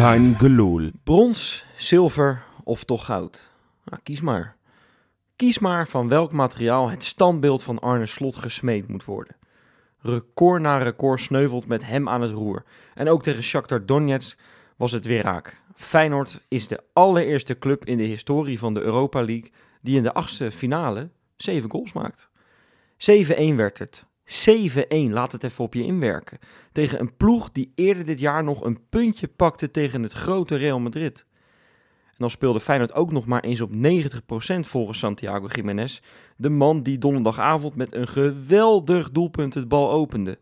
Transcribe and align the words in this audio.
Kein. 0.00 0.36
Brons, 1.04 1.64
zilver 1.76 2.42
of 2.64 2.84
toch 2.84 3.04
goud? 3.04 3.50
Nou, 3.84 4.02
kies 4.02 4.20
maar. 4.20 4.56
Kies 5.36 5.58
maar 5.58 5.88
van 5.88 6.08
welk 6.08 6.32
materiaal 6.32 6.90
het 6.90 7.04
standbeeld 7.04 7.62
van 7.62 7.78
Arne 7.78 8.06
Slot 8.06 8.36
gesmeed 8.36 8.88
moet 8.88 9.04
worden. 9.04 9.36
Record 9.98 10.62
na 10.62 10.76
record 10.76 11.20
sneuvelt 11.20 11.66
met 11.66 11.84
hem 11.84 12.08
aan 12.08 12.20
het 12.20 12.30
roer. 12.30 12.64
En 12.94 13.08
ook 13.08 13.22
tegen 13.22 13.42
Shakhtar 13.42 13.86
Donetsk 13.86 14.38
was 14.76 14.92
het 14.92 15.06
weer 15.06 15.22
raak. 15.22 15.60
Feyenoord 15.74 16.44
is 16.48 16.68
de 16.68 16.82
allereerste 16.92 17.58
club 17.58 17.84
in 17.84 17.96
de 17.96 18.04
historie 18.04 18.58
van 18.58 18.72
de 18.72 18.80
Europa 18.80 19.22
League 19.24 19.50
die 19.80 19.96
in 19.96 20.02
de 20.02 20.14
achtste 20.14 20.50
finale 20.50 21.10
zeven 21.36 21.70
goals 21.70 21.92
maakt. 21.92 22.30
7-1 22.96 23.54
werd 23.54 23.78
het. 23.78 24.06
7-1, 24.30 25.10
laat 25.10 25.32
het 25.32 25.44
even 25.44 25.64
op 25.64 25.74
je 25.74 25.84
inwerken. 25.84 26.38
Tegen 26.72 27.00
een 27.00 27.16
ploeg 27.16 27.50
die 27.52 27.72
eerder 27.74 28.04
dit 28.04 28.20
jaar 28.20 28.44
nog 28.44 28.64
een 28.64 28.88
puntje 28.88 29.28
pakte 29.28 29.70
tegen 29.70 30.02
het 30.02 30.12
grote 30.12 30.56
Real 30.56 30.80
Madrid. 30.80 31.26
En 32.06 32.16
dan 32.16 32.30
speelde 32.30 32.60
Feyenoord 32.60 32.94
ook 32.94 33.12
nog 33.12 33.26
maar 33.26 33.42
eens 33.42 33.60
op 33.60 33.70
90% 33.72 33.76
volgens 34.60 34.98
Santiago 34.98 35.46
Jiménez. 35.46 36.00
De 36.36 36.48
man 36.50 36.82
die 36.82 36.98
donderdagavond 36.98 37.74
met 37.74 37.94
een 37.94 38.08
geweldig 38.08 39.10
doelpunt 39.10 39.54
het 39.54 39.68
bal 39.68 39.90
opende. 39.90 40.38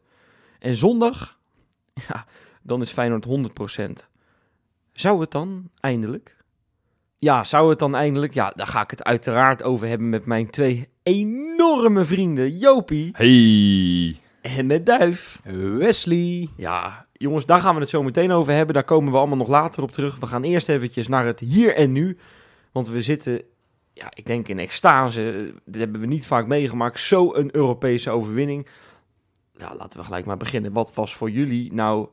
En 0.59 0.75
zondag, 0.75 1.39
ja, 2.09 2.27
dan 2.63 2.81
is 2.81 2.91
Feyenoord 2.91 3.27
100%. 3.27 4.09
Zou 4.93 5.21
het 5.21 5.31
dan 5.31 5.71
eindelijk? 5.81 6.37
Ja, 7.17 7.45
zou 7.45 7.71
het 7.71 7.79
dan 7.79 7.95
eindelijk? 7.95 8.35
Ja, 8.35 8.53
daar 8.57 8.67
ga 8.67 8.83
ik 8.83 8.91
het 8.91 9.05
uiteraard 9.05 9.63
over 9.63 9.89
hebben 9.89 10.09
met 10.09 10.27
mijn 10.27 10.51
twee 10.51 10.89
enorme 11.79 12.05
vrienden, 12.05 12.59
Jopie 12.59 13.11
Hey. 13.13 14.17
en 14.41 14.67
met 14.67 14.87
Duif. 14.87 15.41
Wesley. 15.79 16.49
Ja, 16.57 17.07
jongens, 17.13 17.47
daar 17.47 17.61
gaan 17.61 17.75
we 17.75 17.81
het 17.81 17.89
zo 17.89 18.03
meteen 18.03 18.31
over 18.31 18.53
hebben. 18.53 18.75
Daar 18.75 18.85
komen 18.85 19.13
we 19.13 19.19
allemaal 19.19 19.37
nog 19.37 19.49
later 19.49 19.83
op 19.83 19.91
terug. 19.93 20.19
We 20.19 20.27
gaan 20.27 20.43
eerst 20.43 20.69
eventjes 20.69 21.09
naar 21.09 21.27
het 21.27 21.41
hier 21.41 21.75
en 21.75 21.93
nu. 21.93 22.19
Want 22.73 22.89
we 22.89 23.01
zitten, 23.01 23.43
ja, 23.93 24.11
ik 24.15 24.27
denk 24.27 24.49
in 24.49 24.59
extase. 24.59 25.55
Dit 25.65 25.81
hebben 25.81 26.01
we 26.01 26.07
niet 26.07 26.27
vaak 26.27 26.47
meegemaakt. 26.47 27.01
Zo 27.01 27.35
een 27.35 27.55
Europese 27.55 28.11
overwinning. 28.11 28.67
Ja, 29.57 29.75
laten 29.79 29.99
we 29.99 30.05
gelijk 30.05 30.25
maar 30.27 30.37
beginnen. 30.37 30.73
Wat 30.73 30.95
was 30.95 31.15
voor 31.15 31.31
jullie 31.31 31.73
nou 31.73 32.09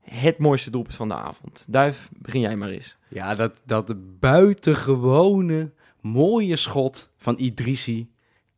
het 0.00 0.38
mooiste 0.38 0.70
doelpunt 0.70 0.96
van 0.96 1.08
de 1.08 1.14
avond? 1.14 1.66
Duif, 1.68 2.08
begin 2.18 2.40
jij 2.40 2.56
maar 2.56 2.68
eens. 2.70 2.96
Ja, 3.08 3.34
dat, 3.34 3.62
dat 3.64 3.94
buitengewone 4.20 5.72
mooie 6.00 6.56
schot 6.56 7.10
van 7.16 7.34
Idrissi. 7.38 8.10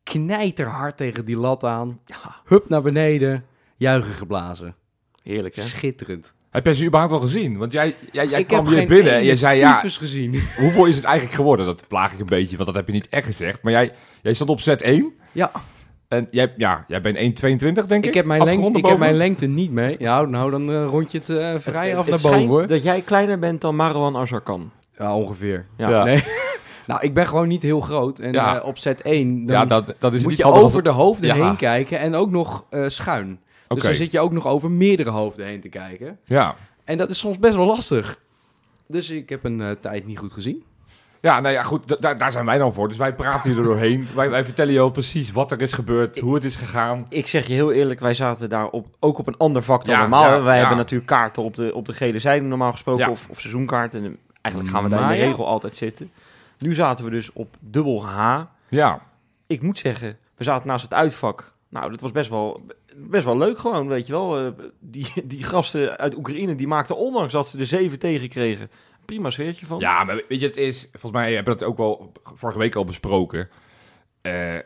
Knijterhard 0.04 0.96
tegen 0.96 1.24
die 1.24 1.36
lat 1.36 1.64
aan. 1.64 2.00
Ja, 2.06 2.36
Hup 2.46 2.68
naar 2.68 2.82
beneden. 2.82 3.44
Juichen 3.76 4.14
geblazen. 4.14 4.74
heerlijk 5.22 5.56
hè? 5.56 5.62
Schitterend. 5.62 6.34
Heb 6.50 6.64
jij 6.64 6.74
ze 6.74 6.84
überhaupt 6.84 7.12
wel 7.12 7.20
gezien? 7.22 7.56
Want 7.58 7.72
jij, 7.72 7.96
jij, 8.12 8.26
jij 8.26 8.40
ik 8.40 8.46
kwam 8.46 8.66
hier 8.68 8.86
binnen 8.86 9.12
en 9.12 9.24
je 9.24 9.36
zei, 9.36 9.58
ja, 9.58 9.80
gezien. 9.86 10.42
hoeveel 10.56 10.84
is 10.84 10.96
het 10.96 11.04
eigenlijk 11.04 11.34
geworden? 11.36 11.66
Dat 11.66 11.88
plaag 11.88 12.12
ik 12.12 12.18
een 12.20 12.26
beetje, 12.26 12.54
want 12.56 12.66
dat 12.66 12.74
heb 12.76 12.86
je 12.86 12.92
niet 12.92 13.08
echt 13.08 13.26
gezegd. 13.26 13.62
Maar 13.62 13.72
jij, 13.72 13.92
jij 14.22 14.34
stond 14.34 14.50
op 14.50 14.60
set 14.60 14.82
1 14.82 15.12
Ja, 15.32 15.50
en 16.08 16.28
jij, 16.30 16.52
ja, 16.56 16.84
jij 16.88 17.00
bent 17.00 17.16
1,22 17.16 17.22
denk 17.86 17.90
ik? 17.90 18.04
ik 18.04 18.14
heb, 18.14 18.24
mijn, 18.24 18.44
lengte, 18.44 18.78
ik 18.78 18.86
heb 18.86 18.98
mijn 18.98 19.14
lengte 19.16 19.46
niet 19.46 19.70
mee. 19.70 19.96
Ja, 19.98 20.22
nou, 20.22 20.50
dan 20.50 20.70
eh, 20.72 20.84
rond 20.86 21.12
je 21.12 21.18
het 21.18 21.28
eh, 21.30 21.54
vrij 21.58 21.88
Het- 21.88 21.96
af 21.96 22.00
het 22.02 22.10
naar 22.10 22.18
schijnt 22.18 22.36
boven 22.46 22.48
hoor. 22.58 22.66
dat 22.66 22.82
jij 22.82 23.00
kleiner 23.00 23.38
bent 23.38 23.60
dan 23.60 23.76
Marwan 23.76 24.16
Azarkan. 24.16 24.70
Ja, 24.98 25.16
ongeveer. 25.16 25.66
Ja. 25.76 25.88
Ja. 25.90 26.04
Nee. 26.04 26.22
nou, 26.86 27.00
ik 27.02 27.14
ben 27.14 27.26
gewoon 27.26 27.48
niet 27.48 27.62
heel 27.62 27.80
groot. 27.80 28.18
En 28.18 28.32
Ja. 28.32 28.58
eh, 28.60 28.66
op 28.66 28.78
set 28.78 29.02
1 29.02 29.46
dan 29.46 29.56
Ja, 29.56 29.64
dat, 29.66 29.94
dat 29.98 30.14
is 30.14 30.20
moet 30.20 30.30
niet 30.30 30.38
je 30.38 30.44
over 30.44 30.62
als- 30.62 30.82
de 30.82 30.88
hoofden 30.90 31.36
Ja. 31.36 31.44
heen 31.44 31.56
kijken 31.56 31.98
en 31.98 32.14
ook 32.14 32.30
nog 32.30 32.64
eh, 32.70 32.84
schuin. 32.88 33.38
Dus 33.68 33.82
dan 33.82 33.94
zit 33.94 34.10
je 34.10 34.20
ook 34.20 34.32
nog 34.32 34.46
over 34.46 34.70
meerdere 34.70 35.10
hoofden 35.10 35.46
heen 35.46 35.60
te 35.60 35.68
kijken. 35.68 36.18
Ja. 36.24 36.54
En 36.84 36.98
dat 36.98 37.10
is 37.10 37.18
soms 37.18 37.38
best 37.38 37.54
wel 37.54 37.66
lastig. 37.66 38.18
Dus 38.88 39.10
ik 39.10 39.28
heb 39.28 39.44
een 39.44 39.60
eh, 39.60 39.70
tijd 39.80 40.06
niet 40.06 40.18
goed 40.18 40.32
gezien. 40.32 40.62
ja, 41.20 41.40
nou 41.40 41.54
ja, 41.54 41.62
goed, 41.62 41.88
da- 41.88 41.96
daar, 42.00 42.18
daar 42.18 42.32
zijn 42.32 42.44
wij 42.46 42.58
dan 42.58 42.72
voor. 42.72 42.88
Dus 42.88 42.96
wij 42.96 43.14
praten 43.14 43.50
hier 43.50 43.58
er 43.58 43.64
doorheen. 43.66 44.06
wij, 44.16 44.30
wij 44.30 44.44
vertellen 44.44 44.72
je 44.72 44.80
al 44.80 44.90
precies 44.90 45.32
wat 45.32 45.50
er 45.50 45.60
is 45.62 45.72
gebeurd, 45.72 46.18
hoe 46.18 46.34
het 46.34 46.44
is 46.44 46.54
gegaan. 46.54 47.06
Ik 47.08 47.26
zeg 47.26 47.46
je 47.46 47.52
heel 47.52 47.72
eerlijk, 47.72 48.00
wij 48.00 48.14
zaten 48.14 48.48
daar 48.48 48.66
op, 48.68 48.86
ook 49.00 49.18
op 49.18 49.26
een 49.26 49.36
ander 49.36 49.62
vak 49.62 49.84
dan 49.84 49.94
Ja, 49.94 50.00
normaal. 50.00 50.24
ja, 50.24 50.42
wij 50.42 50.52
ja. 50.54 50.58
hebben 50.60 50.76
natuurlijk 50.76 51.10
kaarten 51.10 51.42
op 51.42 51.56
de, 51.56 51.74
op 51.74 51.86
de 51.86 51.92
gele 51.92 52.18
zijde 52.18 52.44
normaal 52.44 52.72
gesproken, 52.72 53.04
Ja. 53.04 53.10
of, 53.10 53.26
of 53.30 53.40
seizoenkaarten. 53.40 54.04
En 54.04 54.16
eigenlijk 54.40 54.74
gaan 54.74 54.84
we 54.84 54.90
daar 54.90 55.00
Maar 55.00 55.10
in 55.10 55.16
de 55.16 55.22
ja. 55.22 55.28
regel 55.28 55.46
altijd 55.46 55.76
zitten. 55.76 56.10
Nu 56.64 56.74
zaten 56.74 57.04
we 57.04 57.10
dus 57.10 57.32
op 57.32 57.56
dubbel 57.60 58.06
H. 58.06 58.42
Ja, 58.68 59.02
Ik 59.46 59.62
moet 59.62 59.78
zeggen, 59.78 60.18
we 60.36 60.44
zaten 60.44 60.66
naast 60.66 60.82
het 60.82 60.94
uitvak. 60.94 61.54
Nou, 61.68 61.90
dat 61.90 62.00
was 62.00 62.12
best 62.12 62.30
wel, 62.30 62.66
best 62.96 63.24
wel 63.24 63.36
leuk 63.38 63.58
gewoon, 63.58 63.88
weet 63.88 64.06
je 64.06 64.12
wel. 64.12 64.38
Eh, 64.38 64.52
die, 64.80 65.12
die 65.24 65.42
gasten 65.42 65.98
uit 65.98 66.16
Oekraïne, 66.16 66.54
die 66.54 66.66
maakten 66.66 66.96
ondanks 66.96 67.32
dat 67.32 67.48
ze 67.48 67.58
er 67.58 67.66
zeven 67.66 67.98
tegen 67.98 68.28
kregen, 68.28 68.70
prima 69.04 69.30
sfeertje 69.30 69.66
van. 69.66 69.78
ja, 69.78 70.04
maar 70.04 70.22
weet 70.28 70.40
je, 70.40 70.46
het 70.46 70.56
is, 70.56 70.88
volgens 70.90 71.12
mij 71.12 71.34
hebben 71.34 71.52
we 71.52 71.58
dat 71.58 71.68
ook 71.68 71.76
wel 71.76 72.12
vorige 72.22 72.58
week 72.58 72.74
al 72.74 72.84
besproken. 72.84 73.48
Eh 74.20 74.58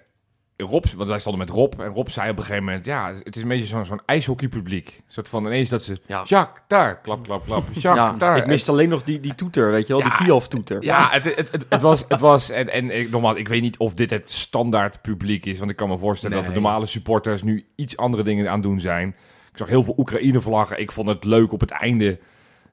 Rob, 0.66 0.84
want 0.96 1.08
wij 1.08 1.18
stonden 1.18 1.40
met 1.46 1.50
Rob 1.50 1.72
en 1.80 1.92
Rob 1.92 2.08
zei 2.08 2.30
op 2.30 2.36
een 2.36 2.42
gegeven 2.42 2.64
moment, 2.64 2.84
ja, 2.84 3.12
het 3.24 3.36
is 3.36 3.42
een 3.42 3.48
beetje 3.48 3.66
zo'n 3.66 3.84
zo'n 3.84 4.00
ijshockeypubliek. 4.06 4.86
Een 4.96 5.02
soort 5.12 5.28
van 5.28 5.46
ineens 5.46 5.68
dat 5.68 5.82
ze, 5.82 6.00
Ja. 6.06 6.22
Jacques, 6.24 6.62
daar, 6.66 7.00
klap, 7.00 7.24
klap, 7.24 7.44
klap, 7.44 7.62
Jacques, 7.72 7.82
Ja, 7.82 8.12
daar. 8.12 8.36
ik 8.36 8.46
miste 8.46 8.70
alleen 8.70 8.88
nog 8.88 9.02
die, 9.02 9.20
die 9.20 9.34
toeter, 9.34 9.70
weet 9.70 9.86
je 9.86 9.92
wel, 9.92 10.02
Ja, 10.02 10.08
die 10.16 10.24
Tialf-toeter. 10.26 10.82
Ja, 10.84 11.08
het, 11.10 11.24
het, 11.36 11.50
het, 11.52 11.66
het 11.68 11.80
was, 11.80 12.04
het 12.08 12.20
was 12.20 12.50
en, 12.50 12.68
en 12.72 12.98
ik, 12.98 13.10
nogmaals, 13.10 13.38
ik 13.38 13.48
weet 13.48 13.62
niet 13.62 13.78
of 13.78 13.94
dit 13.94 14.10
het 14.10 14.30
standaard 14.30 15.02
publiek 15.02 15.46
is, 15.46 15.58
want 15.58 15.70
ik 15.70 15.76
kan 15.76 15.88
me 15.88 15.98
voorstellen 15.98 16.36
dat 16.36 16.46
de 16.46 16.52
normale 16.52 16.86
supporters 16.86 17.42
nu 17.42 17.64
iets 17.74 17.96
andere 17.96 18.22
dingen 18.22 18.50
aan 18.50 18.60
doen 18.60 18.80
zijn. 18.80 19.08
Ik 19.52 19.58
zag 19.58 19.68
heel 19.68 19.84
veel 19.84 19.94
Oekraïne-vlaggen. 19.96 20.80
Ik 20.80 20.92
vond 20.92 21.08
het 21.08 21.24
leuk 21.24 21.52
op 21.52 21.60
het 21.60 21.70
einde 21.70 22.18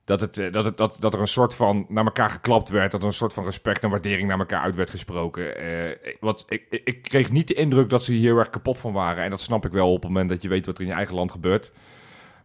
dat, 0.05 0.21
het, 0.21 0.37
eh, 0.37 0.51
dat, 0.51 0.65
het, 0.65 0.77
dat, 0.77 0.97
dat 0.99 1.13
er 1.13 1.19
een 1.19 1.27
soort 1.27 1.55
van 1.55 1.85
naar 1.89 2.05
elkaar 2.05 2.29
geklapt 2.29 2.69
werd, 2.69 2.91
dat 2.91 3.01
er 3.01 3.07
een 3.07 3.13
soort 3.13 3.33
van 3.33 3.43
respect 3.43 3.83
en 3.83 3.89
waardering 3.89 4.27
naar 4.27 4.39
elkaar 4.39 4.61
uit 4.61 4.75
werd 4.75 4.89
gesproken. 4.89 5.57
Eh, 5.57 5.89
ik- 5.89 6.17
wat, 6.19 6.45
ik, 6.49 6.63
ik, 6.69 6.81
ik 6.83 7.01
kreeg 7.01 7.31
niet 7.31 7.47
de 7.47 7.53
indruk 7.53 7.89
dat 7.89 8.03
ze 8.03 8.13
hier 8.13 8.37
erg 8.37 8.49
kapot 8.49 8.79
van 8.79 8.93
waren. 8.93 9.23
En 9.23 9.29
dat 9.29 9.41
snap 9.41 9.65
ik 9.65 9.71
wel 9.71 9.89
op 9.91 10.01
het 10.01 10.11
moment 10.11 10.29
dat 10.29 10.41
je 10.41 10.49
weet 10.49 10.65
wat 10.65 10.75
er 10.75 10.81
in 10.81 10.87
je 10.89 10.93
eigen 10.93 11.15
land 11.15 11.31
gebeurt. 11.31 11.71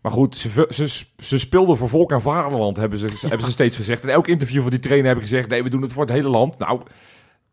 Maar 0.02 0.12
goed, 0.12 0.36
ze, 0.36 0.66
ze, 0.70 1.04
ze 1.18 1.38
speelden 1.38 1.76
voor 1.76 1.88
volk 1.88 2.10
en 2.12 2.20
vaderland, 2.20 2.76
hebben 2.76 2.98
ze, 2.98 3.06
hebben 3.20 3.46
ze 3.46 3.50
steeds 3.50 3.76
gezegd. 3.76 4.02
In 4.02 4.08
elk 4.08 4.26
interview 4.28 4.60
van 4.62 4.70
die 4.70 4.80
trainer 4.80 5.06
heb 5.08 5.16
ik 5.16 5.22
gezegd, 5.22 5.48
nee, 5.48 5.62
we 5.62 5.68
doen 5.70 5.82
het 5.82 5.92
voor 5.92 6.02
het 6.02 6.12
hele 6.12 6.28
land. 6.28 6.58
Nou, 6.58 6.80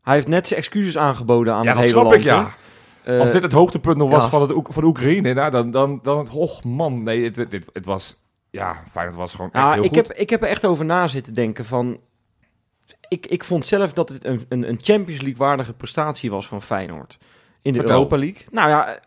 Hij 0.01 0.13
heeft 0.13 0.28
net 0.28 0.47
zijn 0.47 0.59
excuses 0.59 0.97
aangeboden 0.97 1.53
aan 1.53 1.63
ja, 1.63 1.67
het 1.69 1.78
dat 1.78 1.88
hele 1.88 2.00
snap 2.00 2.03
land. 2.12 2.16
ik, 2.16 2.22
ja. 2.23 2.56
hè. 3.03 3.13
Eh, 3.13 3.19
Als 3.19 3.31
dit 3.31 3.41
het 3.44 3.51
hoogtepunt 3.51 3.97
nog 3.97 4.09
was 4.09 4.23
ja. 4.23 4.29
van, 4.29 4.41
het, 4.41 4.53
van 4.69 4.84
Oekraïne, 4.84 5.34
nou, 5.34 5.51
dan, 5.51 5.72
dan, 5.72 6.00
dan, 6.03 6.29
och 6.31 6.63
man, 6.63 7.03
nee, 7.03 7.23
het, 7.23 7.35
het, 7.35 7.66
het 7.73 7.85
was, 7.85 8.17
ja, 8.57 8.84
het 8.94 9.16
was 9.16 9.35
gewoon 9.35 9.51
echt 9.51 9.66
Ja, 9.66 9.73
heel 9.73 9.84
ik, 9.84 9.88
goed. 9.88 9.97
heb, 9.97 10.12
ik 10.18 10.29
heb 10.29 10.41
er 10.41 10.50
echt 10.50 10.66
over 10.66 10.85
na 10.85 11.07
zitten 11.07 11.34
denken 11.34 11.66
van... 11.66 12.00
Ik, 13.07 13.25
ik 13.25 13.44
vond 13.44 13.68
zelf 13.68 13.94
dat 13.94 14.09
het 14.09 14.25
een, 14.25 14.45
een, 14.50 14.69
een 14.69 14.79
Champions 14.81 15.22
League 15.22 15.38
waardige 15.38 15.73
prestatie 15.73 16.29
was 16.29 16.47
van 16.47 16.62
Feyenoord. 16.62 17.17
In 17.62 17.72
de 17.72 17.78
Vertel. 17.78 17.96
Europa 17.96 18.17
League. 18.17 18.46
Nou 18.51 18.69
ja, 18.69 19.00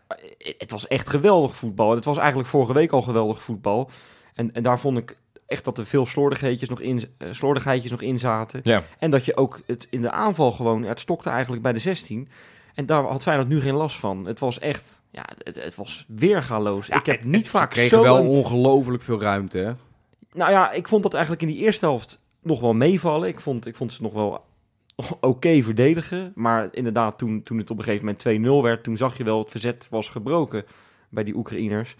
het 0.57 0.71
was 0.71 0.87
echt 0.87 1.09
geweldig 1.09 1.55
voetbal. 1.55 1.91
Het 1.95 2.05
was 2.05 2.17
eigenlijk 2.17 2.49
vorige 2.49 2.73
week 2.73 2.91
al 2.91 3.01
geweldig 3.01 3.43
voetbal. 3.43 3.89
En, 4.33 4.53
en 4.53 4.63
daar 4.63 4.79
vond 4.79 4.97
ik 4.97 5.17
echt 5.47 5.65
dat 5.65 5.77
er 5.77 5.85
veel 5.85 6.05
slordigheidjes 6.05 6.69
nog 6.69 6.79
in, 6.79 7.03
eh, 7.17 7.27
slordigheidjes 7.31 7.91
nog 7.91 8.01
in 8.01 8.19
zaten. 8.19 8.59
Ja. 8.63 8.83
En 8.99 9.11
dat 9.11 9.25
je 9.25 9.37
ook 9.37 9.61
het 9.65 9.87
in 9.89 10.01
de 10.01 10.11
aanval 10.11 10.51
gewoon... 10.51 10.83
Het 10.83 10.99
stokte 10.99 11.29
eigenlijk 11.29 11.61
bij 11.61 11.73
de 11.73 11.79
16. 11.79 12.29
En 12.75 12.85
daar 12.85 13.03
had 13.03 13.23
Feyenoord 13.23 13.47
nu 13.49 13.61
geen 13.61 13.75
last 13.75 13.95
van. 13.99 14.25
Het 14.25 14.39
was 14.39 14.59
echt... 14.59 15.01
Ja, 15.11 15.25
het, 15.43 15.63
het 15.63 15.75
was 15.75 16.05
weergaloos. 16.07 16.89
ik 16.89 17.05
heb 17.05 17.23
niet 17.23 17.49
vaak 17.49 17.69
kregen 17.69 17.97
zo 17.97 18.03
wel 18.03 18.17
een- 18.17 18.25
ongelooflijk 18.27 19.03
veel 19.03 19.21
ruimte, 19.21 19.57
hè? 19.57 19.71
nou 20.33 20.51
ja, 20.51 20.71
ik 20.71 20.87
vond 20.87 21.03
dat 21.03 21.13
eigenlijk 21.13 21.43
in 21.43 21.47
die 21.49 21.57
eerste 21.57 21.85
helft 21.85 22.21
nog 22.41 22.59
wel 22.59 22.73
meevallen. 22.73 23.27
Ik 23.27 23.39
vond, 23.39 23.65
ik 23.65 23.75
vond 23.75 23.93
ze 23.93 24.01
nog 24.01 24.13
wel 24.13 24.45
oké 25.21 25.61
verdedigen. 25.61 26.31
Maar 26.35 26.67
inderdaad, 26.71 27.17
toen, 27.17 27.43
toen 27.43 27.57
het 27.57 27.69
op 27.69 27.77
een 27.77 27.83
gegeven 27.83 28.15
moment 28.35 28.61
2-0 28.61 28.63
werd, 28.63 28.83
toen 28.83 28.97
zag 28.97 29.17
je 29.17 29.23
wel 29.23 29.39
het 29.39 29.51
verzet 29.51 29.87
was 29.89 30.09
gebroken 30.09 30.65
bij 31.09 31.23
die 31.23 31.35
Oekraïners. 31.35 31.95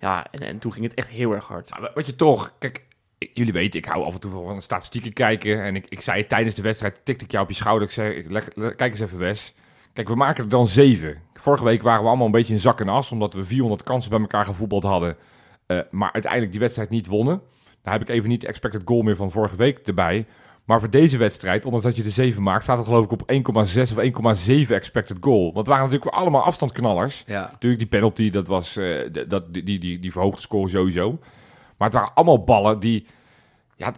Ja, 0.00 0.26
en, 0.30 0.40
en 0.40 0.58
toen 0.58 0.72
ging 0.72 0.84
het 0.84 0.94
echt 0.94 1.08
heel 1.08 1.32
erg 1.32 1.46
hard. 1.46 1.70
Maar 1.80 1.90
wat 1.94 2.06
je 2.06 2.16
toch, 2.16 2.52
kijk, 2.58 2.84
jullie 3.32 3.52
weten, 3.52 3.80
ik 3.80 3.84
hou 3.86 4.04
af 4.04 4.14
en 4.14 4.20
toe 4.20 4.30
van 4.30 4.54
de 4.56 4.60
statistieken 4.62 5.12
kijken. 5.12 5.62
En 5.62 5.76
ik, 5.76 5.86
ik 5.88 6.00
zei 6.00 6.26
tijdens 6.26 6.54
de 6.54 6.62
wedstrijd, 6.62 7.00
tikte 7.04 7.24
ik 7.24 7.30
jou 7.30 7.42
op 7.44 7.50
je 7.50 7.56
schouder. 7.56 7.86
Ik 7.88 7.92
zei, 7.94 8.14
ik 8.14 8.30
leg, 8.30 8.48
leg- 8.54 8.74
kijk 8.74 8.90
eens 8.92 9.00
even 9.00 9.18
Wes. 9.18 9.54
Kijk, 9.92 10.08
we 10.08 10.14
maken 10.14 10.44
er 10.44 10.50
dan 10.50 10.66
zeven. 10.66 11.16
Vorige 11.34 11.64
week 11.64 11.82
waren 11.82 12.02
we 12.02 12.08
allemaal 12.08 12.26
een 12.26 12.32
beetje 12.32 12.52
in 12.52 12.60
zak 12.60 12.80
en 12.80 12.88
as, 12.88 13.12
omdat 13.12 13.34
we 13.34 13.44
400 13.44 13.82
kansen 13.82 14.10
bij 14.10 14.20
elkaar 14.20 14.44
gevoetbald 14.44 14.82
hadden. 14.82 15.16
eh, 15.66 15.78
maar 15.90 16.12
uiteindelijk 16.12 16.52
die 16.52 16.60
wedstrijd 16.60 16.90
niet 16.90 17.06
wonnen. 17.06 17.42
Daar 17.82 17.92
heb 17.92 18.02
ik 18.02 18.08
even 18.08 18.28
niet 18.28 18.40
de 18.40 18.46
expected 18.46 18.82
goal 18.84 19.02
meer 19.02 19.16
van 19.16 19.30
vorige 19.30 19.56
week 19.56 19.78
erbij. 19.78 20.26
Maar 20.64 20.80
voor 20.80 20.90
deze 20.90 21.18
wedstrijd, 21.18 21.64
ondanks 21.64 21.86
dat 21.86 21.96
je 21.96 22.02
de 22.02 22.10
7 22.10 22.42
maakt, 22.42 22.62
staat 22.62 22.78
het 22.78 22.86
geloof 22.86 23.04
ik 23.04 23.10
op 23.12 23.32
1,6 23.32 23.96
of 23.96 24.36
1,7 24.66 24.70
expected 24.70 25.16
goal. 25.20 25.42
Want 25.42 25.56
het 25.56 25.66
waren 25.66 25.84
natuurlijk 25.84 26.14
allemaal 26.14 26.42
afstandsknallers. 26.42 27.22
Ja. 27.26 27.48
Natuurlijk, 27.52 27.80
die 27.80 27.90
penalty, 27.90 28.30
dat 28.30 28.46
was, 28.46 28.76
eh, 28.76 29.12
dat, 29.28 29.54
die, 29.54 29.62
die, 29.62 29.78
die, 29.78 29.98
die 29.98 30.12
verhoogde 30.12 30.40
score 30.40 30.68
sowieso. 30.68 31.18
Maar 31.76 31.88
het 31.88 31.92
waren 31.92 32.14
allemaal 32.14 32.44
ballen 32.44 32.80
die... 32.80 33.06
Ja, 33.76 33.92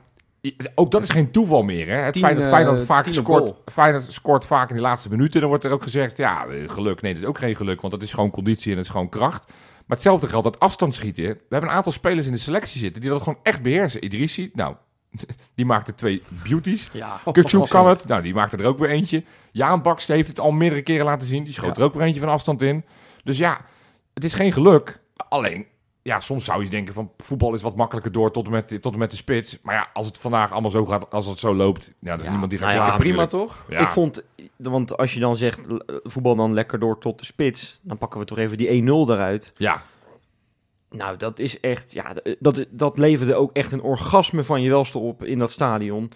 ook 0.75 0.91
dat 0.91 1.02
is 1.02 1.11
geen 1.11 1.31
toeval 1.31 1.62
meer. 1.62 1.88
Hè? 1.88 1.94
Het 1.94 2.12
Tien, 2.12 2.23
dat 2.23 2.44
Feyenoord 2.44 2.79
eh, 2.79 2.85
vaak 2.85 3.06
scoort. 3.11 3.55
Feyenoord 3.73 4.05
scoort 4.05 4.46
vaak 4.46 4.70
in 4.70 4.76
de 4.76 4.82
laatste 4.82 5.08
minuten. 5.08 5.41
Dan 5.41 5.49
wordt 5.49 5.64
er 5.64 5.70
ook 5.73 5.82
gezegd, 5.82 6.17
ja, 6.17 6.46
eh, 6.46 6.69
geluk. 6.70 7.00
Nee, 7.02 7.12
dat 7.12 7.23
is 7.23 7.29
ook 7.29 7.38
geen 7.38 7.56
geluk, 7.56 7.81
want 7.81 7.93
dat 7.93 8.02
is 8.02 8.12
gewoon 8.12 8.31
conditie 8.31 8.70
en 8.70 8.76
dat 8.76 8.85
is 8.85 8.91
gewoon 8.91 9.08
kracht. 9.08 9.44
Maar 9.46 9.96
hetzelfde 9.96 10.29
geldt 10.29 10.44
dat 10.44 10.61
afstandsschieten. 10.61 11.25
We 11.25 11.38
hebben 11.49 11.70
een 11.70 11.76
aantal 11.76 11.93
spelers 11.93 12.26
in 12.26 12.32
de 12.32 12.38
selectie 12.38 12.81
zitten 12.81 13.00
die 13.00 13.11
dat 13.11 13.23
gewoon 13.23 13.38
echt 13.43 13.62
beheersen. 13.62 14.05
Idrissi, 14.05 14.50
nou, 14.55 14.75
die 15.55 15.64
maakte 15.64 15.94
twee 15.94 16.23
beauties. 16.43 16.88
Ja. 16.93 17.20
Kutsu 17.32 17.67
kan 17.69 17.87
het. 17.88 18.06
Nou, 18.06 18.23
die 18.23 18.35
maakte 18.35 18.56
er 18.56 18.67
ook 18.67 18.79
weer 18.79 18.91
eentje. 18.91 19.25
Jaan 19.52 19.82
Baks 19.82 20.06
heeft 20.06 20.29
het 20.29 20.41
al 20.41 20.50
meerdere 20.50 20.82
keren 20.82 21.05
laten 21.05 21.29
zien. 21.29 21.44
Die 21.44 21.52
schoot 21.52 21.76
Ja. 21.76 21.82
er 21.82 21.88
ook 21.88 21.94
weer 21.94 22.02
eentje 22.02 22.20
van 22.20 22.29
afstand 22.29 22.62
in. 22.62 22.85
Dus 23.25 23.38
ja, 23.38 23.61
het 24.14 24.25
is 24.25 24.35
geen 24.35 24.52
geluk. 24.52 25.00
Alleen, 25.29 25.67
ja, 26.05 26.21
soms 26.21 26.45
zou 26.45 26.62
je 26.65 26.71
denken 26.71 26.95
van 26.95 27.11
voetbal 27.17 27.55
is 27.55 27.62
wat 27.62 27.77
makkelijker 27.77 28.12
door 28.12 28.31
tot 28.31 28.47
en 28.47 28.51
met, 28.53 28.83
tot 28.83 28.93
en 28.93 28.99
met 28.99 29.11
de 29.11 29.17
spits. 29.17 29.59
Maar 29.62 29.75
ja, 29.75 29.89
als 29.93 30.06
het 30.06 30.19
vandaag 30.19 30.53
allemaal 30.53 30.71
zo 30.71 30.85
gaat, 30.87 31.11
als 31.11 31.27
het 31.27 31.39
zo 31.39 31.55
loopt, 31.55 31.95
ja, 31.99 32.11
dan 32.11 32.19
is 32.19 32.25
Ja, 32.25 32.31
niemand 32.31 32.51
die 32.51 32.59
gaat 32.59 32.69
nou 32.69 32.79
ja, 32.81 32.85
klagen 32.87 33.05
Prima 33.06 33.23
natuurlijk. 33.23 33.53
toch? 33.53 33.65
Ja. 33.69 33.81
Ik 33.81 33.89
vond, 33.91 34.23
want 34.56 34.97
als 34.97 35.15
je 35.15 35.21
dan 35.21 35.37
zegt 35.37 35.69
l- 35.69 35.77
voetbal 36.03 36.35
dan 36.37 36.55
lekker 36.55 36.79
door 36.79 36.99
tot 36.99 37.19
de 37.19 37.25
spits, 37.25 37.79
dan 37.83 37.99
pakken 37.99 38.21
we 38.21 38.27
toch 38.27 38.39
even 38.39 38.56
die 38.59 38.83
1-0 38.83 39.11
eruit. 39.11 39.53
Ja, 39.56 39.83
Nou, 40.91 41.17
dat 41.17 41.39
is 41.39 41.61
echt, 41.61 41.93
ja, 41.93 42.12
d- 42.15 42.37
dat, 42.39 42.65
dat 42.71 42.99
leverde 42.99 43.35
ook 43.35 43.53
echt 43.53 43.73
een 43.73 43.83
orgasme 43.83 44.45
van 44.45 44.62
je 44.62 44.71
welste 44.71 44.99
op 44.99 45.25
in 45.25 45.39
dat 45.39 45.51
stadion. 45.53 46.11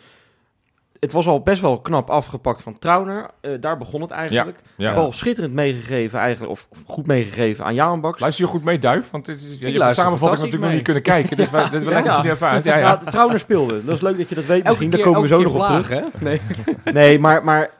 Het 1.00 1.12
was 1.12 1.26
al 1.26 1.40
best 1.42 1.60
wel 1.60 1.80
knap 1.80 2.10
afgepakt 2.10 2.62
van 2.62 2.78
Trauner. 2.78 3.30
Eh, 3.40 3.52
daar 3.60 3.78
begon 3.78 4.00
het 4.00 4.10
eigenlijk. 4.10 4.62
ja. 4.76 4.94
Bal 4.94 5.12
schitterend 5.12 5.54
meegegeven 5.54 6.18
eigenlijk, 6.18 6.52
of, 6.52 6.68
goed 6.86 7.06
meegegeven 7.06 7.64
aan 7.64 7.74
Jaan 7.74 8.00
Baks. 8.00 8.20
Luister 8.20 8.44
je 8.44 8.50
goed 8.50 8.64
mee, 8.64 8.78
Duif? 8.78 9.10
Want 9.10 9.24
dit 9.26 9.40
is, 9.40 9.48
je 9.58 9.64
hebt 9.64 9.78
de 9.78 9.94
samenvatting 9.94 10.30
natuurlijk 10.40 10.62
nog 10.62 10.72
niet 10.72 10.82
kunnen 10.82 11.02
kijken. 11.02 11.36
Dus 11.36 11.50
wij, 11.50 11.68
dus 11.70 11.82
we 11.82 11.88
leggen 11.88 12.12
het 12.14 12.24
even 12.24 12.48
uit. 12.48 12.64
Ja, 12.64 12.76
ja. 12.76 12.80
Ja, 12.86 12.96
Trauner 12.96 13.38
speelde. 13.38 13.84
Dat 13.84 13.94
is 13.94 14.00
leuk 14.02 14.16
dat 14.18 14.28
je 14.28 14.34
dat 14.34 14.44
weet. 14.46 14.64
Misschien, 14.64 14.90
daar 14.90 14.98
keer- 15.00 15.08
komen 15.08 15.22
we 15.22 15.34
zo 15.34 15.42
nog 15.42 15.54
op 15.54 15.62
terug. 15.64 15.88
hè? 15.88 16.00
Nee. 16.20 16.40
Nee, 16.92 17.18
maar, 17.18 17.44
maar 17.44 17.70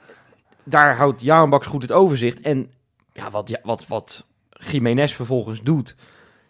daar 0.64 0.97
houdt 0.97 1.23
Jaan 1.23 1.50
Baks 1.50 1.67
goed 1.67 1.82
het 1.82 1.93
overzicht. 1.93 2.41
En 2.41 2.71
ja, 3.12 3.31
wat, 3.31 3.49
ja, 3.49 3.59
wat, 3.62 3.87
wat 3.88 4.26
Jiménez 4.50 5.12
vervolgens 5.12 5.62
doet. 5.62 5.97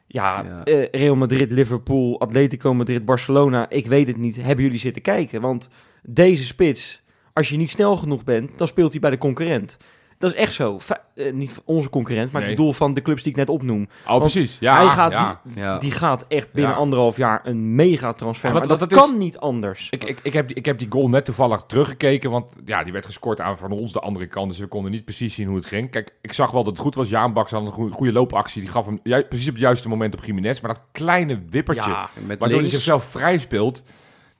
Ja, 0.06 0.42
Ja. 0.44 0.64
eh, 0.64 0.88
Real 0.90 1.14
Madrid, 1.14 1.52
Liverpool, 1.52 2.20
Atletico 2.20 2.74
Madrid, 2.74 3.04
Barcelona. 3.04 3.68
Ik 3.68 3.86
weet 3.86 4.06
het 4.06 4.16
niet. 4.16 4.36
Hebben 4.42 4.64
jullie 4.64 4.78
zitten 4.80 5.02
kijken? 5.02 5.40
Want 5.40 5.68
deze 6.02 6.44
spits, 6.44 7.02
als 7.32 7.48
je 7.48 7.56
niet 7.56 7.70
snel 7.70 7.96
genoeg 7.96 8.24
bent, 8.24 8.58
dan 8.58 8.66
speelt 8.66 8.90
hij 8.92 9.00
bij 9.00 9.10
de 9.10 9.18
concurrent. 9.18 9.76
Dat 10.18 10.30
is 10.30 10.36
echt 10.36 10.52
zo. 10.52 10.78
Fe- 10.78 11.00
eh, 11.14 11.32
niet 11.32 11.60
onze 11.64 11.90
concurrent, 11.90 12.32
maar 12.32 12.40
Nee. 12.42 12.50
ik 12.50 12.56
bedoel 12.56 12.72
van 12.72 12.94
de 12.94 13.02
clubs 13.02 13.22
die 13.22 13.30
ik 13.32 13.38
net 13.38 13.48
opnoem. 13.48 13.88
Oh, 14.06 14.18
precies. 14.20 14.56
Ja, 14.60 14.76
hij 14.76 14.88
gaat 14.88 15.12
ja. 15.12 15.40
Ja. 15.54 15.78
Die 15.78 15.90
gaat 15.90 16.24
echt 16.28 16.52
binnen 16.52 16.72
Ja. 16.72 16.78
anderhalf 16.78 17.16
jaar 17.16 17.40
een 17.44 17.74
mega 17.74 18.12
transfer. 18.12 18.48
Ja, 18.48 18.54
Maar 18.54 18.68
dat, 18.68 18.78
dat 18.78 18.92
is- 18.92 18.98
kan 18.98 19.16
niet 19.18 19.38
anders. 19.38 19.86
Ik, 19.90 20.04
ik, 20.04 20.20
ik, 20.22 20.32
heb 20.32 20.48
die, 20.48 20.56
ik 20.56 20.64
heb 20.64 20.78
die 20.78 20.90
goal 20.90 21.08
net 21.08 21.24
toevallig 21.24 21.62
teruggekeken, 21.66 22.30
want 22.30 22.50
ja, 22.64 22.82
die 22.84 22.92
werd 22.92 23.06
gescoord 23.06 23.40
aan 23.40 23.58
van 23.58 23.72
ons 23.72 23.92
de 23.92 24.00
andere 24.00 24.26
kant, 24.26 24.48
dus 24.50 24.58
we 24.58 24.66
konden 24.66 24.90
niet 24.90 25.04
precies 25.04 25.34
zien 25.34 25.46
hoe 25.46 25.56
het 25.56 25.66
ging. 25.66 25.90
Kijk, 25.90 26.10
ik 26.20 26.32
zag 26.32 26.50
wel 26.50 26.64
dat 26.64 26.72
het 26.72 26.82
goed 26.82 26.94
was. 26.94 27.08
Jaan 27.08 27.32
Baks 27.32 27.50
had 27.50 27.62
een 27.62 27.68
goede, 27.68 27.92
goede 27.94 28.12
loopactie, 28.12 28.60
die 28.62 28.70
gaf 28.70 28.86
hem 28.86 29.00
ju- 29.02 29.22
precies 29.24 29.48
op 29.48 29.54
het 29.54 29.62
juiste 29.62 29.88
moment 29.88 30.14
op 30.14 30.24
Jiménez, 30.24 30.60
maar 30.60 30.74
dat 30.74 30.82
kleine 30.92 31.42
wippertje, 31.50 31.96
waardoor 32.38 32.60
hij 32.60 32.68
zichzelf 32.68 33.04
vrij 33.04 33.38
speelt, 33.38 33.82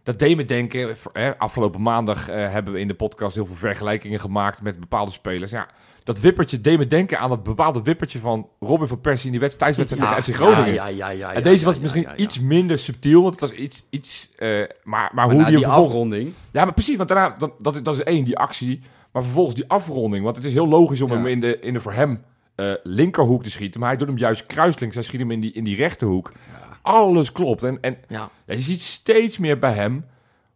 dat 0.09 0.19
deed 0.19 0.37
me 0.37 0.45
denken, 0.45 0.97
afgelopen 1.39 1.83
maandag 1.83 2.29
eh, 2.29 2.51
hebben 2.53 2.73
we 2.73 2.81
in 2.81 2.89
de 2.89 2.95
podcast 2.95 3.35
heel 3.35 3.47
veel 3.47 3.55
vergelijkingen 3.55 4.21
gemaakt 4.21 4.63
met 4.63 4.81
bepaalde 4.81 5.11
spelers. 5.13 5.51
Ja, 5.51 5.69
dat 6.05 6.21
wippertje 6.21 6.61
deed 6.61 6.79
me 6.79 6.87
denken 6.87 7.19
aan 7.19 7.29
dat 7.29 7.43
bepaalde 7.43 7.83
wippertje 7.83 8.19
van 8.19 8.49
Robin 8.61 8.89
van 8.89 9.01
Persie 9.01 9.27
in 9.27 9.31
die 9.33 9.41
wedstrijd, 9.41 9.75
thuiswedstrijd 9.75 10.17
tegen 10.23 10.35
FC 10.35 10.41
Groningen. 10.41 10.75
Ja, 10.75 10.87
ja, 10.87 11.09
ja, 11.11 11.11
ja, 11.11 11.33
en 11.33 11.43
deze 11.43 11.65
was 11.65 11.79
misschien 11.81 12.09
iets 12.17 12.41
minder 12.41 12.79
subtiel, 12.79 13.21
want 13.23 13.41
het 13.41 13.51
was 13.51 13.59
iets, 13.59 13.87
iets 13.91 14.31
eh, 14.37 14.49
maar, 14.49 14.67
maar, 14.85 15.11
Maar 15.15 15.25
hoe 15.25 15.45
die 15.45 15.57
die 15.57 15.67
afronding. 15.87 16.33
Ja, 16.51 16.65
maar 16.65 16.75
precies, 16.75 16.97
want 16.97 17.09
daarna, 17.09 17.35
dat, 17.39 17.53
dat, 17.59 17.75
is- 17.75 17.83
dat 17.83 17.95
is 17.95 18.03
één, 18.03 18.25
die 18.25 18.39
actie. 18.39 18.81
Maar 19.13 19.23
vervolgens 19.23 19.55
die 19.57 19.65
afronding. 19.69 20.25
Want 20.25 20.37
het 20.37 20.45
is 20.45 20.53
heel 20.53 20.69
logisch 20.69 21.01
om 21.01 21.11
hem 21.11 21.27
in 21.27 21.41
de, 21.41 21.59
in 21.61 21.73
de 21.73 21.81
voor 21.81 21.93
hem 21.93 22.23
eh, 22.55 22.73
linkerhoek 22.83 23.43
te 23.43 23.51
schieten. 23.51 23.81
Maar 23.81 23.89
hij 23.89 23.99
doet 23.99 24.09
hem 24.09 24.19
juist 24.19 24.47
kruislinks. 24.47 24.95
Hij 24.95 25.05
schiet 25.05 25.21
hem 25.21 25.31
in 25.31 25.41
die, 25.41 25.53
in 25.53 25.65
die 25.65 25.77
rechterhoek. 25.77 26.33
Alles 26.89 27.33
klopt. 27.33 27.63
En, 27.63 27.79
en 27.81 27.97
Ja. 28.09 28.31
je 28.47 28.63
ziet 28.63 28.83
steeds 28.83 29.39
meer 29.39 29.59
bij 29.59 29.73
hem 29.73 30.05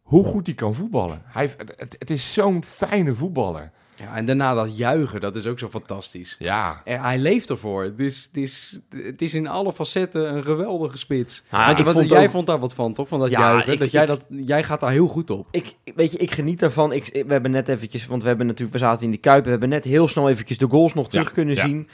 hoe 0.03 0.25
goed 0.25 0.47
hij 0.47 0.55
kan 0.55 0.75
voetballen. 0.75 1.23
Hij, 1.25 1.43
heeft- 1.43 1.59
het, 1.77 1.97
het 1.99 2.11
is 2.11 2.33
zo'n 2.33 2.65
fijne 2.65 3.15
voetballer. 3.15 3.71
Ja, 3.97 4.17
en 4.17 4.27
daarna 4.27 4.55
dat 4.55 4.77
juichen, 4.77 5.21
dat 5.21 5.37
is 5.37 5.47
ook 5.47 5.59
zo 5.59 5.69
fantastisch. 5.69 6.37
Ja, 6.39 6.81
Er- 6.85 7.03
hij 7.03 7.19
leeft 7.19 7.51
ervoor. 7.51 7.83
Het 7.85 8.01
is, 8.01 8.23
het, 8.27 8.37
is, 8.37 8.81
het 8.97 9.23
is 9.23 9.35
in 9.35 9.47
alle 9.47 9.73
facetten 9.73 10.35
een 10.37 10.43
geweldige 10.43 10.99
spits. 10.99 11.43
Ja, 11.51 11.67
Want 11.67 11.79
ik 11.79 11.85
wat- 11.85 11.95
vond 11.95 12.11
jij 12.11 12.25
ook- 12.25 12.31
vond 12.31 12.47
daar 12.47 12.59
wat 12.59 12.75
van, 12.75 12.95
toch? 12.95 13.09
Van 13.09 13.19
dat 13.21 13.31
Ja, 13.31 13.41
juichen. 13.41 13.73
ik- 13.73 13.79
dat 13.79 13.91
jij, 13.91 14.07
dat, 14.07 14.27
jij 14.31 14.63
gaat 14.65 14.81
daar 14.81 14.91
heel 14.91 15.09
goed 15.09 15.31
op. 15.31 15.47
Ik, 15.51 15.75
weet 15.95 16.13
je, 16.13 16.19
ik 16.19 16.31
geniet 16.31 16.59
daarvan. 16.59 16.93
Ik, 16.93 17.25
we 17.27 17.33
hebben 17.33 17.51
net 17.51 17.69
eventjes, 17.69 18.07
want 18.07 18.23
we 18.23 18.29
hebben 18.29 18.47
natuurlijk, 18.47 18.73
we 18.79 18.85
zaten 18.85 19.05
in 19.05 19.11
die 19.11 19.21
Kuip, 19.21 19.45
we 19.45 19.51
hebben 19.51 19.69
net 19.69 19.85
heel 19.85 20.09
snel 20.09 20.29
eventjes 20.29 20.59
de 20.59 20.69
goals 20.69 20.95
nog 20.95 21.09
terug 21.09 21.27
Ja, 21.27 21.33
kunnen 21.33 21.55
ja. 21.55 21.65
zien. 21.67 21.89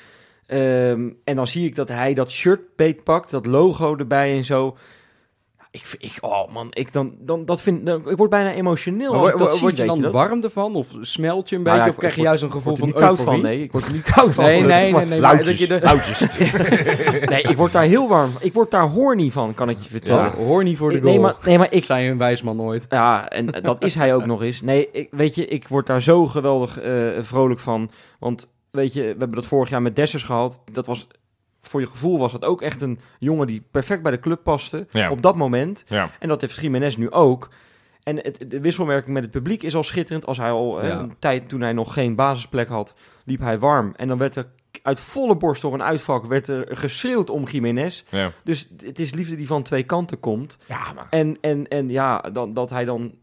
Ehm, 0.48 1.08
en 1.24 1.36
dan 1.36 1.46
zie 1.46 1.66
ik 1.66 1.74
dat 1.74 1.88
hij 1.88 2.14
dat 2.14 2.30
shirt 2.30 2.60
beetpakt, 2.76 3.30
dat 3.30 3.46
logo 3.46 3.96
erbij 3.96 4.36
en 4.36 4.44
zo. 4.44 4.76
Ik, 5.70 5.94
ik 5.98 6.12
oh 6.20 6.52
man, 6.52 6.66
ik 6.70 6.92
dan, 6.92 7.14
dan 7.18 7.44
dat 7.44 7.62
vind, 7.62 7.86
dan, 7.86 8.10
ik 8.10 8.16
word 8.16 8.30
bijna 8.30 8.52
emotioneel 8.52 9.10
Maar 9.12 9.20
als 9.20 9.30
ik 9.30 9.38
dat 9.38 9.52
zie, 9.52 9.60
word 9.60 9.76
je 9.76 9.84
dan 9.84 10.10
warm 10.10 10.42
ervan? 10.42 10.74
Of 10.74 10.86
smelt 11.00 11.48
je 11.48 11.56
een 11.56 11.62
Nou 11.62 11.74
beetje? 11.76 11.90
ja, 11.90 11.94
of 11.94 11.98
krijg 11.98 12.14
je 12.14 12.22
juist 12.22 12.42
een 12.42 12.50
gevoel 12.52 12.76
van 12.76 12.92
koud 12.92 13.20
van, 13.20 13.40
nee. 13.40 13.62
Ik 13.62 13.72
word 13.72 13.84
er 13.84 13.92
niet 13.92 14.02
koud 14.02 14.34
van. 14.34 14.44
Nee, 14.44 14.62
nee, 14.62 14.92
nee, 14.92 15.04
nee. 15.06 15.20
dat 15.20 15.58
je 15.58 15.66
de- 15.66 15.80
luidjes. 15.82 16.20
Nee, 17.30 17.42
ik 17.42 17.56
word 17.56 17.72
daar 17.72 17.82
heel 17.84 18.08
warm. 18.08 18.30
Ik 18.40 18.52
word 18.52 18.70
daar 18.70 18.88
horny 18.88 19.30
van, 19.30 19.54
kan 19.54 19.68
ik 19.68 19.78
je 19.78 19.88
vertellen. 19.90 20.24
Ja, 20.24 20.30
hoor 20.34 20.64
niet 20.64 20.76
voor 20.76 20.90
de 20.90 20.96
Ik- 20.96 21.02
goal. 21.02 21.12
nee, 21.14 21.22
maar, 21.22 21.36
nee, 21.44 21.58
maar 21.58 21.72
ik, 21.72 21.84
Zei 21.84 22.10
een 22.10 22.18
wijsman 22.18 22.56
nooit. 22.56 22.86
Ja, 22.88 23.28
en 23.30 23.46
dat 23.62 23.84
is 23.84 23.94
hij 23.94 24.14
ook 24.14 24.26
nog 24.32 24.42
eens. 24.42 24.60
Nee, 24.62 24.88
ik, 24.92 25.08
weet 25.10 25.34
je, 25.34 25.46
ik 25.46 25.68
word 25.68 25.86
daar 25.86 26.02
zo 26.02 26.26
geweldig 26.26 26.80
eh, 26.80 27.06
vrolijk 27.18 27.60
van. 27.60 27.90
Want 28.18 28.48
weet 28.70 28.92
je, 28.92 29.00
we 29.02 29.06
hebben 29.08 29.32
dat 29.32 29.46
vorig 29.46 29.68
jaar 29.70 29.82
met 29.82 29.96
Dessers 29.96 30.22
gehad. 30.22 30.62
Dat 30.72 30.86
was, 30.86 31.06
voor 31.60 31.80
je 31.80 31.86
gevoel 31.86 32.18
was 32.18 32.32
dat 32.32 32.44
ook 32.44 32.62
echt 32.62 32.80
een 32.80 32.98
jongen 33.18 33.46
die 33.46 33.62
perfect 33.70 34.02
bij 34.02 34.10
de 34.12 34.20
club 34.20 34.42
paste. 34.42 34.86
Ja. 34.90 35.10
Op 35.10 35.22
dat 35.22 35.36
moment. 35.36 35.84
Ja. 35.88 36.10
En 36.18 36.28
dat 36.28 36.40
heeft 36.40 36.56
Jiménez 36.60 36.96
nu 36.96 37.10
ook. 37.10 37.48
En 38.02 38.16
het, 38.16 38.44
de 38.48 38.60
wisselwerking 38.60 39.14
met 39.14 39.22
het 39.22 39.32
publiek 39.32 39.62
is 39.62 39.74
al 39.74 39.82
schitterend. 39.82 40.26
Als 40.26 40.36
hij 40.38 40.50
al 40.50 40.80
eh, 40.80 40.88
Ja. 40.88 40.98
een 40.98 41.16
tijd 41.18 41.48
toen 41.48 41.60
hij 41.60 41.72
nog 41.72 41.92
geen 41.92 42.14
basisplek 42.14 42.68
had, 42.68 42.94
liep 43.24 43.40
hij 43.40 43.58
warm. 43.58 43.92
En 43.96 44.08
dan 44.08 44.18
werd 44.18 44.36
er 44.36 44.46
uit 44.82 45.00
volle 45.00 45.36
borst 45.36 45.62
door 45.62 45.74
een 45.74 45.82
uitvak 45.82 46.24
werd 46.24 46.48
er 46.48 46.76
geschreeuwd 46.76 47.30
om 47.30 47.44
Jiménez. 47.44 48.04
Dus 48.44 48.68
het 48.84 48.98
is 48.98 49.12
liefde 49.12 49.36
die 49.36 49.46
van 49.46 49.62
twee 49.62 49.82
kanten 49.82 50.20
komt. 50.20 50.58
ja, 50.66 50.92
maar... 50.92 51.06
En, 51.10 51.38
en, 51.40 51.68
en 51.68 51.88
ja, 51.88 52.20
dan, 52.20 52.52
dat 52.52 52.70
hij 52.70 52.84
dan 52.84 53.14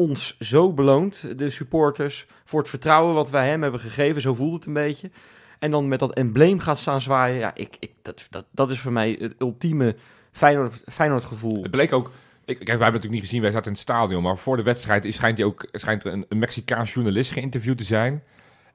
ons 0.00 0.36
zo 0.38 0.72
beloont, 0.72 1.38
de 1.38 1.50
supporters, 1.50 2.26
voor 2.44 2.58
het 2.60 2.68
vertrouwen 2.68 3.14
wat 3.14 3.30
wij 3.30 3.48
hem 3.48 3.62
hebben 3.62 3.80
gegeven. 3.80 4.20
Zo 4.22 4.34
voelt 4.34 4.54
het 4.54 4.66
een 4.66 4.72
beetje. 4.72 5.10
En 5.58 5.70
dan 5.70 5.88
met 5.88 5.98
dat 5.98 6.12
embleem 6.14 6.58
gaat 6.58 6.78
staan 6.78 7.00
zwaaien. 7.00 7.38
Ja, 7.38 7.54
ik, 7.54 7.76
ik, 7.78 7.90
dat, 8.02 8.26
dat, 8.30 8.44
dat 8.50 8.70
is 8.70 8.80
voor 8.80 8.92
mij 8.92 9.16
het 9.20 9.34
ultieme 9.38 9.96
Feyenoord, 10.32 10.82
Feyenoord 10.86 11.24
gevoel. 11.24 11.62
Het 11.62 11.70
bleek 11.70 11.92
ook. 11.92 12.06
Ik, 12.44 12.56
kijk, 12.56 12.58
wij 12.58 12.66
hebben 12.66 12.84
het 12.84 12.92
natuurlijk 12.92 13.12
niet 13.12 13.22
gezien, 13.24 13.42
wij 13.42 13.50
zaten 13.50 13.66
in 13.66 13.72
het 13.72 13.80
stadion. 13.80 14.22
Maar 14.22 14.36
voor 14.38 14.56
de 14.56 14.62
wedstrijd 14.62 15.04
is- 15.04 15.14
schijnt, 15.14 15.38
hij 15.38 15.46
ook, 15.46 15.68
schijnt 15.72 16.04
er 16.04 16.12
een, 16.12 16.24
een 16.28 16.38
Mexicaans 16.38 16.92
journalist 16.92 17.32
geïnterviewd 17.32 17.78
te 17.78 17.84
zijn. 17.84 18.22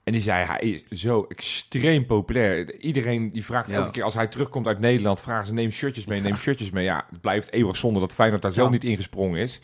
En 0.03 0.11
die 0.13 0.21
zei, 0.21 0.45
hij 0.45 0.83
is 0.89 1.01
zo 1.01 1.25
extreem 1.29 2.05
populair. 2.05 2.79
Iedereen 2.79 3.31
die 3.31 3.45
vraagt 3.45 3.69
Ja. 3.69 3.75
elke 3.75 3.91
keer 3.91 4.03
als 4.03 4.13
hij 4.13 4.27
terugkomt 4.27 4.67
uit 4.67 4.79
Nederland, 4.79 5.21
vragen 5.21 5.47
ze 5.47 5.53
neem 5.53 5.71
shirtjes 5.71 6.05
mee, 6.05 6.21
neem 6.21 6.35
shirtjes 6.35 6.69
mee. 6.69 6.83
Ja, 6.83 7.05
het 7.09 7.21
blijft 7.21 7.51
eeuwig 7.53 7.75
zonde 7.75 7.99
dat 7.99 8.13
Feyenoord 8.13 8.41
daar 8.41 8.51
zelf 8.51 8.69
niet 8.69 8.83
ingesprongen 8.83 9.39
is. 9.39 9.59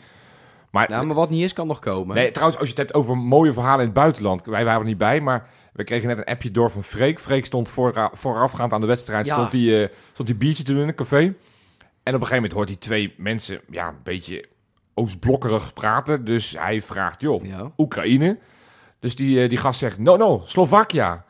Maar, 0.72 0.88
Nou, 0.90 1.06
maar 1.06 1.14
wat 1.16 1.30
niet 1.30 1.42
is, 1.42 1.52
kan 1.52 1.66
nog 1.66 1.78
komen. 1.78 2.16
nee, 2.16 2.30
trouwens, 2.30 2.58
als 2.60 2.68
je 2.68 2.74
het 2.74 2.84
hebt 2.84 2.98
over 2.98 3.16
mooie 3.18 3.52
verhalen 3.52 3.78
in 3.80 3.84
het 3.84 3.94
buitenland. 3.94 4.44
Wij 4.46 4.64
waren 4.64 4.80
er 4.80 4.86
niet 4.86 4.98
bij, 4.98 5.20
maar 5.20 5.48
we 5.72 5.84
kregen 5.84 6.08
net 6.08 6.18
een 6.18 6.24
appje 6.24 6.50
door 6.50 6.70
van 6.70 6.84
Freek. 6.84 7.20
Freek 7.20 7.44
stond 7.44 7.68
voorra- 7.68 8.10
voorafgaand 8.12 8.72
aan 8.72 8.80
de 8.80 8.86
wedstrijd, 8.86 9.26
Ja. 9.26 9.34
stond 9.34 9.52
hij 9.52 9.82
eh, 9.82 9.88
stond 10.12 10.28
hij 10.28 10.36
biertje 10.38 10.62
te 10.62 10.72
doen 10.72 10.82
in 10.82 10.88
een 10.88 10.94
café. 10.94 11.18
En 12.02 12.14
op 12.14 12.20
een 12.20 12.26
gegeven 12.26 12.34
moment 12.34 12.52
hoort 12.52 12.68
hij 12.68 12.76
twee 12.76 13.14
mensen, 13.16 13.60
ja, 13.70 13.88
een 13.88 13.94
beetje 14.02 14.44
oostblokkerig 14.94 15.72
praten. 15.72 16.24
Dus 16.24 16.56
hij 16.58 16.82
vraagt, 16.82 17.20
joh, 17.20 17.44
Ja. 17.44 17.70
Oekraïne. 17.76 18.38
Dus 19.00 19.16
die, 19.16 19.42
eh, 19.42 19.48
die 19.48 19.58
gast 19.58 19.78
zegt, 19.78 19.98
no, 19.98 20.16
no, 20.16 20.42
Slovakia. 20.44 21.24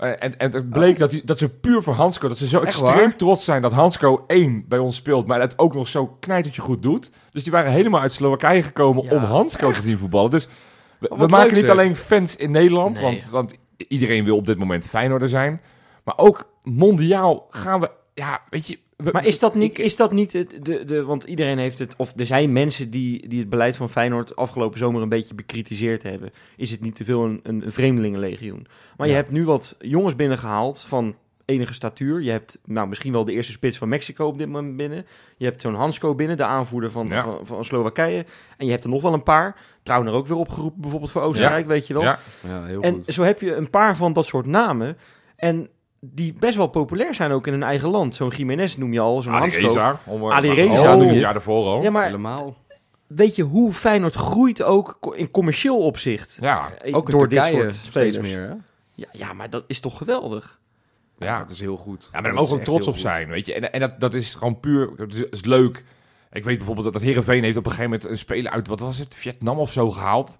Eh, 0.00 0.10
en, 0.18 0.38
en 0.38 0.52
het 0.52 0.70
bleek 0.70 0.98
dat, 0.98 1.10
die, 1.10 1.24
dat 1.24 1.38
ze 1.38 1.48
puur 1.48 1.82
voor 1.82 1.94
Hansko, 1.94 2.28
dat 2.28 2.36
ze 2.38 2.46
zo 2.48 2.56
Echt 2.60 2.66
extreem 2.66 2.94
waar? 3.08 3.16
trots 3.16 3.44
zijn 3.44 3.62
dat 3.62 3.72
Hansko 3.72 4.24
één 4.26 4.64
bij 4.68 4.78
ons 4.78 4.96
speelt, 4.96 5.26
maar 5.26 5.40
het 5.40 5.58
ook 5.58 5.74
nog 5.74 5.88
zo 5.88 6.06
knijtertje 6.20 6.62
goed 6.62 6.82
doet. 6.82 7.10
Dus 7.32 7.42
die 7.42 7.52
waren 7.52 7.72
helemaal 7.72 8.00
uit 8.00 8.12
Slowakije 8.12 8.62
gekomen 8.62 9.04
Ja, 9.04 9.10
om 9.14 9.22
Hansko 9.22 9.72
te 9.72 9.80
zien 9.82 9.98
voetballen. 9.98 10.30
Dus 10.30 10.48
we, 10.98 11.08
Oh, 11.10 11.18
we 11.18 11.26
maken 11.26 11.46
leuk, 11.46 11.56
niet 11.56 11.66
zeg. 11.66 11.70
alleen 11.70 11.96
fans 11.96 12.36
in 12.36 12.50
Nederland, 12.50 13.00
Nee. 13.00 13.02
want, 13.04 13.30
want 13.30 13.54
iedereen 13.88 14.24
wil 14.24 14.36
op 14.36 14.46
dit 14.46 14.58
moment 14.58 14.86
Feyenoorder 14.86 15.28
zijn. 15.28 15.60
Maar 16.04 16.14
ook 16.18 16.50
mondiaal 16.62 17.46
gaan 17.50 17.80
we, 17.80 17.90
ja, 18.14 18.40
weet 18.50 18.66
je, 18.66 18.78
we- 19.02 19.10
Maar 19.12 19.26
is 19.26 19.38
dat 19.38 19.54
niet, 19.54 19.78
ik- 19.78 19.84
is 19.84 19.96
dat 19.96 20.12
niet 20.12 20.32
het, 20.32 20.58
de, 20.62 20.84
de, 20.84 21.02
want 21.04 21.24
iedereen 21.24 21.58
heeft 21.58 21.78
het, 21.78 21.94
of 21.96 22.12
er 22.16 22.26
zijn 22.26 22.52
mensen 22.52 22.90
die, 22.90 23.28
die 23.28 23.40
het 23.40 23.48
beleid 23.48 23.76
van 23.76 23.88
Feyenoord 23.88 24.36
afgelopen 24.36 24.78
zomer 24.78 25.02
een 25.02 25.08
beetje 25.08 25.34
bekritiseerd 25.34 26.02
hebben. 26.02 26.30
Is 26.56 26.70
het 26.70 26.80
niet 26.80 26.94
te 26.96 27.04
veel 27.04 27.24
een, 27.24 27.40
een 27.42 27.62
vreemdelingenlegioen? 27.66 28.66
Maar 28.96 29.08
je 29.08 29.14
hebt 29.14 29.30
nu 29.30 29.44
wat 29.44 29.76
jongens 29.78 30.16
binnengehaald 30.16 30.80
van 30.80 31.14
enige 31.44 31.74
statuur. 31.74 32.22
Je 32.22 32.30
hebt 32.30 32.58
nou, 32.64 32.88
misschien 32.88 33.12
wel 33.12 33.24
de 33.24 33.32
eerste 33.32 33.52
spits 33.52 33.78
van 33.78 33.88
Mexico 33.88 34.26
op 34.26 34.38
dit 34.38 34.48
moment 34.48 34.76
binnen. 34.76 35.06
Je 35.36 35.44
hebt 35.44 35.60
zo'n 35.60 35.74
Hansko 35.74 36.14
binnen, 36.14 36.36
de 36.36 36.44
aanvoerder 36.44 36.90
van, 36.90 37.08
Ja. 37.08 37.22
van, 37.22 37.46
van 37.46 37.64
Slowakije. 37.64 38.24
En 38.56 38.64
je 38.66 38.70
hebt 38.72 38.84
er 38.84 38.90
nog 38.90 39.02
wel 39.02 39.12
een 39.12 39.22
paar. 39.22 39.56
Trouwner 39.82 40.12
ook 40.12 40.26
weer 40.26 40.36
opgeroepen, 40.36 40.80
bijvoorbeeld 40.80 41.10
voor 41.12 41.22
Oostenrijk, 41.22 41.66
weet 41.66 41.86
je 41.86 41.94
wel. 41.94 42.02
Ja, 42.02 42.18
Ja, 42.48 42.64
heel 42.64 42.82
En 42.82 42.94
goed. 42.94 43.04
zo 43.14 43.22
heb 43.22 43.40
je 43.40 43.54
een 43.54 43.70
paar 43.70 43.96
van 43.96 44.12
dat 44.12 44.26
soort 44.26 44.46
namen. 44.46 44.96
En 45.36 45.68
die 46.00 46.32
best 46.32 46.56
wel 46.56 46.66
populair 46.66 47.14
zijn 47.14 47.30
ook 47.30 47.46
in 47.46 47.52
hun 47.52 47.62
eigen 47.62 47.88
land. 47.88 48.14
Zo'n 48.14 48.28
Jiménez 48.28 48.76
noem 48.76 48.92
je 48.92 49.00
al, 49.00 49.22
zo'n 49.22 49.32
Hansko. 49.32 49.78
Ali 49.78 50.50
Reza 50.52 50.72
oh, 50.72 50.74
noem 50.74 50.80
natuurlijk 50.80 51.00
je. 51.00 51.06
het 51.06 51.18
jaar 51.18 51.34
ervoor 51.34 51.64
al. 51.64 51.82
Ja, 51.82 51.90
maar 51.90 52.04
Helemaal. 52.04 52.56
weet 53.06 53.36
je 53.36 53.42
hoe 53.42 53.72
Feyenoord 53.72 54.14
groeit 54.14 54.62
ook 54.62 55.14
in 55.16 55.30
commercieel 55.30 55.78
opzicht? 55.78 56.38
Ja, 56.40 56.70
Eh, 56.82 56.96
Ook 56.96 57.08
in 57.08 57.18
door 57.18 57.28
Turkije 57.28 57.62
dit 57.62 57.74
soort 57.74 57.86
spelers. 57.86 58.18
meer, 58.18 58.40
hè? 58.48 58.54
Ja, 58.94 59.06
ja, 59.12 59.32
maar 59.32 59.50
dat 59.50 59.64
is 59.66 59.80
toch 59.80 59.96
geweldig? 59.96 60.58
ja. 61.18 61.38
Dat 61.38 61.50
is 61.50 61.60
heel 61.60 61.76
goed. 61.76 62.02
Ja, 62.02 62.08
maar 62.12 62.22
daar 62.22 62.34
mogen 62.40 62.56
we 62.56 62.62
trots 62.62 62.86
op 62.86 62.92
goed. 62.92 63.02
zijn, 63.02 63.28
weet 63.28 63.46
je. 63.46 63.54
En, 63.54 63.72
en 63.72 63.80
dat, 63.80 64.00
dat 64.00 64.14
is 64.14 64.34
gewoon 64.34 64.60
puur, 64.60 64.90
dat 64.96 65.12
is, 65.12 65.22
is 65.22 65.44
leuk. 65.44 65.84
Ik 66.32 66.44
weet 66.44 66.56
bijvoorbeeld 66.56 66.84
dat, 66.84 66.92
dat 66.94 67.02
Heerenveen 67.02 67.42
heeft 67.44 67.56
op 67.56 67.64
een 67.64 67.70
gegeven 67.70 67.90
moment 67.90 68.10
een 68.10 68.18
speler 68.18 68.52
uit, 68.52 68.68
wat 68.68 68.80
was 68.80 68.98
het, 68.98 69.14
Vietnam 69.14 69.58
of 69.58 69.72
zo 69.72 69.90
gehaald. 69.90 70.36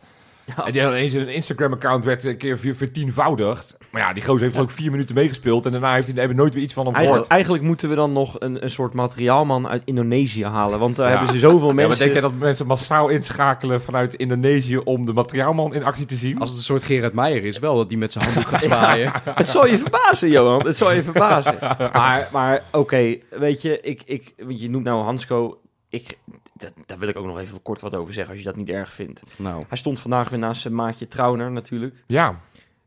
Ja, 0.56 0.66
En 0.66 0.72
die 0.72 0.82
had 0.82 0.92
ineens 0.92 1.12
een 1.12 1.28
Instagram-account 1.28 2.04
werd 2.04 2.24
een 2.24 2.36
keer 2.36 2.58
ver- 2.58 2.74
vertienvoudigd. 2.74 3.76
Maar 3.90 4.00
ja, 4.02 4.12
die 4.12 4.22
gozer 4.24 4.42
heeft 4.42 4.58
ook 4.58 4.70
vier 4.70 4.90
minuten 4.90 5.14
meegespeeld 5.14 5.66
en 5.66 5.72
daarna 5.72 5.94
heeft 5.94 6.06
hij, 6.06 6.16
hebben 6.16 6.36
nooit 6.36 6.54
weer 6.54 6.62
iets 6.62 6.74
van 6.74 6.86
hem 6.86 6.94
gehoord. 6.94 7.26
eigenlijk 7.26 7.62
moeten 7.62 7.88
we 7.88 7.94
dan 7.94 8.12
nog 8.12 8.36
een, 8.38 8.62
een 8.64 8.70
soort 8.70 8.94
materiaalman 8.94 9.68
uit 9.68 9.82
Indonesië 9.84 10.44
halen. 10.44 10.78
Want 10.78 10.96
daar 10.96 11.10
Ja. 11.10 11.16
hebben 11.16 11.32
ze 11.34 11.38
zoveel 11.40 11.68
Ja, 11.68 11.74
maar 11.74 11.86
mensen... 11.86 11.98
denk 12.04 12.14
je 12.14 12.20
dat 12.20 12.34
mensen 12.38 12.66
massaal 12.66 13.08
inschakelen 13.08 13.82
vanuit 13.82 14.14
Indonesië 14.14 14.76
om 14.76 15.04
de 15.04 15.12
materiaalman 15.12 15.74
in 15.74 15.84
actie 15.84 16.06
te 16.06 16.14
zien? 16.14 16.38
Als 16.38 16.48
het 16.48 16.58
een 16.58 16.64
soort 16.64 16.82
Gerard 16.82 17.12
Meijer 17.14 17.44
is, 17.44 17.58
wel 17.58 17.76
dat 17.76 17.88
die 17.88 17.98
met 17.98 18.12
zijn 18.12 18.24
handdoek 18.24 18.48
gaat 18.48 18.62
zwaaien. 18.72 19.12
Het 19.24 19.48
zal 19.48 19.66
je 19.66 19.78
verbazen, 19.78 20.30
Johan. 20.30 20.66
Het 20.66 20.76
zal 20.76 20.92
je 20.92 21.02
verbazen. 21.02 21.54
Maar, 21.92 22.28
maar 22.32 22.62
oké, 22.72 23.16
weet 23.30 23.62
je, 23.62 23.80
ik, 23.80 24.02
ik, 24.04 24.34
want 24.38 24.60
je 24.60 24.70
noemt 24.70 24.84
nou 24.84 25.02
Hansko. 25.02 25.60
Ik, 25.88 26.18
dat, 26.60 26.72
daar 26.86 26.98
wil 26.98 27.08
ik 27.08 27.16
ook 27.16 27.26
nog 27.26 27.38
even 27.38 27.62
kort 27.62 27.80
wat 27.80 27.94
over 27.94 28.14
zeggen, 28.14 28.32
als 28.32 28.42
je 28.42 28.48
dat 28.48 28.56
niet 28.56 28.70
erg 28.70 28.92
vindt. 28.92 29.22
Nou, 29.38 29.64
Hij 29.68 29.78
stond 29.78 30.00
vandaag 30.00 30.28
weer 30.28 30.38
naast 30.38 30.60
zijn 30.60 30.74
maatje 30.74 31.08
Trauner 31.08 31.50
natuurlijk. 31.50 32.02
Ja, 32.06 32.40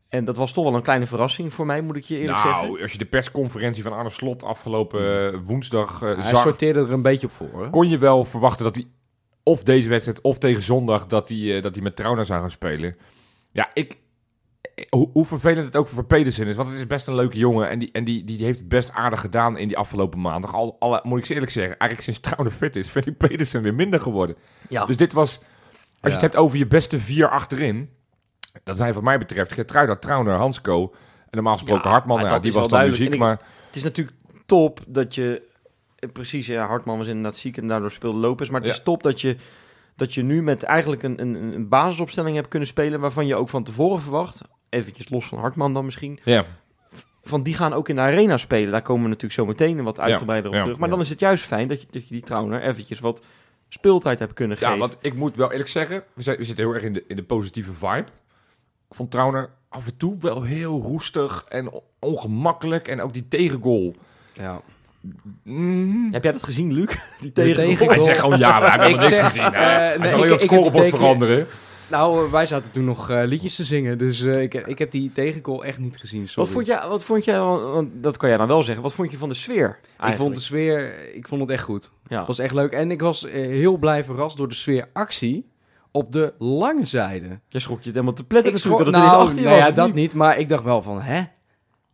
En 0.08 0.24
dat 0.24 0.36
was 0.36 0.52
toch 0.52 0.64
wel 0.64 0.74
een 0.74 0.82
kleine 0.82 1.06
verrassing 1.06 1.52
voor 1.52 1.66
mij, 1.66 1.80
moet 1.80 1.96
ik 1.96 2.04
je 2.04 2.18
eerlijk 2.18 2.44
nou, 2.44 2.54
zeggen. 2.54 2.82
als 2.82 2.92
je 2.92 2.98
de 2.98 3.04
persconferentie 3.04 3.82
van 3.82 3.92
Arne 3.92 4.10
Slot 4.10 4.42
afgelopen 4.42 5.32
eh, 5.32 5.38
woensdag 5.44 6.02
eh, 6.02 6.14
hij 6.14 6.28
zag, 6.30 6.42
sorteerde 6.42 6.80
er 6.80 6.92
een 6.92 7.02
beetje 7.02 7.26
op 7.26 7.32
voor. 7.32 7.62
Hè? 7.62 7.70
kon 7.70 7.88
je 7.88 7.98
wel 7.98 8.24
verwachten 8.24 8.64
dat 8.64 8.74
hij 8.74 8.86
of 9.42 9.62
deze 9.62 9.88
wedstrijd 9.88 10.20
of 10.20 10.38
tegen 10.38 10.62
zondag 10.62 11.06
dat 11.06 11.28
hij, 11.28 11.56
eh, 11.56 11.62
dat 11.62 11.74
hij 11.74 11.82
met 11.82 11.96
Trauner 11.96 12.26
zou 12.26 12.40
gaan 12.40 12.50
spelen. 12.50 12.96
Ja, 13.52 13.70
ik, 13.74 13.96
hoe, 14.88 15.10
hoe 15.12 15.24
vervelend 15.24 15.66
het 15.66 15.76
ook 15.76 15.88
voor 15.88 16.04
Pedersen 16.04 16.46
is, 16.46 16.56
want 16.56 16.68
het 16.68 16.78
is 16.78 16.86
best 16.86 17.06
een 17.06 17.14
leuke 17.14 17.38
jongen 17.38 17.68
en 17.68 17.78
die, 17.78 17.92
en 17.92 18.04
die, 18.04 18.24
die 18.24 18.44
heeft 18.44 18.58
het 18.58 18.68
best 18.68 18.92
aardig 18.92 19.20
gedaan 19.20 19.58
in 19.58 19.68
die 19.68 19.76
afgelopen 19.76 20.20
maandag. 20.20 20.54
Al, 20.54 20.76
alle, 20.78 21.00
moet 21.02 21.18
ik 21.18 21.24
ze 21.24 21.34
eerlijk 21.34 21.52
zeggen, 21.52 21.78
eigenlijk 21.78 22.02
sinds 22.10 22.20
Trauner 22.30 22.52
fit 22.52 22.76
is, 22.76 22.90
vind 22.90 23.06
ik 23.06 23.16
Pedersen 23.16 23.62
weer 23.62 23.74
minder 23.74 24.00
geworden. 24.00 24.36
Ja, 24.68 24.86
Dus 24.86 24.96
dit 24.96 25.12
was, 25.12 25.38
als 25.80 25.88
je 26.00 26.10
het 26.10 26.20
hebt 26.20 26.36
over 26.36 26.58
je 26.58 26.66
beste 26.66 26.98
vier 26.98 27.28
achterin, 27.28 27.90
dat 28.64 28.76
zijn 28.76 28.94
wat 28.94 29.02
mij 29.02 29.18
betreft 29.18 29.52
Gertruida, 29.52 29.96
Trauner, 29.96 30.34
Hansko 30.34 30.94
en 31.18 31.28
normaal 31.30 31.54
gesproken 31.54 31.90
Hartman. 31.90 32.20
Ja, 32.20 32.38
die 32.38 32.52
was 32.52 32.68
dan 32.68 32.84
muziek, 32.84 33.18
maar 33.18 33.40
het 33.66 33.76
is 33.76 33.82
natuurlijk 33.82 34.16
top 34.46 34.80
dat 34.86 35.14
je... 35.14 35.52
Precies, 36.12 36.46
ja, 36.46 36.66
Hartman 36.66 36.98
was 36.98 37.06
inderdaad 37.06 37.36
ziek 37.36 37.56
en 37.56 37.68
daardoor 37.68 37.90
speelde 37.90 38.18
Lopez. 38.18 38.48
Maar 38.48 38.60
het 38.60 38.70
is 38.70 38.82
top 38.82 39.02
dat 39.02 39.20
je, 39.20 39.36
dat 39.96 40.14
je 40.14 40.22
nu 40.22 40.42
met 40.42 40.62
eigenlijk 40.62 41.02
een, 41.02 41.20
een, 41.20 41.34
een 41.34 41.68
basisopstelling 41.68 42.36
hebt 42.36 42.48
kunnen 42.48 42.68
spelen... 42.68 43.00
waarvan 43.00 43.26
je 43.26 43.36
ook 43.36 43.48
van 43.48 43.64
tevoren 43.64 44.00
verwacht, 44.00 44.42
eventjes 44.68 45.08
los 45.08 45.26
van 45.26 45.38
Hartman 45.38 45.72
dan 45.72 45.84
misschien... 45.84 46.20
ja. 46.24 46.44
van 47.22 47.42
die 47.42 47.54
gaan 47.54 47.72
ook 47.72 47.88
in 47.88 47.94
de 47.94 48.00
arena 48.00 48.36
spelen. 48.36 48.72
Daar 48.72 48.82
komen 48.82 49.02
we 49.02 49.08
natuurlijk 49.08 49.34
zo 49.34 49.46
meteen 49.46 49.82
wat 49.82 50.00
uitgebreider 50.00 50.48
op 50.50 50.54
ja, 50.56 50.62
terug. 50.62 50.78
Maar 50.78 50.88
ja. 50.88 50.94
dan 50.94 51.04
is 51.04 51.10
het 51.10 51.20
juist 51.20 51.44
fijn 51.44 51.68
dat 51.68 51.80
je, 51.80 51.86
dat 51.90 52.08
je 52.08 52.14
die 52.14 52.22
Trauner 52.22 52.62
eventjes 52.62 53.00
wat 53.00 53.24
speeltijd 53.68 54.18
hebt 54.18 54.32
kunnen 54.32 54.56
Ja, 54.60 54.64
geven. 54.66 54.80
want 54.80 54.96
ik 55.00 55.14
moet 55.14 55.36
wel 55.36 55.50
eerlijk 55.50 55.68
zeggen, 55.68 56.04
we, 56.14 56.22
zijn, 56.22 56.36
we 56.36 56.44
zitten 56.44 56.64
heel 56.64 56.74
erg 56.74 56.82
in 56.82 56.92
de, 56.92 57.04
in 57.08 57.16
de 57.16 57.24
positieve 57.24 57.72
vibe. 57.72 58.06
Ik 58.88 58.94
vond 58.94 59.10
Trauner 59.10 59.50
af 59.68 59.86
en 59.86 59.96
toe 59.96 60.16
wel 60.20 60.42
heel 60.42 60.82
roestig 60.82 61.44
en 61.48 61.70
on- 61.70 61.82
ongemakkelijk. 61.98 62.88
En 62.88 63.00
ook 63.00 63.12
die 63.12 63.28
tegengoal. 63.28 63.94
Ja. 64.32 64.60
Mm. 65.42 66.08
Heb 66.12 66.22
jij 66.22 66.32
dat 66.32 66.42
gezien, 66.42 66.72
Luc? 66.72 66.86
Die 67.20 67.32
tegen- 67.32 67.54
tegen. 67.54 67.86
Hij 67.88 68.00
zegt 68.00 68.18
gewoon 68.18 68.38
ja, 68.38 68.60
we 68.60 68.66
hebben 68.70 68.86
helemaal 68.86 69.04
niks 69.08 69.16
zeg, 69.16 69.24
gezien. 69.26 69.42
hè. 69.42 69.48
eh, 69.48 69.54
Hij 69.66 69.98
nee, 69.98 70.08
zal 70.08 70.22
heel 70.22 70.32
het 70.32 70.40
scorebord 70.40 70.88
veranderen. 70.88 71.46
Nou, 71.90 72.30
wij 72.30 72.46
zaten 72.46 72.72
toen 72.72 72.84
nog 72.84 73.10
eh, 73.10 73.22
liedjes 73.24 73.56
te 73.56 73.64
zingen, 73.64 73.98
dus 73.98 74.20
eh, 74.22 74.42
ik, 74.42 74.54
ik 74.54 74.78
heb 74.78 74.90
die 74.90 75.12
tegengoal 75.12 75.64
echt 75.64 75.78
niet 75.78 75.96
gezien. 75.96 76.28
Sorry. 76.28 76.42
Wat 76.44 76.52
vond, 76.54 76.66
jij, 76.66 76.88
wat 76.88 77.04
vond 77.04 77.24
jij, 77.24 77.38
want 77.38 77.88
dat 77.94 78.16
kan 78.16 78.28
jij 78.28 78.38
dan 78.38 78.46
wel 78.46 78.62
zeggen, 78.62 78.82
wat 78.82 78.92
vond 78.92 79.10
je 79.10 79.16
van 79.16 79.28
de 79.28 79.34
sfeer 79.34 79.78
Ik 80.06 80.14
vond 80.16 80.34
de 80.34 80.40
sfeer, 80.40 80.94
ik 81.14 81.28
vond 81.28 81.40
het 81.40 81.50
echt 81.50 81.62
goed. 81.64 81.90
ja. 82.06 82.18
Het 82.18 82.26
was 82.26 82.38
echt 82.38 82.54
leuk. 82.54 82.72
En 82.72 82.90
ik 82.90 83.00
was 83.00 83.26
heel 83.30 83.76
blij 83.76 84.04
verrast 84.04 84.36
door 84.36 84.48
de 84.48 84.54
sfeeractie 84.54 85.48
op 85.90 86.12
de 86.12 86.32
lange 86.38 86.84
zijde. 86.86 87.26
Je 87.48 87.58
schrok 87.58 87.78
je 87.78 87.84
het 87.84 87.94
helemaal 87.94 88.14
te 88.16 88.24
pletten 88.24 88.52
Ik 88.52 88.58
schrok- 88.58 88.78
dat 88.78 88.86
het 88.86 88.96
nou, 88.96 89.26
18 89.26 89.42
nou 89.44 89.56
was, 89.56 89.66
ja, 89.66 89.72
dat 89.72 89.86
niet? 89.86 89.94
niet. 89.94 90.14
Maar 90.14 90.38
ik 90.38 90.48
dacht 90.48 90.64
wel 90.64 90.82
van, 90.82 91.00
hè? 91.00 91.22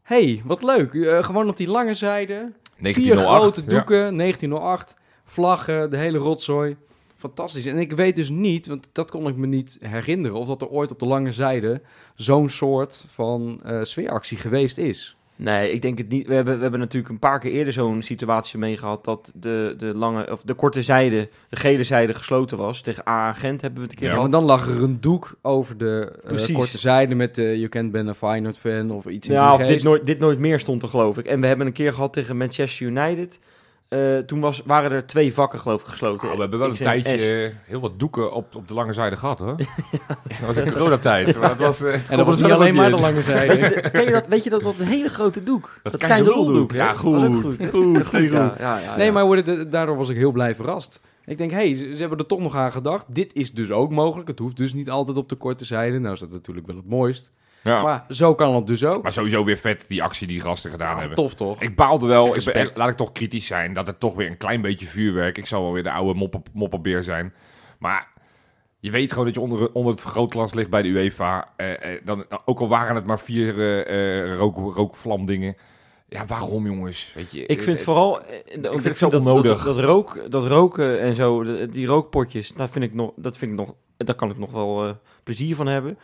hey, 0.02 0.42
wat 0.44 0.62
leuk. 0.62 0.90
Gewoon 1.24 1.48
op 1.48 1.56
die 1.56 1.68
lange 1.70 1.94
zijde. 1.94 2.52
Vier 2.82 2.92
1908. 2.92 3.40
grote 3.40 3.60
Ja. 3.60 3.66
doeken, 3.76 4.16
1908. 4.16 4.96
Vlaggen, 5.24 5.90
de 5.90 5.96
hele 5.96 6.18
rotzooi. 6.18 6.76
Fantastisch. 7.16 7.66
En 7.66 7.78
ik 7.78 7.92
weet 7.92 8.16
dus 8.16 8.28
niet, 8.28 8.66
want 8.66 8.88
dat 8.92 9.10
kon 9.10 9.28
ik 9.28 9.36
me 9.36 9.46
niet 9.46 9.78
herinneren... 9.80 10.38
of 10.38 10.46
dat 10.46 10.60
er 10.60 10.68
ooit 10.68 10.90
op 10.90 10.98
de 10.98 11.06
lange 11.06 11.32
zijde 11.32 11.82
zo'n 12.14 12.48
soort 12.48 13.04
van 13.08 13.60
eh, 13.64 13.82
sfeeractie 13.82 14.36
geweest 14.36 14.78
is. 14.78 15.16
Nee, 15.42 15.72
ik 15.72 15.82
denk 15.82 15.98
het 15.98 16.08
niet. 16.08 16.26
We 16.26 16.34
hebben, 16.34 16.56
we 16.56 16.62
hebben 16.62 16.80
natuurlijk 16.80 17.12
een 17.12 17.18
paar 17.18 17.38
keer 17.38 17.50
eerder 17.52 17.72
zo'n 17.72 18.02
situatie 18.02 18.58
mee 18.58 18.76
gehad 18.76 19.04
dat 19.04 19.32
de, 19.34 19.74
de, 19.78 19.86
lange, 19.94 20.30
of 20.32 20.42
de 20.44 20.54
korte 20.54 20.82
zijde, 20.82 21.28
de 21.48 21.56
gele 21.56 21.82
zijde 21.84 22.14
gesloten 22.14 22.58
was. 22.58 22.80
Tegen 22.80 23.08
A 23.08 23.32
Gent 23.32 23.60
hebben 23.60 23.80
we 23.82 23.84
het 23.88 23.92
een 23.92 23.98
keer 23.98 24.06
Ja, 24.08 24.12
Ja, 24.14 24.16
gehad. 24.20 24.30
maar 24.30 24.40
dan 24.40 24.48
lag 24.48 24.68
er 24.68 24.82
een 24.82 25.00
doek 25.00 25.34
over 25.42 25.78
de 25.78 26.18
eh, 26.48 26.54
korte 26.54 26.78
zijde 26.78 27.14
met 27.14 27.34
de 27.34 27.42
You 27.58 27.68
Can't 27.68 27.90
Ben 27.92 28.08
a 28.08 28.14
Feyenoord 28.14 28.58
fan 28.58 28.90
of 28.90 29.06
iets 29.06 29.28
in 29.28 29.34
Ja, 29.34 29.44
die 29.44 29.52
of 29.52 29.58
dit 29.60 29.68
geest. 29.70 29.84
nooit, 29.84 30.06
dit 30.06 30.18
nooit 30.18 30.38
meer 30.38 30.58
stond 30.58 30.82
er, 30.82 30.88
geloof 30.88 31.18
ik. 31.18 31.26
En 31.26 31.40
we 31.40 31.46
hebben 31.46 31.66
een 31.66 31.72
keer 31.72 31.92
gehad 31.92 32.12
tegen 32.12 32.36
Manchester 32.36 32.86
United. 32.86 33.40
Eh, 33.90 34.18
toen 34.18 34.40
was, 34.40 34.62
waren 34.64 34.90
er 34.92 35.06
twee 35.06 35.34
vakken, 35.34 35.60
geloof 35.60 35.80
ik, 35.80 35.86
gesloten. 35.86 36.22
Nou, 36.24 36.34
we 36.34 36.40
hebben 36.40 36.58
wel 36.58 36.68
een 36.68 36.76
S. 36.76 36.78
tijdje 36.78 37.52
heel 37.64 37.80
wat 37.80 37.98
doeken 37.98 38.32
op, 38.32 38.54
op 38.54 38.68
de 38.68 38.74
lange 38.74 38.92
zijde 38.92 39.16
gehad, 39.16 39.38
hoor. 39.38 39.56
Dat 40.28 40.46
was 40.46 40.56
een 40.56 40.72
coronatijd. 40.72 41.36
Maar 41.38 41.48
dat 41.48 41.58
was, 41.58 41.82
eh, 41.82 41.92
het 41.92 42.08
En 42.08 42.16
dat 42.16 42.26
was 42.26 42.42
niet 42.42 42.50
alleen 42.52 42.74
maar 42.74 42.90
de 42.90 43.00
lange 43.00 43.14
Weet 43.22 43.24
zijde. 43.24 43.54
je, 43.54 43.90
ken 43.90 44.04
je 44.04 44.10
dat, 44.10 44.26
weet 44.26 44.44
je 44.44 44.50
dat, 44.50 44.62
dat 44.62 44.78
een 44.78 44.86
hele 44.86 45.08
grote 45.08 45.42
doek? 45.42 45.80
Dat, 45.82 45.92
Dat 45.92 46.02
kleine 46.04 46.28
roldoek. 46.28 46.72
ja, 46.72 46.86
hè? 46.86 46.92
Dat 46.92 47.02
was 47.02 47.22
ook 47.22 47.34
goed. 47.34 47.42
goed. 47.42 47.68
Goed, 47.70 48.06
Goed, 48.06 48.30
ja, 48.30 48.54
ja, 48.58 48.78
ja, 48.78 48.96
Nee, 48.96 49.12
ja. 49.12 49.24
maar 49.24 49.70
daardoor 49.70 49.96
was 49.96 50.08
ik 50.08 50.16
heel 50.16 50.32
blij 50.32 50.54
verrast. 50.54 51.00
Ik 51.24 51.38
denk, 51.38 51.50
hé, 51.50 51.56
hey, 51.56 51.76
ze, 51.76 51.92
ze 51.94 52.00
hebben 52.00 52.18
er 52.18 52.26
toch 52.26 52.40
nog 52.40 52.56
aan 52.56 52.72
gedacht. 52.72 53.04
Dit 53.08 53.34
is 53.34 53.52
dus 53.52 53.70
ook 53.70 53.90
mogelijk. 53.90 54.28
Het 54.28 54.38
hoeft 54.38 54.56
dus 54.56 54.72
niet 54.72 54.90
altijd 54.90 55.16
op 55.16 55.28
de 55.28 55.36
korte 55.36 55.64
zijde. 55.64 55.98
Nou 55.98 56.14
is 56.14 56.20
dat 56.20 56.30
natuurlijk 56.30 56.66
wel 56.66 56.76
het 56.76 56.88
mooist. 56.88 57.30
Ja. 57.62 57.82
Maar 57.82 58.04
zo 58.08 58.34
kan 58.34 58.54
het 58.54 58.66
dus 58.66 58.84
ook. 58.84 59.02
Maar 59.02 59.12
sowieso 59.12 59.44
weer 59.44 59.56
vet, 59.56 59.84
die 59.88 60.02
actie 60.02 60.26
die 60.26 60.40
gasten 60.40 60.70
gedaan 60.70 60.92
Ah, 60.92 60.98
hebben. 60.98 61.16
tof 61.16 61.34
toch? 61.34 61.60
Ik 61.62 61.76
baalde 61.76 62.06
wel, 62.06 62.36
ik 62.36 62.44
ben, 62.52 62.70
laat 62.74 62.88
ik 62.88 62.96
toch 62.96 63.12
kritisch 63.12 63.46
zijn, 63.46 63.72
dat 63.72 63.86
het 63.86 64.00
toch 64.00 64.14
weer 64.14 64.26
een 64.30 64.36
klein 64.36 64.60
beetje 64.60 64.86
vuurwerk. 64.86 65.38
Ik 65.38 65.46
zal 65.46 65.62
wel 65.62 65.72
weer 65.72 65.82
de 65.82 65.90
oude 65.92 66.18
moppen, 66.18 66.42
moppenbeer 66.52 67.02
zijn. 67.02 67.34
Maar 67.78 68.08
je 68.78 68.90
weet 68.90 69.10
gewoon 69.10 69.24
dat 69.26 69.34
je 69.34 69.40
onder, 69.40 69.72
onder 69.72 69.92
het 69.92 70.00
vergrootglas 70.00 70.54
ligt 70.54 70.70
bij 70.70 70.82
de 70.82 70.88
UEFA. 70.88 71.48
Eh, 71.56 71.94
eh, 71.94 72.00
dan, 72.04 72.24
ook 72.44 72.60
al 72.60 72.68
waren 72.68 72.94
het 72.94 73.06
maar 73.06 73.20
vier 73.20 73.58
eh, 73.58 74.22
eh, 74.30 74.36
rook, 74.36 74.76
rookvlamdingen. 74.76 75.56
Ja, 76.08 76.26
waarom 76.26 76.66
jongens? 76.66 77.12
Weet 77.14 77.32
je, 77.32 77.46
Ik 77.46 77.62
vind 77.62 77.78
eh, 77.78 77.84
vooral, 77.84 78.20
ik 78.20 78.58
het 78.62 78.82
vind 78.82 78.96
zo 78.96 79.08
dat, 79.08 79.20
onnodig. 79.20 79.62
Dat, 79.64 79.74
dat, 79.74 79.84
rook, 79.84 80.30
dat 80.30 80.44
roken 80.44 81.00
en 81.00 81.14
zo, 81.14 81.44
die 81.66 81.86
rookpotjes, 81.86 82.52
dat 82.52 82.70
vind 82.70 82.84
ik 82.84 82.94
nog, 82.94 83.12
dat 83.16 83.36
vind 83.36 83.50
ik 83.52 83.56
nog, 83.58 83.74
daar 83.96 84.14
kan 84.14 84.30
ik 84.30 84.38
nog 84.38 84.50
wel 84.50 84.96
plezier 85.24 85.54
van 85.56 85.66
hebben. 85.66 85.98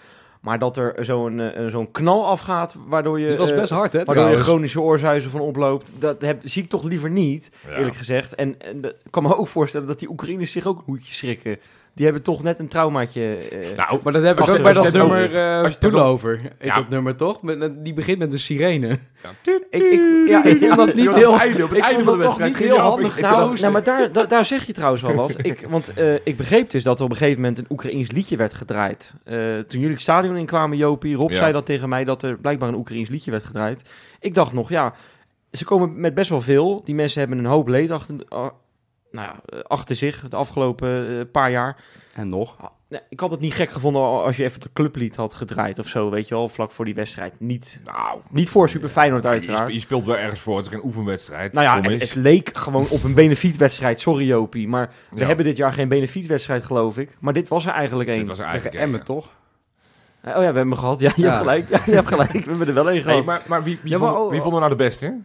Maar 0.46 0.58
dat 0.58 0.76
er 0.76 0.94
zo'n 1.04 1.40
eh, 1.40 1.66
zo'n 1.66 1.90
knal 1.90 2.26
afgaat, 2.26 2.76
waardoor 2.86 3.20
je, 3.20 3.28
Die 3.28 3.36
was 3.36 3.50
eh, 3.50 3.56
best 3.56 3.72
hard, 3.72 3.92
hè? 3.92 4.04
waardoor 4.04 4.30
je 4.30 4.36
chronische 4.36 4.80
oorzuizen 4.80 5.30
van 5.30 5.40
oploopt, 5.40 5.92
dat 5.98 6.22
heb, 6.22 6.40
zie 6.44 6.62
ik 6.62 6.68
toch 6.68 6.82
liever 6.82 7.10
niet, 7.10 7.50
Ja. 7.68 7.76
eerlijk 7.76 7.96
gezegd. 7.96 8.34
En, 8.34 8.60
en 8.60 8.84
ik 8.84 8.94
kan 9.10 9.22
me 9.22 9.36
ook 9.36 9.48
voorstellen 9.48 9.86
dat 9.86 9.98
die 9.98 10.08
Oekraïners 10.10 10.52
zich 10.52 10.66
ook 10.66 10.78
een 10.78 10.84
hoedje 10.86 11.12
schrikken. 11.14 11.56
Die 11.96 12.04
hebben 12.04 12.22
toch 12.22 12.42
net 12.42 12.58
een 12.58 12.68
traumaatje. 12.68 13.36
eh, 13.36 13.76
Nou, 13.76 14.00
Maar 14.02 14.12
dat 14.12 14.22
heb 14.22 14.32
ik 14.32 14.38
Wacht 14.38 14.50
ook 14.58 14.62
bij 14.62 14.72
dat 14.72 14.92
nummer 14.92 15.34
eh 15.34 15.70
Pullover. 15.78 16.40
Heet 16.40 16.52
Ja. 16.68 16.74
dat 16.74 16.88
nummer 16.88 17.16
toch? 17.16 17.42
Met, 17.42 17.84
die 17.84 17.94
begint 17.94 18.18
met 18.18 18.32
een 18.32 18.38
sirene. 18.38 18.98
Ja. 19.22 19.54
Ik, 19.70 19.82
ik, 19.82 20.28
ja, 20.28 20.44
ik 20.44 20.58
vond 20.58 20.76
dat 20.76 20.94
niet 20.94 21.14
heel... 21.14 21.38
einde, 21.38 21.62
op 21.64 21.68
het 21.68 21.78
ik 21.78 21.84
einde 21.84 22.04
vond 22.04 22.10
van 22.10 22.18
de 22.18 22.24
dat 22.24 22.34
toch 22.34 22.38
wedstrijd 22.38 22.52
niet 22.52 22.58
heel 22.58 22.78
handig 22.78 23.20
Nou, 23.20 23.58
nou, 23.60 23.72
maar 23.72 23.82
daar, 23.82 24.12
daar, 24.12 24.28
daar 24.28 24.44
zeg 24.44 24.66
je 24.66 24.72
trouwens 24.72 25.02
wel 25.02 25.14
wat. 25.14 25.36
Ik, 25.44 25.66
want 25.68 25.92
eh, 25.94 26.14
ik 26.14 26.36
begreep 26.36 26.70
dus 26.70 26.82
dat 26.82 26.98
er 26.98 27.04
op 27.04 27.10
een 27.10 27.16
gegeven 27.16 27.40
moment 27.40 27.58
een 27.58 27.66
Oekraïens 27.68 28.10
liedje 28.10 28.36
werd 28.36 28.54
gedraaid. 28.54 29.14
Eh, 29.24 29.36
toen 29.38 29.80
jullie 29.80 29.90
het 29.94 30.00
stadion 30.00 30.36
inkwamen, 30.36 30.76
Jopie, 30.76 31.16
Rob 31.16 31.30
Ja. 31.30 31.36
zei 31.36 31.52
dat 31.52 31.66
tegen 31.66 31.88
mij 31.88 32.04
dat 32.04 32.22
er 32.22 32.38
blijkbaar 32.38 32.68
een 32.68 32.74
Oekraïens 32.74 33.08
liedje 33.08 33.30
werd 33.30 33.44
gedraaid. 33.44 33.82
Ik 34.20 34.34
dacht 34.34 34.52
nog, 34.52 34.68
ja, 34.68 34.92
ze 35.52 35.64
komen 35.64 36.00
met 36.00 36.14
best 36.14 36.30
wel 36.30 36.40
veel. 36.40 36.82
Die 36.84 36.94
mensen 36.94 37.20
hebben 37.20 37.38
een 37.38 37.44
hoop 37.44 37.68
leed 37.68 37.90
achter, 37.90 38.14
nou 39.10 39.26
ja, 39.28 39.56
eh, 39.58 39.60
achter 39.62 39.96
zich 39.96 40.28
de 40.28 40.36
afgelopen 40.36 41.18
eh, 41.18 41.24
paar 41.32 41.50
jaar. 41.50 41.76
En 42.14 42.28
nog. 42.28 42.54
Ah, 42.58 42.70
nee, 42.88 43.00
ik 43.08 43.20
had 43.20 43.30
het 43.30 43.40
niet 43.40 43.54
gek 43.54 43.70
gevonden 43.70 44.02
als 44.02 44.36
je 44.36 44.44
even 44.44 44.60
de 44.60 44.70
clublied 44.72 45.16
had 45.16 45.34
gedraaid 45.34 45.78
of 45.78 45.86
zo, 45.88 46.10
weet 46.10 46.28
je 46.28 46.34
wel, 46.34 46.48
vlak 46.48 46.72
voor 46.72 46.84
die 46.84 46.94
wedstrijd. 46.94 47.40
Niet, 47.40 47.80
Nou, 47.84 48.20
niet 48.30 48.48
voor 48.48 48.68
Super 48.68 48.88
Feyenoord 48.88 49.22
je, 49.22 49.28
uiteraard. 49.28 49.72
je 49.74 49.80
speelt 49.80 50.04
wel 50.04 50.16
ergens 50.16 50.40
voor. 50.40 50.56
Het 50.56 50.66
is 50.66 50.72
geen 50.72 50.84
oefenwedstrijd. 50.84 51.52
Nou 51.52 51.66
ja, 51.84 51.90
het, 51.90 52.14
leek 52.14 52.56
gewoon 52.58 52.86
op 52.88 53.02
een 53.02 53.14
benefietwedstrijd. 53.14 54.00
Sorry 54.00 54.26
Jopie, 54.26 54.68
maar 54.68 54.92
we 55.10 55.18
Ja. 55.20 55.26
hebben 55.26 55.44
dit 55.44 55.56
jaar 55.56 55.72
geen 55.72 55.88
benefietwedstrijd 55.88 56.64
geloof 56.64 56.98
ik. 56.98 57.16
Maar 57.20 57.32
dit 57.32 57.48
was 57.48 57.66
er 57.66 57.72
eigenlijk 57.72 58.08
één. 58.08 58.18
Dit 58.18 58.28
was 58.28 58.38
er 58.38 58.44
eigenlijk 58.44 58.74
Emmen, 58.76 58.98
een, 59.00 59.04
toch? 59.06 59.26
Oh 59.26 60.32
ja, 60.32 60.38
we 60.38 60.44
hebben 60.44 60.62
hem 60.68 60.74
gehad. 60.74 61.00
Ja, 61.00 61.12
je 61.16 61.22
Ja. 61.22 61.26
hebt 61.28 61.38
gelijk. 61.38 61.68
Ja, 61.70 61.80
je 61.86 61.92
hebt 61.92 62.08
gelijk. 62.08 62.32
We 62.32 62.48
hebben 62.50 62.66
er 62.68 62.74
wel 62.74 62.90
één 62.90 63.02
gehad. 63.02 63.16
Hey, 63.16 63.26
maar 63.26 63.42
maar 63.46 63.62
wie, 63.62 63.78
wie, 63.82 63.96
vond- 63.96 64.10
oh, 64.10 64.30
wie 64.30 64.36
oh. 64.38 64.42
vonden 64.42 64.52
we 64.52 64.66
nou 64.66 64.68
de 64.68 64.84
beste? 64.84 65.18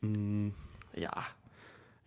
Mm, 0.00 0.54
Ja. 0.92 1.12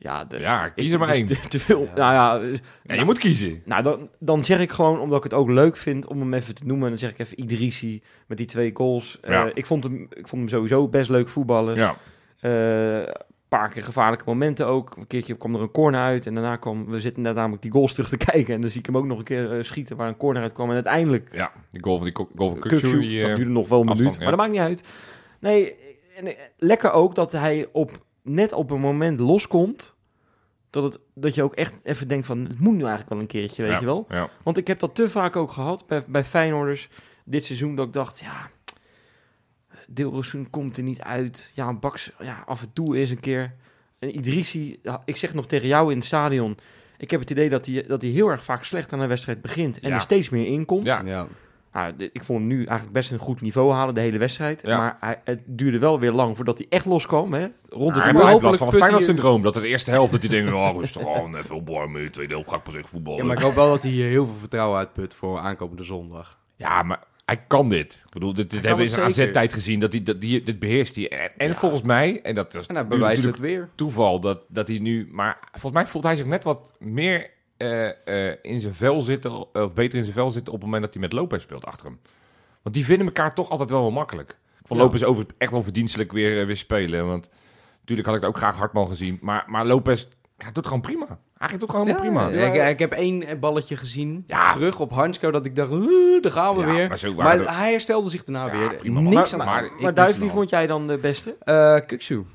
Ja, 0.04 0.26
de, 0.26 0.40
Ja, 0.40 0.70
kies 0.70 0.92
er 0.92 1.00
maar 1.00 1.08
het 1.08 1.16
is 1.18 1.30
één. 1.30 1.42
Te, 1.42 1.48
te 1.48 1.60
veel. 1.60 1.88
Nou 1.96 2.14
ja, 2.14 2.40
eh, 2.40 2.58
Ja, 2.84 2.96
je 2.96 3.06
moet 3.06 3.18
kiezen. 3.20 3.62
nou, 3.66 3.84
dan, 3.84 4.10
dan 4.20 4.46
zeg 4.46 4.60
ik 4.60 4.72
gewoon, 4.72 5.00
omdat 5.00 5.18
ik 5.18 5.24
het 5.24 5.34
ook 5.34 5.50
leuk 5.50 5.78
vind 5.78 6.08
om 6.08 6.20
hem 6.20 6.34
even 6.34 6.56
te 6.56 6.66
noemen. 6.66 6.90
Dan 6.90 6.98
zeg 6.98 7.12
ik 7.12 7.20
even 7.20 7.42
Idrissi 7.42 8.02
met 8.28 8.38
die 8.38 8.48
twee 8.48 8.72
goals. 8.74 9.20
Eh, 9.22 9.32
Ja. 9.32 9.52
ik, 9.54 9.66
vond 9.66 9.84
hem, 9.84 10.02
ik 10.10 10.28
vond 10.28 10.42
hem 10.42 10.48
sowieso 10.50 10.88
best 10.88 11.10
leuk 11.10 11.28
voetballen. 11.30 11.76
Ja. 11.76 11.96
Eh, 12.40 12.98
een 12.98 13.58
paar 13.60 13.70
keer 13.70 13.84
gevaarlijke 13.84 14.26
momenten 14.28 14.68
ook. 14.68 14.96
Een 14.98 15.08
keertje 15.08 15.36
kwam 15.38 15.56
er 15.56 15.62
een 15.62 15.72
corner 15.72 16.02
uit. 16.02 16.26
En 16.26 16.34
daarna 16.34 16.56
kwam... 16.56 16.86
We 16.92 17.00
zitten 17.00 17.24
net 17.24 17.36
namelijk 17.36 17.62
die 17.62 17.72
goals 17.72 17.94
terug 17.94 18.10
te 18.10 18.18
kijken. 18.32 18.54
En 18.56 18.62
dan 18.62 18.70
zie 18.70 18.80
ik 18.80 18.86
hem 18.86 18.98
ook 18.98 19.06
nog 19.06 19.18
een 19.18 19.24
keer 19.24 19.64
schieten 19.66 19.96
waar 19.98 20.08
een 20.08 20.18
corner 20.18 20.42
uit 20.42 20.54
kwam. 20.54 20.68
En 20.68 20.74
uiteindelijk... 20.74 21.30
ja, 21.32 21.52
die 21.72 21.84
goal 21.84 21.96
van, 21.98 22.06
die 22.06 22.16
goal 22.36 22.50
van 22.60 23.00
die, 23.00 23.22
dat 23.22 23.36
duurde 23.36 23.52
nog 23.52 23.68
wel 23.68 23.82
een 23.82 23.88
afstand, 23.88 23.98
minuut. 24.00 24.14
ja. 24.14 24.20
Maar 24.20 24.30
dat 24.30 24.40
maakt 24.40 24.52
niet 24.52 24.60
uit. 24.62 24.84
Nee, 25.40 25.76
en, 26.18 26.36
lekker 26.58 26.92
ook 26.92 27.16
dat 27.16 27.32
hij 27.32 27.68
op, 27.72 27.92
net 28.22 28.54
op 28.54 28.72
een 28.72 28.80
moment 28.80 29.20
loskomt... 29.20 29.96
Dat, 30.70 30.84
het, 30.84 31.00
dat 31.14 31.36
je 31.36 31.44
ook 31.44 31.56
echt 31.56 31.76
even 31.84 32.08
denkt 32.08 32.26
van... 32.26 32.40
Het 32.40 32.60
moet 32.60 32.74
nu 32.74 32.80
eigenlijk 32.80 33.10
wel 33.10 33.20
een 33.20 33.28
keertje, 33.28 33.64
weet 33.64 33.72
ja, 33.72 33.80
je 33.80 33.86
wel. 33.86 34.06
Ja. 34.10 34.30
Want 34.44 34.58
ik 34.58 34.68
heb 34.68 34.80
dat 34.80 34.96
te 34.96 35.10
vaak 35.10 35.36
ook 35.36 35.52
gehad 35.52 35.88
bij, 35.88 36.04
bij 36.08 36.24
Feyenoorders 36.24 36.90
dit 37.26 37.46
seizoen. 37.46 37.76
Dat 37.76 37.88
ik 37.88 37.94
dacht, 37.94 38.20
ja, 38.20 38.50
Deelrosun 39.90 40.50
komt 40.50 40.78
er 40.78 40.84
niet 40.84 41.02
uit. 41.02 41.52
Ja, 41.56 41.74
Baks, 41.74 42.12
ja, 42.20 42.44
af 42.46 42.62
en 42.62 42.74
toe 42.74 43.00
is 43.02 43.12
een 43.12 43.20
keer. 43.20 43.54
En 44.00 44.18
Idrissi, 44.18 44.80
ja, 44.84 45.02
ik 45.06 45.16
zeg 45.16 45.34
nog 45.34 45.48
tegen 45.48 45.68
jou 45.68 45.92
in 45.92 45.98
het 45.98 46.06
stadion. 46.06 46.58
Ik 46.98 47.12
heb 47.12 47.20
het 47.20 47.30
idee 47.30 47.50
dat 47.50 47.66
hij, 47.66 47.84
dat 47.88 48.02
hij 48.02 48.12
heel 48.12 48.28
erg 48.28 48.44
vaak 48.44 48.64
slecht 48.64 48.94
aan 48.94 49.00
een 49.00 49.08
wedstrijd 49.08 49.42
begint. 49.42 49.80
En 49.80 49.90
Ja. 49.90 49.96
er 49.96 50.02
steeds 50.02 50.30
meer 50.30 50.46
in 50.46 50.66
komt. 50.66 50.86
Ja. 50.86 51.02
ja. 51.06 51.28
Nou, 51.72 51.94
ik 51.98 52.24
vond 52.24 52.40
hem 52.40 52.48
nu 52.48 52.56
eigenlijk 52.58 52.92
best 52.92 53.12
een 53.12 53.20
goed 53.20 53.42
niveau 53.42 53.72
halen, 53.74 53.94
de 53.94 54.02
hele 54.02 54.18
wedstrijd. 54.18 54.62
Ja. 54.66 54.78
Maar 54.78 54.98
hij, 55.00 55.22
het 55.24 55.40
duurde 55.46 55.80
wel 55.80 56.00
weer 56.00 56.12
lang 56.12 56.36
voordat 56.36 56.58
hij 56.58 56.68
echt 56.70 56.86
loskwam. 56.86 57.34
Hè? 57.34 57.48
Rond 57.70 57.96
het 57.96 58.14
last 58.14 58.32
van 58.42 58.44
het 58.44 58.58
put 58.60 58.70
hij- 58.70 58.80
Feyenoord-syndroom. 58.80 59.42
Dat 59.42 59.54
de 59.54 59.68
eerste 59.68 59.92
helft 59.92 60.12
dat 60.12 60.22
hij 60.22 60.30
denkt, 60.30 60.54
oh, 60.54 60.70
rustig 60.78 61.08
aan, 61.08 61.36
even 61.36 61.56
opwarmen. 61.56 62.12
Tweede 62.12 62.34
helft 62.34 62.50
ga 62.50 62.56
ik 62.56 62.64
pas 62.64 62.76
echt 62.76 62.90
voetballen. 62.90 63.20
ja, 63.20 63.26
maar 63.26 63.36
ik 63.38 63.42
hoop 63.44 63.54
wel 63.56 63.70
dat 63.70 63.84
hij 63.84 63.92
hier 63.92 64.08
heel 64.08 64.26
veel 64.26 64.36
vertrouwen 64.40 64.78
uitput 64.78 65.16
voor 65.16 65.40
aankomende 65.40 65.84
zondag. 65.84 66.40
Ja, 66.56 66.84
maar 66.84 67.04
hij 67.26 67.44
kan 67.48 67.70
dit. 67.70 67.94
Ik 68.06 68.14
bedoel, 68.14 68.34
dit, 68.34 68.52
hebben 68.52 68.76
we 68.78 68.84
in 68.84 68.90
zijn. 68.90 69.06
AZ-tijd 69.06 69.54
gezien. 69.54 69.80
Dat 69.80 69.92
hij, 69.94 70.04
dat 70.04 70.22
die, 70.22 70.44
dit 70.44 70.60
beheerst 70.60 70.96
hij. 70.96 71.10
En, 71.10 71.32
en 71.38 71.48
Ja. 71.48 71.54
volgens 71.54 71.82
mij, 71.82 72.22
en 72.22 72.36
dat 72.36 72.54
is 72.56 72.68
En 72.68 72.76
hij 72.76 72.84
nu 72.84 72.90
bewijst 72.90 73.24
het 73.24 73.40
weer. 73.40 73.70
toeval, 73.76 74.20
dat, 74.20 74.40
dat 74.48 74.68
hij 74.68 74.80
nu... 74.80 75.08
Maar 75.12 75.38
volgens 75.52 75.74
mij 75.74 75.88
voelt 75.88 76.04
hij 76.04 76.16
zich 76.16 76.26
net 76.26 76.44
wat 76.44 76.72
meer 76.80 77.30
eh, 77.62 78.30
eh, 78.30 78.38
in 78.42 78.62
zijn 78.62 78.74
vel 78.74 79.02
zitten, 79.02 79.56
of 79.56 79.74
beter 79.74 79.98
in 79.98 80.04
zijn 80.04 80.16
vel 80.16 80.32
zitten 80.32 80.54
op 80.54 80.60
het 80.60 80.66
moment 80.70 80.84
dat 80.84 80.94
hij 80.94 81.02
met 81.04 81.14
Lopez 81.14 81.44
speelt 81.44 81.66
achter 81.66 81.86
hem. 81.86 82.00
Want 82.62 82.76
die 82.76 82.86
vinden 82.86 83.06
elkaar 83.06 83.34
toch 83.36 83.50
altijd 83.50 83.70
wel 83.70 83.82
wel 83.82 83.92
makkelijk. 83.92 84.30
Ik 84.60 84.68
vond 84.68 84.80
Ja. 84.80 84.86
Lopez 84.86 85.04
over 85.04 85.26
echt 85.38 85.52
wel 85.52 85.64
verdienstelijk 85.64 86.12
weer, 86.12 86.40
eh, 86.40 86.46
weer 86.46 86.58
spelen. 86.58 87.08
Want 87.08 87.30
natuurlijk 87.80 88.08
had 88.08 88.18
ik 88.18 88.24
ook 88.26 88.38
graag 88.38 88.56
Hartman 88.58 88.88
gezien. 88.88 89.18
Maar, 89.22 89.44
maar 89.48 89.66
Lopez 89.66 90.08
hij 90.38 90.52
doet 90.52 90.66
gewoon 90.66 90.82
prima. 90.82 91.06
Eigenlijk 91.38 91.60
doet 91.60 91.70
gewoon 91.82 91.96
prima. 92.02 92.28
Ja, 92.28 92.54
ik, 92.54 92.70
ik 92.72 92.80
heb 92.80 92.92
één 92.92 93.40
balletje 93.40 93.78
gezien 93.78 94.24
Ja. 94.28 94.52
terug 94.54 94.80
op 94.80 94.92
Hansko 94.92 95.32
dat 95.32 95.46
ik 95.46 95.56
dacht, 95.56 95.72
"Oeh, 95.72 96.22
daar 96.22 96.32
gaan 96.32 96.56
we 96.56 96.62
Ja, 96.66 96.74
weer. 96.74 96.88
maar 96.88 97.00
zo 97.00 97.14
Maar, 97.14 97.58
hij 97.58 97.72
herstelde 97.72 98.10
zich 98.10 98.24
daarna 98.24 98.54
Ja, 98.54 98.60
weer. 98.60 98.78
prima. 98.78 99.00
Niks 99.00 99.14
Maar- 99.16 99.32
aan 99.32 99.38
maar- 99.38 99.62
maar, 99.72 99.82
Maar 99.82 99.94
Duif, 99.94 100.18
wie 100.18 100.30
vond 100.30 100.50
jij 100.50 100.68
dan 100.68 100.88
de 100.88 100.98
beste? 100.98 101.36
uh, 101.46 101.78
Kuksu, 101.88 102.26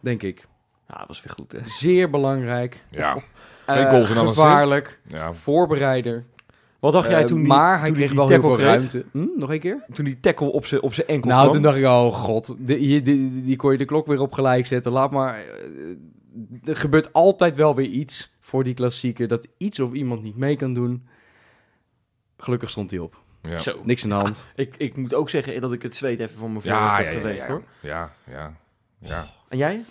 denk 0.00 0.22
ik. 0.22 0.46
Ja, 0.88 0.98
dat 0.98 1.06
was 1.08 1.22
weer 1.22 1.32
goed. 1.34 1.52
Hè? 1.52 1.58
Zeer 1.66 2.10
belangrijk. 2.10 2.84
Ja, 2.90 3.14
Twee 3.66 3.78
Eh, 3.84 3.90
goals 3.90 4.08
en 4.08 4.14
dan 4.14 4.26
een 4.26 4.32
Gevaarlijk. 4.32 5.00
ja. 5.08 5.32
Voorbereider. 5.32 6.24
Wat 6.78 6.92
dacht 6.92 7.08
jij 7.08 7.20
Eh, 7.20 7.26
toen 7.26 7.38
die, 7.38 7.46
maar 7.46 7.76
hij 7.78 7.86
toen 7.86 7.94
kreeg 7.94 8.08
die 8.08 8.16
wel 8.16 8.28
heel 8.28 8.40
tackle 8.40 8.56
veel 8.56 8.64
kreeg? 8.66 8.76
ruimte. 8.92 9.04
Hm, 9.12 9.38
nog 9.40 9.50
een 9.50 9.60
keer? 9.60 9.84
Toen 9.92 10.04
die 10.04 10.20
tackle 10.20 10.46
op 10.52 10.66
zijn 10.66 10.82
op 10.82 10.94
zijn 10.94 11.06
enkel 11.06 11.28
Nou, 11.28 11.40
kwam. 11.40 11.52
toen 11.52 11.62
dacht 11.62 11.76
ik, 11.76 11.84
oh 11.84 12.14
god, 12.14 12.54
de, 12.58 12.74
hier, 12.74 13.04
die, 13.04 13.42
die 13.44 13.56
kon 13.56 13.72
je 13.72 13.78
de 13.78 13.84
klok 13.84 14.06
weer 14.06 14.20
op 14.20 14.32
gelijk 14.32 14.66
zetten. 14.66 14.92
Laat 14.92 15.10
maar. 15.10 15.34
eh, 15.38 15.44
er 16.68 16.76
gebeurt 16.76 17.12
altijd 17.12 17.56
wel 17.56 17.74
weer 17.74 17.86
iets 17.86 18.34
voor 18.40 18.64
die 18.64 18.74
klassieker. 18.74 19.28
Dat 19.28 19.46
iets 19.56 19.80
of 19.80 19.92
iemand 19.92 20.22
niet 20.22 20.36
mee 20.36 20.56
kan 20.56 20.74
doen. 20.74 21.06
Gelukkig 22.36 22.70
stond 22.70 22.90
hij 22.90 23.00
op. 23.00 23.20
Ja. 23.42 23.58
Zo. 23.58 23.80
Niks 23.84 24.02
aan 24.02 24.08
de 24.08 24.14
hand. 24.14 24.46
Ik, 24.54 24.74
ik 24.76 24.96
moet 24.96 25.14
ook 25.14 25.30
zeggen 25.30 25.60
dat 25.60 25.72
ik 25.72 25.82
het 25.82 25.96
zweet 25.96 26.20
even 26.20 26.38
van 26.38 26.50
mijn 26.50 26.62
voorhoofd 26.62 26.82
ja, 26.90 26.96
heb 26.96 27.12
ja, 27.12 27.18
geweest, 27.18 27.38
ja, 27.40 27.46
hoor. 27.46 27.62
ja, 27.80 28.12
ja, 28.30 28.52
ja. 28.98 29.26
En 29.48 29.58
jij? 29.58 29.84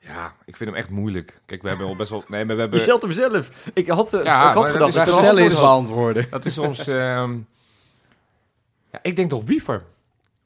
Ja, 0.00 0.34
ik 0.44 0.56
vind 0.56 0.70
hem 0.70 0.78
echt 0.78 0.90
moeilijk. 0.90 1.40
Kijk, 1.46 1.62
we 1.62 1.68
hebben 1.68 1.86
al 1.86 1.96
best 1.96 2.10
wel... 2.10 2.24
Nee, 2.28 2.44
maar 2.44 2.46
we 2.46 2.54
Je 2.54 2.60
hebben... 2.60 2.80
stelt 2.80 3.02
hem 3.02 3.12
zelf. 3.12 3.50
Ik 3.74 3.88
had, 3.88 4.12
eh, 4.14 4.24
Ja, 4.24 4.48
ik 4.48 4.54
had 4.54 4.68
gedacht... 4.68 4.88
is 4.88 4.94
dat 4.94 5.06
het 5.06 5.14
snel 5.14 5.34
wel- 5.34 5.44
eens 5.44 5.54
beantwoorden. 5.54 6.26
Dat 6.30 6.44
is 6.44 6.54
soms... 6.54 6.78
ehm, 6.86 7.38
ja, 8.92 8.98
ik 9.02 9.16
denk 9.16 9.30
toch 9.30 9.44
Wiever. 9.44 9.84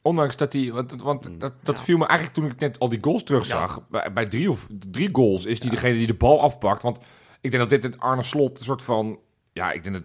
Ondanks 0.02 0.36
dat 0.36 0.52
hij... 0.52 0.72
Want, 0.72 1.02
want 1.02 1.28
dat, 1.40 1.52
dat 1.62 1.80
viel 1.82 1.96
me 1.98 2.06
eigenlijk 2.06 2.38
toen 2.38 2.50
ik 2.50 2.58
net 2.58 2.78
al 2.78 2.88
die 2.88 2.98
goals 3.02 3.22
terugzag. 3.24 3.80
Bij, 3.88 4.12
bij 4.12 4.26
drie, 4.26 4.50
of, 4.50 4.66
drie 4.90 5.08
goals 5.12 5.44
is 5.44 5.60
hij 5.60 5.70
degene 5.70 5.94
die 5.94 6.06
de 6.06 6.14
bal 6.14 6.40
afpakt. 6.40 6.82
Want 6.82 6.98
ik 7.40 7.50
denk 7.50 7.62
dat 7.62 7.70
dit 7.70 7.82
het 7.92 8.00
Arne 8.00 8.22
Slot 8.22 8.58
een 8.58 8.64
soort 8.64 8.82
van... 8.82 9.18
Ja, 9.52 9.72
ik 9.72 9.82
denk 9.82 9.94
dat 9.94 10.04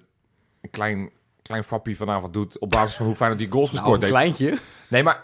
een 0.62 0.70
klein, 0.70 1.10
klein 1.42 1.64
fappie 1.64 1.98
vanavond 1.98 2.34
doet... 2.34 2.60
op 2.60 2.70
basis 2.70 2.96
van 2.96 3.06
hoe 3.06 3.16
fijn 3.16 3.30
dat 3.30 3.40
die 3.40 3.52
goals 3.52 3.72
Nou, 3.72 3.84
gescoord 3.84 4.04
een 4.04 4.18
heeft. 4.18 4.36
kleintje. 4.38 4.66
Nee, 4.90 5.04
maar 5.04 5.24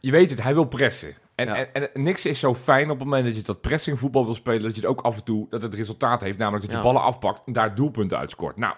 je 0.00 0.10
weet 0.10 0.30
het, 0.30 0.42
hij 0.42 0.54
wil 0.54 0.64
pressen. 0.64 1.14
En, 1.48 1.54
Ja. 1.54 1.66
en, 1.72 1.94
en 1.94 2.02
niks 2.02 2.26
is 2.26 2.38
zo 2.38 2.54
fijn 2.54 2.90
op 2.90 2.98
het 2.98 3.08
moment 3.08 3.24
dat 3.26 3.36
je 3.36 3.42
dat 3.42 3.60
pressing 3.60 3.98
voetbal 3.98 4.24
wil 4.24 4.34
spelen, 4.34 4.62
dat 4.62 4.74
je 4.74 4.80
het 4.80 4.90
ook 4.90 5.00
af 5.00 5.16
en 5.16 5.24
toe, 5.24 5.46
dat 5.50 5.62
het 5.62 5.74
resultaat 5.74 6.20
heeft, 6.20 6.38
namelijk 6.38 6.62
dat 6.62 6.70
je 6.72 6.76
Ja. 6.78 6.82
ballen 6.82 7.02
afpakt 7.02 7.40
en 7.46 7.52
daar 7.52 7.74
doelpunten 7.74 8.18
uitscoort. 8.18 8.56
Nou, 8.56 8.74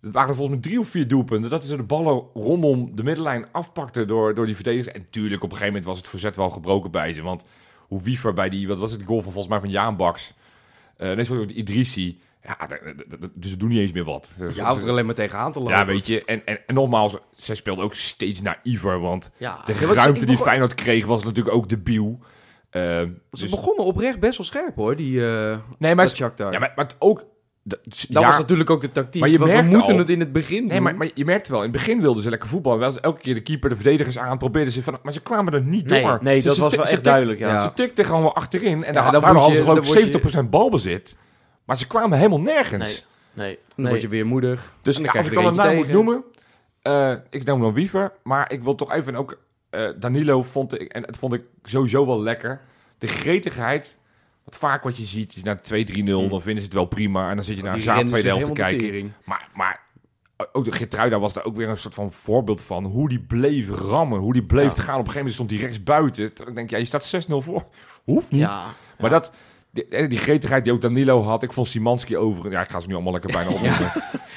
het 0.00 0.12
waren 0.12 0.28
er 0.28 0.36
volgens 0.36 0.56
mij 0.60 0.64
drie 0.68 0.80
of 0.80 0.88
vier 0.88 1.08
doelpunten, 1.08 1.50
dat 1.50 1.64
ze 1.64 1.76
de 1.76 1.82
ballen 1.82 2.22
rondom 2.34 2.96
de 2.96 3.02
middenlijn 3.02 3.46
afpakten 3.52 4.08
door, 4.08 4.34
door 4.34 4.46
die 4.46 4.54
verdedigers. 4.54 4.94
En 4.94 5.06
tuurlijk, 5.10 5.42
op 5.42 5.50
een 5.50 5.56
gegeven 5.56 5.72
moment 5.72 5.84
was 5.90 5.98
het 5.98 6.08
verzet 6.08 6.36
wel 6.36 6.50
gebroken 6.50 6.90
bij 6.90 7.12
ze, 7.12 7.22
want 7.22 7.44
hoe 7.78 8.02
Wiever 8.02 8.32
bij 8.32 8.48
die, 8.48 8.68
wat 8.68 8.78
was 8.78 8.92
het, 8.92 9.02
goal 9.06 9.22
van 9.22 9.32
volgens 9.32 9.52
mij 9.52 9.60
van 9.60 9.70
Jaan 9.70 9.96
Baks, 9.96 10.34
eh 10.96 11.12
nee, 11.12 11.24
sorry, 11.24 11.50
Idrissi, 11.50 12.20
ja, 12.42 12.56
dus 13.34 13.50
ze 13.50 13.56
doen 13.56 13.68
niet 13.68 13.78
eens 13.78 13.92
meer 13.92 14.04
wat. 14.04 14.32
Je 14.54 14.62
houdt 14.62 14.82
er 14.82 14.88
alleen 14.88 15.06
maar 15.06 15.14
tegenaan 15.14 15.52
te 15.52 15.58
lopen. 15.58 15.74
Ja, 15.74 15.86
weet 15.86 16.06
je, 16.06 16.24
en, 16.24 16.42
en, 16.46 16.58
en 16.66 16.74
nogmaals, 16.74 17.16
zij 17.36 17.54
speelde 17.54 17.82
ook 17.82 17.94
steeds 17.94 18.40
naïver, 18.42 19.00
want 19.00 19.30
Ja. 19.36 19.62
de 19.64 19.72
ruimte 19.72 20.18
die 20.18 20.26
begon- 20.26 20.46
Feyenoord 20.46 20.74
kreeg 20.74 21.06
was 21.06 21.24
natuurlijk 21.24 21.56
ook 21.56 21.68
debiel. 21.68 22.18
Uh, 22.72 22.82
Ze 22.82 23.10
dus, 23.30 23.50
begonnen 23.50 23.84
oprecht 23.84 24.20
best 24.20 24.36
wel 24.36 24.46
scherp 24.46 24.76
hoor, 24.76 24.96
die 24.96 25.12
uh, 25.20 25.56
nee, 25.78 25.94
maar, 25.94 26.12
ja, 26.36 26.58
maar, 26.58 26.94
ook... 26.98 27.24
Dat 27.62 27.78
ja, 28.08 28.20
was 28.26 28.38
natuurlijk 28.38 28.70
ook 28.70 28.80
de 28.80 28.92
tactiek. 28.92 29.20
Maar 29.20 29.30
je 29.30 29.38
want 29.38 29.52
we 29.52 29.62
moeten 29.62 29.92
al- 29.92 29.98
het 29.98 30.10
in 30.10 30.20
het 30.20 30.32
begin 30.32 30.66
Nee, 30.66 30.80
maar, 30.80 30.96
maar 30.96 31.10
je 31.14 31.24
merkte 31.24 31.50
wel, 31.50 31.60
in 31.62 31.68
het 31.70 31.76
begin 31.76 32.00
wilden 32.00 32.22
ze 32.22 32.30
lekker 32.30 32.48
voetballen. 32.48 32.78
Wel, 32.78 32.98
elke 33.00 33.20
keer 33.20 33.34
de 33.34 33.40
keeper, 33.42 33.68
de 33.68 33.74
verdedigers 33.76 34.18
aan, 34.18 34.38
probeerden 34.38 34.72
ze 34.72 34.82
van... 34.82 34.98
Maar 35.02 35.12
ze 35.12 35.20
kwamen 35.20 35.52
er 35.52 35.62
niet 35.62 35.86
Nee, 35.86 36.02
door. 36.02 36.18
nee 36.22 36.40
Ze- 36.40 36.48
dat 36.48 36.56
was 36.56 36.74
wel 36.74 36.84
echt 36.84 37.04
duidelijk, 37.04 37.38
ja. 37.38 37.60
Ze 37.62 37.72
tikten 37.74 38.04
gewoon 38.04 38.22
wel 38.22 38.34
achterin. 38.34 38.84
En 38.84 38.94
Ja, 38.94 39.10
daar, 39.10 39.20
dan 39.20 39.36
hadden 39.36 39.54
ze 39.54 39.62
geloof 39.62 39.94
ik 39.96 40.20
70% 40.46 40.48
balbezit. 40.50 41.16
Maar 41.64 41.78
ze 41.78 41.86
kwamen 41.86 42.18
helemaal 42.18 42.40
nergens. 42.40 43.06
Nee, 43.32 43.54
Dan 43.54 43.74
nee. 43.76 43.88
word 43.88 44.02
je 44.02 44.08
weer 44.08 44.26
moedig. 44.26 44.72
Dus 44.82 44.96
ja, 44.96 45.02
dan 45.02 45.12
als 45.16 45.26
ik 45.26 45.32
je 45.32 45.38
dan 45.38 45.46
een 45.46 45.54
naam 45.54 45.74
moet 45.76 45.88
noemen, 45.88 46.24
eh, 46.82 47.14
ik 47.30 47.44
noem 47.44 47.60
dan 47.60 47.72
Wiever, 47.72 48.12
maar 48.22 48.52
ik 48.52 48.62
wil 48.62 48.74
toch 48.74 48.92
even 48.92 49.14
ook 49.14 49.38
eh, 49.70 49.88
Danilo 49.96 50.42
vond 50.42 50.80
ik 50.80 50.92
en 50.92 51.02
het 51.02 51.16
vond 51.16 51.32
ik 51.32 51.42
sowieso 51.62 52.06
wel 52.06 52.20
lekker. 52.22 52.60
De 52.98 53.06
gretigheid, 53.06 53.96
wat 54.44 54.56
vaak 54.56 54.82
wat 54.82 54.96
je 54.96 55.04
ziet 55.06 55.36
is 55.36 55.42
na 55.42 55.56
2-3-0, 55.56 56.04
dan 56.04 56.42
vinden 56.42 56.62
ze 56.62 56.68
het 56.68 56.72
wel 56.72 56.84
prima 56.84 57.30
en 57.30 57.36
dan 57.36 57.44
zit 57.44 57.56
je 57.56 57.62
naar 57.62 57.74
een 57.74 57.80
zaad 57.80 58.06
tweede 58.06 58.28
helft 58.28 58.46
te 58.46 58.52
kijken. 58.52 59.14
Maar, 59.24 59.48
maar 59.54 59.80
ook 60.52 60.64
de 60.64 60.72
Geertruida 60.72 61.18
was 61.18 61.32
daar 61.32 61.44
ook 61.44 61.56
weer 61.56 61.68
een 61.68 61.76
soort 61.76 61.94
van 61.94 62.12
voorbeeld 62.12 62.62
van 62.62 62.84
hoe 62.84 63.08
die 63.08 63.20
bleef 63.20 63.70
rammen, 63.70 64.18
hoe 64.18 64.32
die 64.32 64.46
bleef 64.46 64.66
Ja. 64.66 64.72
te 64.72 64.80
gaan. 64.80 64.98
Op 64.98 65.06
een 65.06 65.12
gegeven 65.12 65.18
moment 65.18 65.34
stond 65.34 65.50
hij 65.50 65.60
rechts 65.60 65.82
buiten. 65.82 66.32
Toen 66.32 66.44
denk 66.54 66.58
ik, 66.58 66.70
ja, 66.70 66.76
je 66.78 66.84
staat 66.84 67.26
6-0 67.28 67.36
voor. 67.36 67.64
Hoeft 68.04 68.30
niet. 68.30 68.40
Ja. 68.40 68.66
Maar 68.98 69.10
dat, 69.10 69.32
die, 69.70 69.88
eh, 69.88 70.08
die 70.08 70.18
gretigheid 70.18 70.64
die 70.64 70.72
ook 70.72 70.80
Danilo 70.80 71.22
had, 71.22 71.42
ik 71.42 71.52
vond 71.52 71.66
Simanski 71.66 72.16
over. 72.16 72.50
Ja, 72.50 72.60
ik 72.62 72.68
ga 72.70 72.80
ze 72.80 72.86
nu 72.88 72.94
allemaal 72.94 73.12
lekker 73.12 73.32
bijna 73.32 73.50
opnoemen. 73.50 73.78
Weet 73.78 73.92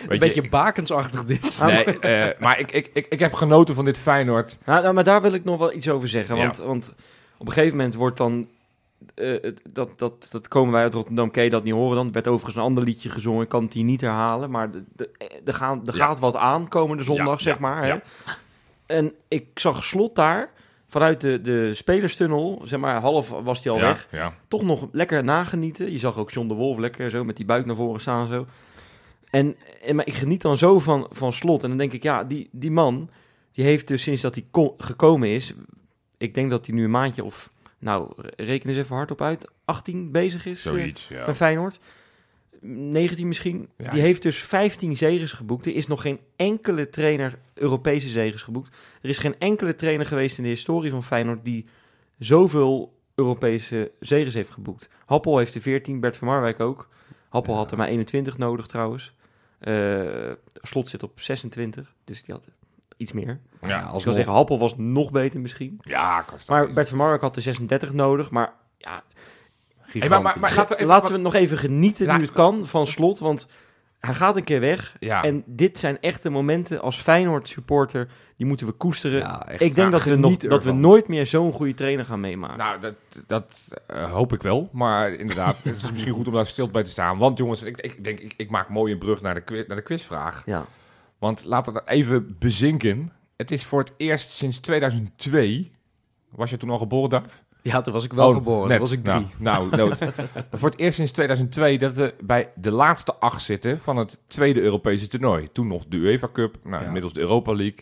Een 0.08 0.14
je, 0.14 0.18
beetje 0.18 0.50
bakensachtig 0.50 1.26
dit. 1.26 1.62
Nee, 1.66 1.84
eh, 2.00 2.40
maar 2.40 2.60
ik, 2.60 2.72
ik, 2.72 2.90
ik, 2.94 3.06
ik 3.10 3.20
heb 3.20 3.34
genoten 3.34 3.76
van 3.76 3.86
dit 3.86 3.98
Feyenoord. 3.98 4.58
Nou, 4.66 4.82
nou, 4.82 4.94
maar 4.94 5.04
daar 5.04 5.22
wil 5.22 5.34
ik 5.34 5.44
nog 5.44 5.58
wel 5.58 5.74
iets 5.74 5.90
over 5.90 6.08
zeggen. 6.08 6.36
Ja. 6.36 6.42
Want, 6.44 6.58
want 6.58 6.94
op 7.38 7.48
een 7.48 7.54
gegeven 7.54 7.78
moment 7.78 7.96
wordt 7.96 8.18
dan... 8.18 8.48
eh, 9.16 9.42
het- 9.42 9.62
dat, 9.70 10.00
dat, 10.00 10.28
dat 10.32 10.48
komen 10.48 10.74
wij 10.74 10.84
uit 10.84 10.94
Rotterdam, 10.94 11.32
kan 11.32 11.44
je 11.44 11.50
dat 11.50 11.64
niet 11.64 11.74
horen 11.74 11.96
dan. 11.96 12.06
Er 12.08 12.12
werd 12.14 12.28
overigens 12.28 12.56
een 12.56 12.62
ander 12.64 12.84
liedje 12.84 13.10
gezongen, 13.10 13.44
ik 13.44 13.50
kan 13.50 13.64
het 13.64 13.74
hier 13.74 13.84
niet 13.84 14.02
herhalen. 14.02 14.52
Maar 14.52 14.72
de- 14.72 14.84
de- 14.96 15.10
er, 15.46 15.54
gaan, 15.54 15.82
er 15.88 15.96
Ja. 15.98 16.06
gaat 16.06 16.20
wat 16.20 16.36
aan 16.36 16.68
komende 16.68 17.04
zondag, 17.04 17.28
Ja, 17.38 17.44
zeg 17.44 17.54
ja, 17.54 17.60
maar. 17.62 17.86
Hè? 17.86 17.96
En 18.86 19.14
ik 19.28 19.46
zag 19.54 19.84
Slot 19.84 20.16
daar 20.16 20.50
vanuit 20.94 21.22
de, 21.22 21.42
de 21.42 21.74
spelerstunnel, 21.74 22.62
zeg 22.64 22.80
maar 22.80 23.02
half 23.02 23.30
was 23.30 23.64
hij 23.64 23.72
al 23.72 23.78
ja, 23.80 23.86
weg, 23.86 24.08
ja. 24.12 24.34
toch 24.48 24.64
nog 24.64 24.88
lekker 24.92 25.24
nagenieten. 25.24 25.92
Je 25.92 25.98
zag 25.98 26.18
ook 26.18 26.32
John 26.32 26.48
de 26.48 26.54
Wolf 26.54 26.78
lekker 26.78 27.10
zo 27.10 27.24
met 27.24 27.38
die 27.38 27.46
buik 27.46 27.66
naar 27.66 27.76
voren 27.76 28.02
staan 28.02 28.28
zo. 28.28 28.46
En, 29.30 29.56
en 29.84 29.96
maar 29.96 30.08
ik 30.08 30.14
geniet 30.14 30.42
dan 30.42 30.58
zo 30.58 30.80
van, 30.80 31.08
van 31.12 31.34
slot. 31.34 31.64
En 31.64 31.70
dan 31.70 31.78
denk 31.78 31.94
ik, 31.94 32.04
ja, 32.04 32.24
die, 32.24 32.50
die 32.52 32.72
man, 32.72 33.10
die 33.52 33.66
heeft 33.66 33.88
dus 33.88 34.02
sinds 34.02 34.22
dat 34.22 34.36
hij 34.36 34.46
ko- 34.52 34.76
gekomen 34.78 35.30
is, 35.30 35.54
ik 36.18 36.34
denk 36.36 36.50
dat 36.50 36.66
hij 36.66 36.76
nu 36.76 36.84
een 36.84 36.92
maandje 36.92 37.24
of, 37.24 37.52
nou, 37.80 38.12
reken 38.36 38.70
eens 38.70 38.78
even 38.78 38.96
hardop 38.96 39.22
uit, 39.22 39.52
18 39.66 40.12
bezig 40.12 40.46
is. 40.46 40.66
eh, 40.66 40.72
Zoiets, 40.72 41.08
ja. 41.08 41.26
bij 41.26 41.34
Feyenoord. 41.34 41.80
19 42.64 43.28
misschien. 43.28 43.70
Ja, 43.78 43.92
die 43.92 44.02
heeft 44.02 44.22
dus 44.22 44.38
15 44.38 44.98
zegens 44.98 45.32
geboekt. 45.32 45.66
Er 45.66 45.76
is 45.76 45.88
nog 45.88 46.02
geen 46.02 46.20
enkele 46.36 46.90
trainer 46.90 47.40
Europese 47.54 48.08
zegens 48.08 48.42
geboekt. 48.42 48.76
Er 49.02 49.10
is 49.10 49.18
geen 49.18 49.36
enkele 49.40 49.76
trainer 49.76 50.06
geweest 50.06 50.38
in 50.38 50.44
de 50.44 50.50
historie 50.50 50.92
van 50.92 51.04
Feyenoord 51.04 51.46
die 51.46 51.66
zoveel 52.20 52.94
Europese 53.16 53.92
zegens 54.00 54.34
heeft 54.34 54.52
geboekt. 54.52 54.90
Happel 55.06 55.38
heeft 55.38 55.56
er 55.56 55.62
14, 55.62 56.00
Bert 56.00 56.18
van 56.18 56.28
Marwijk 56.28 56.60
ook. 56.60 56.90
Happel 57.30 57.54
Ja. 57.54 57.60
had 57.60 57.72
er 57.72 57.78
maar 57.78 57.88
21 57.88 58.38
nodig 58.38 58.66
trouwens. 58.68 59.14
Eh, 59.60 60.32
Slot 60.62 60.90
zit 60.90 61.04
op 61.04 61.20
26, 61.20 61.94
dus 62.04 62.24
die 62.24 62.34
had 62.36 62.48
iets 62.98 63.12
meer. 63.12 63.40
Ja, 63.62 63.82
Als 63.82 63.98
ik 64.00 64.06
wil 64.06 64.14
zeggen, 64.14 64.34
Happel 64.34 64.60
was 64.60 64.74
nog 64.78 65.12
beter 65.12 65.40
misschien. 65.40 65.80
Ja, 65.82 66.22
kan 66.22 66.40
staan. 66.40 66.58
Maar 66.58 66.74
Bert 66.74 66.90
van 66.90 66.98
Marwijk 66.98 67.22
had 67.22 67.36
er 67.36 67.42
36 67.42 67.94
nodig. 67.94 68.32
Maar 68.32 68.54
ja, 68.78 69.04
Hey, 70.00 70.10
maar, 70.10 70.22
maar, 70.22 70.40
maar 70.40 70.50
gaat 70.50 70.70
er 70.70 70.76
even, 70.76 70.88
Laten 70.88 71.14
we 71.14 71.20
nog 71.20 71.34
even 71.34 71.58
genieten 71.58 72.08
nu 72.16 72.22
het 72.22 72.32
kan 72.32 72.66
van 72.66 72.88
Slot, 72.88 73.20
want 73.20 73.48
hij 74.00 74.14
gaat 74.14 74.36
een 74.36 74.44
keer 74.44 74.60
weg. 74.60 74.96
ja. 75.00 75.24
En 75.24 75.44
dit 75.46 75.80
zijn 75.80 76.00
echte 76.02 76.30
momenten 76.30 76.82
als 76.82 77.02
Feyenoord 77.02 77.48
supporter, 77.48 78.08
die 78.36 78.46
moeten 78.46 78.68
we 78.68 78.74
koesteren. 78.74 79.20
Ja, 79.20 79.50
ik 79.50 79.76
denk 79.76 79.92
dat, 79.92 80.04
we, 80.04 80.16
nog, 80.16 80.38
dat 80.38 80.64
we 80.64 80.72
nooit 80.72 81.08
meer 81.08 81.26
zo'n 81.26 81.52
goede 81.52 81.74
trainer 81.74 82.06
gaan 82.06 82.20
meemaken. 82.20 82.58
Nou, 82.58 82.80
dat, 82.80 82.96
dat 83.28 83.68
eh, 83.88 84.12
hoop 84.12 84.34
ik 84.34 84.42
wel. 84.42 84.70
Maar 84.72 85.14
inderdaad, 85.14 85.58
het 85.64 85.76
is 85.76 85.92
misschien 85.92 86.14
goed 86.14 86.28
om 86.28 86.34
daar 86.34 86.48
stil 86.48 86.70
bij 86.70 86.84
te 86.84 86.90
staan. 86.90 87.18
Want 87.18 87.38
jongens, 87.38 87.62
ik, 87.62 87.82
ik 87.82 88.04
denk, 88.04 88.20
ik, 88.20 88.34
ik 88.38 88.50
maak 88.50 88.70
mooi 88.70 88.94
een 88.94 89.00
brug 89.00 89.22
naar 89.22 89.34
de, 89.46 89.66
naar 89.68 89.78
de 89.78 89.84
quizvraag. 89.84 90.44
ja. 90.46 90.66
Want 91.18 91.44
laten 91.46 91.74
we 91.74 91.80
dat 91.80 91.90
even 91.90 92.36
bezinken. 92.40 93.12
Het 93.36 93.52
is 93.52 93.66
voor 93.66 93.80
het 93.80 93.94
eerst 93.98 94.30
sinds 94.30 94.60
2002... 94.60 95.72
Was 96.30 96.50
je 96.50 96.58
toen 96.58 96.70
al 96.70 96.78
geboren, 96.78 97.10
Duif? 97.10 97.44
Ja, 97.64 97.82
toen 97.82 97.94
was 97.94 98.04
ik 98.04 98.14
wel 98.14 98.28
Oh, 98.30 98.36
geboren. 98.36 98.62
net. 98.68 98.78
Toen 98.78 98.88
was 98.88 98.92
ik 98.98 99.04
drie. 99.04 99.28
Nou, 99.38 99.70
nou 99.70 99.76
nood. 99.90 100.00
voor 100.60 100.70
het 100.70 100.80
eerst 100.80 100.96
sinds 100.96 101.12
2002 101.12 101.78
dat 101.78 101.94
we 101.94 102.14
bij 102.24 102.52
de 102.56 102.72
laatste 102.72 103.14
acht 103.16 103.42
zitten 103.42 103.80
van 103.80 103.98
het 103.98 104.20
tweede 104.28 104.62
Europese 104.62 105.08
toernooi. 105.08 105.50
Toen 105.52 105.68
nog 105.68 105.86
de 105.88 105.98
UEFA 105.98 106.30
Cup, 106.34 106.58
nou, 106.64 106.80
Ja. 106.82 106.86
inmiddels 106.86 107.14
de 107.14 107.20
Europa 107.20 107.52
League. 107.54 107.78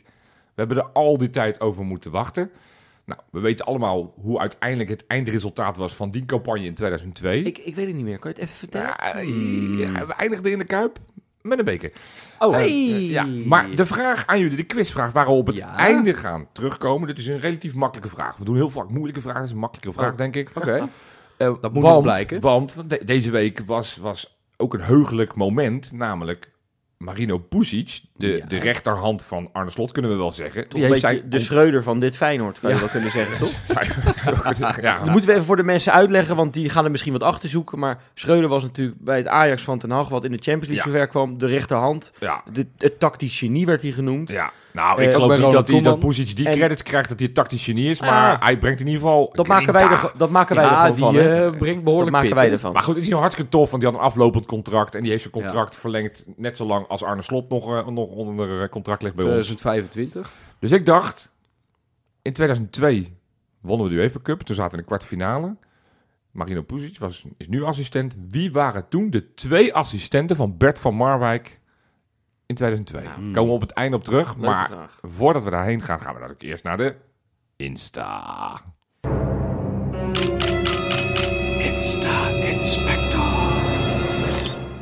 We 0.54 0.54
hebben 0.68 0.78
er 0.78 0.90
al 0.94 1.18
die 1.18 1.30
tijd 1.30 1.60
over 1.62 1.84
moeten 1.84 2.12
wachten. 2.12 2.52
Nou, 3.06 3.20
we 3.32 3.40
weten 3.40 3.66
allemaal 3.66 4.14
hoe 4.22 4.40
uiteindelijk 4.40 4.90
het 4.90 5.08
eindresultaat 5.08 5.78
was 5.78 5.96
van 5.96 6.12
die 6.12 6.26
campagne 6.26 6.66
in 6.66 6.74
2002. 6.74 7.42
ik, 7.44 7.58
ik 7.58 7.76
weet 7.76 7.88
het 7.88 7.96
niet 7.96 8.06
meer. 8.06 8.20
Kan 8.20 8.32
je 8.36 8.36
het 8.42 8.46
even 8.46 8.58
vertellen? 8.60 8.96
Ja, 9.78 10.00
ja, 10.00 10.06
we 10.06 10.14
eindigden 10.14 10.52
in 10.52 10.58
de 10.60 10.66
Kuip 10.66 11.00
met 11.42 11.60
een 11.60 11.66
beker. 11.66 11.92
oh, 12.40 12.54
Eh, 12.54 12.60
hey. 12.60 13.02
ja, 13.04 13.26
maar 13.46 13.76
de 13.76 13.86
vraag 13.86 14.28
aan 14.28 14.40
jullie, 14.40 14.58
de 14.58 14.64
quizvraag 14.64 15.12
waar 15.12 15.26
we 15.26 15.32
op 15.32 15.48
het 15.48 15.56
Ja. 15.56 15.76
einde 15.78 16.14
gaan 16.14 16.48
terugkomen. 16.52 17.08
Dit 17.08 17.20
is 17.20 17.28
een 17.28 17.40
relatief 17.40 17.74
makkelijke 17.74 18.16
vraag. 18.16 18.38
We 18.38 18.46
doen 18.46 18.56
heel 18.56 18.70
vaak 18.70 18.90
moeilijke 18.90 19.22
vragen. 19.22 19.40
Dat 19.40 19.48
is 19.50 19.54
een 19.56 19.60
makkelijke 19.62 19.94
vraag, 20.00 20.12
Oh. 20.12 20.18
denk 20.18 20.36
ik. 20.36 20.50
Oké. 20.56 20.76
Eh, 21.38 21.48
Dat 21.62 21.74
moet 21.74 21.84
want, 21.84 21.94
nog 21.94 22.02
blijken. 22.02 22.40
Want 22.40 22.90
de- 22.90 23.02
deze 23.06 23.32
week 23.32 23.62
was, 23.66 23.98
was 23.98 24.40
ook 24.58 24.74
een 24.74 24.82
heugelijk 24.82 25.36
moment. 25.36 25.92
Namelijk 25.92 26.50
Marino 27.02 27.38
Pusic, 27.38 28.00
de, 28.18 28.28
Ja. 28.38 28.46
de 28.46 28.60
rechterhand 28.60 29.24
van 29.24 29.50
Arne 29.54 29.70
Slot, 29.72 29.92
kunnen 29.92 30.12
we 30.12 30.18
wel 30.18 30.32
zeggen. 30.32 30.68
Toch 30.68 30.82
een 30.82 30.90
beetje 30.90 31.28
de 31.28 31.40
Schreuder 31.40 31.84
van 31.84 32.00
dit 32.00 32.18
Feyenoord, 32.18 32.60
kan 32.60 32.74
je 32.74 32.80
wel 32.80 32.88
kunnen 32.88 33.12
zeggen, 33.12 33.38
toch? 33.46 33.54
ja, 34.82 34.98
Dat 35.00 35.10
moeten 35.12 35.30
we 35.30 35.34
even 35.36 35.46
voor 35.46 35.56
de 35.56 35.64
mensen 35.64 35.94
uitleggen, 35.94 36.36
want 36.36 36.54
die 36.54 36.70
gaan 36.70 36.86
er 36.86 36.92
misschien 36.92 37.12
wat 37.14 37.24
achter 37.24 37.50
zoeken. 37.50 37.80
Maar 37.80 38.02
Schreuder 38.14 38.50
was 38.50 38.64
natuurlijk 38.64 38.98
bij 39.00 39.18
het 39.18 39.28
Ajax 39.28 39.62
van 39.62 39.78
Ten 39.78 39.92
Hag, 39.92 40.10
wat 40.10 40.26
in 40.26 40.32
de 40.32 40.38
Champions 40.42 40.68
League 40.74 40.92
zover 40.92 41.08
kwam, 41.08 41.38
de 41.38 41.46
rechterhand. 41.48 42.12
De, 42.52 42.68
het 42.78 43.00
tactisch 43.00 43.38
genie 43.38 43.66
werd 43.66 43.82
hij 43.82 43.92
genoemd. 43.92 44.30
ja. 44.30 44.52
Nou, 44.74 45.00
Eh, 45.02 45.08
ik 45.08 45.14
geloof 45.14 45.38
niet 45.38 45.52
dat, 45.52 45.68
hij, 45.68 45.82
dat. 45.82 46.00
Pusic 46.00 46.36
die 46.36 46.46
En- 46.50 46.54
credits 46.54 46.84
krijgt 46.84 47.10
dat 47.10 47.20
hij 47.20 47.28
een 47.28 47.34
tactisch 47.34 47.64
genie 47.64 47.90
is. 47.90 48.02
Maar 48.02 48.34
Ah. 48.36 48.42
hij 48.44 48.58
brengt 48.58 48.80
in 48.80 48.86
ieder 48.88 49.02
geval... 49.02 49.30
Dat 49.34 49.48
maken 49.48 49.74
wij, 49.74 49.84
er, 49.84 50.12
dat 50.18 50.30
maken 50.30 50.56
wij 50.56 50.66
Ja, 50.66 50.76
gewoon 50.76 51.14
die 51.14 51.22
van. 51.22 51.30
hè? 51.32 51.46
eh, 51.46 51.58
brengt 51.58 51.76
Dat 51.76 51.84
behoorlijk 51.84 52.12
maken 52.12 52.36
wij 52.36 52.52
ervan. 52.52 52.74
Maar 52.74 52.84
goed, 52.84 52.94
het 52.96 53.04
is 53.04 53.10
heel 53.10 53.20
hartstikke 53.20 53.52
tof, 53.52 53.70
want 53.72 53.82
die 53.84 53.92
had 53.92 54.00
een 54.02 54.06
aflopend 54.06 54.46
contract. 54.46 54.96
En 54.96 55.02
die 55.02 55.10
heeft 55.12 55.22
zijn 55.24 55.34
contract 55.34 55.76
verlengd 55.76 56.26
net 56.36 56.58
zo 56.58 56.66
lang 56.66 56.88
als 56.88 57.04
Arne 57.04 57.22
Slot 57.22 57.50
nog, 57.50 57.74
eh, 57.74 57.88
nog 57.88 58.10
onder 58.10 58.70
contract 58.70 59.02
ligt 59.02 59.16
bij 59.16 59.26
ons. 59.26 59.46
2025. 59.46 60.32
Dus 60.60 60.72
ik 60.72 60.86
dacht, 60.86 61.30
in 62.22 62.34
2002 62.34 63.18
wonnen 63.62 63.88
we 63.88 63.94
de 63.94 64.00
UEFA 64.02 64.20
Cup. 64.24 64.42
Toen 64.42 64.56
zaten 64.56 64.72
we 64.72 64.78
in 64.78 64.82
de 64.82 64.88
kwartfinale. 64.88 65.56
Marino 66.32 66.62
Pusic 66.62 67.00
was, 67.00 67.24
is 67.38 67.48
nu 67.48 67.64
assistent. 67.64 68.16
Wie 68.30 68.52
waren 68.52 68.86
toen 68.90 69.10
de 69.10 69.34
twee 69.34 69.74
assistenten 69.74 70.36
van 70.36 70.58
Bert 70.58 70.80
van 70.80 70.96
Marwijk 70.96 71.60
in 72.52 72.58
2002? 72.58 73.04
Nou, 73.04 73.32
Komen 73.34 73.50
we 73.50 73.56
op 73.56 73.62
het 73.62 73.72
einde 73.72 73.96
op 73.96 74.04
terug. 74.04 74.38
Maar 74.38 74.68
vraag. 74.68 74.98
voordat 75.02 75.44
we 75.44 75.50
daarheen 75.50 75.82
gaan, 75.82 76.00
gaan 76.02 76.14
we 76.14 76.20
natuurlijk 76.20 76.50
eerst 76.50 76.64
naar 76.64 76.78
de 76.78 76.96
Insta. 77.56 78.62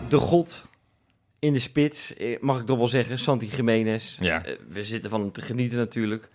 De 0.09 0.17
god 0.17 0.67
in 1.39 1.53
de 1.53 1.59
spits, 1.59 2.13
eh, 2.13 2.39
mag 2.41 2.59
ik 2.59 2.65
toch 2.65 2.77
wel 2.77 2.87
zeggen, 2.87 3.19
Santi 3.19 3.47
Jiménez. 3.47 4.17
Ja. 4.19 4.45
Eh, 4.45 4.55
we 4.69 4.83
zitten 4.83 5.09
van 5.09 5.21
hem 5.21 5.31
te 5.31 5.41
genieten 5.41 5.77
natuurlijk. 5.77 6.29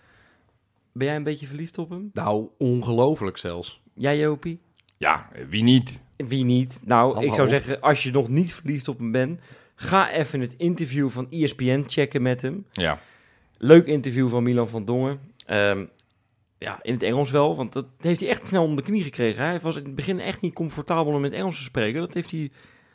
Ben 0.93 1.07
jij 1.07 1.15
een 1.15 1.23
beetje 1.23 1.47
verliefd 1.47 1.77
op 1.77 1.89
hem? 1.89 2.09
Nou, 2.13 2.47
ongelooflijk 2.57 3.37
zelfs. 3.37 3.81
Jij, 3.93 4.17
Jopie? 4.17 4.59
Ja, 4.97 5.29
wie 5.49 5.63
niet? 5.63 5.99
Wie 6.17 6.43
niet? 6.43 6.81
Nou, 6.83 7.13
Hallo. 7.13 7.27
ik 7.27 7.33
zou 7.33 7.47
zeggen, 7.47 7.81
als 7.81 8.03
je 8.03 8.11
nog 8.11 8.27
niet 8.27 8.53
verliefd 8.53 8.87
op 8.87 8.97
hem 8.97 9.11
bent, 9.11 9.39
ga 9.75 10.11
even 10.11 10.39
het 10.39 10.55
interview 10.57 11.09
van 11.09 11.27
ESPN 11.29 11.83
checken 11.87 12.21
met 12.21 12.41
hem. 12.41 12.65
Ja. 12.71 12.99
Leuk 13.57 13.85
interview 13.85 14.29
van 14.29 14.43
Milan 14.43 14.67
van 14.67 14.85
Dongen. 14.85 15.19
Ehm, 15.45 15.85
ja, 16.57 16.79
in 16.81 16.93
het 16.93 17.03
Engels 17.03 17.31
wel, 17.31 17.55
want 17.55 17.73
dat 17.73 17.85
heeft 17.99 18.19
hij 18.19 18.29
echt 18.29 18.47
snel 18.47 18.63
onder 18.63 18.83
de 18.83 18.91
knie 18.91 19.03
gekregen. 19.03 19.43
Hij 19.43 19.59
was 19.59 19.75
in 19.75 19.83
het 19.83 19.95
begin 19.95 20.19
echt 20.19 20.41
niet 20.41 20.53
comfortabel 20.53 21.11
om 21.13 21.17
in 21.17 21.23
het 21.23 21.33
Engels 21.33 21.57
te 21.57 21.63
spreken. 21.63 21.99
Dat 22.01 22.13
heeft 22.13 22.31
hij 22.31 22.51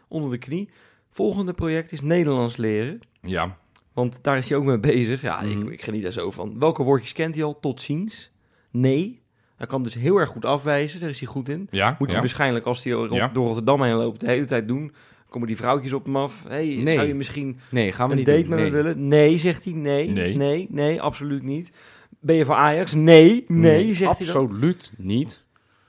onder 0.08 0.30
de 0.30 0.38
knie. 0.38 0.68
Volgende 1.10 1.52
project 1.52 1.92
is 1.92 2.00
Nederlands 2.00 2.56
leren. 2.56 3.00
Ja. 3.20 3.56
Want 3.92 4.18
daar 4.22 4.36
is 4.36 4.48
hij 4.48 4.58
ook 4.58 4.64
mee 4.64 4.78
bezig. 4.78 5.20
Ja, 5.22 5.40
Mhm. 5.42 5.60
ik, 5.62 5.68
ik 5.68 5.82
geniet 5.82 6.02
daar 6.02 6.12
zo 6.12 6.30
van. 6.30 6.58
Welke 6.58 6.82
woordjes 6.82 7.12
kent 7.12 7.34
hij 7.34 7.44
al? 7.44 7.60
Tot 7.60 7.80
ziens. 7.80 8.30
Nee. 8.70 9.20
Hij 9.56 9.66
kan 9.66 9.82
dus 9.82 9.94
heel 9.94 10.16
erg 10.16 10.28
goed 10.28 10.44
afwijzen. 10.44 11.00
Daar 11.00 11.08
is 11.08 11.18
hij 11.20 11.28
goed 11.28 11.48
in. 11.48 11.66
Ja. 11.70 11.88
Moet 11.98 12.06
ja. 12.08 12.12
hij 12.12 12.22
waarschijnlijk, 12.22 12.66
als 12.66 12.84
hij 12.84 12.92
door 12.92 13.46
Rotterdam 13.46 13.82
heen 13.82 13.94
loopt, 13.94 14.20
de 14.20 14.26
hele 14.26 14.44
tijd 14.44 14.68
doen. 14.68 14.92
Komen 15.30 15.46
die 15.48 15.56
vrouwtjes 15.56 15.92
op 15.92 16.04
hem 16.04 16.16
af. 16.16 16.44
Hey, 16.48 16.66
Nee. 16.82 16.94
zou 16.94 17.06
je 17.06 17.14
misschien 17.14 17.58
Nee, 17.70 17.92
gaan 17.92 18.06
we 18.06 18.12
een 18.12 18.18
niet 18.18 18.26
date 18.26 18.40
doen. 18.40 18.48
met 18.48 18.58
nee. 18.58 18.70
me 18.70 18.76
willen? 18.76 19.08
Nee, 19.08 19.38
zegt 19.38 19.64
hij. 19.64 19.72
Nee, 19.72 20.08
Nee. 20.08 20.36
nee, 20.36 20.66
nee, 20.70 21.02
absoluut 21.02 21.42
niet. 21.42 21.72
Ben 22.20 22.36
je 22.36 22.44
voor 22.44 22.54
Ajax? 22.54 22.94
Nee, 22.94 23.44
nee, 23.48 23.94
zegt 23.94 24.18
hij 24.18 24.26
dan. 24.26 24.36
Absoluut 24.36 24.92
niet. 24.98 25.42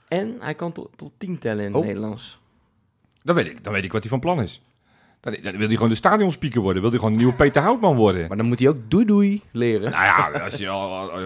En 0.08 0.36
hij 0.40 0.54
kan 0.54 0.72
tot, 0.72 0.88
tot 0.96 1.12
tien 1.18 1.38
tellen 1.38 1.64
in 1.64 1.72
het 1.72 1.80
Oh. 1.80 1.86
Nederlands. 1.86 2.40
Dan 3.22 3.34
weet 3.34 3.46
ik, 3.46 3.64
dan 3.64 3.72
weet 3.72 3.84
ik 3.84 3.92
wat 3.92 4.00
hij 4.00 4.10
van 4.10 4.20
plan 4.20 4.40
is. 4.42 4.62
Dan, 5.22 5.36
dan 5.42 5.56
wil 5.56 5.66
hij 5.66 5.74
gewoon 5.74 5.88
de 5.88 5.94
stadionspeaker 5.94 6.60
worden. 6.60 6.80
Wil 6.82 6.90
hij 6.90 6.98
gewoon 6.98 7.14
een 7.14 7.20
nieuwe 7.20 7.36
Peter 7.36 7.62
Houtman 7.62 7.96
worden. 7.96 8.28
Maar 8.28 8.36
dan 8.36 8.46
moet 8.46 8.58
hij 8.58 8.68
ook 8.68 8.76
doei 8.88 9.04
doei 9.04 9.42
leren. 9.52 9.90
Nou 9.90 10.04
ja, 10.04 10.40
als 10.44 10.54
je 10.54 10.64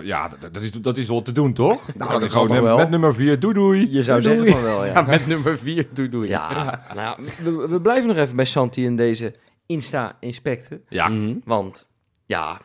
ja 0.03 0.31
dat, 0.53 0.63
is, 0.63 0.71
dat 0.73 0.97
is 0.97 1.09
wel 1.09 1.23
te 1.23 1.33
doen, 1.33 1.53
toch? 1.53 1.85
Dan 1.95 2.09
kan 2.09 2.21
dat 2.21 2.33
gewoon 2.33 2.49
met, 2.49 2.61
wel. 2.61 2.77
met 2.77 2.91
nummer 2.91 3.15
4, 3.15 3.39
doei 3.41 3.55
doei. 3.55 3.93
Je 3.93 4.03
zou 4.03 4.21
Doei, 4.21 4.37
zeggen 4.37 4.53
van 4.53 4.63
wel, 4.63 4.85
ja. 4.85 4.93
Ja, 5.01 5.03
met 5.03 5.27
nummer 5.27 5.59
4 5.59 5.87
doei 5.93 6.09
doei. 6.09 6.29
Ja, 6.29 6.85
nou 6.95 7.23
we, 7.45 7.69
we 7.69 7.81
blijven 7.81 8.09
nog 8.09 8.17
even 8.17 8.37
bij 8.37 8.45
Santi 8.45 8.85
in 8.85 8.97
deze 8.97 9.35
Insta-inspecten. 9.67 10.83
Ja, 10.89 11.09
Mhm. 11.09 11.35
Want 11.45 11.89
ja, 12.27 12.59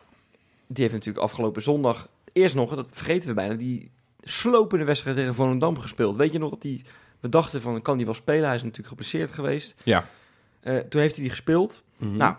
die 0.67 0.81
heeft 0.81 0.93
natuurlijk 0.93 1.23
afgelopen 1.25 1.61
zondag... 1.61 2.09
Eerst 2.33 2.55
nog, 2.55 2.75
dat 2.75 2.87
vergeten 2.91 3.29
we 3.29 3.35
bijna, 3.35 3.53
die 3.53 3.91
slopende 4.21 4.85
wedstrijd 4.85 5.15
tegen 5.15 5.35
Volendam 5.35 5.79
gespeeld. 5.79 6.15
Weet 6.15 6.31
je 6.31 6.39
nog 6.39 6.49
dat 6.49 6.61
die... 6.61 6.85
We 7.19 7.29
dachten 7.29 7.61
van, 7.61 7.81
kan 7.81 7.97
die 7.97 8.05
wel 8.05 8.15
spelen? 8.15 8.45
Hij 8.45 8.55
is 8.55 8.61
natuurlijk 8.61 8.89
geblesseerd 8.89 9.31
geweest. 9.31 9.75
ja. 9.83 10.05
Eh, 10.61 10.77
toen 10.77 11.01
heeft 11.01 11.13
hij 11.13 11.23
die 11.23 11.31
gespeeld. 11.31 11.83
Mhm. 11.97 12.17
Nou, 12.17 12.35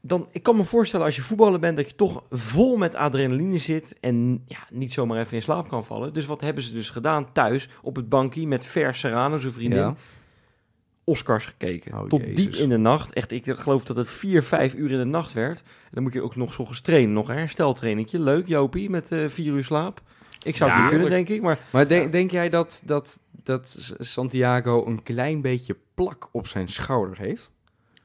dan, 0.00 0.28
ik 0.30 0.42
kan 0.42 0.56
me 0.56 0.64
voorstellen 0.64 1.06
als 1.06 1.16
je 1.16 1.22
voetballer 1.22 1.60
bent... 1.60 1.76
dat 1.76 1.88
je 1.88 1.94
toch 1.94 2.24
vol 2.30 2.76
met 2.76 2.94
adrenaline 2.94 3.58
zit... 3.58 3.96
en 4.00 4.42
ja, 4.46 4.66
niet 4.70 4.92
zomaar 4.92 5.18
even 5.18 5.36
in 5.36 5.42
slaap 5.42 5.68
kan 5.68 5.84
vallen. 5.84 6.12
Dus 6.12 6.26
wat 6.26 6.40
hebben 6.40 6.62
ze 6.62 6.72
dus 6.72 6.90
gedaan 6.90 7.32
thuis 7.32 7.68
op 7.82 7.96
het 7.96 8.08
bankje... 8.08 8.46
met 8.46 8.66
Ver 8.66 8.94
Serrano, 8.94 9.36
zijn 9.36 9.52
vriendin... 9.52 9.78
Ja. 9.78 9.94
Oscars 11.04 11.46
gekeken. 11.46 11.98
Oh, 11.98 12.08
Tot 12.08 12.20
Jezus. 12.20 12.36
diep 12.36 12.54
in 12.54 12.68
de 12.68 12.76
nacht. 12.76 13.12
Echt, 13.12 13.30
ik 13.30 13.44
geloof 13.46 13.84
dat 13.84 13.96
het 13.96 14.10
4, 14.10 14.42
5 14.42 14.74
uur 14.74 14.90
in 14.90 14.98
de 14.98 15.04
nacht 15.04 15.32
werd. 15.32 15.62
Dan 15.90 16.02
moet 16.02 16.12
je 16.12 16.22
ook 16.22 16.36
nog 16.36 16.52
zo 16.52 16.66
trainen. 16.82 17.12
Nog 17.12 17.28
een 17.28 17.36
hersteltrainingje. 17.36 18.20
Leuk, 18.20 18.46
Jopie, 18.46 18.90
met 18.90 19.12
eh 19.12 19.28
4 19.28 19.52
uur 19.52 19.64
slaap. 19.64 20.00
Ik 20.42 20.56
zou 20.56 20.70
het 20.70 20.80
niet 20.80 20.90
kunnen, 20.90 21.10
denk 21.10 21.28
ik. 21.28 21.42
Maar 21.42 21.58
Maar 21.72 21.88
denk, 21.88 22.12
denk 22.12 22.30
jij 22.30 22.48
dat, 22.48 22.82
dat, 22.84 23.20
dat 23.48 23.92
Santiago 23.98 24.86
een 24.86 25.02
klein 25.02 25.40
beetje 25.40 25.76
plak 25.94 26.28
op 26.32 26.46
zijn 26.46 26.68
schouder 26.68 27.18
heeft? 27.18 27.52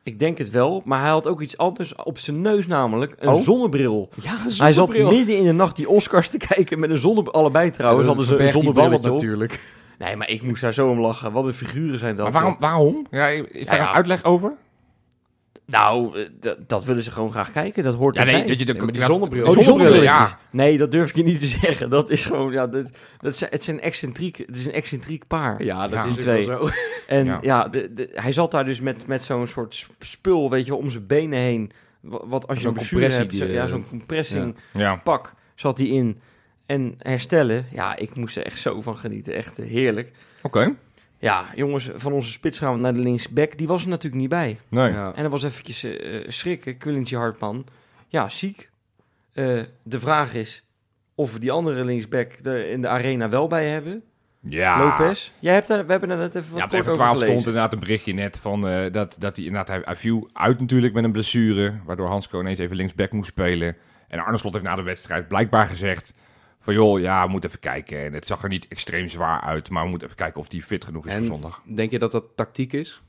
Ik 0.03 0.19
denk 0.19 0.37
het 0.37 0.49
wel, 0.49 0.81
maar 0.85 0.99
hij 1.01 1.09
had 1.09 1.27
ook 1.27 1.41
iets 1.41 1.57
anders 1.57 1.95
op 1.95 2.17
zijn 2.19 2.41
neus 2.41 2.67
namelijk. 2.67 3.15
Een 3.19 3.29
Oh? 3.29 3.41
zonnebril. 3.41 4.09
Ja, 4.21 4.35
Hij 4.57 4.73
zat 4.73 4.89
midden 4.89 5.37
in 5.37 5.43
de 5.45 5.51
nacht 5.51 5.75
die 5.75 5.89
Oscars 5.89 6.29
te 6.29 6.37
kijken 6.37 6.79
met 6.79 6.89
een 6.89 6.97
zonnebril. 6.97 7.33
Allebei 7.33 7.71
trouwens 7.71 8.07
hadden 8.07 8.25
ze 8.25 8.37
een 8.37 8.49
zonnebril 8.49 8.93
op. 8.93 9.01
natuurlijk. 9.01 9.59
Nee, 9.99 10.15
maar 10.15 10.29
ik 10.29 10.41
moest 10.41 10.61
daar 10.61 10.73
zo 10.73 10.89
om 10.89 10.99
lachen. 10.99 11.31
Wat 11.31 11.45
een 11.45 11.53
figuren 11.53 11.99
zijn 11.99 12.15
dat. 12.15 12.23
Maar 12.31 12.41
waarom? 12.41 12.57
waarom? 12.59 13.05
Ja, 13.11 13.27
is 13.27 13.65
daar 13.65 13.75
Ja, 13.75 13.83
ja. 13.83 13.89
een 13.89 13.95
uitleg 13.95 14.23
over? 14.23 14.53
Nou, 15.73 16.19
eh, 16.41 16.51
dat 16.67 16.83
willen 16.83 17.03
ze 17.03 17.11
gewoon 17.11 17.31
graag 17.31 17.51
kijken. 17.51 17.83
Dat 17.83 17.95
hoort 17.95 18.15
Ja, 18.15 18.23
nee, 18.23 18.33
erbij. 18.33 18.47
dat 18.49 18.59
je 18.59 18.65
de, 18.65 18.73
Nee, 18.73 18.81
maar 18.81 18.91
die 18.91 19.01
ja, 19.01 19.07
zonnebril. 19.07 19.45
Oh, 19.47 19.53
die 19.53 19.63
zonnebril, 19.63 20.01
ja. 20.01 20.37
Nee, 20.51 20.77
dat 20.77 20.91
durf 20.91 21.09
ik 21.09 21.15
je 21.15 21.23
niet 21.23 21.39
te 21.39 21.45
zeggen. 21.61 21.89
Dat 21.89 22.09
is 22.09 22.25
gewoon, 22.25 22.51
ja, 22.51 22.67
dat, 22.67 22.89
dat 23.19 23.35
zijn, 23.35 23.49
het, 23.51 23.63
zijn 23.63 23.79
excentriek, 23.81 24.37
het 24.37 24.57
is 24.57 24.65
een 24.65 24.73
excentriek 24.73 25.27
paar. 25.27 25.63
Ja, 25.63 25.81
dat 25.87 25.93
Ja. 25.93 26.05
is 26.05 26.13
Die 26.13 26.21
twee. 26.21 26.47
wel 26.47 26.65
zo. 26.67 26.73
En 27.07 27.25
Ja. 27.25 27.37
ja, 27.41 27.67
de, 27.67 27.93
de- 27.93 28.09
hij 28.13 28.31
zat 28.31 28.51
daar 28.51 28.65
dus 28.65 28.79
met, 28.79 29.07
met 29.07 29.23
zo'n 29.23 29.47
soort 29.47 29.75
sp- 29.75 29.91
spul, 29.99 30.49
weet 30.49 30.65
je 30.65 30.75
om 30.75 30.89
zijn 30.89 31.07
benen 31.07 31.39
heen. 31.39 31.71
Wa- 31.99 32.25
Wat 32.27 32.47
als 32.47 32.57
je 32.57 32.63
Zo'n 32.63 32.71
een 32.77 32.77
compressie 32.87 33.19
hebt, 33.21 33.35
zo- 33.35 33.45
die, 33.45 33.53
ja, 33.53 33.63
eh, 33.63 33.69
zo'n 33.69 33.85
compressing 33.89 34.55
Ja. 34.73 34.95
pak 34.95 35.33
zat 35.55 35.77
hij 35.77 35.87
in. 35.87 36.19
En 36.65 36.95
herstellen, 36.97 37.65
ja, 37.71 37.95
ik 37.95 38.15
moest 38.15 38.37
er 38.37 38.45
echt 38.45 38.59
zo 38.59 38.81
van 38.81 38.97
genieten. 38.97 39.33
Echt 39.33 39.57
heerlijk. 39.57 40.11
Oké. 40.41 40.75
Ja, 41.23 41.45
jongens, 41.55 41.89
van 41.95 42.13
onze 42.13 42.31
spits 42.31 42.59
gaan 42.59 42.73
we 42.73 42.79
naar 42.79 42.93
de 42.93 42.99
linksback. 42.99 43.57
Die 43.57 43.67
was 43.67 43.83
er 43.83 43.89
natuurlijk 43.89 44.21
niet 44.21 44.29
bij. 44.29 44.59
Nee. 44.69 44.91
Ja. 44.91 45.13
En 45.15 45.21
dat 45.21 45.31
was 45.31 45.43
eventjes 45.43 45.83
eh, 45.83 46.15
eh, 46.15 46.23
schrikken. 46.27 46.77
Quillintje 46.77 47.17
Hartman, 47.17 47.65
ja, 48.07 48.29
ziek. 48.29 48.69
Eh, 49.33 49.59
de 49.83 49.99
vraag 49.99 50.33
is 50.33 50.63
of 51.15 51.33
we 51.33 51.39
die 51.39 51.51
andere 51.51 51.85
linksback 51.85 52.31
er 52.43 52.69
in 52.69 52.81
de 52.81 52.87
arena 52.87 53.29
wel 53.29 53.47
bij 53.47 53.69
hebben. 53.69 54.03
Ja. 54.49 54.79
Lopez. 54.79 55.31
Jij 55.39 55.53
hebt 55.53 55.67
daar, 55.67 55.85
we 55.85 55.91
hebben 55.91 56.09
er 56.09 56.17
net 56.17 56.35
even 56.35 56.51
wat 56.51 56.59
Ja, 56.59 56.65
op 56.65 56.71
even 56.71 56.79
over 56.79 56.93
12 56.93 57.11
gelezen. 57.11 57.27
stond 57.27 57.47
inderdaad 57.47 57.73
een 57.73 57.79
berichtje 57.79 58.13
net 58.13 58.39
van 58.39 58.67
eh, 58.67 58.91
dat, 58.91 59.15
dat 59.19 59.35
hij 59.35 59.45
inderdaad, 59.45 59.67
hij, 59.67 59.81
hij 59.83 59.95
viel 59.95 60.29
uit 60.33 60.59
natuurlijk 60.59 60.93
met 60.93 61.03
een 61.03 61.11
blessure, 61.11 61.73
waardoor 61.85 62.07
Hansko 62.07 62.39
ineens 62.39 62.59
even 62.59 62.75
linksback 62.75 63.11
moest 63.11 63.29
spelen. 63.29 63.75
En 64.07 64.19
Arne 64.19 64.37
Slot 64.37 64.53
heeft 64.53 64.65
na 64.65 64.75
de 64.75 64.81
wedstrijd 64.81 65.27
blijkbaar 65.27 65.67
gezegd 65.67 66.13
van 66.63 66.73
joh, 66.73 66.99
ja, 66.99 67.25
we 67.25 67.31
moeten 67.31 67.49
even 67.49 67.61
kijken. 67.61 68.05
En 68.05 68.13
het 68.13 68.25
zag 68.25 68.43
er 68.43 68.49
niet 68.49 68.67
extreem 68.67 69.07
zwaar 69.07 69.41
uit, 69.41 69.69
maar 69.69 69.83
we 69.83 69.89
moeten 69.89 70.07
even 70.07 70.19
kijken 70.19 70.39
of 70.41 70.51
hij 70.51 70.59
fit 70.61 70.85
genoeg 70.85 71.05
is 71.07 71.13
En- 71.13 71.17
voor 71.17 71.27
zondag. 71.27 71.61
Denk 71.65 71.91
je 71.91 71.99
dat 71.99 72.11
dat 72.11 72.23
tactiek 72.35 72.73
is? 72.73 73.01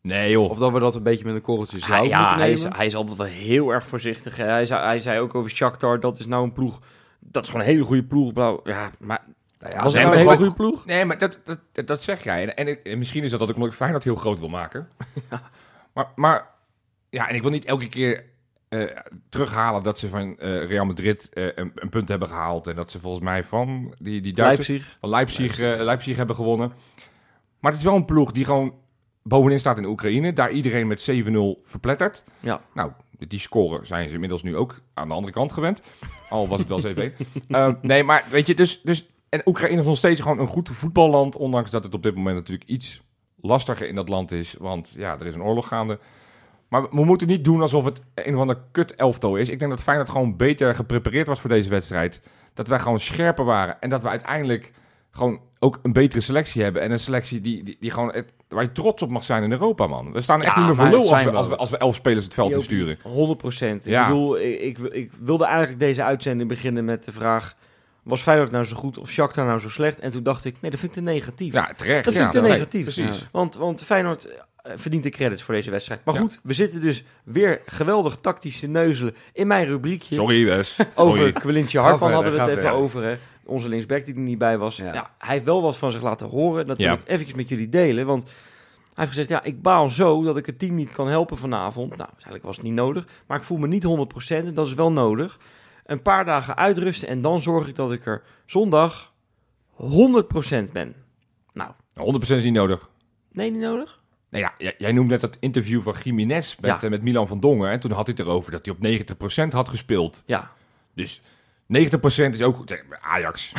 Nee 0.00 0.30
joh. 0.30 0.50
Of 0.50 0.58
dat 0.58 0.72
we 0.72 0.80
dat 0.80 0.94
een 0.94 1.02
beetje 1.02 1.24
met 1.24 1.34
een 1.34 1.40
korreltje 1.40 1.76
Ah, 1.80 1.88
zout 1.88 2.06
ja, 2.08 2.18
moeten 2.18 2.36
hij 2.38 2.48
nemen? 2.52 2.70
is, 2.70 2.76
hij 2.76 2.86
is 2.86 2.94
altijd 2.94 3.16
wel 3.16 3.26
heel 3.26 3.70
erg 3.70 3.86
voorzichtig. 3.86 4.36
hè. 4.36 4.44
Hij 4.44 4.64
zei, 4.66 4.84
hij 4.84 5.00
zei 5.00 5.20
ook 5.20 5.34
over 5.34 5.50
Shakhtar, 5.50 6.00
dat 6.00 6.18
is 6.18 6.26
nou 6.26 6.44
een 6.44 6.52
ploeg... 6.52 6.80
Dat 7.20 7.42
is 7.44 7.50
gewoon 7.50 7.64
een 7.66 7.72
hele 7.72 7.84
goede 7.84 8.04
ploeg. 8.04 8.32
Blauw. 8.32 8.60
Ja, 8.64 8.90
maar 9.00 9.24
Nou 9.58 9.72
ja, 9.74 9.82
was 9.82 9.92
nee, 9.94 10.02
het 10.04 10.10
maar 10.12 10.20
een 10.22 10.26
hele 10.26 10.36
goede 10.38 10.54
ploeg? 10.54 10.84
Nee, 10.86 11.04
maar 11.04 11.18
dat, 11.18 11.38
dat, 11.44 11.58
dat, 11.72 11.86
dat 11.86 12.02
zeg 12.02 12.24
jij. 12.24 12.42
En, 12.42 12.56
en, 12.56 12.68
ik- 12.68 12.84
en 12.86 12.98
misschien 12.98 13.24
is 13.24 13.30
dat 13.30 13.40
dat 13.40 13.48
ik 13.48 13.56
ik 13.56 13.72
Feyenoord 13.72 14.04
heel 14.04 14.14
groot 14.16 14.38
wil 14.38 14.48
maken. 14.48 14.88
Maar, 15.92 16.06
maar 16.14 16.46
ja, 17.10 17.28
en 17.28 17.34
ik 17.34 17.42
wil 17.42 17.50
niet 17.50 17.64
elke 17.64 17.88
keer 17.88 18.24
eh, 18.68 18.82
terughalen 19.28 19.82
dat 19.82 19.98
ze 19.98 20.08
van 20.08 20.38
eh, 20.38 20.64
Real 20.66 20.84
Madrid 20.84 21.28
eh, 21.32 21.44
een, 21.54 21.72
een 21.74 21.88
punt 21.88 22.08
hebben 22.08 22.28
gehaald. 22.28 22.66
En 22.66 22.76
dat 22.76 22.90
ze 22.90 23.00
volgens 23.00 23.24
mij 23.24 23.44
van 23.44 23.94
die, 23.98 24.20
die 24.20 24.32
Duitsers... 24.32 24.68
Leipzig. 24.68 24.96
van 25.00 25.08
Leipzig, 25.08 25.58
Leipzig 25.58 26.16
hebben 26.16 26.36
gewonnen. 26.36 26.72
Maar 27.60 27.70
het 27.70 27.80
is 27.80 27.86
wel 27.86 27.96
een 27.96 28.04
ploeg 28.04 28.32
die 28.32 28.44
gewoon 28.44 28.74
bovenin 29.22 29.60
staat 29.60 29.78
in 29.78 29.84
Oekraïne. 29.84 30.32
Daar 30.32 30.50
iedereen 30.50 30.86
met 30.86 31.10
7-0 31.10 31.14
verplettert. 31.62 32.24
Ja. 32.40 32.60
Nou, 32.74 32.92
die 33.18 33.40
scoren 33.40 33.86
zijn 33.86 34.08
ze 34.08 34.14
inmiddels 34.14 34.42
nu 34.42 34.56
ook 34.56 34.80
aan 34.94 35.08
de 35.08 35.14
andere 35.14 35.32
kant 35.32 35.52
gewend. 35.52 35.82
Al 36.28 36.48
was 36.48 36.58
het 36.58 36.68
wel 36.68 36.80
7 36.80 37.12
Eh, 37.48 37.72
nee, 37.82 38.04
maar 38.04 38.24
weet 38.30 38.46
je, 38.46 38.54
dus, 38.54 38.80
dus... 38.82 39.06
En 39.28 39.42
Oekraïne 39.44 39.80
is 39.80 39.86
nog 39.86 39.96
steeds 39.96 40.20
gewoon 40.20 40.38
een 40.38 40.46
goed 40.46 40.68
voetballand. 40.68 41.36
Ondanks 41.36 41.70
dat 41.70 41.84
het 41.84 41.94
op 41.94 42.02
dit 42.02 42.14
moment 42.14 42.36
natuurlijk 42.36 42.68
iets 42.68 43.02
lastiger 43.40 43.88
in 43.88 43.94
dat 43.94 44.08
land 44.08 44.30
is. 44.30 44.54
Want 44.58 44.94
ja, 44.96 45.18
er 45.20 45.26
is 45.26 45.34
een 45.34 45.42
oorlog 45.42 45.66
gaande. 45.66 45.98
Maar 46.68 46.82
we 46.90 47.04
moeten 47.04 47.28
niet 47.28 47.44
doen 47.44 47.60
alsof 47.60 47.84
het 47.84 48.00
een 48.14 48.34
of 48.34 48.40
ander 48.40 48.58
kut 48.72 48.94
elftal 48.94 49.36
is. 49.36 49.48
Ik 49.48 49.58
denk 49.58 49.70
dat 49.70 49.82
Feyenoord 49.82 50.10
gewoon 50.10 50.36
beter 50.36 50.74
geprepareerd 50.74 51.26
was 51.26 51.40
voor 51.40 51.50
deze 51.50 51.70
wedstrijd. 51.70 52.20
Dat 52.54 52.68
wij 52.68 52.78
gewoon 52.78 53.00
scherper 53.00 53.44
waren. 53.44 53.80
En 53.80 53.88
dat 53.90 54.02
we 54.02 54.08
uiteindelijk 54.08 54.72
gewoon 55.10 55.40
ook 55.58 55.78
een 55.82 55.92
betere 55.92 56.20
selectie 56.20 56.62
hebben. 56.62 56.82
En 56.82 56.90
een 56.90 56.98
selectie 57.00 57.40
die, 57.40 57.62
die, 57.62 57.76
die 57.80 57.90
gewoon 57.90 58.12
het, 58.12 58.32
waar 58.48 58.62
je 58.62 58.72
trots 58.72 59.02
op 59.02 59.10
mag 59.10 59.24
zijn 59.24 59.42
in 59.42 59.52
Europa, 59.52 59.86
man. 59.86 60.12
We 60.12 60.20
staan 60.20 60.42
echt 60.42 60.52
Ja, 60.54 60.58
niet 60.58 60.66
meer 60.66 60.76
voor 60.76 60.86
lul 60.88 60.98
als 61.10 61.22
we, 61.22 61.30
als, 61.30 61.46
we, 61.48 61.56
als 61.56 61.70
we 61.70 61.76
elf 61.76 61.94
spelers 61.94 62.24
het 62.24 62.34
veld 62.34 62.52
te 62.52 62.58
ook- 62.58 62.64
sturen. 62.64 62.98
100 63.02 63.38
procent. 63.38 63.86
Ik 63.86 63.92
Ja. 63.92 64.06
bedoel, 64.06 64.38
ik, 64.40 64.60
ik, 64.60 64.78
ik 64.78 65.10
wilde 65.20 65.44
eigenlijk 65.44 65.78
deze 65.78 66.02
uitzending 66.02 66.48
beginnen 66.48 66.84
met 66.84 67.04
de 67.04 67.12
vraag... 67.12 67.54
Was 68.02 68.22
Feyenoord 68.22 68.50
nou 68.50 68.64
zo 68.64 68.76
goed 68.76 68.98
of 68.98 69.10
Shakhtar 69.10 69.46
nou 69.46 69.58
zo 69.58 69.68
slecht? 69.68 70.00
En 70.00 70.10
toen 70.10 70.22
dacht 70.22 70.44
ik, 70.44 70.56
nee, 70.60 70.70
dat 70.70 70.80
vind 70.80 70.96
ik 70.96 71.04
te 71.04 71.10
negatief. 71.10 71.52
Ja, 71.52 71.70
terecht. 71.76 72.04
Dat 72.04 72.14
ja, 72.14 72.20
vind 72.20 72.34
ik 72.34 72.40
te 72.40 72.46
nee, 72.48 72.56
negatief. 72.56 72.82
precies. 72.82 73.18
Ja. 73.18 73.26
Want, 73.32 73.56
want 73.56 73.82
Feyenoord 73.84 74.28
verdient 74.62 75.02
de 75.02 75.10
credits 75.10 75.42
voor 75.42 75.54
deze 75.54 75.70
wedstrijd. 75.70 76.04
Maar 76.04 76.14
Ja. 76.14 76.20
goed, 76.20 76.40
we 76.42 76.52
zitten 76.52 76.80
dus 76.80 77.04
weer 77.24 77.60
geweldig 77.66 78.16
tactisch 78.16 78.60
te 78.60 78.66
neuzelen 78.66 79.14
in 79.32 79.46
mijn 79.46 79.66
rubriekje. 79.66 80.14
Sorry, 80.14 80.44
Wes. 80.44 80.76
Over 80.94 81.16
Sorry. 81.18 81.32
Quilintje 81.32 81.78
Hartman 81.78 82.12
hadden 82.12 82.32
we 82.32 82.38
het 82.38 82.48
even 82.48 82.62
verder. 82.62 82.78
over. 82.80 83.02
Hè. 83.02 83.16
Onze 83.44 83.68
linksback 83.68 84.04
die 84.06 84.14
er 84.14 84.20
niet 84.20 84.38
bij 84.38 84.58
was. 84.58 84.76
Ja. 84.76 84.92
Ja. 84.94 85.10
hij 85.18 85.32
heeft 85.34 85.44
wel 85.44 85.62
wat 85.62 85.76
van 85.76 85.92
zich 85.92 86.02
laten 86.02 86.28
horen. 86.28 86.66
Dat 86.66 86.78
wil 86.78 86.86
Ja. 86.86 86.92
ik 86.92 87.00
eventjes 87.04 87.36
met 87.36 87.48
jullie 87.48 87.68
delen. 87.68 88.06
Want 88.06 88.22
hij 88.22 88.32
heeft 88.94 89.08
gezegd, 89.08 89.28
ja, 89.28 89.42
ik 89.42 89.62
baal 89.62 89.88
zo 89.88 90.22
dat 90.22 90.36
ik 90.36 90.46
het 90.46 90.58
team 90.58 90.74
niet 90.74 90.92
kan 90.92 91.08
helpen 91.08 91.36
vanavond. 91.36 91.96
Nou, 91.96 92.08
eigenlijk 92.12 92.44
was 92.44 92.56
het 92.56 92.64
niet 92.64 92.74
nodig. 92.74 93.06
Maar 93.26 93.38
ik 93.38 93.44
voel 93.44 93.58
me 93.58 93.66
niet 93.66 93.84
100% 93.84 94.46
en 94.46 94.54
dat 94.54 94.66
is 94.66 94.74
wel 94.74 94.92
nodig. 94.92 95.38
Een 95.86 96.02
paar 96.02 96.24
dagen 96.24 96.56
uitrusten 96.56 97.08
en 97.08 97.20
dan 97.20 97.42
zorg 97.42 97.68
ik 97.68 97.74
dat 97.74 97.92
ik 97.92 98.06
er 98.06 98.22
zondag 98.46 99.12
100% 99.76 100.72
ben. 100.72 100.94
Nou, 101.52 101.70
100% 101.94 102.36
is 102.36 102.42
niet 102.42 102.52
nodig. 102.52 102.88
nee, 103.32 103.50
niet 103.50 103.60
nodig? 103.60 104.00
Nou 104.30 104.48
ja, 104.58 104.72
jij, 104.78 104.92
noemde 104.92 105.10
net 105.10 105.20
dat 105.20 105.36
interview 105.40 105.82
van 105.82 105.94
Jiménez 106.02 106.56
met, 106.60 106.70
Ja. 106.70 106.82
eh, 106.82 106.90
met 106.90 107.02
Milan 107.02 107.26
van 107.26 107.40
Dongen. 107.40 107.70
En 107.70 107.80
toen 107.80 107.90
had 107.90 108.06
hij 108.06 108.14
het 108.18 108.26
erover 108.26 108.50
dat 108.52 108.66
hij 108.66 108.74
op 108.74 108.80
90% 108.80 109.52
had 109.52 109.68
gespeeld. 109.68 110.22
Ja, 110.26 110.50
Dus 110.94 111.20
90% 111.66 112.34
is 112.34 112.42
ook 112.42 112.56
goed. 112.56 112.70
Eh, 112.70 112.78
Ajax. 113.00 113.52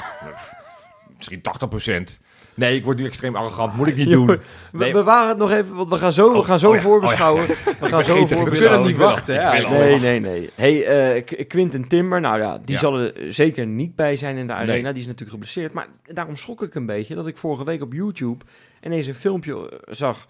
Misschien 1.17 1.41
80%. 1.41 2.19
Nee, 2.53 2.75
ik 2.75 2.83
word 2.85 2.97
nu 2.97 3.05
extreem 3.05 3.35
arrogant. 3.35 3.75
Moet 3.75 3.87
ik 3.87 3.95
niet 3.95 4.09
doen. 4.17 4.25
We, 4.25 4.39
Nee. 4.71 4.93
we 4.93 5.03
waren 5.03 5.29
het 5.29 5.37
nog 5.37 5.51
even, 5.51 5.75
want 5.75 5.89
we 5.89 5.97
gaan 5.97 6.11
zo, 6.11 6.31
we 6.31 6.37
Oh, 6.37 6.45
gaan 6.45 6.59
zo 6.59 6.69
oh 6.69 6.75
ja, 6.75 6.81
voorbeschouwen. 6.81 7.47
We 7.47 7.55
gaan 7.79 8.03
zo 8.03 8.25
voorbeschouwen. 8.25 8.59
wil 8.59 8.71
het 8.71 8.83
niet 8.87 8.97
wachten, 8.97 9.33
ja. 9.35 9.69
Nee, 9.69 9.99
nee, 9.99 10.19
nee. 10.19 10.49
Hey, 10.55 10.85
eh, 10.85 11.23
Qu- 11.25 11.43
Quinten 11.43 11.87
Timber, 11.87 12.21
nou 12.21 12.39
ja, 12.39 12.59
die 12.65 12.77
zal 12.77 12.97
er 12.99 13.13
zeker 13.33 13.65
niet 13.67 13.95
bij 13.95 14.15
zijn 14.15 14.37
in 14.37 14.47
de 14.47 14.53
arena. 14.53 14.71
Nee. 14.81 14.81
Die 14.93 15.01
is 15.01 15.05
natuurlijk 15.07 15.31
geblesseerd. 15.31 15.73
Maar 15.73 15.87
daarom 16.05 16.35
schrok 16.35 16.61
ik 16.61 16.75
een 16.75 16.85
beetje 16.85 17.15
dat 17.15 17.27
ik 17.27 17.37
vorige 17.37 17.63
week 17.63 17.81
op 17.81 17.93
YouTube 17.93 18.43
ineens 18.83 19.07
een 19.07 19.15
filmpje 19.15 19.69
eh, 19.69 19.93
zag 19.93 20.27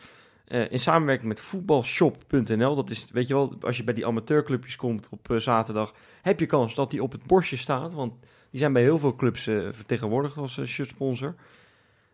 eh, 0.50 0.72
in 0.72 0.80
samenwerking 0.80 1.28
met 1.28 1.40
voetbalshop.nl. 1.40 2.76
Dat 2.76 2.90
is, 2.90 3.08
weet 3.12 3.28
je 3.28 3.34
wel, 3.34 3.54
als 3.62 3.78
je 3.78 3.84
bij 3.84 3.94
die 3.94 4.06
amateurclubjes 4.06 4.76
komt 4.76 5.10
op 5.12 5.32
eh, 5.32 5.38
zaterdag, 5.38 5.94
heb 6.22 6.40
je 6.40 6.46
kans 6.46 6.76
dat 6.76 6.92
die 6.92 7.04
op 7.04 7.12
het 7.12 7.24
borstje 7.26 7.58
staat. 7.58 7.94
Want 7.94 8.14
die 8.50 8.60
zijn 8.60 8.74
bij 8.74 8.82
heel 8.82 9.00
veel 9.00 9.16
clubs 9.16 9.48
eh, 9.48 9.68
vertegenwoordigd 9.70 10.38
als 10.38 10.58
uh, 10.58 10.66
shirtsponsor. 10.66 11.36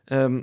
Ehm, 0.06 0.42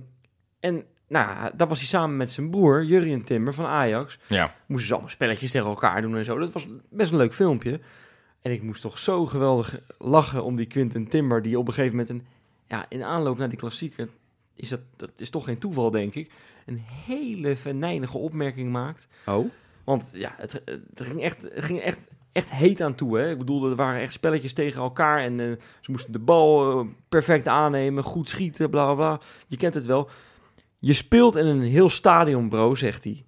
en 0.61 0.85
nou, 1.09 1.51
daar 1.57 1.69
was 1.69 1.79
hij 1.79 1.89
samen 1.89 2.17
met 2.17 2.31
zijn 2.31 2.51
broer, 2.51 2.85
Jurien 2.85 3.25
Timber 3.25 3.55
van 3.55 3.65
Ajax 3.67 4.19
Ja. 4.29 4.55
moesten 4.67 4.87
ze 4.87 4.93
allemaal 4.93 5.13
spelletjes 5.13 5.51
tegen 5.51 5.69
elkaar 5.69 6.03
doen 6.03 6.17
en 6.17 6.25
zo. 6.25 6.39
Dat 6.39 6.53
was 6.53 6.67
best 6.91 7.11
een 7.11 7.17
leuk 7.17 7.35
filmpje. 7.35 7.81
En 8.43 8.53
ik 8.53 8.63
moest 8.63 8.83
toch 8.83 8.99
zo 8.99 9.27
geweldig 9.27 9.81
lachen 9.99 10.45
om 10.45 10.57
die 10.57 10.67
Quinten 10.67 11.09
Timber, 11.09 11.43
die 11.43 11.59
op 11.59 11.69
een 11.69 11.75
gegeven 11.75 11.97
moment 11.97 12.15
een, 12.15 12.27
ja, 12.67 12.87
in 12.89 13.03
aanloop 13.03 13.39
naar 13.39 13.49
die 13.49 13.59
klassieker, 13.59 14.09
is 14.63 14.69
dat, 14.69 14.81
dat 14.97 15.11
is 15.17 15.31
toch 15.31 15.45
geen 15.45 15.59
toeval, 15.59 15.91
denk 15.91 16.15
ik, 16.15 16.31
een 16.67 16.83
hele 17.07 17.57
venijnige 17.57 18.19
opmerking 18.19 18.71
maakt. 18.71 19.09
Oh? 19.27 19.51
Want 19.85 20.11
ja, 20.13 20.35
het, 20.37 20.63
het 20.65 21.07
ging 21.07 21.23
echt, 21.23 21.43
het 21.43 21.65
ging 21.65 21.81
echt, 21.81 21.99
echt 22.33 22.51
heet 22.51 22.81
aan 22.81 22.95
toe. 22.95 23.19
Hè? 23.19 23.31
Ik 23.31 23.39
bedoel, 23.39 23.71
er 23.71 23.77
waren 23.77 24.01
echt 24.01 24.13
spelletjes 24.13 24.53
tegen 24.53 24.83
elkaar 24.83 25.23
en 25.23 25.41
eh, 25.41 25.47
ze 25.81 25.91
moesten 25.91 26.13
de 26.13 26.19
bal 26.19 26.79
eh, 26.81 26.87
perfect 27.09 27.47
aannemen, 27.47 28.05
goed 28.05 28.29
schieten, 28.29 28.71
bla 28.71 28.85
bla 28.85 28.95
bla. 28.95 29.21
Je 29.47 29.57
kent 29.57 29.75
het 29.75 29.87
wel. 29.87 30.09
Je 30.79 30.93
speelt 30.93 31.37
in 31.37 31.47
een 31.47 31.63
heel 31.63 31.89
stadion, 31.89 32.49
bro, 32.49 32.75
zegt 32.75 33.05
hij. 33.05 33.25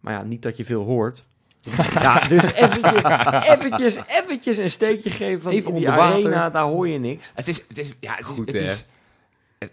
Maar 0.00 0.12
ja, 0.12 0.22
niet 0.22 0.42
dat 0.42 0.56
je 0.56 0.64
veel 0.64 0.84
hoort. 0.84 1.24
ja, 1.92 2.28
dus 2.28 2.52
eventjes, 2.52 3.02
eventjes, 3.48 3.96
eventjes 4.06 4.56
een 4.56 4.70
steekje 4.70 5.10
geven 5.10 5.42
van 5.42 5.52
Even 5.52 5.70
in 5.70 5.76
die 5.76 5.90
arena, 5.90 6.50
daar 6.50 6.64
hoor 6.64 6.88
je 6.88 6.98
niks. 6.98 7.32
Het 7.34 7.48
is, 7.48 7.64
het 7.68 7.78
is, 7.78 7.94
ja, 8.00 8.14
het 8.14 8.28
is, 8.28 8.34
Goed, 8.34 8.46
het, 8.46 8.58
hè? 8.58 8.64
is 8.64 8.86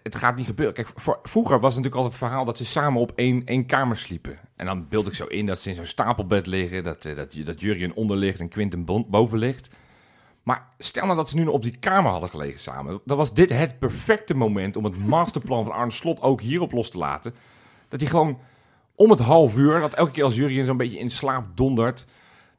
het, 0.04 0.16
gaat 0.16 0.36
niet 0.36 0.46
gebeuren. 0.46 0.76
Kijk, 0.76 0.90
vroeger 1.24 1.60
was 1.60 1.76
het 1.76 1.84
natuurlijk 1.84 1.96
altijd 1.96 2.14
het 2.14 2.24
verhaal 2.24 2.46
dat 2.46 2.58
ze 2.58 2.66
samen 2.66 3.02
op 3.02 3.12
één, 3.16 3.46
één 3.46 3.66
kamer 3.66 3.98
sliepen. 3.98 4.40
En 4.56 4.66
dan 4.66 4.88
beeld 4.88 5.08
ik 5.08 5.14
zo 5.14 5.26
in 5.26 5.46
dat 5.46 5.60
ze 5.60 5.70
in 5.70 5.76
zo'n 5.76 5.86
stapelbed 5.86 6.48
liggen, 6.48 6.84
dat, 6.84 7.06
eh, 7.06 7.16
dat, 7.16 7.34
dat 7.46 7.62
Jurien 7.62 7.96
onder 7.96 8.18
ligt 8.18 8.40
en 8.40 8.50
Quinten 8.50 8.86
boven 8.86 9.38
ligt. 9.38 9.78
Maar 10.44 10.68
stel 10.78 11.06
nou 11.06 11.18
dat 11.18 11.30
ze 11.30 11.36
nu 11.36 11.46
op 11.46 11.62
die 11.64 11.78
kamer 11.80 12.12
hadden 12.12 12.30
gelegen 12.30 12.60
samen. 12.60 13.02
Dan 13.06 13.18
was 13.18 13.34
dit 13.34 13.50
het 13.50 13.80
perfecte 13.80 14.34
moment 14.34 14.76
om 14.76 14.84
het 14.84 14.98
masterplan 14.98 15.64
van 15.64 15.74
Arne 15.74 15.92
Slot 15.92 16.22
ook 16.22 16.42
hierop 16.42 16.72
los 16.72 16.90
te 16.90 16.98
laten. 16.98 17.36
Dat 17.88 18.00
hij 18.00 18.10
gewoon 18.10 18.40
om 18.96 19.10
het 19.10 19.20
half 19.20 19.58
uur, 19.58 19.80
dat 19.80 19.94
elke 19.94 20.12
keer 20.12 20.24
als 20.24 20.36
Jurien 20.36 20.66
zo'n 20.66 20.78
beetje 20.78 21.00
in 21.00 21.10
slaap 21.10 21.46
dondert... 21.58 22.06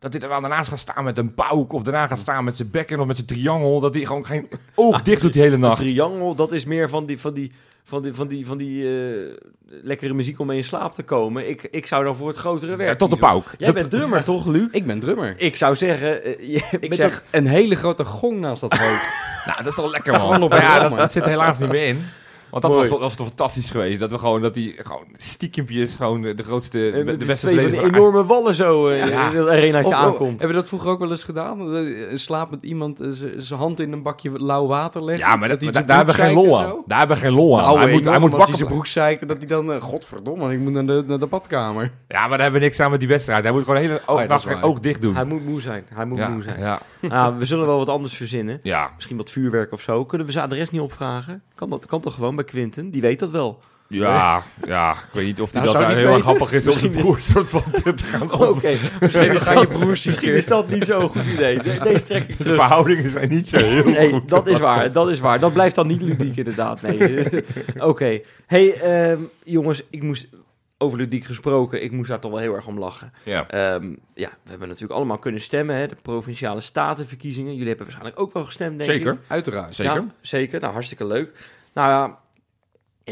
Dat 0.01 0.13
hij 0.13 0.23
er 0.23 0.29
wel 0.29 0.41
daarnaast 0.41 0.69
gaat 0.69 0.79
staan 0.79 1.05
met 1.05 1.19
een 1.19 1.35
pauk 1.35 1.73
of 1.73 1.83
daarna 1.83 2.07
gaat 2.07 2.19
staan 2.19 2.45
met 2.45 2.57
zijn 2.57 2.71
bekken 2.71 3.01
of 3.01 3.07
met 3.07 3.17
zijn 3.17 3.29
triangel. 3.29 3.81
Dat 3.81 3.95
hij 3.95 4.05
gewoon 4.05 4.27
geen 4.27 4.49
oog 4.75 5.03
dicht 5.03 5.23
doet 5.23 5.33
die 5.33 5.43
hele 5.43 5.55
Een 5.55 5.61
nacht. 5.61 5.77
triangel, 5.81 6.35
dat 6.35 6.53
is 6.53 6.65
meer 6.65 6.89
van 6.89 7.07
die, 7.07 7.21
van 7.21 7.35
die, 7.35 7.53
van 7.85 8.03
die, 8.03 8.15
van 8.15 8.29
die, 8.29 8.47
van 8.47 8.59
die 8.59 8.85
eh, 8.85 9.35
lekkere 9.83 10.15
muziek 10.15 10.39
om 10.39 10.47
mee 10.47 10.57
in 10.57 10.65
slaap 10.65 10.95
te 10.95 11.03
komen. 11.03 11.49
Ik, 11.49 11.63
ik 11.71 11.87
zou 11.87 12.05
dan 12.05 12.17
voor 12.17 12.29
het 12.29 12.37
grotere 12.37 12.77
werk 12.77 12.91
Ja, 12.91 12.97
tot 12.97 13.11
de 13.11 13.17
pauk. 13.17 13.45
Jij 13.59 13.73
bent 13.73 13.91
drummer, 13.91 14.25
toch, 14.25 14.47
Luc? 14.47 14.69
Ik 14.71 14.87
ben 14.87 14.99
drummer. 15.01 15.35
Ik 15.37 15.57
zou 15.57 15.75
zeggen... 15.75 16.25
eh, 16.25 16.53
je, 16.53 16.63
Ik 16.81 16.89
met 16.89 16.99
zeg 16.99 17.23
een 17.31 17.47
hele 17.47 17.75
grote 17.75 18.05
gong 18.05 18.39
naast 18.41 18.61
dat 18.61 18.79
hoofd. 18.79 19.15
Nou, 19.47 19.59
dat 19.63 19.67
is 19.67 19.75
toch 19.75 19.91
lekker, 19.91 20.13
man. 20.13 20.43
op 20.43 20.51
Maar 20.51 20.61
ja, 20.63 20.75
een 20.75 20.81
dat, 20.81 20.89
man. 20.91 20.99
dat 20.99 21.13
zit 21.13 21.23
er 21.23 21.29
helaas 21.29 21.59
niet 21.59 21.71
meer 21.71 21.87
in. 21.87 22.05
Want 22.51 22.63
dat 22.63 22.75
was, 22.75 22.83
toch- 22.89 22.91
dat 22.99 23.01
was 23.09 23.17
toch 23.17 23.27
fantastisch 23.27 23.71
geweest. 23.71 24.01
Dat 24.01 24.11
we 24.11 24.19
gewoon, 24.19 24.43
dat 24.43 24.55
die 24.55 24.75
gewoon 24.79 25.05
stiekempjes 25.17 25.95
gewoon 25.97 26.23
de 26.23 26.43
grootste, 26.43 27.03
dat, 27.07 27.19
de, 27.21 27.27
beste 27.27 27.47
twee 27.47 27.73
van 27.75 27.85
enorme 27.85 28.25
wallen 28.25 28.55
zo 28.55 28.89
eh, 28.89 28.99
Ja. 29.09 29.31
in 29.31 29.37
het 29.37 29.49
arenaatje 29.49 29.89
Of- 29.89 29.95
oh, 29.95 30.01
aankomt. 30.01 30.29
Hebben 30.31 30.49
we 30.49 30.55
dat 30.55 30.69
vroeger 30.69 30.89
ook 30.91 30.99
wel 30.99 31.11
eens 31.11 31.25
gedaan? 31.25 31.75
Eh, 31.77 31.83
Slaap 32.15 32.51
met 32.51 32.63
iemand 32.63 33.01
eh, 33.01 33.09
zijn 33.37 33.59
hand 33.59 33.81
in 33.81 33.93
een 33.93 34.03
bakje 34.03 34.31
lauw 34.33 34.67
water 34.67 35.05
leggen? 35.05 35.29
Ja, 35.29 35.37
maar 35.37 35.49
dat, 35.49 35.61
daar, 35.61 35.97
hebben 35.97 36.15
we 36.15 36.23
geen 36.23 36.35
lol 36.35 36.61
aan. 36.61 36.83
Daar 36.87 36.99
hebben 36.99 37.17
we 37.17 37.23
geen 37.23 37.33
lol 37.35 37.59
aan. 37.59 37.65
Nou, 37.65 37.79
hij 37.79 37.91
moet, 37.93 38.05
hij 38.05 38.19
moet 38.19 38.23
als 38.23 38.31
hij 38.31 38.39
wakker 38.39 38.57
zijn 38.57 38.69
broek 38.69 38.87
zeikt 38.87 39.23
en 39.23 39.29
dat 39.29 39.37
hij 39.37 39.47
dan... 39.47 39.73
eh, 39.73 39.83
godverdomme, 39.83 40.53
ik 40.53 40.59
moet 40.59 40.73
naar 40.73 40.87
de, 40.87 41.05
naar 41.07 41.19
de 41.19 41.27
badkamer. 41.27 41.91
Ja, 42.09 42.21
maar 42.21 42.29
daar 42.29 42.41
hebben 42.41 42.61
we 42.61 42.67
niks 42.67 42.81
aan 42.81 42.91
met 42.91 43.01
die 43.01 43.09
wedstrijd. 43.09 43.43
Hij 43.43 43.53
moet 43.53 43.65
gewoon 43.65 43.81
hele 43.81 44.01
oog, 44.07 44.17
Oh 44.17 44.21
ja, 44.23 44.27
dat 44.27 44.63
oog 44.63 44.81
dicht 44.81 45.03
doen. 45.03 45.15
Hij 45.15 45.25
moet 45.25 45.45
moe 45.45 45.61
zijn. 45.61 45.85
Hij 45.95 46.05
moet 46.05 46.19
ja, 46.19 46.29
moe 46.29 46.43
zijn. 46.43 46.59
ja, 46.61 46.81
Nou, 47.01 47.39
we 47.39 47.45
zullen 47.45 47.67
wel 47.67 47.79
wat 47.79 47.89
anders 47.89 48.15
verzinnen. 48.15 48.61
ja, 48.63 48.91
Misschien 48.95 49.17
wat 49.17 49.31
vuurwerk 49.31 49.73
of 49.73 49.81
zo. 49.81 50.05
Kunnen 50.05 50.27
we 50.27 50.33
zijn 50.33 50.45
adres 50.45 50.71
niet 50.71 50.81
opvragen? 50.81 51.43
Kan 51.55 51.71
dat 51.71 51.87
kan 51.87 52.01
toch 52.01 52.15
gewoon 52.15 52.35
bij 52.39 52.47
Quinten? 52.47 52.91
Die 52.91 53.01
weet 53.01 53.19
dat 53.19 53.31
wel. 53.31 53.61
ja, 53.89 54.43
ja. 54.67 54.93
Ik 54.93 54.99
weet 55.13 55.27
niet 55.27 55.41
of 55.41 55.53
hij 55.53 55.63
Nou, 55.63 55.79
dat 55.79 55.89
die 55.89 55.97
heel 55.97 56.15
erg 56.15 56.23
grappig 56.23 56.53
is 56.53 56.67
om 56.67 56.73
zijn 56.73 56.91
broer 56.93 57.21
soort 57.21 57.49
van 57.49 57.65
te 57.71 57.95
gaan. 58.05 58.33
Oké, 58.33 58.77
misschien, 59.01 59.33
is 59.33 59.43
gaan 59.43 59.55
dat- 59.55 59.69
je 59.69 59.79
broers 59.79 60.05
misschien 60.05 60.33
is 60.35 60.47
dat 60.47 60.69
niet 60.69 60.85
zo'n 60.85 61.09
goed 61.09 61.27
idee. 61.27 61.63
De- 61.63 61.79
deze 61.83 62.03
trek 62.05 62.23
ik 62.23 62.29
De 62.29 62.43
terug. 62.43 62.57
verhoudingen 62.57 63.11
zijn 63.11 63.29
niet 63.29 63.49
zo 63.49 63.57
heel 63.57 63.85
Nee, 63.85 64.11
goed. 64.11 64.29
dat 64.29 64.47
is 64.49 64.59
waar. 64.59 64.93
Dat 64.93 65.11
is 65.11 65.21
waar. 65.21 65.41
Dat 65.41 65.53
blijft 65.53 65.75
dan 65.75 65.87
niet 65.87 66.03
ludiek 66.03 66.37
inderdaad. 66.37 66.83
Nee. 66.83 67.25
Oké. 67.79 68.21
Hey, 68.47 68.75
ehm, 68.81 69.21
jongens, 69.45 69.83
ik 69.91 70.03
moest 70.03 70.27
over 70.79 70.99
ludiek 70.99 71.25
gesproken. 71.25 71.83
Ik 71.83 71.93
moest 71.93 72.09
daar 72.09 72.19
toch 72.21 72.31
wel 72.31 72.41
heel 72.41 72.55
erg 72.55 72.67
om 72.67 72.79
lachen. 72.79 73.13
Ja, 73.25 73.49
Ehm, 73.49 73.85
ja, 74.15 74.29
we 74.43 74.51
hebben 74.51 74.69
natuurlijk 74.69 74.95
allemaal 74.95 75.19
kunnen 75.19 75.41
stemmen. 75.41 75.77
Hè? 75.77 75.87
De 75.87 75.97
provinciale 76.03 76.61
statenverkiezingen. 76.61 77.51
Jullie 77.53 77.69
hebben 77.69 77.85
waarschijnlijk 77.87 78.21
ook 78.21 78.33
wel 78.33 78.45
gestemd, 78.45 78.79
denk 78.79 78.91
ik. 78.91 78.97
zeker. 78.97 79.19
Uiteraard. 79.27 79.75
Zeker. 79.75 79.95
Ja, 79.95 80.05
zeker. 80.21 80.61
Nou, 80.61 80.73
hartstikke 80.73 81.07
leuk. 81.07 81.31
Nou 81.75 81.89
ja, 81.91 82.19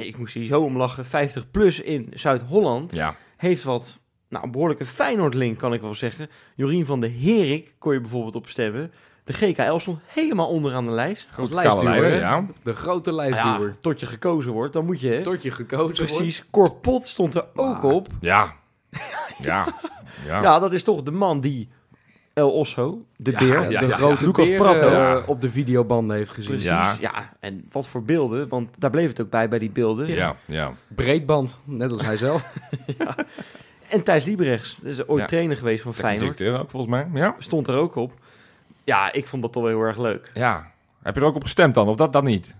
ik 0.04 0.18
moest 0.18 0.35
hier 0.35 0.46
zo 0.46 0.61
om 0.62 0.76
lachen. 0.76 1.04
50 1.06 1.50
plus 1.50 1.80
in 1.80 2.12
Zuid-Holland 2.14 2.94
Ja, 2.94 3.14
heeft 3.37 3.62
wat, 3.62 3.98
nou, 4.28 4.44
een 4.44 4.50
behoorlijke 4.50 4.85
Feyenoord-link, 4.85 5.59
kan 5.59 5.72
ik 5.72 5.80
wel 5.80 5.94
zeggen. 5.94 6.28
Jorien 6.54 6.87
van 6.87 7.00
de 7.00 7.09
Herik 7.11 7.74
kon 7.78 7.92
je 7.92 8.00
bijvoorbeeld 8.00 8.35
op 8.35 8.48
stemmen. 8.48 8.92
De 9.24 9.32
GKL 9.32 9.78
stond 9.78 9.98
helemaal 10.06 10.48
onderaan 10.48 10.85
de 10.85 10.90
lijst. 10.90 11.30
Grote 11.30 11.54
lijstduwer, 11.54 12.14
ja. 12.18 12.46
De 12.62 12.74
grote 12.74 13.11
Nou 13.11 13.22
lijstduwer. 13.30 13.68
ja, 13.68 13.74
tot 13.80 14.00
je 14.00 14.06
gekozen 14.06 14.52
wordt, 14.52 14.72
dan 14.72 14.85
moet 14.85 15.00
je, 15.00 15.09
hè? 15.09 15.22
Tot 15.22 15.42
je 15.42 15.50
gekozen 15.50 15.85
wordt. 15.96 16.14
Precies. 16.16 16.44
Corpot 16.50 17.06
stond 17.06 17.35
er 17.35 17.44
ook 17.54 17.82
Maar- 17.82 17.92
op. 17.92 18.09
Ja. 18.20 18.54
Ja. 19.38 19.66
Ja. 20.26 20.42
Ja. 20.42 20.59
dat 20.59 20.72
is 20.72 20.82
toch 20.82 21.02
de 21.02 21.11
man 21.11 21.40
die 21.40 21.68
El 22.37 22.51
Osso, 22.53 23.05
de 23.16 23.31
Ja, 23.31 23.38
beer, 23.38 23.70
ja, 23.70 23.81
de 23.81 23.87
ja, 23.87 23.96
grote 23.96 24.27
Lucas 24.27 24.49
beer, 24.49 24.57
Prato. 24.57 24.87
eh, 24.87 24.92
Ja. 24.92 25.22
op 25.27 25.40
de 25.40 25.51
videobanden 25.51 26.16
heeft 26.16 26.31
gezien. 26.31 26.51
Precies. 26.51 26.68
Ja. 26.68 26.96
Ja. 27.01 27.33
en 27.40 27.66
wat 27.72 27.87
voor 27.88 28.03
beelden, 28.03 28.49
want 28.49 28.81
daar 28.81 28.90
bleef 28.90 29.09
het 29.09 29.20
ook 29.20 29.31
bij, 29.31 29.49
bij 29.49 29.59
die 29.59 29.70
beelden. 29.70 30.07
Ja, 30.09 30.37
ja. 30.44 30.72
Breedband, 30.94 31.59
net 31.64 31.92
als 31.92 32.03
hij 32.03 32.16
zelf. 32.16 32.44
En 33.88 34.03
Thijs 34.03 34.25
Liebrechts, 34.25 34.77
dat 34.77 34.92
is 34.92 35.07
ooit 35.07 35.20
Ja. 35.20 35.27
trainer 35.27 35.57
geweest 35.57 35.83
van 35.83 35.94
Feyenoord, 35.94 36.42
ook, 36.42 36.70
volgens 36.70 36.87
mij. 36.92 37.09
Ja. 37.14 37.35
stond 37.38 37.68
er 37.68 37.75
ook 37.77 37.94
op. 37.94 38.12
Ja, 38.85 39.12
ik 39.12 39.27
vond 39.27 39.42
dat 39.42 39.53
toch 39.53 39.62
wel 39.62 39.72
heel 39.72 39.81
erg 39.83 39.99
leuk. 39.99 40.31
ja. 40.35 40.70
Heb 41.03 41.14
je 41.14 41.20
er 41.20 41.27
ook 41.27 41.35
op 41.35 41.42
gestemd 41.42 41.75
dan? 41.75 41.88
Of 41.88 41.96
dat 41.96 42.12
dan 42.12 42.25
niet? 42.25 42.55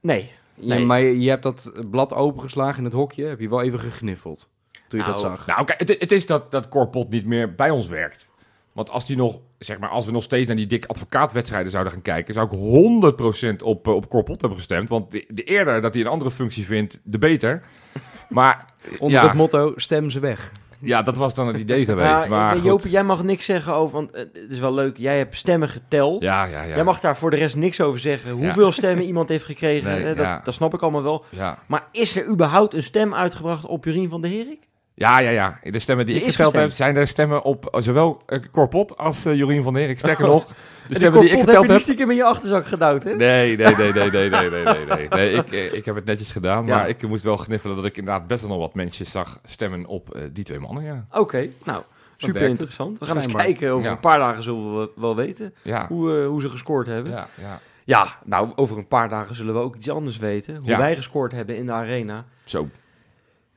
Nee, 0.00 0.30
Ja, 0.54 0.74
Nee. 0.74 0.84
maar 0.84 1.00
je, 1.00 1.20
je 1.20 1.28
hebt 1.28 1.42
dat 1.42 1.72
blad 1.90 2.14
opengeslagen 2.14 2.78
in 2.78 2.84
het 2.84 2.92
hokje. 2.92 3.24
Heb 3.24 3.40
je 3.40 3.48
wel 3.48 3.62
even 3.62 3.78
gegniffeld 3.78 4.48
toen 4.88 4.98
je 5.00 5.04
dat 5.06 5.22
Nou, 5.22 5.36
zag. 5.36 5.46
Nou, 5.46 5.64
kijk, 5.64 5.78
het, 5.78 5.88
het 6.00 6.12
is 6.12 6.26
dat, 6.26 6.50
dat 6.50 6.68
Corpot 6.68 7.10
niet 7.10 7.26
meer 7.26 7.54
bij 7.54 7.70
ons 7.70 7.86
werkt. 7.86 8.28
Want 8.72 8.90
als, 8.90 9.06
die 9.06 9.16
nog, 9.16 9.38
zeg 9.58 9.78
maar, 9.78 9.88
als 9.88 10.04
we 10.06 10.12
nog 10.12 10.22
steeds 10.22 10.46
naar 10.46 10.56
die 10.56 10.66
dik 10.66 10.84
advocaatwedstrijden 10.86 11.70
zouden 11.70 11.92
gaan 11.92 12.02
kijken, 12.02 12.34
zou 12.34 12.46
ik 12.50 13.12
100% 13.54 13.62
op, 13.62 13.86
eh, 13.86 13.94
op 13.94 14.08
Corpot 14.08 14.40
hebben 14.40 14.58
gestemd. 14.58 14.88
Want 14.88 15.10
de, 15.10 15.24
de 15.28 15.42
eerder 15.42 15.80
dat 15.80 15.94
hij 15.94 16.02
een 16.02 16.08
andere 16.10 16.30
functie 16.30 16.64
vindt, 16.64 16.98
de 17.02 17.18
beter. 17.18 17.62
Maar 18.28 18.64
Onder 18.98 19.18
ja, 19.20 19.26
het 19.26 19.34
motto, 19.36 19.72
stem 19.76 20.10
ze 20.10 20.20
weg. 20.20 20.52
ja, 20.78 21.02
dat 21.02 21.16
was 21.16 21.34
dan 21.34 21.46
het 21.46 21.56
idee 21.56 21.84
geweest. 21.84 22.08
Ja, 22.08 22.26
maar 22.26 22.56
eh, 22.64 22.78
jij 22.78 23.04
mag 23.04 23.22
niks 23.22 23.44
zeggen 23.44 23.74
over, 23.74 23.94
want 23.94 24.10
eh, 24.10 24.20
het 24.20 24.50
is 24.52 24.58
wel 24.58 24.74
leuk. 24.74 24.96
Jij 24.96 25.18
hebt 25.18 25.36
stemmen 25.36 25.68
geteld. 25.68 26.22
Ja, 26.22 26.44
ja, 26.44 26.62
ja. 26.62 26.74
Jij 26.74 26.84
mag 26.84 27.00
daar 27.00 27.16
voor 27.16 27.30
de 27.30 27.36
rest 27.36 27.56
niks 27.56 27.80
over 27.80 28.00
zeggen. 28.00 28.30
Hoeveel 28.30 28.72
stemmen 28.72 29.04
iemand 29.04 29.28
heeft 29.28 29.44
gekregen, 29.44 29.90
Nee, 29.90 30.00
hè, 30.02 30.14
dat, 30.14 30.24
ja. 30.24 30.40
dat 30.44 30.54
snap 30.54 30.74
ik 30.74 30.82
allemaal 30.82 31.02
wel. 31.02 31.24
Ja. 31.28 31.58
Maar 31.66 31.88
is 31.90 32.16
er 32.16 32.26
überhaupt 32.28 32.74
een 32.74 32.82
stem 32.82 33.14
uitgebracht 33.14 33.66
op 33.66 33.84
Jurien 33.84 34.08
van 34.08 34.20
der 34.22 34.30
Herik? 34.30 34.60
Ja, 34.94 35.18
ja, 35.18 35.30
ja. 35.30 35.58
De 35.62 35.78
stemmen 35.78 36.06
die 36.06 36.16
ik 36.16 36.30
geteld 36.30 36.56
heb, 36.56 36.70
zijn 36.70 36.94
de 36.94 37.06
stemmen 37.06 37.42
op 37.42 37.66
eh, 37.66 37.80
zowel 37.80 38.22
eh, 38.26 38.38
Corpot 38.50 38.96
als 38.98 39.26
uh, 39.26 39.34
Jorien 39.34 39.62
van 39.62 39.72
der 39.72 39.82
Erik. 39.82 39.98
Sterker 39.98 40.26
nog, 40.34 40.46
de 40.88 40.94
stemmen 40.94 41.20
die 41.20 41.30
ik 41.30 41.38
geteld 41.38 41.56
heb... 41.56 41.68
heb 41.68 41.76
je 41.76 41.82
stiekem 41.82 42.10
in 42.10 42.16
je 42.16 42.24
achterzak 42.24 42.66
gedouwd, 42.66 43.04
hè? 43.04 43.16
Nee, 43.16 43.56
nee, 43.56 43.76
nee, 43.76 43.92
nee, 43.92 44.10
nee, 44.10 44.30
nee, 44.30 44.50
nee, 44.50 44.64
nee. 44.64 44.86
nee. 44.86 45.08
nee 45.18 45.32
ik, 45.32 45.50
ik 45.72 45.84
heb 45.84 45.94
het 45.94 46.04
netjes 46.04 46.30
gedaan, 46.30 46.64
maar 46.64 46.88
ik 46.88 47.08
moest 47.08 47.24
wel 47.24 47.36
gniffelen 47.36 47.76
dat 47.76 47.84
ik 47.84 47.96
inderdaad 47.96 48.26
best 48.26 48.40
wel 48.40 48.50
nog 48.50 48.60
wat 48.60 48.74
mensen 48.74 49.06
zag 49.06 49.40
stemmen 49.44 49.86
op 49.86 50.18
die 50.32 50.44
twee 50.44 50.58
mannen, 50.58 50.84
ja. 50.84 51.06
Oké, 51.10 51.48
nou, 51.64 51.82
super 52.16 52.42
interessant. 52.42 52.98
We 52.98 53.06
gaan 53.06 53.16
eens 53.16 53.26
kijken, 53.26 53.70
over 53.70 53.90
een 53.90 54.00
paar 54.00 54.18
dagen 54.18 54.42
zullen 54.42 54.78
we 54.78 54.90
wel 54.96 55.16
weten 55.16 55.54
hoe, 55.88 56.22
hoe 56.24 56.40
ze 56.40 56.48
gescoord 56.48 56.86
hebben. 56.86 57.12
Ja, 57.12 57.28
ja. 57.40 57.60
ja, 57.84 58.16
nou, 58.24 58.52
over 58.54 58.76
een 58.76 58.88
paar 58.88 59.08
dagen 59.08 59.34
zullen 59.34 59.54
we 59.54 59.60
ook 59.60 59.76
iets 59.76 59.90
anders 59.90 60.16
weten. 60.16 60.56
Hoe 60.56 60.76
wij 60.76 60.96
gescoord 60.96 61.32
hebben 61.32 61.56
in 61.56 61.66
de 61.66 61.72
arena. 61.72 62.24
Zo. 62.44 62.68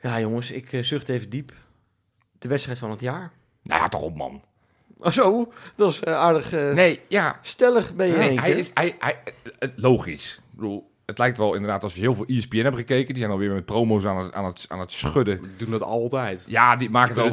Ja, 0.01 0.19
jongens, 0.19 0.51
ik 0.51 0.73
eh, 0.73 0.83
zucht 0.83 1.09
even 1.09 1.29
diep. 1.29 1.51
De 2.39 2.47
wedstrijd 2.47 2.77
van 2.77 2.91
het 2.91 3.01
jaar. 3.01 3.31
Nou 3.63 3.81
ja, 3.81 3.87
toch 3.87 4.01
op, 4.01 4.15
man. 4.15 4.41
Oh, 4.97 5.11
zo, 5.11 5.51
dat 5.75 5.91
is 5.91 5.99
eh, 5.99 6.13
aardig 6.15 6.53
eh, 6.53 6.71
Nee, 6.73 6.99
ja. 7.07 7.39
stellig 7.41 7.95
ben 7.95 8.07
je 8.07 8.13
Nee, 8.17 8.27
één 8.29 8.39
hij 8.39 8.49
keer. 8.49 8.57
is, 8.59 8.71
hij, 8.73 8.95
hij, 8.99 9.17
het, 9.59 9.71
logisch. 9.75 10.33
Ik 10.35 10.59
bedoel, 10.59 10.89
het 11.05 11.17
lijkt 11.17 11.37
wel 11.37 11.53
inderdaad 11.53 11.83
als 11.83 11.95
je 11.95 12.01
heel 12.01 12.15
veel 12.15 12.25
ESPN 12.25 12.57
hebt 12.57 12.75
gekeken. 12.75 13.07
Die 13.07 13.17
zijn 13.17 13.31
alweer 13.31 13.53
met 13.53 13.65
promo's 13.65 14.05
aan 14.05 14.17
het, 14.17 14.33
aan 14.33 14.45
het, 14.45 14.65
aan 14.69 14.79
het 14.79 14.91
schudden. 14.91 15.41
Die 15.41 15.55
doen 15.57 15.71
dat 15.71 15.81
altijd. 15.81 16.45
Ja, 16.47 16.75
die 16.75 16.89
maken 16.89 17.15
De, 17.15 17.21
wel 17.21 17.29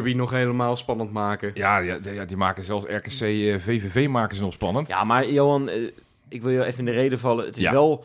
de 0.00 0.14
nog 0.14 0.30
helemaal 0.30 0.76
spannend 0.76 1.12
maken. 1.12 1.50
Ja, 1.54 1.78
ja, 1.78 1.98
die- 1.98 2.12
ja, 2.12 2.24
die 2.24 2.36
maken 2.36 2.64
zelfs 2.64 2.86
RKC, 2.86 3.10
VVV 3.60 4.08
maken 4.08 4.36
ze 4.36 4.42
nog 4.42 4.52
spannend. 4.52 4.88
Ja, 4.88 5.04
maar 5.04 5.28
Johan, 5.30 5.70
ik 6.28 6.42
wil 6.42 6.50
je 6.50 6.64
even 6.64 6.78
in 6.78 6.84
de 6.84 6.90
reden 6.90 7.18
vallen. 7.18 7.44
Het 7.46 7.56
is 7.56 7.62
Ja. 7.62 7.72
wel 7.72 8.04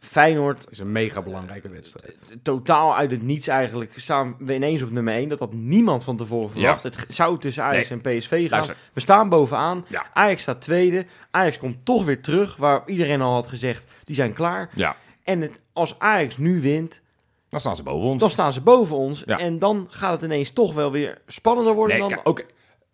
Feyenoord 0.00 0.66
is 0.70 0.78
een 0.78 0.92
mega 0.92 1.22
belangrijke 1.22 1.68
wedstrijd. 1.68 2.16
totaal 2.42 2.96
uit 2.96 3.10
het 3.10 3.22
niets 3.22 3.46
eigenlijk 3.46 3.92
staan 3.96 4.34
we 4.38 4.54
ineens 4.54 4.82
op 4.82 4.90
nummer 4.90 5.14
1. 5.14 5.28
Dat 5.28 5.38
had 5.38 5.52
niemand 5.52 6.04
van 6.04 6.16
tevoren 6.16 6.50
verwacht. 6.50 6.82
Het 6.82 7.04
zou 7.08 7.38
tussen 7.38 7.62
Ajax 7.64 7.88
Nee. 7.88 8.00
en 8.02 8.18
PSV 8.18 8.40
gaan. 8.40 8.48
Luister. 8.50 8.76
We 8.92 9.00
staan 9.00 9.28
bovenaan. 9.28 9.84
Ja. 9.88 10.06
Ajax 10.14 10.42
staat 10.42 10.60
tweede. 10.60 11.06
Ajax 11.30 11.58
komt 11.58 11.76
toch 11.84 12.04
weer 12.04 12.22
terug, 12.22 12.56
waar 12.56 12.82
iedereen 12.86 13.20
al 13.20 13.32
had 13.34 13.48
gezegd, 13.48 13.90
die 14.04 14.14
zijn 14.14 14.32
klaar. 14.32 14.70
Ja, 14.74 14.96
En 15.24 15.40
het, 15.40 15.60
als 15.72 15.98
Ajax 15.98 16.36
nu 16.36 16.60
wint, 16.60 17.00
dan 17.48 17.60
staan 17.60 17.76
ze 17.76 17.82
boven 17.82 18.08
ons. 18.08 18.20
dan 18.20 18.30
staan 18.30 18.52
ze 18.52 18.60
boven 18.60 18.96
ons. 18.96 19.22
Ja. 19.26 19.38
En 19.38 19.58
dan 19.58 19.86
gaat 19.90 20.12
het 20.12 20.22
ineens 20.22 20.50
toch 20.50 20.74
wel 20.74 20.90
weer 20.90 21.18
spannender 21.26 21.74
worden 21.74 21.98
Nee, 21.98 22.08
dan... 22.08 22.18
oké. 22.24 22.42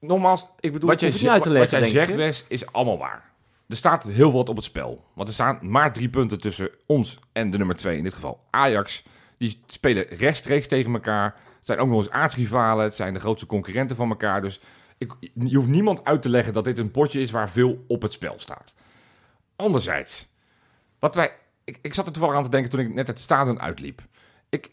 Nogmaals, 0.00 0.46
ik 0.60 0.72
bedoel, 0.72 0.88
wat 0.90 1.00
niet 1.00 1.28
uit 1.28 1.42
te 1.42 1.50
leggen, 1.50 1.80
wat 1.80 1.90
jij 1.90 2.06
zegt. 2.06 2.14
Wes, 2.16 2.44
is 2.48 2.72
allemaal 2.72 2.98
waar. 2.98 3.30
Er 3.68 3.76
staat 3.76 4.04
heel 4.04 4.32
wat 4.32 4.48
op 4.48 4.56
het 4.56 4.64
spel. 4.64 5.04
Want 5.14 5.28
er 5.28 5.34
staan 5.34 5.58
maar 5.60 5.92
drie 5.92 6.08
punten 6.08 6.40
tussen 6.40 6.70
ons 6.86 7.18
en 7.32 7.50
de 7.50 7.58
nummer 7.58 7.76
twee, 7.76 7.96
in 7.96 8.02
dit 8.02 8.14
geval 8.14 8.40
Ajax. 8.50 9.04
Die 9.38 9.62
spelen 9.66 10.06
rechtstreeks 10.06 10.66
tegen 10.66 10.92
elkaar. 10.92 11.24
Het 11.56 11.66
zijn 11.66 11.78
ook 11.78 11.88
nog 11.88 11.98
eens 11.98 12.10
aardsrivalen. 12.10 12.84
Het 12.84 12.94
zijn 12.94 13.14
de 13.14 13.20
grootste 13.20 13.46
concurrenten 13.46 13.96
van 13.96 14.08
elkaar. 14.08 14.42
Dus 14.42 14.60
ik, 14.98 15.12
je 15.34 15.56
hoeft 15.56 15.68
niemand 15.68 16.04
uit 16.04 16.22
te 16.22 16.28
leggen 16.28 16.52
dat 16.52 16.64
dit 16.64 16.78
een 16.78 16.90
potje 16.90 17.20
is 17.20 17.30
waar 17.30 17.50
veel 17.50 17.84
op 17.88 18.02
het 18.02 18.12
spel 18.12 18.38
staat. 18.38 18.74
Anderzijds, 19.56 20.28
wat 20.98 21.14
wij, 21.14 21.32
ik, 21.64 21.78
ik 21.82 21.94
zat 21.94 22.06
er 22.06 22.12
toevallig 22.12 22.36
aan 22.36 22.44
te 22.44 22.50
denken 22.50 22.70
toen 22.70 22.80
ik 22.80 22.94
net 22.94 23.06
het 23.06 23.18
stadion 23.18 23.60
uitliep. 23.60 24.02
Ik, 24.48 24.70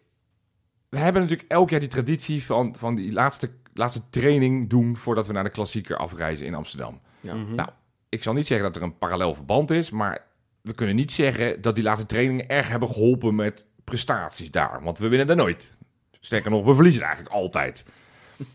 we 0.89 0.97
hebben 0.97 1.21
natuurlijk 1.21 1.51
elk 1.51 1.69
jaar 1.69 1.79
die 1.79 1.89
traditie 1.89 2.45
van, 2.45 2.75
van 2.75 2.95
die 2.95 3.11
laatste, 3.11 3.49
laatste 3.73 4.01
training 4.09 4.69
doen 4.69 4.97
voordat 4.97 5.27
we 5.27 5.33
naar 5.33 5.43
de 5.43 5.49
klassieker 5.49 5.97
afreizen 5.97 6.45
in 6.45 6.55
Amsterdam. 6.55 7.01
Ja. 7.19 7.33
Mhm. 7.33 7.55
Nou, 7.55 7.69
ik 8.13 8.23
zal 8.23 8.33
niet 8.33 8.47
zeggen 8.47 8.65
dat 8.65 8.75
er 8.75 8.81
een 8.81 8.97
parallel 8.97 9.33
verband 9.33 9.71
is, 9.71 9.89
maar 9.89 10.25
we 10.61 10.73
kunnen 10.73 10.95
niet 10.95 11.11
zeggen 11.11 11.61
dat 11.61 11.75
die 11.75 11.83
laatste 11.83 12.05
trainingen 12.05 12.47
erg 12.47 12.69
hebben 12.69 12.89
geholpen 12.89 13.35
met 13.35 13.65
prestaties 13.83 14.51
daar. 14.51 14.83
Want 14.83 14.97
we 14.97 15.07
winnen 15.07 15.27
daar 15.27 15.35
nooit. 15.35 15.69
Sterker 16.19 16.51
nog, 16.51 16.65
we 16.65 16.73
verliezen 16.73 17.01
eigenlijk 17.01 17.35
altijd. 17.35 17.85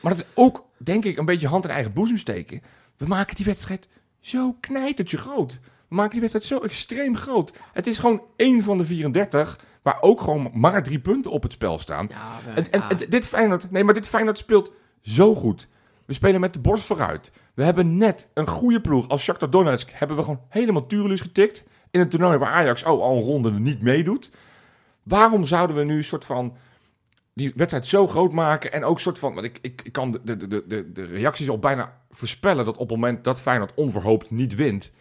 Maar 0.00 0.14
dat 0.16 0.24
is 0.24 0.32
ook, 0.34 0.64
denk 0.76 1.04
ik, 1.04 1.18
een 1.18 1.24
beetje 1.24 1.48
hand 1.48 1.64
in 1.64 1.70
eigen 1.70 1.92
boezem 1.92 2.16
steken. 2.16 2.62
We 2.96 3.06
maken 3.06 3.34
die 3.34 3.44
wedstrijd 3.44 3.88
zo 4.20 4.56
knijtertje 4.60 5.16
groot. 5.16 5.60
We 5.88 5.94
maken 5.94 6.10
die 6.10 6.20
wedstrijd 6.20 6.46
zo 6.46 6.60
extreem 6.60 7.16
groot. 7.16 7.52
Het 7.72 7.86
is 7.86 7.98
gewoon 7.98 8.22
één 8.36 8.62
van 8.62 8.78
de 8.78 8.84
34, 8.84 9.58
waar 9.82 9.98
ook 10.00 10.20
gewoon 10.20 10.50
maar 10.52 10.82
drie 10.82 10.98
punten 10.98 11.30
op 11.30 11.42
het 11.42 11.52
spel 11.52 11.78
staan. 11.78 12.06
Ja, 12.10 12.40
En, 12.54 12.72
en, 12.72 12.80
ja. 12.80 12.90
en 12.90 13.10
dit 13.10 13.26
Feyenoord, 13.26 13.70
nee, 13.70 13.84
maar 13.84 13.94
dit 13.94 14.08
Feyenoord 14.08 14.38
speelt 14.38 14.72
zo 15.00 15.34
goed. 15.34 15.68
We 16.04 16.12
spelen 16.12 16.40
met 16.40 16.52
de 16.52 16.60
borst 16.60 16.84
vooruit. 16.84 17.32
We 17.56 17.64
hebben 17.64 17.96
net 17.96 18.28
een 18.34 18.46
goede 18.46 18.80
ploeg 18.80 19.08
als 19.08 19.22
Shakhtar 19.22 19.50
Donetsk 19.50 19.90
hebben 19.92 20.16
we 20.16 20.22
gewoon 20.22 20.40
helemaal 20.48 20.86
Turelus 20.86 21.20
getikt. 21.20 21.64
in 21.90 22.00
een 22.00 22.08
toernooi 22.08 22.38
waar 22.38 22.52
Ajax 22.52 22.84
oh, 22.84 23.02
al 23.02 23.16
een 23.16 23.22
ronde 23.22 23.50
niet 23.50 23.82
meedoet. 23.82 24.30
Waarom 25.02 25.44
zouden 25.44 25.76
we 25.76 25.84
nu 25.84 25.96
een 25.96 26.04
soort 26.04 26.24
van 26.24 26.56
die 27.34 27.52
wedstrijd 27.54 27.86
zo 27.86 28.06
groot 28.06 28.32
maken 28.32 28.72
en 28.72 28.84
ook 28.84 29.00
soort 29.00 29.18
van, 29.18 29.34
want 29.34 29.46
ik, 29.46 29.58
ik, 29.62 29.82
ik 29.84 29.92
kan 29.92 30.10
de, 30.10 30.20
de, 30.24 30.48
de, 30.48 30.64
de, 30.66 30.92
de 30.92 31.04
reacties 31.04 31.48
al 31.48 31.58
bijna 31.58 32.00
voorspellen 32.10 32.64
dat 32.64 32.74
op 32.74 32.88
het 32.88 32.98
moment 32.98 33.24
dat 33.24 33.40
Feyenoord 33.40 33.74
onverhoopt 33.74 34.30
niet 34.30 34.54
wint, 34.54 34.92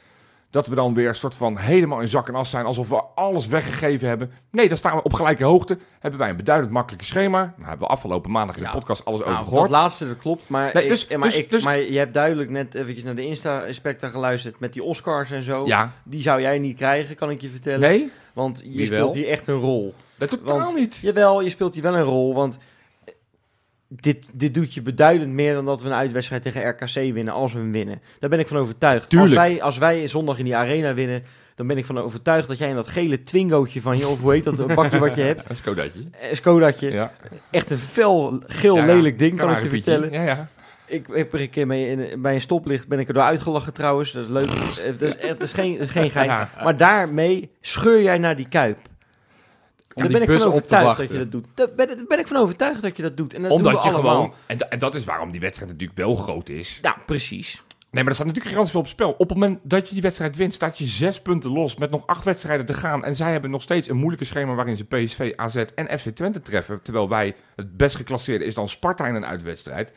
dat 0.55 0.67
we 0.67 0.75
dan 0.75 0.93
weer 0.93 1.07
een 1.07 1.15
soort 1.15 1.35
van 1.35 1.57
helemaal 1.57 1.99
in 1.99 2.07
zak 2.07 2.27
en 2.27 2.35
as 2.35 2.49
zijn, 2.49 2.65
alsof 2.65 2.89
we 2.89 3.01
alles 3.15 3.47
weggegeven 3.47 4.07
hebben. 4.07 4.31
Nee, 4.51 4.67
dan 4.67 4.77
staan 4.77 4.95
we 4.95 5.03
op 5.03 5.13
gelijke 5.13 5.43
hoogte. 5.43 5.77
Hebben 5.99 6.19
wij 6.19 6.29
een 6.29 6.35
beduidend 6.35 6.71
makkelijker 6.71 7.07
schema. 7.07 7.39
Nou, 7.39 7.69
hebben 7.69 7.87
we 7.87 7.93
afgelopen 7.93 8.31
maandag 8.31 8.55
in 8.55 8.61
de 8.61 8.67
Ja. 8.67 8.73
podcast 8.73 9.05
alles 9.05 9.19
Nou, 9.19 9.31
over 9.31 9.43
dat 9.43 9.53
gehoord. 9.53 9.69
laatste, 9.71 10.07
dat 10.07 10.17
klopt. 10.17 10.49
Maar, 10.49 10.69
Nee, 10.73 10.83
ik- 10.83 10.89
dus- 10.89 11.07
maar, 11.07 11.19
dus- 11.21 11.37
ik, 11.37 11.51
dus- 11.51 11.63
maar 11.63 11.77
je 11.79 11.97
hebt 11.97 12.13
duidelijk 12.13 12.49
net 12.49 12.75
eventjes 12.75 13.03
naar 13.03 13.15
de 13.15 13.25
Insta-inspector 13.25 14.09
geluisterd 14.09 14.59
met 14.59 14.73
die 14.73 14.83
Oscars 14.83 15.31
en 15.31 15.43
zo. 15.43 15.65
Ja, 15.65 15.91
Die 16.03 16.21
zou 16.21 16.41
jij 16.41 16.59
niet 16.59 16.75
krijgen, 16.77 17.15
kan 17.15 17.29
ik 17.29 17.41
je 17.41 17.49
vertellen. 17.49 17.79
nee, 17.79 18.11
Want 18.33 18.61
je 18.65 18.77
Wie 18.77 18.85
speelt 18.85 19.13
wel? 19.13 19.13
hier 19.23 19.27
echt 19.31 19.47
een 19.47 19.55
rol. 19.59 19.93
dat 20.17 20.29
totaal 20.29 20.57
Want- 20.59 20.75
niet. 20.75 20.95
Jawel, 21.01 21.41
je 21.41 21.49
speelt 21.49 21.73
hier 21.73 21.83
wel 21.83 21.95
een 21.95 22.03
rol, 22.03 22.33
want 22.33 22.57
dit, 23.99 24.17
dit 24.33 24.53
doet 24.53 24.73
je 24.73 24.81
beduidend 24.81 25.31
meer 25.31 25.53
dan 25.53 25.65
dat 25.65 25.81
we 25.81 25.87
een 25.87 25.93
uitwedstrijd 25.95 26.41
tegen 26.41 26.69
RKC 26.69 26.93
winnen 27.13 27.33
als 27.33 27.53
we 27.53 27.59
hem 27.59 27.71
winnen. 27.71 28.01
Daar 28.19 28.29
ben 28.29 28.39
ik 28.39 28.47
van 28.47 28.57
overtuigd. 28.57 29.09
Tuurlijk. 29.09 29.31
Als 29.35 29.47
wij, 29.49 29.61
als 29.61 29.77
wij 29.77 30.07
zondag 30.07 30.37
in 30.39 30.45
die 30.45 30.55
arena 30.55 30.93
winnen, 30.93 31.23
dan 31.55 31.67
ben 31.67 31.77
ik 31.77 31.85
van 31.85 31.97
overtuigd 31.99 32.47
dat 32.47 32.57
jij 32.57 32.69
in 32.69 32.75
dat 32.75 32.87
gele 32.87 33.19
Twingootje 33.19 33.81
van 33.81 33.97
je, 33.97 34.07
of 34.07 34.19
hoe 34.21 34.31
heet 34.33 34.43
dat 34.43 34.75
bakje 34.75 34.99
wat 34.99 35.15
je 35.15 35.21
hebt, 35.21 35.41
Dat 35.47 35.51
is 35.51 35.61
Kodatje. 35.61 35.99
eh, 36.11 36.33
Skodatje, 36.33 36.91
Ja. 36.91 37.11
echt 37.51 37.71
een 37.71 37.77
fel, 37.77 38.39
geel, 38.47 38.75
Ja, 38.75 38.85
ja. 38.85 38.93
lelijk 38.93 39.19
ding, 39.19 39.37
kan 39.37 39.51
ik 39.51 39.61
je 39.61 39.69
vertellen. 39.69 40.11
Ja, 40.11 40.21
ja. 40.23 40.47
Ik 40.87 41.05
heb 41.11 41.33
er 41.33 41.41
een 41.41 41.49
keer 41.49 41.67
mee 41.67 41.87
in, 41.89 42.21
bij 42.21 42.33
een 42.33 42.41
stoplicht 42.41 42.87
ben 42.87 42.99
ik 42.99 43.07
erdoor 43.07 43.23
uitgelachen 43.23 43.73
trouwens. 43.73 44.11
Dat 44.11 44.23
is 44.23 44.29
leuk. 44.29 44.45
Eh, 44.49 44.59
Dat 44.91 45.01
is, 45.01 45.15
echt, 45.17 45.39
dat 45.39 45.41
is 45.47 45.53
geen, 45.53 45.71
dat 45.77 45.85
is 45.85 45.91
geen 45.91 46.11
gein. 46.17 46.47
Maar 46.63 46.75
daarmee 46.77 47.49
scheur 47.61 48.01
jij 48.01 48.17
naar 48.17 48.35
die 48.35 48.47
kuip. 48.49 48.77
Daar 49.95 50.07
ben 50.07 50.21
ik 50.21 50.31
van 50.31 50.47
overtuigd 50.47 50.97
dat 50.97 51.07
je 51.09 51.17
dat 51.17 51.31
doet. 51.31 51.45
Daar 51.53 51.67
ben, 51.75 51.87
daar 51.87 52.05
ben 52.07 52.19
ik 52.19 52.27
van 52.27 52.37
overtuigd 52.37 52.81
dat 52.81 52.95
je 52.97 53.01
dat 53.01 53.17
doet. 53.17 53.33
En 53.33 53.41
dat 53.41 53.51
Omdat 53.51 53.73
doen 53.73 53.81
we 53.81 53.87
je 53.87 53.93
allemaal. 53.93 54.15
gewoon, 54.15 54.33
en, 54.45 54.57
da- 54.57 54.67
en 54.69 54.79
dat 54.79 54.95
is 54.95 55.03
waarom 55.03 55.31
die 55.31 55.39
wedstrijd 55.41 55.71
natuurlijk 55.71 55.99
wel 55.99 56.15
groot 56.15 56.49
is. 56.49 56.79
Ja, 56.81 56.97
precies. 57.05 57.63
Nee, 57.91 58.03
maar 58.03 58.13
er 58.13 58.19
staat 58.19 58.25
natuurlijk 58.27 58.45
gigantisch 58.55 58.71
veel 58.71 58.81
op 58.81 58.87
spel. 58.87 59.11
Op 59.11 59.29
het 59.29 59.37
moment 59.37 59.59
dat 59.63 59.87
je 59.87 59.93
die 59.93 60.01
wedstrijd 60.03 60.35
wint, 60.35 60.53
staat 60.53 60.77
je 60.77 60.85
zes 60.85 61.21
punten 61.21 61.51
los 61.51 61.75
met 61.75 61.91
nog 61.91 62.07
acht 62.07 62.25
wedstrijden 62.25 62.65
te 62.65 62.73
gaan. 62.73 63.03
En 63.03 63.15
zij 63.15 63.31
hebben 63.31 63.49
nog 63.49 63.61
steeds 63.61 63.89
een 63.89 63.95
moeilijke 63.97 64.25
schema 64.25 64.53
waarin 64.53 64.77
ze 64.77 64.85
PSV, 64.85 65.33
AZ 65.35 65.55
en 65.55 65.99
FC 65.99 66.09
Twente 66.09 66.41
treffen. 66.41 66.81
Terwijl 66.81 67.09
wij 67.09 67.35
het 67.55 67.77
best 67.77 67.95
geclasseerde 67.95 68.45
is 68.45 68.53
dan 68.55 68.69
Sparta 68.69 69.07
in 69.07 69.15
een 69.15 69.25
uitwedstrijd. 69.25 69.91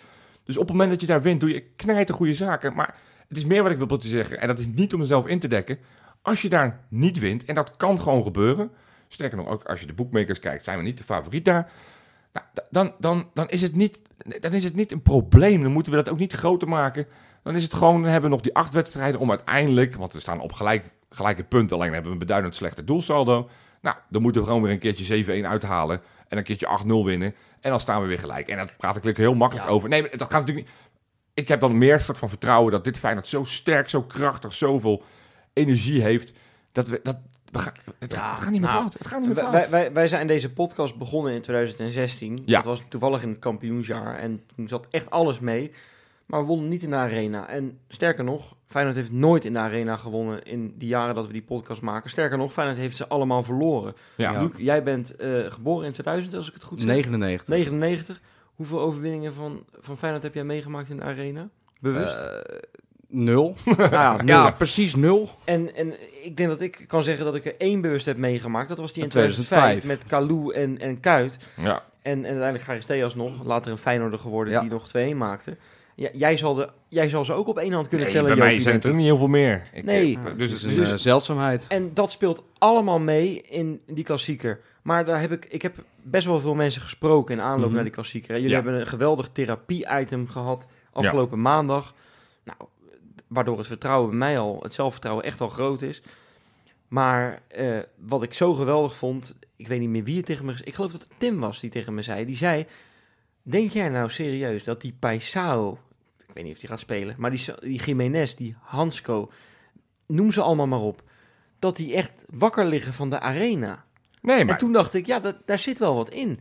Dus 0.44 0.56
op 0.56 0.62
het 0.62 0.70
moment 0.72 0.90
dat 0.90 1.00
je 1.00 1.06
daar 1.06 1.22
wint, 1.22 1.40
doe 1.40 1.52
je 1.52 1.62
knijten 1.76 2.14
goede 2.14 2.34
zaken. 2.34 2.74
Maar 2.74 2.94
het 3.28 3.36
is 3.36 3.44
meer 3.44 3.62
wat 3.62 3.72
ik 3.72 3.78
wil 3.78 3.98
te 3.98 4.08
zeggen. 4.08 4.40
En 4.40 4.48
dat 4.48 4.58
is 4.58 4.66
niet 4.74 4.92
om 4.92 5.00
mezelf 5.00 5.26
in 5.26 5.40
te 5.40 5.48
dekken. 5.48 5.78
Als 6.22 6.42
je 6.42 6.48
daar 6.48 6.80
niet 6.88 7.18
wint, 7.18 7.44
en 7.44 7.54
dat 7.54 7.76
kan 7.76 8.00
gewoon 8.00 8.22
gebeuren. 8.22 8.70
Sterker 9.08 9.36
nog, 9.36 9.48
ook 9.48 9.64
als 9.64 9.80
je 9.80 9.86
de 9.86 9.92
boekmakers 9.92 10.38
kijkt, 10.38 10.64
zijn 10.64 10.78
we 10.78 10.84
niet 10.84 10.98
de 10.98 11.04
favoriet 11.04 11.44
daar. 11.44 11.70
Nou, 12.32 12.46
dan, 12.70 12.92
dan, 12.98 13.30
dan, 13.34 13.48
is 13.48 13.62
het 13.62 13.74
niet, 13.74 13.98
dan 14.40 14.52
is 14.52 14.64
het 14.64 14.74
niet 14.74 14.92
een 14.92 15.02
probleem. 15.02 15.62
Dan 15.62 15.72
moeten 15.72 15.92
we 15.92 15.98
dat 15.98 16.08
ook 16.10 16.18
niet 16.18 16.32
groter 16.32 16.68
maken. 16.68 17.06
Dan 17.42 17.54
is 17.54 17.62
het 17.62 17.74
gewoon, 17.74 18.02
dan 18.02 18.10
hebben 18.10 18.30
we 18.30 18.36
nog 18.36 18.44
die 18.44 18.54
acht 18.54 18.74
wedstrijden 18.74 19.20
om 19.20 19.30
uiteindelijk, 19.30 19.94
want 19.94 20.12
we 20.12 20.20
staan 20.20 20.40
op 20.40 20.52
gelijk, 20.52 20.84
gelijke 21.10 21.44
punten, 21.44 21.76
alleen 21.76 21.92
hebben 21.92 22.06
we 22.06 22.12
een 22.12 22.26
beduidend 22.26 22.54
slechte 22.54 22.84
doelsaldo. 22.84 23.48
Nou, 23.80 23.96
dan 24.08 24.22
moeten 24.22 24.40
we 24.40 24.46
gewoon 24.46 24.62
weer 24.62 24.72
een 24.72 24.78
keertje 24.78 25.42
7-1 25.42 25.46
uithalen 25.46 26.00
en 26.28 26.38
een 26.38 26.44
keertje 26.44 26.78
8-0 26.84 26.88
winnen. 27.04 27.34
En 27.60 27.70
dan 27.70 27.80
staan 27.80 28.02
we 28.02 28.08
weer 28.08 28.18
gelijk. 28.18 28.48
En 28.48 28.56
dat 28.56 28.76
praat 28.76 29.06
ik 29.06 29.16
heel 29.16 29.34
makkelijk 29.34 29.66
Ja. 29.68 29.72
over. 29.72 29.88
Nee, 29.88 30.02
dat 30.02 30.20
gaat 30.20 30.40
natuurlijk 30.40 30.66
niet. 30.66 30.76
Ik 31.34 31.48
heb 31.48 31.60
dan 31.60 31.78
meer 31.78 32.00
soort 32.00 32.18
van 32.18 32.28
vertrouwen 32.28 32.72
dat 32.72 32.84
dit 32.84 32.98
Feyenoord 32.98 33.26
zo 33.26 33.44
sterk, 33.44 33.88
zo 33.88 34.02
krachtig, 34.02 34.52
zoveel 34.52 35.02
energie 35.52 36.02
heeft. 36.02 36.32
Dat 36.72 36.88
we, 36.88 37.00
dat, 37.02 37.16
we 37.50 37.58
gaan, 37.58 37.72
het, 37.98 38.12
Ja, 38.12 38.30
het 38.30 38.40
gaat 38.40 38.50
niet 38.50 38.60
meer 38.60 38.70
nou, 38.70 38.80
fout. 38.80 38.94
Het 38.94 39.06
gaat 39.06 39.20
niet 39.20 39.28
meer 39.28 39.36
Wij, 39.36 39.44
fout. 39.44 39.70
wij, 39.70 39.70
wij, 39.70 39.92
wij 39.92 40.08
zijn 40.08 40.26
deze 40.26 40.52
podcast 40.52 40.96
begonnen 40.96 41.32
in 41.32 41.40
2016. 41.40 42.38
Ja. 42.44 42.56
Dat 42.56 42.64
was 42.64 42.82
toevallig 42.88 43.22
in 43.22 43.28
het 43.28 43.38
kampioensjaar. 43.38 44.18
En 44.18 44.42
toen 44.56 44.68
zat 44.68 44.86
echt 44.90 45.10
alles 45.10 45.40
mee. 45.40 45.72
Maar 46.26 46.40
we 46.40 46.46
wonnen 46.46 46.68
niet 46.68 46.82
in 46.82 46.90
de 46.90 46.96
arena. 46.96 47.48
En 47.48 47.78
sterker 47.88 48.24
nog, 48.24 48.56
Feyenoord 48.66 48.96
heeft 48.96 49.12
nooit 49.12 49.44
in 49.44 49.52
de 49.52 49.58
arena 49.58 49.96
gewonnen 49.96 50.42
in 50.42 50.74
die 50.76 50.88
jaren 50.88 51.14
dat 51.14 51.26
we 51.26 51.32
die 51.32 51.42
podcast 51.42 51.80
maken. 51.80 52.10
Sterker 52.10 52.38
nog, 52.38 52.52
Feyenoord 52.52 52.78
heeft 52.78 52.96
ze 52.96 53.08
allemaal 53.08 53.42
verloren. 53.42 53.94
ja. 54.16 54.32
Ja. 54.32 54.42
Luc, 54.42 54.50
jij 54.56 54.82
bent 54.82 55.16
eh, 55.16 55.30
geboren 55.48 55.86
in 55.86 55.92
2000, 55.92 56.34
als 56.34 56.48
ik 56.48 56.54
het 56.54 56.62
goed 56.62 56.78
zeg. 56.80 56.88
99. 56.88 57.48
99. 57.48 58.20
Hoeveel 58.54 58.80
overwinningen 58.80 59.34
van, 59.34 59.64
van 59.78 59.96
Feyenoord 59.96 60.22
heb 60.22 60.34
jij 60.34 60.44
meegemaakt 60.44 60.90
in 60.90 60.96
de 60.96 61.02
arena? 61.02 61.48
Bewust? 61.80 62.14
Eh, 62.14 62.58
nul. 63.08 63.54
Nou 63.76 63.90
ja, 63.92 64.16
nul. 64.16 64.26
Ja, 64.26 64.50
precies 64.50 64.94
nul. 64.94 65.28
En, 65.44 65.74
en 65.74 65.94
ik 66.24 66.36
denk 66.36 66.48
dat 66.48 66.60
ik 66.60 66.84
kan 66.86 67.02
zeggen 67.02 67.24
dat 67.24 67.34
ik 67.34 67.44
er 67.46 67.54
één 67.58 67.80
bewust 67.80 68.06
heb 68.06 68.16
meegemaakt. 68.16 68.68
Dat 68.68 68.78
was 68.78 68.92
die 68.92 69.02
in 69.02 69.08
2005. 69.08 69.58
2005 69.58 69.98
met 70.00 70.10
Kalou 70.10 70.54
en, 70.54 70.78
en 70.78 71.00
Kuit. 71.00 71.38
ja. 71.56 71.82
En, 72.02 72.18
en 72.18 72.24
uiteindelijk 72.24 72.64
Garisteas 72.64 73.14
nog. 73.14 73.44
Later 73.44 73.70
een 73.72 73.78
Feyenoorder 73.78 74.18
geworden 74.18 74.52
Ja. 74.52 74.60
die 74.60 74.70
nog 74.70 74.88
twee 74.88 75.14
maakte. 75.14 75.56
Ja, 75.94 76.08
jij, 76.12 76.36
zal 76.36 76.54
de, 76.54 76.68
jij 76.88 77.08
zal 77.08 77.24
ze 77.24 77.32
ook 77.32 77.46
op 77.48 77.58
één 77.58 77.72
hand 77.72 77.88
kunnen 77.88 78.06
Nee, 78.06 78.14
tellen, 78.16 78.30
bij 78.30 78.38
mij 78.38 78.48
Jopie, 78.48 78.62
zijn 78.62 78.82
er 78.82 78.94
niet 78.94 79.04
heel 79.06 79.16
veel 79.16 79.26
meer. 79.28 79.62
Ik, 79.72 79.84
Nee. 79.84 80.18
eh, 80.24 80.32
Dus 80.36 80.50
het 80.50 80.58
is 80.58 80.76
een 80.76 80.82
dus, 80.82 80.92
eh, 80.92 80.98
zeldzaamheid. 80.98 81.64
En 81.68 81.90
dat 81.94 82.12
speelt 82.12 82.42
allemaal 82.58 82.98
mee 82.98 83.40
in 83.42 83.80
die 83.86 84.04
klassieker. 84.04 84.60
Maar 84.82 85.04
daar 85.04 85.20
heb 85.20 85.32
ik, 85.32 85.44
ik 85.44 85.62
heb 85.62 85.74
best 86.02 86.26
wel 86.26 86.40
veel 86.40 86.54
mensen 86.54 86.82
gesproken 86.82 87.34
in 87.34 87.40
aanloop 87.42 87.64
Mhm. 87.66 87.74
naar 87.74 87.84
die 87.84 87.92
klassieker. 87.92 88.34
Jullie 88.34 88.48
Ja. 88.48 88.54
hebben 88.54 88.74
een 88.80 88.86
geweldig 88.86 89.28
therapie-item 89.32 90.28
gehad 90.28 90.68
afgelopen 90.92 91.40
maandag. 91.40 91.94
Nou, 92.44 92.58
waardoor 93.28 93.58
het 93.58 93.66
vertrouwen 93.66 94.08
bij 94.08 94.18
mij 94.18 94.38
al, 94.38 94.58
het 94.62 94.74
zelfvertrouwen 94.74 95.24
echt 95.24 95.40
al 95.40 95.48
groot 95.48 95.82
is. 95.82 96.02
Maar 96.88 97.42
eh, 97.48 97.78
wat 97.96 98.22
ik 98.22 98.34
zo 98.34 98.54
geweldig 98.54 98.96
vond, 98.96 99.38
ik 99.56 99.68
weet 99.68 99.80
niet 99.80 99.88
meer 99.88 100.04
wie 100.04 100.16
het 100.16 100.26
tegen 100.26 100.44
me... 100.44 100.54
Ik 100.64 100.74
geloof 100.74 100.92
dat 100.92 101.02
het 101.02 101.18
Tim 101.18 101.40
was 101.40 101.60
die 101.60 101.70
tegen 101.70 101.94
me 101.94 102.02
zei. 102.02 102.24
Die 102.24 102.36
zei, 102.36 102.66
denk 103.42 103.70
jij 103.70 103.88
nou 103.88 104.10
serieus 104.10 104.64
dat 104.64 104.80
die 104.80 104.96
Paisao... 104.98 105.78
Ik 106.18 106.34
weet 106.34 106.44
niet 106.44 106.52
of 106.52 106.58
die 106.58 106.68
gaat 106.68 106.80
spelen, 106.80 107.14
maar 107.18 107.30
die, 107.30 107.44
die 107.60 107.82
Jiménez, 107.82 108.34
die 108.34 108.56
Hansco... 108.60 109.30
Noem 110.06 110.32
ze 110.32 110.40
allemaal 110.40 110.66
maar 110.66 110.80
op. 110.80 111.02
Dat 111.58 111.76
die 111.76 111.94
echt 111.94 112.24
wakker 112.26 112.66
liggen 112.66 112.92
van 112.92 113.10
de 113.10 113.20
arena. 113.20 113.84
nee, 114.22 114.44
maar 114.44 114.54
En 114.54 114.60
toen 114.60 114.72
dacht 114.72 114.94
ik, 114.94 115.06
ja, 115.06 115.20
dat, 115.20 115.36
daar 115.44 115.58
zit 115.58 115.78
wel 115.78 115.94
wat 115.94 116.10
in. 116.10 116.40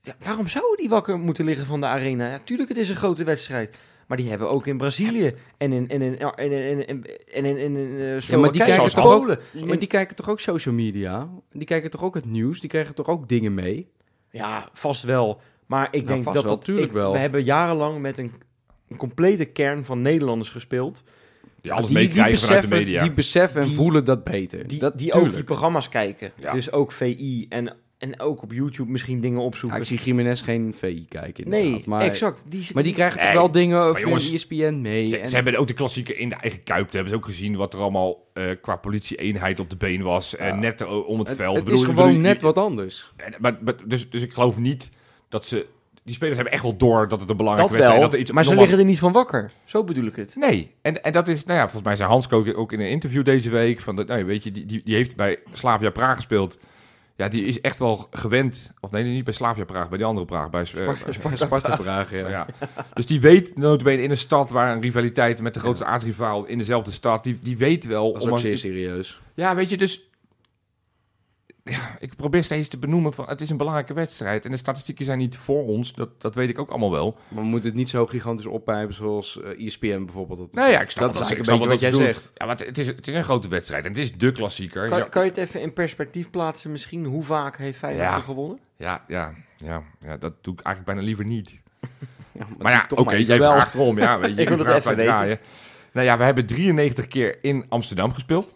Ja, 0.00 0.16
waarom 0.18 0.48
zouden 0.48 0.76
die 0.76 0.88
wakker 0.88 1.18
moeten 1.18 1.44
liggen 1.44 1.66
van 1.66 1.80
de 1.80 1.86
arena? 1.86 2.30
Ja, 2.30 2.38
tuurlijk, 2.38 2.68
het 2.68 2.78
is 2.78 2.88
een 2.88 2.96
grote 2.96 3.24
wedstrijd. 3.24 3.78
Maar 4.06 4.16
die 4.16 4.28
hebben 4.28 4.50
ook 4.50 4.66
in 4.66 4.76
Brazilië 4.76 5.34
en 5.58 5.72
in, 5.72 5.88
en 5.88 6.02
in, 6.02 6.18
en 6.18 6.36
in, 6.36 6.52
en 6.52 6.88
in, 6.88 7.06
en 7.32 7.44
in, 7.44 7.56
in, 7.56 7.76
in, 7.76 7.98
eh, 8.00 8.18
Ja, 8.20 8.38
maar 8.38 8.52
die 8.52 8.60
kijken 8.64 8.82
en 8.84 8.90
toch 8.90 9.04
ook- 9.06 9.18
Polen. 9.20 9.38
Maar 9.66 9.78
die 9.78 9.88
kijken 9.88 10.16
toch 10.16 10.28
ook 10.30 10.40
social 10.40 10.74
media? 10.74 11.28
Die 11.52 11.66
kijken 11.66 11.90
toch 11.90 12.02
ook 12.04 12.14
het 12.14 12.24
nieuws? 12.26 12.60
Die 12.60 12.70
krijgen 12.70 12.94
toch 12.94 13.06
ook 13.08 13.28
dingen 13.28 13.54
mee? 13.54 13.88
Ja, 14.30 14.68
vast 14.72 15.02
wel. 15.02 15.40
Maar 15.66 15.86
ik 15.86 15.92
Nou, 15.92 16.06
denk 16.06 16.22
vast 16.22 16.34
dat 16.34 16.44
wel, 16.44 16.52
dat... 16.54 16.64
tuurlijk 16.64 16.86
ik- 16.86 16.92
wel. 16.92 17.12
We 17.12 17.18
hebben 17.18 17.44
jarenlang 17.44 17.98
met 18.00 18.18
een, 18.18 18.32
een 18.88 18.96
complete 18.96 19.44
kern 19.44 19.84
van 19.84 20.00
Nederlanders 20.00 20.50
gespeeld. 20.50 21.02
die 21.60 21.72
alles 21.72 21.86
die, 21.88 21.96
meekrijgen 21.96 22.32
die 22.36 22.44
vanuit 22.44 22.62
de 22.62 22.68
media. 22.68 23.02
Die 23.02 23.12
beseffen 23.12 23.60
en 23.60 23.66
Die- 23.66 23.76
voelen 23.76 24.04
dat 24.04 24.24
beter. 24.24 24.66
Die, 24.66 24.78
dat, 24.78 24.98
die 24.98 25.12
ook 25.12 25.32
die 25.32 25.44
programma's 25.44 25.88
kijken. 25.88 26.32
Ja. 26.36 26.52
Dus 26.52 26.72
ook 26.72 26.92
VI 26.92 27.46
en, 27.48 27.76
en 28.04 28.20
ook 28.20 28.42
op 28.42 28.52
YouTube 28.52 28.90
misschien 28.90 29.20
dingen 29.20 29.38
Ja, 29.40 29.44
opzoeken. 29.46 29.80
ik 29.80 29.86
zie 29.86 29.98
Jiménez 29.98 30.42
geen 30.44 30.74
VI 30.78 31.06
kijken. 31.08 31.48
nee, 31.48 31.62
inderdaad, 31.64 31.86
maar, 31.86 32.00
exact. 32.02 32.44
Die, 32.48 32.66
Maar 32.74 32.82
die 32.82 32.92
krijgen 32.94 33.18
Nee, 33.18 33.26
toch 33.32 33.40
wel 33.40 33.50
dingen 33.50 33.94
via 33.94 34.04
jongens, 34.04 34.32
ESPN 34.32 34.78
mee. 34.80 35.08
Ze, 35.08 35.18
en- 35.18 35.28
ze 35.28 35.34
hebben 35.34 35.56
ook 35.56 35.66
de 35.66 35.72
klassieker 35.74 36.18
in 36.18 36.28
de 36.28 36.34
eigen 36.34 36.62
kuip. 36.62 36.92
Hebben 36.92 37.10
ze 37.10 37.16
ook 37.16 37.24
gezien 37.24 37.56
wat 37.56 37.74
er 37.74 37.80
allemaal 37.80 38.26
eh, 38.32 38.44
qua 38.60 38.76
politie-eenheid 38.76 39.60
op 39.60 39.70
de 39.70 39.76
been 39.76 40.02
was. 40.02 40.36
eh, 40.36 40.46
Ja. 40.48 40.54
net 40.54 40.84
o- 40.84 40.98
om 41.00 41.18
het, 41.18 41.28
het 41.28 41.36
veld. 41.36 41.54
het 41.56 41.64
bedoel, 41.64 41.78
is 41.80 41.86
gewoon 41.86 42.06
bedoel, 42.06 42.20
net 42.20 42.42
wat 42.42 42.58
anders. 42.58 43.12
en- 43.16 43.34
maar, 43.38 43.58
maar- 43.64 43.74
dus, 43.86 44.10
dus 44.10 44.22
ik 44.22 44.32
geloof 44.32 44.58
niet 44.58 44.90
dat 45.28 45.46
ze... 45.46 45.66
Die 46.02 46.14
spelers 46.14 46.36
hebben 46.36 46.54
echt 46.54 46.62
wel 46.62 46.76
door 46.76 47.08
dat 47.08 47.20
het 47.20 47.30
een 47.30 47.36
belangrijke 47.36 47.72
dat 47.72 47.80
wedstrijd 47.80 47.88
wel, 47.88 47.96
is. 47.98 48.02
Dat 48.04 48.12
er 48.12 48.18
iets 48.20 48.30
maar 48.30 48.44
ze 48.44 48.54
liggen 48.60 48.78
er 48.78 48.84
niet 48.84 48.98
van 48.98 49.12
wakker. 49.12 49.52
Zo 49.64 49.84
bedoel 49.84 50.06
ik 50.06 50.16
het. 50.16 50.36
Nee, 50.38 50.70
en, 50.82 51.02
en 51.04 51.12
dat 51.12 51.28
is, 51.28 51.44
nou 51.44 51.56
ja, 51.58 51.62
volgens 51.64 51.82
mij 51.84 51.96
zei 51.96 52.08
Hans 52.08 52.30
ook, 52.30 52.56
ook 52.58 52.72
in 52.72 52.80
een 52.80 52.88
interview 52.90 53.24
deze 53.24 53.50
week, 53.50 53.80
van 53.80 53.96
dat, 53.96 54.06
nou, 54.06 54.24
weet 54.24 54.44
je, 54.44 54.50
die, 54.52 54.64
die, 54.66 54.80
die 54.84 54.94
heeft 54.94 55.16
bij 55.16 55.38
Slavia 55.52 55.90
Praag 55.90 56.16
gespeeld. 56.16 56.58
Ja, 57.16 57.28
die 57.28 57.44
is 57.44 57.60
echt 57.60 57.78
wel 57.78 58.06
gewend, 58.10 58.70
of 58.80 58.90
nee, 58.90 59.04
niet 59.04 59.24
bij 59.24 59.34
Slavia 59.34 59.64
Praag, 59.64 59.88
bij 59.88 59.98
die 59.98 60.06
andere 60.06 60.26
Praag, 60.26 60.50
bij, 60.50 60.60
eh, 60.60 60.66
Sparta- 60.66 61.04
bij- 61.04 61.12
Sparta- 61.12 61.36
Sparta 61.44 61.76
Praag, 61.76 62.10
ja. 62.10 62.28
ja. 62.28 62.46
Dus 62.94 63.06
die 63.06 63.20
weet 63.20 63.56
notabene 63.58 64.02
in 64.02 64.10
een 64.10 64.16
stad 64.16 64.50
waar 64.50 64.74
een 64.74 64.80
rivaliteit 64.82 65.40
met 65.40 65.54
de 65.54 65.60
grootste 65.60 65.84
aardrivaal 65.84 66.44
in 66.44 66.58
dezelfde 66.58 66.90
stad, 66.92 67.24
die, 67.24 67.38
die 67.42 67.56
weet 67.56 67.84
wel... 67.84 68.12
Dat 68.12 68.20
is 68.20 68.26
om 68.26 68.32
ook 68.32 68.38
zeer 68.38 68.58
serieus. 68.58 69.20
Ja, 69.34 69.54
weet 69.54 69.68
je, 69.70 69.76
dus... 69.76 70.08
Ja, 71.70 71.96
ik 71.98 72.16
probeer 72.16 72.44
steeds 72.44 72.68
te 72.68 72.78
benoemen 72.78 73.12
van, 73.12 73.28
het 73.28 73.40
is 73.40 73.50
een 73.50 73.56
belangrijke 73.56 73.94
wedstrijd. 73.94 74.44
En 74.44 74.50
de 74.50 74.56
statistieken 74.56 75.04
zijn 75.04 75.18
niet 75.18 75.36
voor 75.36 75.66
ons, 75.66 75.92
dat, 75.92 76.20
dat 76.22 76.34
weet 76.34 76.48
ik 76.48 76.58
ook 76.58 76.70
allemaal 76.70 76.90
wel. 76.90 77.16
Maar 77.28 77.42
we 77.42 77.48
moeten 77.48 77.68
het 77.68 77.78
niet 77.78 77.88
zo 77.88 78.06
gigantisch 78.06 78.46
oppijpen 78.46 78.94
zoals 78.94 79.40
eh 79.40 79.66
ESPN 79.66 80.04
bijvoorbeeld. 80.04 80.38
Dat, 80.38 80.52
Nou 80.52 80.70
ja, 80.70 80.80
ik 80.80 80.90
snap 80.90 81.12
dat 81.12 81.20
is 81.22 81.30
ik 81.30 81.36
eigenlijk 81.36 81.44
snap 81.44 81.60
een 81.60 81.68
beetje 81.78 81.90
wat 81.90 81.96
jij 81.98 82.12
zegt. 82.14 82.30
Ja, 82.34 82.46
maar 82.46 82.56
het, 82.56 82.66
het 82.66 82.78
is, 82.78 82.86
het 82.86 83.08
is 83.08 83.14
een 83.14 83.24
grote 83.24 83.48
wedstrijd 83.48 83.84
en 83.84 83.90
het 83.90 83.98
is 83.98 84.12
de 84.18 84.32
klassieker. 84.32 84.88
Kan, 84.88 84.98
Ja, 84.98 85.04
kan 85.04 85.22
je 85.24 85.28
het 85.28 85.38
even 85.38 85.60
in 85.60 85.72
perspectief 85.72 86.30
plaatsen 86.30 86.70
misschien? 86.70 87.04
Hoe 87.04 87.22
vaak 87.22 87.56
heeft 87.58 87.78
Feyenoord 87.78 88.08
Ja. 88.08 88.20
gewonnen? 88.20 88.58
Ja, 88.76 89.04
ja, 89.08 89.32
ja, 89.56 89.82
ja, 90.00 90.16
dat 90.16 90.32
doe 90.44 90.54
ik 90.54 90.60
eigenlijk 90.60 90.84
bijna 90.94 91.02
liever 91.02 91.24
niet. 91.24 91.50
Ja, 92.38 92.46
Maar 92.58 92.72
ja, 92.72 92.86
oké, 92.94 93.14
jij 93.14 93.38
wel. 93.38 93.52
vraagt 93.52 93.74
erom. 93.74 93.98
Ja, 93.98 94.18
weet 94.18 94.30
je, 94.36 94.42
Ik 94.42 94.48
wil 94.48 94.58
je 94.58 94.64
het 94.64 94.74
even 94.76 94.96
weten. 94.96 95.14
draaien. 95.14 95.38
Nou 95.92 96.06
ja, 96.06 96.18
we 96.18 96.24
hebben 96.24 96.46
93 96.46 97.06
keer 97.08 97.38
in 97.44 97.64
Amsterdam 97.68 98.12
gespeeld. 98.12 98.54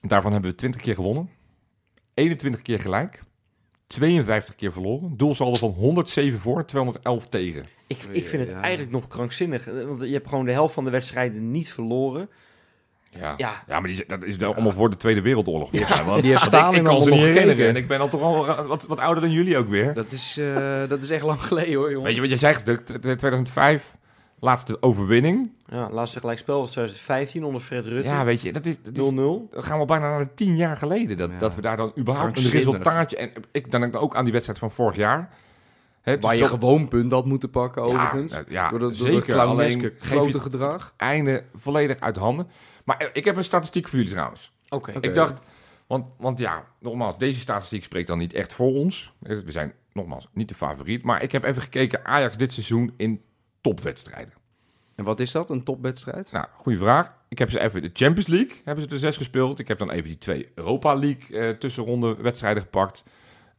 Daarvan 0.00 0.32
hebben 0.32 0.50
we 0.50 0.56
20 0.56 0.80
keer 0.80 0.94
gewonnen. 0.94 1.30
21 2.14 2.62
keer 2.62 2.80
gelijk. 2.80 3.22
52 3.86 4.54
keer 4.54 4.72
verloren. 4.72 5.16
Doelsaldo 5.16 5.58
van 5.58 5.70
107 5.70 6.38
voor, 6.38 6.64
211 6.64 7.28
tegen. 7.28 7.66
Ik, 7.86 7.98
ik 8.10 8.28
vind 8.28 8.42
het 8.42 8.50
Ja. 8.50 8.60
eigenlijk 8.60 8.92
nog 8.92 9.08
krankzinnig. 9.08 9.68
eh, 9.68 9.84
Want 9.84 10.00
je 10.02 10.12
hebt 10.12 10.28
gewoon 10.28 10.44
de 10.44 10.52
helft 10.52 10.74
van 10.74 10.84
de 10.84 10.90
wedstrijden 10.90 11.50
niet 11.50 11.72
verloren. 11.72 12.28
Ja, 13.10 13.34
Ja. 13.36 13.64
ja 13.68 13.80
maar 13.80 13.88
die, 13.88 14.04
dat 14.06 14.24
is 14.24 14.36
wel 14.36 14.54
allemaal 14.54 14.72
voor 14.72 14.90
de 14.90 14.96
Tweede 14.96 15.20
Wereldoorlog. 15.22 15.72
Ja, 15.72 16.04
want- 16.04 16.22
die 16.22 16.30
heeft 16.30 16.42
ik- 16.42 16.48
Stalin 16.48 16.78
ik, 16.78 16.84
kan 16.84 17.02
ze 17.02 17.10
niet 17.10 17.18
herinneren. 17.20 17.68
En 17.68 17.76
ik 17.76 17.88
ben 17.88 18.00
al 18.00 18.08
toch 18.08 18.22
al 18.22 18.66
wat, 18.66 18.84
wat 18.86 18.98
ouder 18.98 19.22
dan 19.22 19.32
jullie 19.32 19.56
ook 19.58 19.68
weer. 19.68 19.94
Dat 19.94 20.12
is, 20.12 20.36
eh, 20.38 20.88
dat 20.88 21.02
is 21.02 21.10
echt 21.10 21.22
lang 21.22 21.40
geleden 21.42 21.74
hoor, 21.74 21.90
jongen. 21.90 22.04
Weet 22.06 22.14
je 22.14 22.20
wat 22.20 22.30
je 22.30 22.36
zegt? 22.36 22.66
De, 22.66 22.82
de- 23.00 23.16
2005, 23.16 23.96
laatste 24.44 24.82
overwinning. 24.82 25.50
Ja, 25.66 25.90
laatste 25.90 26.20
gelijkspel 26.20 26.58
was 26.58 26.70
2015 26.70 27.44
onder 27.44 27.60
Fred 27.60 27.86
Rutte. 27.86 28.08
Ja, 28.08 28.24
weet 28.24 28.40
je, 28.42 28.52
dat 28.52 28.66
is, 28.66 28.76
dat 28.82 28.96
is 28.96 29.10
0-0. 29.12 29.14
dat 29.50 29.64
gaan 29.64 29.78
we 29.78 29.84
bijna 29.84 30.08
naar 30.10 30.24
de 30.24 30.34
tien 30.34 30.56
jaar 30.56 30.76
geleden. 30.76 31.16
Dat, 31.16 31.30
Ja. 31.30 31.38
dat 31.38 31.54
we 31.54 31.60
daar 31.60 31.76
dan 31.76 31.92
überhaupt 31.98 32.38
een 32.44 32.50
resultaatje... 32.50 33.16
En 33.16 33.30
ik 33.52 33.70
dan 33.70 33.80
denk 33.80 33.94
ik 33.94 34.00
ook 34.02 34.16
aan 34.16 34.22
die 34.24 34.32
wedstrijd 34.32 34.58
van 34.58 34.70
vorig 34.70 34.96
jaar. 34.96 35.28
Hè, 36.00 36.18
Waar 36.18 36.36
je 36.36 36.46
gewoon 36.46 36.88
punt 36.88 37.12
had 37.12 37.24
moeten 37.26 37.50
pakken, 37.50 37.82
Ja, 37.86 37.88
overigens. 37.88 38.32
eh, 38.32 38.40
ja, 38.48 38.68
door 38.70 38.78
dat, 38.78 38.96
door 38.96 39.06
zeker. 39.06 39.34
clowneske 39.34 39.78
Alleen 39.80 39.92
grote 39.98 40.40
gedrag. 40.40 40.94
einde 40.96 41.44
volledig 41.54 42.00
uit 42.00 42.16
handen. 42.16 42.46
Maar 42.84 43.10
ik 43.12 43.24
heb 43.24 43.36
een 43.36 43.44
statistiek 43.44 43.88
voor 43.88 43.98
jullie 43.98 44.12
trouwens. 44.12 44.52
Oké. 44.68 44.90
Oké. 44.96 45.08
Ik 45.08 45.14
dacht, 45.14 45.46
want, 45.86 46.08
want 46.18 46.38
ja, 46.38 46.64
nogmaals, 46.80 47.18
deze 47.18 47.40
statistiek 47.40 47.84
spreekt 47.84 48.06
dan 48.08 48.18
niet 48.18 48.32
echt 48.32 48.52
voor 48.52 48.72
ons. 48.74 49.12
We 49.20 49.42
zijn 49.46 49.72
nogmaals 49.92 50.28
niet 50.32 50.48
de 50.48 50.54
favoriet. 50.54 51.02
Maar 51.02 51.22
ik 51.22 51.32
heb 51.32 51.44
even 51.44 51.62
gekeken 51.62 52.04
Ajax 52.04 52.36
dit 52.36 52.52
seizoen 52.52 52.94
in 52.96 53.20
topwedstrijden. 53.64 54.32
En 54.94 55.04
wat 55.04 55.20
is 55.20 55.32
dat, 55.32 55.50
een 55.50 55.64
topwedstrijd? 55.64 56.32
Nou, 56.32 56.46
goede 56.52 56.78
vraag. 56.78 57.14
Ik 57.28 57.38
heb 57.38 57.50
ze 57.50 57.60
even 57.60 57.82
de 57.82 57.90
Champions 57.92 58.28
League, 58.28 58.60
hebben 58.64 58.84
ze 58.84 58.90
er 58.90 58.98
zes 58.98 59.16
gespeeld. 59.16 59.58
Ik 59.58 59.68
heb 59.68 59.78
dan 59.78 59.90
even 59.90 60.08
die 60.08 60.18
twee 60.18 60.52
Europa 60.54 60.94
League 60.94 61.38
eh, 61.38 61.56
tussenronde 61.56 62.14
wedstrijden 62.14 62.62
gepakt. 62.62 63.02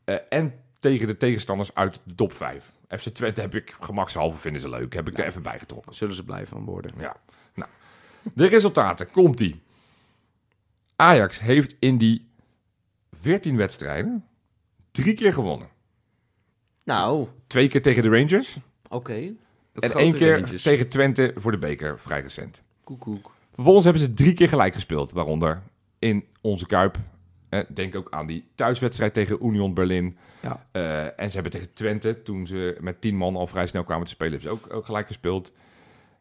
Eh, 0.04 0.16
en 0.30 0.54
tegen 0.80 1.08
de 1.08 1.18
tegenstanders 1.18 1.74
uit 1.74 2.00
de 2.04 2.16
top 2.16 2.34
5. 2.34 2.72
FC 2.90 3.08
Twente 3.10 3.42
heb 3.42 3.56
ik 3.56 3.76
gemakshalve, 3.80 4.38
vinden 4.38 4.62
ze 4.62 4.70
leuk. 4.70 4.94
Heb 4.94 5.08
ik 5.08 5.18
er 5.18 5.26
even 5.26 5.42
bij 5.42 5.60
getrokken. 5.60 5.94
Zullen 5.94 6.16
ze 6.16 6.24
blij 6.24 6.46
van 6.46 6.66
worden. 6.66 6.92
Ja. 6.98 7.16
Nou, 7.54 7.70
de 8.34 8.48
resultaten. 8.48 9.12
Komt 9.12 9.38
die. 9.38 9.64
Ajax 10.96 11.40
heeft 11.40 11.76
in 11.80 11.98
die 11.98 12.30
14 13.12 13.58
wedstrijden 13.58 14.26
drie 14.92 15.14
keer 15.14 15.34
gewonnen. 15.34 15.68
Nou, 16.84 17.28
Twee 17.48 17.68
keer 17.68 17.82
tegen 17.82 18.04
de 18.04 18.10
Rangers. 18.10 18.58
oké. 18.90 19.34
En 19.80 19.92
één 19.92 20.14
keer 20.14 20.62
tegen 20.62 20.90
Twente 20.90 21.32
voor 21.36 21.52
de 21.52 21.58
beker, 21.58 22.00
vrij 22.00 22.22
recent. 22.22 22.62
Koekoek. 22.84 23.32
Vervolgens 23.54 23.86
hebben 23.86 24.04
ze 24.04 24.14
drie 24.14 24.34
keer 24.34 24.50
gelijk 24.50 24.74
gespeeld. 24.74 25.12
Waaronder 25.12 25.62
in 26.00 26.26
onze 26.42 26.66
Kuip. 26.66 26.98
Eh, 27.50 27.60
denk 27.74 27.96
ook 27.96 28.08
aan 28.10 28.28
die 28.28 28.48
thuiswedstrijd 28.56 29.14
tegen 29.14 29.46
Union 29.46 29.74
Berlin. 29.74 30.18
Ja. 30.42 30.66
Eh, 30.72 31.04
en 31.04 31.28
ze 31.30 31.34
hebben 31.34 31.52
tegen 31.52 31.74
Twente, 31.74 32.22
toen 32.24 32.48
ze 32.48 32.78
met 32.80 33.02
tien 33.02 33.16
man 33.16 33.36
al 33.36 33.48
vrij 33.48 33.68
snel 33.68 33.84
kwamen 33.84 34.06
te 34.06 34.12
spelen, 34.12 34.40
hebben 34.40 34.50
ze 34.60 34.66
ook, 34.66 34.74
ook 34.74 34.86
gelijk 34.86 35.08
gespeeld. 35.08 35.52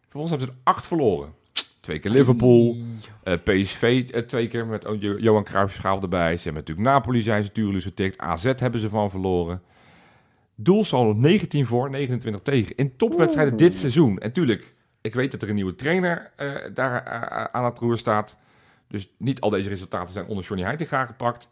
Vervolgens 0.01 0.31
hebben 0.31 0.49
ze 0.49 0.55
er 0.65 0.73
acht 0.75 0.87
verloren. 0.87 1.35
Twee 1.81 1.99
keer 1.99 2.11
Liverpool, 2.11 2.77
eh, 3.23 3.35
PSV 3.45 4.11
twee 4.27 4.49
keer 4.49 4.67
met 4.67 4.87
oh, 4.87 5.01
Jo- 5.01 5.19
Johan 5.19 5.45
Cruijff 5.45 5.75
schaal 5.75 6.03
erbij. 6.03 6.37
Ze 6.37 6.43
hebben 6.43 6.63
natuurlijk 6.63 6.89
Napoli 6.89 7.23
zijn 7.23 7.43
ze 7.43 7.53
tuurlijk 7.53 7.85
getikt. 7.85 8.19
AZ 8.19 8.53
hebben 8.57 8.81
ze 8.81 8.89
van 8.89 9.11
verloren. 9.11 9.63
Doelsaldo 10.55 11.21
19 11.21 11.67
voor, 11.67 11.91
29 11.91 12.43
tegen. 12.43 12.77
In 12.77 12.97
topwedstrijden 12.97 13.57
dit 13.57 13.75
seizoen. 13.75 14.19
En 14.19 14.33
tuurlijk, 14.33 14.75
ik 15.01 15.15
weet 15.15 15.31
dat 15.31 15.43
er 15.43 15.49
een 15.49 15.55
nieuwe 15.55 15.75
trainer 15.75 16.31
eh, 16.37 16.49
daar 16.75 17.05
eh, 17.05 17.45
aan 17.45 17.65
het 17.65 17.79
roer 17.79 17.99
staat. 17.99 18.37
Dus 18.89 19.11
niet 19.19 19.41
al 19.41 19.51
deze 19.51 19.69
resultaten 19.69 20.13
zijn 20.13 20.27
onder 20.27 20.45
Johnny 20.45 20.65
Heitinga 20.65 21.07
gepakt. 21.07 21.49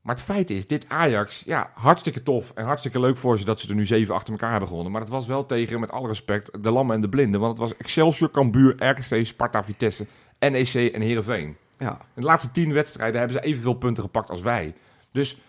Maar 0.00 0.14
het 0.14 0.24
feit 0.24 0.50
is, 0.50 0.66
dit 0.66 0.88
Ajax, 0.88 1.42
ja, 1.46 1.70
hartstikke 1.74 2.22
tof 2.22 2.52
en 2.54 2.64
hartstikke 2.64 3.00
leuk 3.00 3.16
voor 3.16 3.38
ze 3.38 3.44
dat 3.44 3.60
ze 3.60 3.68
er 3.68 3.74
nu 3.74 3.84
zeven 3.84 4.14
achter 4.14 4.32
elkaar 4.32 4.50
hebben 4.50 4.68
gewonnen. 4.68 4.92
Maar 4.92 5.00
het 5.00 5.10
was 5.10 5.26
wel 5.26 5.46
tegen, 5.46 5.80
met 5.80 5.90
alle 5.90 6.08
respect, 6.08 6.62
de 6.62 6.70
lammen 6.70 6.94
en 6.94 7.00
de 7.00 7.08
blinden. 7.08 7.40
Want 7.40 7.58
het 7.58 7.68
was 7.68 7.76
Excelsior, 7.76 8.30
Cambuur, 8.30 8.84
RKC, 8.84 9.26
Sparta, 9.26 9.64
Vitesse, 9.64 10.06
NEC 10.38 10.74
en 10.74 11.00
Heerenveen. 11.00 11.56
Ja. 11.78 11.90
In 11.90 12.20
de 12.20 12.26
laatste 12.26 12.50
tien 12.50 12.72
wedstrijden 12.72 13.18
hebben 13.18 13.38
ze 13.42 13.48
evenveel 13.48 13.74
punten 13.74 14.02
gepakt 14.02 14.30
als 14.30 14.42
wij. 14.42 14.74
Dus 15.12 15.40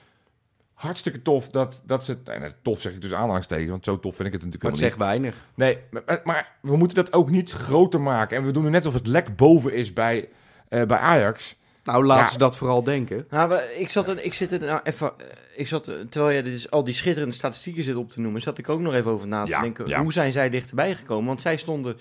hartstikke 0.81 1.21
tof 1.21 1.49
dat, 1.49 1.81
dat 1.85 2.05
ze... 2.05 2.17
Nee, 2.25 2.51
tof 2.61 2.81
zeg 2.81 2.93
ik 2.93 3.01
dus 3.01 3.13
aanhalingstekens, 3.13 3.69
want 3.69 3.83
zo 3.85 3.99
tof 3.99 4.15
vind 4.15 4.27
ik 4.27 4.33
het 4.33 4.41
Maar 4.43 4.51
natuurlijk 4.51 4.81
het 4.81 4.91
helemaal 4.93 5.07
zegt 5.13 5.33
weinig. 5.33 5.35
Nee, 5.55 6.03
maar, 6.05 6.21
maar 6.23 6.55
we 6.61 6.77
moeten 6.77 6.95
dat 7.03 7.13
ook 7.13 7.29
niet 7.29 7.51
groter 7.51 8.01
maken. 8.01 8.37
En 8.37 8.45
we 8.45 8.51
doen 8.51 8.65
er 8.65 8.71
net 8.71 8.85
alsof 8.85 8.99
het 8.99 9.09
lek 9.09 9.35
boven 9.35 9.73
is 9.73 9.93
bij, 9.93 10.29
eh, 10.69 10.83
bij 10.85 10.97
Ajax. 10.97 11.59
Nou, 11.83 12.05
laten 12.05 12.23
Ja. 12.25 12.31
ze 12.31 12.37
dat 12.37 12.57
vooral 12.57 12.83
denken. 12.83 13.25
Nou, 13.29 13.55
ik 13.55 13.89
zat, 13.89 14.23
ik 14.25 14.33
zit 14.33 14.51
er 14.51 14.59
nou 14.59 14.79
even, 14.83 15.11
eh, 15.17 15.25
ik 15.55 15.67
zat, 15.67 15.87
er- 15.87 16.09
terwijl 16.09 16.35
je 16.35 16.43
dus 16.43 16.71
al 16.71 16.83
die 16.83 16.93
schitterende 16.93 17.35
statistieken 17.35 17.83
zit 17.83 17.95
op 17.95 18.09
te 18.09 18.21
noemen, 18.21 18.41
zat 18.41 18.57
ik 18.57 18.69
ook 18.69 18.79
nog 18.79 18.93
even 18.93 19.11
over 19.11 19.27
na 19.27 19.43
te 19.43 19.49
Ja, 19.49 19.61
denken. 19.61 19.87
ja. 19.87 20.01
Hoe 20.01 20.13
zijn 20.13 20.31
zij 20.31 20.49
dichterbij 20.49 20.95
gekomen? 20.95 21.25
Want 21.25 21.41
zij 21.41 21.57
stonden 21.57 21.97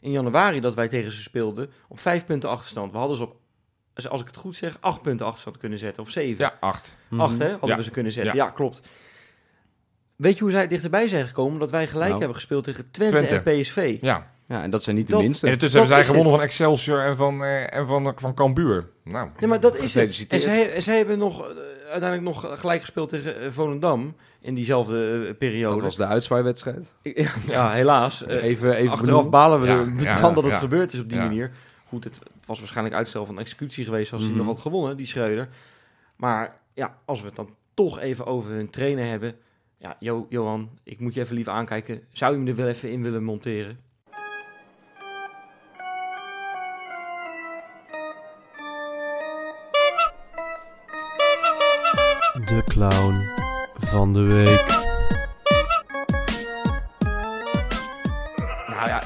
in 0.00 0.10
januari 0.10 0.60
dat 0.60 0.74
wij 0.74 0.88
tegen 0.88 1.10
ze 1.10 1.20
speelden 1.22 1.70
op 1.88 2.00
vijf 2.00 2.24
punten 2.26 2.50
achterstand. 2.50 2.92
We 2.92 2.98
hadden 2.98 3.16
ze 3.16 3.22
op, 3.22 3.36
als 4.08 4.20
ik 4.20 4.26
het 4.26 4.36
goed 4.36 4.56
zeg, 4.56 4.76
acht 4.80 5.02
punten 5.02 5.26
achterstand 5.26 5.58
kunnen 5.58 5.78
zetten. 5.78 6.02
Of 6.02 6.10
zeven. 6.10 6.44
Ja, 6.44 6.54
acht. 6.60 6.96
Acht, 7.16 7.38
hè? 7.38 7.50
Hadden 7.50 7.68
Ja. 7.68 7.76
we 7.76 7.82
ze 7.82 7.90
kunnen 7.90 8.12
zetten. 8.12 8.36
Ja. 8.36 8.44
Ja. 8.44 8.50
klopt. 8.50 8.88
Weet 10.16 10.36
je 10.36 10.42
hoe 10.42 10.50
zij 10.50 10.66
dichterbij 10.68 11.08
zijn 11.08 11.26
gekomen? 11.26 11.52
Omdat 11.52 11.70
wij 11.70 11.86
gelijk 11.86 12.06
Nou. 12.08 12.18
hebben 12.18 12.36
gespeeld 12.36 12.64
tegen 12.64 12.90
Twente, 12.90 13.16
Twente. 13.26 13.50
en 13.50 13.60
PSV. 13.60 13.98
Ja. 14.00 14.32
Ja, 14.48 14.62
en 14.62 14.70
dat 14.70 14.82
zijn 14.82 14.96
niet 14.96 15.06
de 15.06 15.12
Dat- 15.12 15.22
minste. 15.22 15.46
En 15.46 15.52
intussen 15.52 15.78
Dat 15.80 15.88
hebben 15.88 16.04
zij 16.06 16.14
gewonnen 16.14 16.40
het. 16.42 16.52
van 16.52 16.66
Excelsior 16.68 17.00
en 17.00 17.16
van, 17.16 17.44
eh, 17.44 17.74
en 17.76 17.86
van, 17.86 18.12
van 18.16 18.34
Cambuur. 18.34 18.88
Nou, 19.04 19.28
Ja, 19.38 19.46
maar 19.46 19.60
dat 19.60 19.76
is 19.76 19.94
het. 19.94 20.24
En 20.28 20.40
zij, 20.40 20.80
zij 20.80 20.96
hebben 20.96 21.18
nog, 21.18 21.40
eh, 21.48 21.56
uiteindelijk 21.90 22.22
nog 22.22 22.60
gelijk 22.60 22.80
gespeeld 22.80 23.08
tegen 23.08 23.40
eh, 23.40 23.50
Volendam 23.50 24.16
in 24.40 24.54
diezelfde 24.54 25.24
eh, 25.28 25.34
periode. 25.38 25.74
dat 25.74 25.84
was 25.84 25.96
de 25.96 26.06
uitzwaaiwedstrijd. 26.06 26.94
Ik- 27.02 27.18
ja, 27.26 27.30
ja, 27.46 27.70
helaas. 27.70 28.26
Even, 28.26 28.40
even 28.74 28.90
Achteraf 28.90 29.00
benoemen. 29.00 29.30
balen 29.30 29.60
we 29.60 29.66
Ja, 29.66 29.78
er- 29.78 30.02
ja, 30.02 30.16
van 30.16 30.34
dat 30.34 30.44
het 30.44 30.52
ja. 30.52 30.58
gebeurd 30.58 30.92
is 30.92 31.00
op 31.00 31.08
die 31.08 31.18
Ja. 31.18 31.24
manier. 31.24 31.50
Goed, 31.88 32.04
het, 32.04 32.14
het 32.32 32.33
was 32.46 32.58
waarschijnlijk 32.58 32.96
uitstel 32.96 33.26
van 33.26 33.38
executie 33.38 33.84
geweest 33.84 34.12
als 34.12 34.22
hij 34.22 34.30
Mhm. 34.30 34.38
nog 34.38 34.48
had 34.48 34.58
gewonnen, 34.58 34.96
die 34.96 35.06
Schreuder. 35.06 35.48
Maar 36.16 36.60
ja, 36.74 36.98
als 37.04 37.20
we 37.20 37.26
het 37.26 37.36
dan 37.36 37.54
toch 37.74 37.98
even 37.98 38.26
over 38.26 38.50
hun 38.50 38.70
trainer 38.70 39.06
hebben. 39.06 39.36
Ja, 39.78 39.96
Jo- 39.98 40.26
Johan, 40.28 40.78
ik 40.82 41.00
moet 41.00 41.14
je 41.14 41.20
even 41.20 41.34
lief 41.36 41.48
aankijken. 41.48 42.02
Zou 42.12 42.32
je 42.32 42.38
hem 42.38 42.48
er 42.48 42.54
wel 42.54 42.68
even 42.68 42.90
in 42.90 43.02
willen 43.02 43.24
monteren? 43.24 43.78
De 52.44 52.62
clown 52.64 53.14
van 53.74 54.12
de 54.12 54.20
week. 54.22 54.83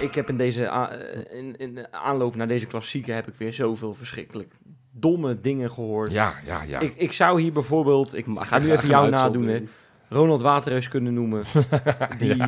Ik 0.01 0.15
heb 0.15 0.29
in 0.29 0.37
deze 0.37 0.65
eh, 0.65 1.39
in, 1.39 1.57
in 1.57 1.75
de 1.75 1.93
aanloop 1.93 2.37
naar 2.37 2.49
deze 2.49 2.67
klassieke 2.67 3.13
heb 3.13 3.29
ik 3.29 3.35
weer 3.35 3.53
zoveel 3.53 3.95
verschrikkelijk 3.95 4.55
domme 4.91 5.41
dingen 5.41 5.71
gehoord. 5.71 6.13
ja, 6.13 6.35
ja, 6.47 6.63
ja. 6.63 6.81
Ik, 6.81 6.95
ik 6.97 7.13
zou 7.13 7.41
hier 7.41 7.53
bijvoorbeeld, 7.53 8.17
ik 8.17 8.27
ga 8.33 8.59
nu 8.59 8.73
even 8.73 8.89
jou 8.89 9.11
nadoen, 9.19 9.47
hè. 9.47 9.63
Ronald 10.09 10.43
Waterreus 10.43 10.89
kunnen 10.89 11.15
noemen. 11.15 11.45
Die, 12.19 12.43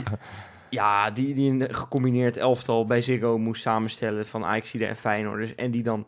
ja. 0.70 1.10
die, 1.10 1.34
die 1.34 1.50
een 1.50 1.74
gecombineerd 1.74 2.36
elftal 2.36 2.86
bij 2.86 3.00
Ziggo 3.00 3.38
moest 3.38 3.62
samenstellen 3.62 4.26
van 4.26 4.44
Ajaxide 4.44 4.86
en 4.86 4.96
Feyenoorders. 4.96 5.54
En 5.54 5.70
die 5.70 5.82
dan 5.82 6.06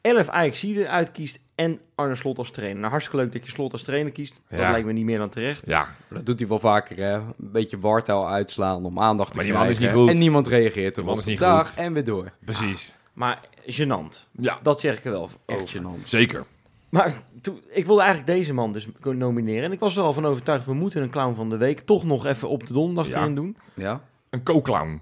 11 0.00 0.28
Ajaxide 0.28 0.88
uitkiest 0.88 1.40
en 1.58 1.80
Arne 1.94 2.14
Slot 2.14 2.38
als 2.38 2.50
trainer. 2.50 2.78
Nou, 2.78 2.90
hartstikke 2.90 3.20
leuk 3.22 3.32
dat 3.32 3.44
je 3.44 3.50
Slot 3.50 3.72
als 3.72 3.82
trainer 3.82 4.12
kiest. 4.12 4.40
Dat 4.48 4.58
lijkt 4.58 4.86
me 4.86 4.92
niet 4.92 5.04
meer 5.04 5.18
dan 5.18 5.28
terecht. 5.28 5.66
ja, 5.66 5.88
Dat 6.10 6.26
doet 6.26 6.38
hij 6.38 6.48
wel 6.48 6.58
vaker, 6.58 6.96
hè. 6.96 7.14
Een 7.14 7.34
beetje 7.38 7.78
wartaal 7.78 8.28
uitslaan 8.28 8.84
om 8.84 8.98
aandacht 9.00 9.30
te 9.30 9.36
Maar 9.36 9.46
die 9.46 9.54
man 9.54 9.66
is 9.68 9.76
krijgen. 9.76 9.96
niet 9.96 10.06
goed. 10.06 10.14
En 10.14 10.20
niemand 10.20 10.46
reageert 10.46 10.96
erop. 10.96 11.08
man 11.08 11.18
is 11.18 11.24
niet 11.24 11.38
Dag, 11.38 11.68
goed. 11.68 11.78
en 11.78 11.92
weer 11.92 12.04
door. 12.04 12.32
precies. 12.44 12.94
Maar 13.12 13.40
gênant. 13.62 14.26
Ja, 14.30 14.58
Dat 14.62 14.80
zeg 14.80 14.98
ik 14.98 15.04
er 15.04 15.10
wel 15.10 15.28
Echt 15.46 15.60
over. 15.60 15.80
gênant. 15.82 16.02
zeker. 16.04 16.44
Maar 16.88 17.12
toen, 17.40 17.60
ik 17.68 17.86
wilde 17.86 18.02
eigenlijk 18.02 18.30
deze 18.30 18.54
man 18.54 18.72
dus 18.72 18.88
nomineren. 19.02 19.64
En 19.64 19.72
ik 19.72 19.80
was 19.80 19.96
er 19.96 20.02
al 20.02 20.12
van 20.12 20.26
overtuigd, 20.26 20.64
we 20.66 20.74
moeten 20.74 21.02
een 21.02 21.10
clown 21.10 21.34
van 21.34 21.50
de 21.50 21.56
week 21.56 21.80
toch 21.80 22.04
nog 22.04 22.26
even 22.26 22.48
op 22.48 22.66
de 22.66 22.72
donderdag 22.72 23.12
Ja. 23.12 23.20
erin 23.20 23.34
doen. 23.34 23.56
Ja? 23.74 24.00
Een 24.30 24.42
co-clown. 24.42 25.00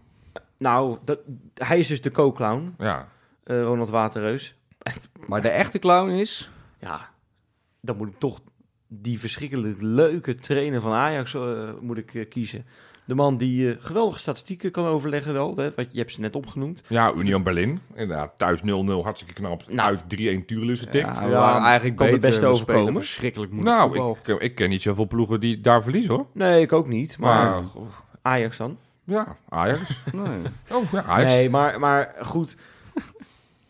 Nou, 0.59 0.98
dat, 1.04 1.18
hij 1.54 1.78
is 1.78 1.86
dus 1.86 2.00
de 2.02 2.11
co-clown, 2.11 2.74
Ja. 2.78 3.09
eh, 3.44 3.62
Ronald 3.62 3.90
Waterreus. 3.90 4.54
Maar 5.26 5.43
de 5.43 5.49
echte 5.49 5.78
clown 5.78 6.11
is... 6.11 6.51
Ja, 6.80 7.09
dan 7.80 7.97
moet 7.97 8.09
ik 8.09 8.18
toch 8.18 8.41
die 8.89 9.18
verschrikkelijk 9.20 9.76
leuke 9.80 10.34
trainer 10.34 10.80
van 10.80 10.93
Ajax 10.93 11.34
eh, 11.34 11.43
moet 11.80 11.99
ik, 11.99 12.14
eh, 12.14 12.28
kiezen. 12.28 12.66
De 13.05 13.14
man 13.14 13.37
die 13.37 13.70
eh, 13.70 13.76
geweldige 13.80 14.18
statistieken 14.18 14.70
kan 14.70 14.87
overleggen 14.87 15.32
wel. 15.32 15.57
Hè, 15.57 15.70
wat, 15.74 15.87
je 15.93 15.99
hebt 15.99 16.12
ze 16.12 16.20
net 16.20 16.37
opgenoemd. 16.37 16.82
Ja, 16.89 17.12
Union 17.12 17.43
Berlin. 17.43 17.80
Inderdaad, 17.95 18.32
thuis 18.39 18.61
0-0, 18.61 18.64
hartstikke 19.03 19.34
knap. 19.34 19.64
Nou. 19.68 19.89
Uit 19.89 20.03
3-1 20.43 20.45
Tuurlus 20.47 20.78
getikt. 20.78 21.09
Ja, 21.16 21.24
we 21.24 21.30
Ja, 21.30 21.39
waren 21.39 21.62
eigenlijk 21.62 21.97
kan 21.97 22.07
het 22.07 22.14
beter. 22.14 22.30
beste 22.30 22.47
overkomen. 22.47 22.95
verschrikkelijk 22.95 23.53
moeilijk 23.53 23.76
nou, 23.95 24.16
ik, 24.24 24.41
ik 24.43 24.55
ken 24.55 24.68
niet 24.68 24.82
zoveel 24.82 25.07
ploegen 25.07 25.41
die 25.41 25.61
daar 25.61 25.82
verliezen 25.82 26.14
hoor. 26.14 26.26
Nee, 26.32 26.61
ik 26.61 26.72
ook 26.72 26.89
niet. 26.89 27.18
Maar 27.18 27.51
Maar, 27.51 27.64
Ajax 28.22 28.57
dan? 28.57 28.78
ja, 29.05 29.37
Ajax. 29.49 30.01
Nee. 30.12 30.43
Oh, 30.70 30.93
ja, 30.93 31.03
Ajax. 31.03 31.32
Nee, 31.32 31.51
maar, 31.51 31.80
maar 31.80 32.14
goed. 32.22 32.57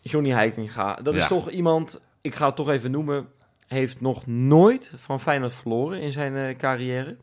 Johnny 0.09 0.29
Heitinga, 0.29 0.93
dat 0.93 1.15
is 1.15 1.27
toch 1.27 1.49
iemand... 1.49 2.01
ik 2.21 2.35
ga 2.35 2.45
het 2.45 2.55
toch 2.55 2.69
even 2.69 2.91
noemen, 2.91 3.27
heeft 3.67 4.01
nog 4.01 4.25
nooit 4.25 4.93
van 4.97 5.19
Feyenoord 5.19 5.53
verloren 5.53 6.01
in 6.01 6.11
zijn 6.11 6.35
eh, 6.35 6.55
carrière. 6.55 7.17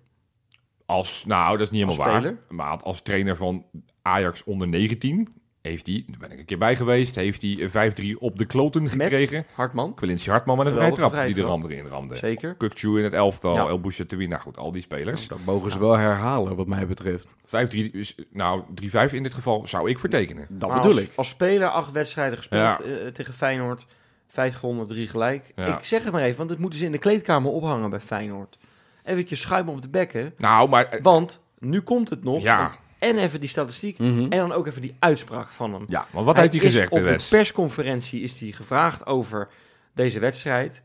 Als, 0.87 1.25
nou, 1.25 1.51
dat 1.51 1.67
is 1.67 1.71
niet 1.71 1.83
helemaal 1.85 2.21
waar. 2.21 2.37
Maar 2.49 2.83
als 2.83 3.03
trainer 3.03 3.37
van 3.37 3.67
Ajax 4.03 4.45
onder 4.45 4.69
19 4.69 5.44
heeft 5.71 5.87
hij, 5.87 6.05
daar 6.07 6.19
ben 6.19 6.33
ik 6.33 6.39
een 6.39 6.45
keer 6.45 6.59
bij 6.59 6.77
geweest, 6.77 7.15
heeft 7.15 7.43
hij 7.43 7.69
een 7.73 8.15
5-3 8.17 8.19
op 8.19 8.39
de 8.39 8.45
kloten 8.45 8.89
gekregen. 8.89 9.47
Hartman, 9.55 9.95
Quincy 9.95 10.31
Hartman 10.31 10.57
met 10.57 10.67
een 10.67 10.73
vrije 10.73 10.93
trap 10.93 11.25
die 11.25 11.35
de 11.35 11.43
ram 11.43 11.63
erin 11.65 11.87
ramde. 11.87 12.17
zeker. 12.17 12.55
Kukcu 12.55 12.99
in 12.99 13.05
het 13.05 13.13
elftal, 13.13 13.55
Ja. 13.55 13.67
El 13.67 13.81
Bouchatoui, 13.81 14.27
nou 14.27 14.41
goed, 14.41 14.57
al 14.57 14.73
die 14.73 14.83
spelers. 14.83 15.29
Dat 15.29 15.39
mogen 15.45 15.73
ze 15.73 15.79
wel 15.79 15.97
herhalen, 15.97 16.57
wat 16.57 16.67
mij 16.67 16.87
betreft. 16.87 17.35
5-3, 17.45 17.91
is- 17.93 18.15
nou 18.31 18.63
3-5 18.75 19.13
in 19.13 19.23
dit 19.23 19.35
geval 19.35 19.67
zou 19.67 19.91
ik 19.91 19.99
vertekenen. 19.99 20.47
Dat 20.51 20.69
Maar 20.71 20.81
bedoel 20.81 20.97
als, 20.97 21.03
ik. 21.07 21.13
Als 21.15 21.29
speler 21.29 21.69
acht 21.69 21.93
wedstrijden 21.93 22.39
gespeeld 22.39 22.79
Ja. 22.79 22.81
eh, 22.85 23.07
tegen 23.07 23.35
Feyenoord. 23.35 23.87
Vijf 24.27 24.55
gewonnen, 24.57 24.87
drie 24.87 25.09
gelijk. 25.09 25.53
Ja. 25.57 25.79
Ik 25.79 25.85
zeg 25.85 26.03
het 26.03 26.13
maar 26.13 26.23
even, 26.23 26.37
want 26.39 26.51
het 26.51 26.59
moeten 26.59 26.79
ze 26.79 26.85
in 26.85 26.93
de 26.93 26.99
kleedkamer 26.99 27.51
ophangen 27.51 27.91
bij 27.91 28.01
Feyenoord. 28.01 28.59
Eventjes 29.05 29.41
schuimen 29.41 29.75
op 29.75 29.83
de 29.83 29.89
bekken. 29.89 30.35
Nou, 30.39 30.69
maar 30.69 30.85
eh, 30.85 31.03
Want 31.03 31.43
nu 31.59 31.81
komt 31.81 32.11
het 32.11 32.25
nog. 32.25 32.43
Ja. 32.43 32.71
Want- 33.05 33.17
en 33.19 33.23
even 33.23 33.41
die 33.41 33.49
statistiek. 33.49 33.99
Mhm. 33.99 34.21
En 34.23 34.29
dan 34.39 34.53
ook 34.53 34.67
even 34.67 34.83
die 34.83 34.95
uitspraak 34.99 35.49
van 35.49 35.73
hem. 35.75 35.85
ja, 35.89 36.07
maar 36.13 36.25
wat 36.25 36.37
heeft 36.37 36.53
hij 36.53 36.63
gezegd, 36.63 36.93
de 36.93 36.99
Op 36.99 37.05
de 37.05 37.11
West? 37.11 37.31
persconferentie 37.31 38.21
is 38.23 38.41
hij 38.41 38.51
gevraagd 38.51 39.07
over 39.07 39.49
deze 39.95 40.19
wedstrijd. 40.19 40.83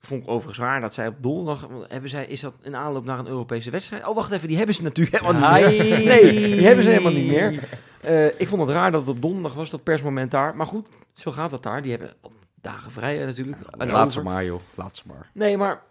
Vond 0.00 0.22
ik 0.22 0.28
overigens 0.28 0.58
raar 0.66 0.80
dat 0.80 0.94
zij 0.94 1.06
op 1.06 1.14
donderdag... 1.20 1.66
want 1.70 1.90
Hebben 1.90 2.10
zij, 2.10 2.26
is 2.26 2.40
dat 2.40 2.54
een 2.62 2.76
aanloop 2.76 3.04
naar 3.04 3.18
een 3.18 3.26
Europese 3.26 3.70
wedstrijd? 3.70 4.06
Oh, 4.06 4.14
wacht 4.14 4.30
even, 4.32 4.48
die 4.48 4.56
hebben 4.56 4.74
ze 4.74 4.82
natuurlijk 4.82 5.20
helemaal 5.22 5.60
niet 5.60 5.78
meer. 5.78 6.04
Nee, 6.04 6.30
die 6.30 6.66
hebben 6.66 6.84
ze 6.84 6.90
helemaal 6.90 7.12
niet 7.12 7.26
meer. 7.26 7.62
Eh, 8.00 8.26
ik 8.40 8.48
vond 8.48 8.60
het 8.62 8.70
raar 8.70 8.90
dat 8.90 9.00
het 9.00 9.10
op 9.10 9.22
donderdag 9.22 9.54
was, 9.54 9.70
dat 9.70 9.82
persmoment 9.82 10.30
daar. 10.30 10.56
Maar 10.56 10.66
goed, 10.66 10.88
zo 11.14 11.30
gaat 11.30 11.50
dat 11.50 11.62
daar. 11.62 11.82
Die 11.82 11.90
hebben 11.90 12.12
dagen 12.60 12.90
vrij 12.90 13.24
natuurlijk. 13.24 13.56
En 13.78 13.90
Laat 13.90 14.12
ze 14.12 14.22
maar, 14.22 14.44
joh. 14.44 14.60
Laat 14.74 14.96
ze 14.96 15.02
maar. 15.06 15.30
Nee, 15.32 15.56
maar 15.56 15.82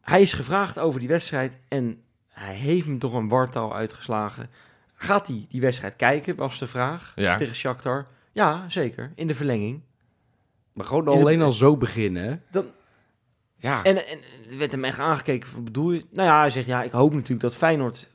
hij 0.00 0.20
is 0.22 0.32
gevraagd 0.32 0.78
over 0.78 1.00
die 1.00 1.08
wedstrijd 1.08 1.58
en 1.68 2.00
hij 2.28 2.54
heeft 2.54 2.86
me 2.86 2.98
toch 2.98 3.12
een 3.12 3.28
wartaal 3.28 3.74
uitgeslagen. 3.74 4.50
Gaat 4.98 5.26
hij 5.26 5.46
die 5.48 5.60
wedstrijd 5.60 5.96
kijken, 5.96 6.36
was 6.36 6.58
de 6.58 6.66
vraag, 6.66 7.12
Ja. 7.14 7.36
tegen 7.36 7.56
Shakhtar? 7.56 8.06
Ja, 8.32 8.68
zeker, 8.68 9.12
in 9.14 9.26
de 9.26 9.34
verlenging. 9.34 9.80
Maar 10.72 10.86
gewoon 10.86 11.08
alleen 11.08 11.42
al 11.42 11.52
zo 11.52 11.76
beginnen, 11.76 12.24
hè? 12.24 12.36
Dan, 12.50 12.66
Ja, 13.56 13.82
en, 13.84 14.06
en 14.08 14.18
er 14.50 14.58
werd 14.58 14.72
hem 14.72 14.84
echt 14.84 14.98
aangekeken, 14.98 15.48
wat 15.54 15.64
bedoel 15.64 15.92
je? 15.92 16.04
Nou 16.10 16.28
ja, 16.28 16.38
hij 16.40 16.50
zegt, 16.50 16.66
ja, 16.66 16.82
ik 16.82 16.90
hoop 16.92 17.12
natuurlijk 17.12 17.40
dat 17.40 17.56
Feyenoord 17.56 18.10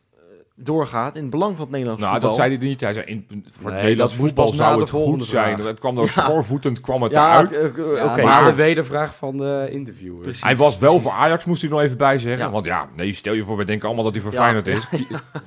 doorgaat 0.65 1.15
in 1.15 1.21
het 1.21 1.31
belang 1.31 1.55
van 1.55 1.61
het 1.61 1.71
Nederlands 1.71 2.01
nou, 2.01 2.13
voetbal. 2.13 2.31
dat 2.31 2.39
zei 2.39 2.57
hij 2.57 2.67
niet. 2.67 2.81
Hij 2.81 2.93
zei, 2.93 3.05
in, 3.05 3.25
voor 3.51 3.63
Nee, 3.63 3.73
het 3.73 3.81
Nederlands 3.83 4.15
voetbal 4.15 4.47
zou 4.47 4.79
het 4.79 4.89
goed 4.89 5.23
zijn. 5.23 5.55
vraag. 5.55 5.67
Het 5.67 5.79
kwam 5.79 5.95
door 5.95 6.03
Ja. 6.05 6.09
schoorvoetend 6.11 6.81
kwam 6.81 7.01
het 7.03 7.11
ja, 7.11 7.29
eruit. 7.29 7.51
eh, 7.57 7.61
Ja, 7.95 8.11
oké. 8.11 8.21
maar 8.23 8.41
maar- 8.41 8.45
de 8.45 8.55
wedervraag 8.55 9.15
van 9.15 9.37
de 9.37 9.67
interviewer. 9.71 10.21
Precies. 10.21 10.43
Hij 10.43 10.57
was 10.57 10.77
wel 10.77 10.89
precies. 10.93 11.09
voor 11.09 11.19
Ajax, 11.19 11.45
moest 11.45 11.61
hij 11.61 11.69
nog 11.71 11.81
even 11.81 11.97
bij 11.97 12.17
zeggen. 12.17 12.45
Ja. 12.45 12.51
Want 12.51 12.65
ja, 12.65 12.89
nee, 12.95 13.13
stel 13.13 13.33
je 13.33 13.43
voor, 13.43 13.57
we 13.57 13.65
denken 13.65 13.85
allemaal 13.87 14.03
dat 14.03 14.13
hij 14.13 14.23
voor. 14.23 14.31
Feyenoord 14.31 14.67
is. 14.67 14.87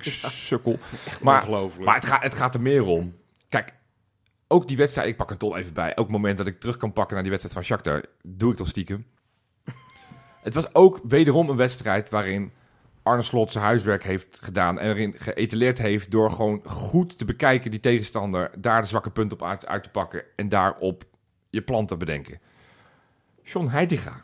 Sukkel. 0.46 0.78
Maar, 1.22 1.46
het, 1.84 2.04
gaat, 2.04 2.22
het 2.22 2.34
gaat 2.34 2.54
er 2.54 2.60
meer 2.60 2.84
om. 2.84 3.14
Kijk, 3.48 3.72
ook 4.48 4.68
die 4.68 4.76
wedstrijd, 4.76 5.08
ik 5.08 5.16
pak 5.16 5.28
het 5.30 5.38
toch 5.38 5.56
even 5.56 5.72
bij. 5.74 5.90
Ook 5.90 5.96
het 6.04 6.08
moment 6.08 6.38
dat 6.38 6.46
ik 6.46 6.60
terug 6.60 6.76
kan 6.76 6.92
pakken 6.92 7.14
naar 7.14 7.22
die 7.22 7.32
wedstrijd 7.32 7.66
van 7.66 7.76
Shakhtar, 7.76 8.04
doe 8.22 8.50
ik 8.50 8.56
toch 8.56 8.68
stiekem. 8.68 9.06
Het 10.42 10.54
was 10.54 10.74
ook 10.74 11.00
wederom 11.08 11.48
een 11.50 11.56
wedstrijd 11.56 12.10
waarin 12.10 12.52
Arne 13.04 13.22
Slot 13.22 13.50
zijn 13.50 13.64
huiswerk 13.64 14.04
heeft 14.04 14.38
gedaan. 14.42 14.78
En 14.78 14.88
erin 14.90 15.14
geëtaleerd 15.18 15.78
heeft 15.78 16.10
door 16.10 16.30
gewoon 16.30 16.62
goed 16.64 17.18
te 17.18 17.24
bekijken 17.24 17.70
die 17.70 17.80
tegenstander. 17.80 18.50
Daar 18.58 18.82
de 18.82 18.88
zwakke 18.88 19.10
punten 19.10 19.40
op 19.40 19.46
uit, 19.46 19.66
uit 19.66 19.82
te 19.82 19.90
pakken. 19.90 20.22
En 20.36 20.48
daarop 20.48 21.04
je 21.50 21.62
plan 21.62 21.86
te 21.86 21.96
bedenken. 21.96 22.40
John 23.42 23.66
Heitinga. 23.66 24.22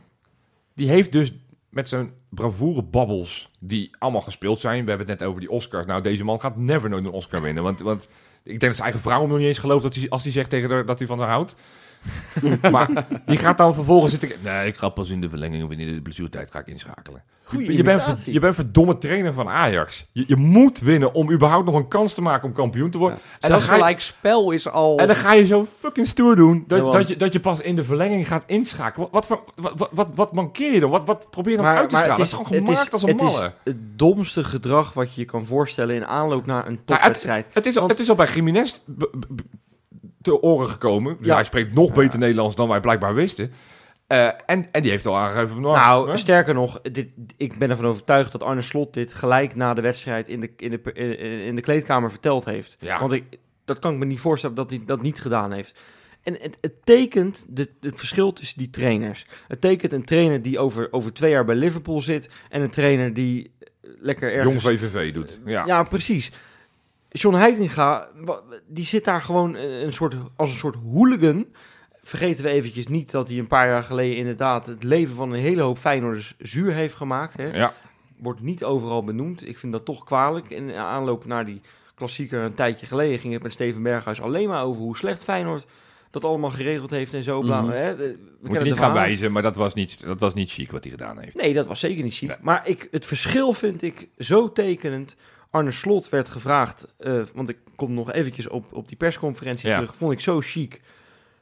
Die 0.74 0.88
heeft 0.88 1.12
dus 1.12 1.34
met 1.68 1.88
zijn 1.88 2.12
bravoure 2.28 2.82
babbels 2.82 3.50
die 3.58 3.90
allemaal 3.98 4.20
gespeeld 4.20 4.60
zijn. 4.60 4.82
We 4.82 4.88
hebben 4.88 5.08
het 5.08 5.18
net 5.18 5.28
over 5.28 5.40
die 5.40 5.50
Oscars. 5.50 5.86
Nou, 5.86 6.02
deze 6.02 6.24
man 6.24 6.40
gaat 6.40 6.56
never 6.56 6.88
nooit 6.88 7.04
een 7.04 7.10
Oscar 7.10 7.42
winnen. 7.42 7.62
Want, 7.62 7.80
want 7.80 8.02
ik 8.42 8.44
denk 8.44 8.60
dat 8.60 8.72
zijn 8.74 8.84
eigen 8.84 9.00
vrouw 9.00 9.20
hem 9.20 9.28
nog 9.28 9.38
niet 9.38 9.46
eens 9.46 9.58
gelooft 9.58 9.82
dat 9.82 9.94
hij, 9.94 10.08
als 10.08 10.22
hij 10.22 10.32
zegt 10.32 10.50
tegen 10.50 10.70
haar 10.70 10.86
dat 10.86 10.98
hij 10.98 11.08
van 11.08 11.18
haar 11.18 11.28
houdt. 11.28 11.54
maar 12.72 13.06
die 13.26 13.36
gaat 13.36 13.58
dan 13.58 13.74
vervolgens 13.74 14.12
zitten... 14.12 14.30
Nee, 14.42 14.66
ik 14.66 14.76
ga 14.76 14.88
pas 14.88 15.10
in 15.10 15.20
de 15.20 15.28
verlenging 15.28 15.64
of 15.64 15.70
in 15.70 15.78
de 15.94 16.00
blessuretijd 16.02 16.50
ga 16.50 16.58
ik 16.58 16.66
inschakelen. 16.66 17.22
Goeie 17.44 17.76
je, 17.76 17.82
bent, 17.82 18.02
ver- 18.02 18.32
je 18.32 18.40
bent 18.40 18.54
verdomme 18.54 18.98
trainer 18.98 19.32
van 19.32 19.48
Ajax. 19.48 20.06
Je, 20.12 20.24
je 20.26 20.36
moet 20.36 20.78
winnen 20.80 21.14
om 21.14 21.30
überhaupt 21.32 21.66
nog 21.66 21.74
een 21.74 21.88
kans 21.88 22.12
te 22.12 22.22
maken 22.22 22.48
om 22.48 22.54
kampioen 22.54 22.90
te 22.90 22.98
worden. 22.98 23.18
en 23.40 23.50
dat 23.50 23.62
ga 23.62 23.72
je, 23.72 23.78
gelijk 23.78 24.00
spel 24.00 24.50
is 24.50 24.68
al... 24.68 24.98
en 24.98 25.06
dan 25.06 25.16
ga 25.16 25.32
je 25.32 25.46
zo 25.46 25.66
fucking 25.78 26.06
stoer 26.06 26.36
doen 26.36 26.64
dat, 26.66 26.82
Ja, 26.84 26.90
dat, 26.90 27.08
je, 27.08 27.16
dat 27.16 27.32
je 27.32 27.40
pas 27.40 27.60
in 27.60 27.76
de 27.76 27.84
verlenging 27.84 28.26
gaat 28.28 28.42
inschakelen. 28.46 29.08
Wat, 29.10 29.26
wat, 29.28 29.38
voor- 29.56 29.72
wat, 29.76 29.88
wat, 29.92 30.08
wat, 30.14 30.32
mankeer 30.32 30.72
je 30.72 30.80
dan? 30.80 30.90
Wat, 30.90 31.06
wat 31.06 31.30
probeer 31.30 31.52
je 31.52 31.58
dan 31.58 31.66
uit 31.66 31.88
te 31.90 31.96
stralen? 31.96 32.16
Dat 32.16 32.26
is 32.26 32.32
gewoon 32.32 32.66
gemaakt 32.66 32.92
als 32.92 33.02
een 33.02 33.08
het 33.08 33.20
is 33.22 33.32
malle. 33.32 33.52
het 33.64 33.76
domste 33.98 34.44
gedrag 34.44 34.92
wat 34.92 35.14
je 35.14 35.20
je 35.20 35.26
kan 35.26 35.46
voorstellen 35.46 35.94
in 35.94 36.06
aanloop 36.06 36.46
naar 36.46 36.66
een 36.66 36.72
Nou, 36.72 36.84
topwedstrijd. 37.00 37.48
Het 37.52 37.66
is, 37.66 37.74
al, 37.74 37.80
Want- 37.80 37.90
het 37.92 38.00
is 38.00 38.08
al 38.10 38.14
bij 38.16 38.26
Jiménez 38.34 38.78
te 40.22 40.42
oren 40.42 40.68
gekomen. 40.68 41.16
Dus 41.18 41.26
Ja. 41.26 41.34
hij 41.34 41.44
spreekt 41.44 41.74
nog 41.74 41.92
beter 41.92 42.18
Nederlands 42.18 42.56
dan 42.56 42.68
wij 42.68 42.80
blijkbaar 42.80 43.14
wisten. 43.14 43.52
Eh, 44.06 44.26
en, 44.46 44.66
en 44.72 44.82
die 44.82 44.90
heeft 44.90 45.06
al 45.06 45.16
aangegeven... 45.16 45.48
van, 45.48 45.60
Nou, 45.60 46.10
hè? 46.10 46.16
sterker 46.16 46.54
nog, 46.54 46.80
dit, 46.80 47.08
ik 47.36 47.58
ben 47.58 47.70
ervan 47.70 47.86
overtuigd 47.86 48.32
dat 48.32 48.42
Arne 48.42 48.60
Slot 48.62 48.94
dit 48.94 49.14
gelijk 49.14 49.54
na 49.54 49.74
de 49.74 49.80
wedstrijd 49.82 50.28
in 50.28 50.40
de, 50.40 50.50
in 50.56 50.70
de, 50.70 50.80
in- 50.92 51.40
in 51.44 51.54
de 51.54 51.60
kleedkamer 51.62 52.10
verteld 52.10 52.44
heeft. 52.44 52.76
Ja. 52.80 53.00
Want 53.00 53.12
ik, 53.12 53.24
dat 53.64 53.78
kan 53.78 53.92
ik 53.92 53.98
me 53.98 54.04
niet 54.04 54.20
voorstellen 54.20 54.56
dat 54.56 54.70
hij 54.70 54.82
dat 54.86 55.02
niet 55.02 55.20
gedaan 55.20 55.52
heeft. 55.52 55.80
En 56.22 56.36
het, 56.40 56.58
het 56.60 56.72
tekent 56.84 57.44
de, 57.48 57.68
het 57.80 57.94
verschil 57.98 58.32
tussen 58.32 58.58
die 58.58 58.70
trainers. 58.70 59.26
Het 59.48 59.60
tekent 59.60 59.92
een 59.92 60.04
trainer 60.04 60.42
die 60.42 60.58
over, 60.58 60.88
over 60.90 61.12
twee 61.12 61.30
jaar 61.30 61.44
bij 61.44 61.54
Liverpool 61.54 62.00
zit 62.00 62.30
en 62.48 62.62
een 62.62 62.70
trainer 62.70 63.14
die 63.14 63.50
eh, 63.60 63.68
lekker 64.00 64.32
ergens... 64.32 64.62
Jong 64.64 64.78
VVV 64.80 65.12
doet. 65.12 65.40
Ja. 65.44 65.66
Ja, 65.66 65.82
precies. 65.82 66.32
John 67.12 67.36
Heitinga, 67.36 68.08
die 68.66 68.84
zit 68.84 69.04
daar 69.04 69.22
gewoon 69.22 69.56
eh, 69.56 69.80
een 69.80 69.92
soort, 69.92 70.14
als 70.36 70.50
een 70.50 70.56
soort 70.58 70.76
hooligan. 70.90 71.46
Vergeten 72.02 72.44
we 72.44 72.50
eventjes 72.50 72.86
niet 72.86 73.10
dat 73.10 73.28
hij 73.28 73.38
een 73.38 73.46
paar 73.46 73.68
jaar 73.68 73.84
geleden 73.84 74.16
inderdaad 74.16 74.66
het 74.66 74.82
leven 74.82 75.16
van 75.16 75.32
een 75.32 75.40
hele 75.40 75.62
hoop 75.62 75.78
Feyenoorders 75.78 76.34
zuur 76.38 76.72
heeft 76.72 76.94
gemaakt. 76.94 77.36
Hè? 77.36 77.46
ja. 77.46 77.72
Wordt 78.16 78.40
niet 78.40 78.64
overal 78.64 79.04
benoemd. 79.04 79.48
Ik 79.48 79.58
vind 79.58 79.72
dat 79.72 79.84
toch 79.84 80.04
kwalijk. 80.04 80.50
In 80.50 80.72
aanloop 80.74 81.24
naar 81.26 81.44
die 81.44 81.60
klassieker 81.94 82.40
een 82.42 82.54
tijdje 82.54 82.86
geleden 82.86 83.18
ging 83.18 83.32
het 83.32 83.42
met 83.42 83.52
Steven 83.52 83.82
Berghuis 83.82 84.20
alleen 84.20 84.48
maar 84.48 84.64
over 84.64 84.82
hoe 84.82 84.96
slecht 84.96 85.24
Feyenoord 85.24 85.66
dat 86.10 86.24
allemaal 86.24 86.50
geregeld 86.50 86.90
heeft 86.90 87.14
en 87.14 87.22
zo. 87.22 87.40
bla, 87.40 87.60
Mhm. 87.62 87.70
hè? 87.70 87.96
We 87.96 88.18
Moet 88.42 88.62
niet 88.62 88.78
gaan 88.78 88.92
wijzen, 88.92 89.32
maar 89.32 89.42
dat 89.42 89.56
was 89.56 89.74
niet, 89.74 90.06
dat 90.06 90.20
was 90.20 90.34
niet 90.34 90.50
chic 90.50 90.70
wat 90.70 90.82
hij 90.82 90.90
gedaan 90.90 91.18
heeft. 91.18 91.36
Nee, 91.36 91.54
dat 91.54 91.66
was 91.66 91.80
zeker 91.80 92.02
niet 92.02 92.14
chic. 92.14 92.28
Nee. 92.28 92.36
Maar 92.40 92.68
ik, 92.68 92.88
het 92.90 93.06
verschil 93.06 93.52
vind 93.52 93.82
ik 93.82 94.08
zo 94.18 94.52
tekenend. 94.52 95.16
Arne 95.50 95.70
Slot 95.70 96.08
werd 96.08 96.28
gevraagd, 96.28 96.94
eh, 96.98 97.22
want 97.34 97.48
ik 97.48 97.58
kom 97.76 97.94
nog 97.94 98.12
eventjes 98.12 98.48
op, 98.48 98.64
op 98.72 98.88
die 98.88 98.96
persconferentie 98.96 99.68
Ja. 99.68 99.74
terug. 99.74 99.94
Vond 99.94 100.12
ik 100.12 100.20
zo 100.20 100.40
chic. 100.40 100.80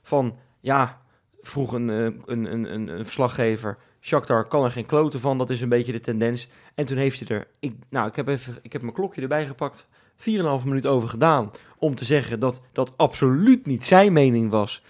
Van, 0.03 0.37
ja, 0.61 1.01
vroeg 1.41 1.73
een, 1.73 1.91
eh, 1.91 1.97
een, 2.05 2.53
een, 2.53 2.73
een, 2.75 2.89
een 2.89 3.05
verslaggever. 3.05 3.79
Shakhtar 4.01 4.45
kan 4.45 4.65
er 4.65 4.71
geen 4.71 4.87
kloten 4.87 5.21
van, 5.21 5.39
dat 5.39 5.51
is 5.51 5.61
een 5.61 5.69
beetje 5.69 5.93
de 5.93 6.01
tendens. 6.01 6.49
En 6.75 6.87
toen 6.87 6.97
heeft 6.97 7.29
hij 7.29 7.39
er, 7.39 7.47
ik, 7.59 7.75
nou, 7.89 8.09
ik 8.09 8.17
heb, 8.17 8.29
even, 8.29 8.59
ik 8.63 8.73
heb 8.73 8.83
mijn 8.83 8.95
klokje 8.95 9.23
erbij 9.23 9.47
gepakt. 9.47 9.87
4,5 10.17 10.65
minuut 10.65 10.87
over 10.87 11.09
gedaan. 11.09 11.51
Om 11.79 11.95
te 11.95 12.05
zeggen 12.05 12.41
dat 12.41 12.61
dat 12.73 12.93
absoluut 12.97 13.67
niet 13.67 13.85
zijn 13.85 14.13
mening 14.13 14.51
was. 14.51 14.83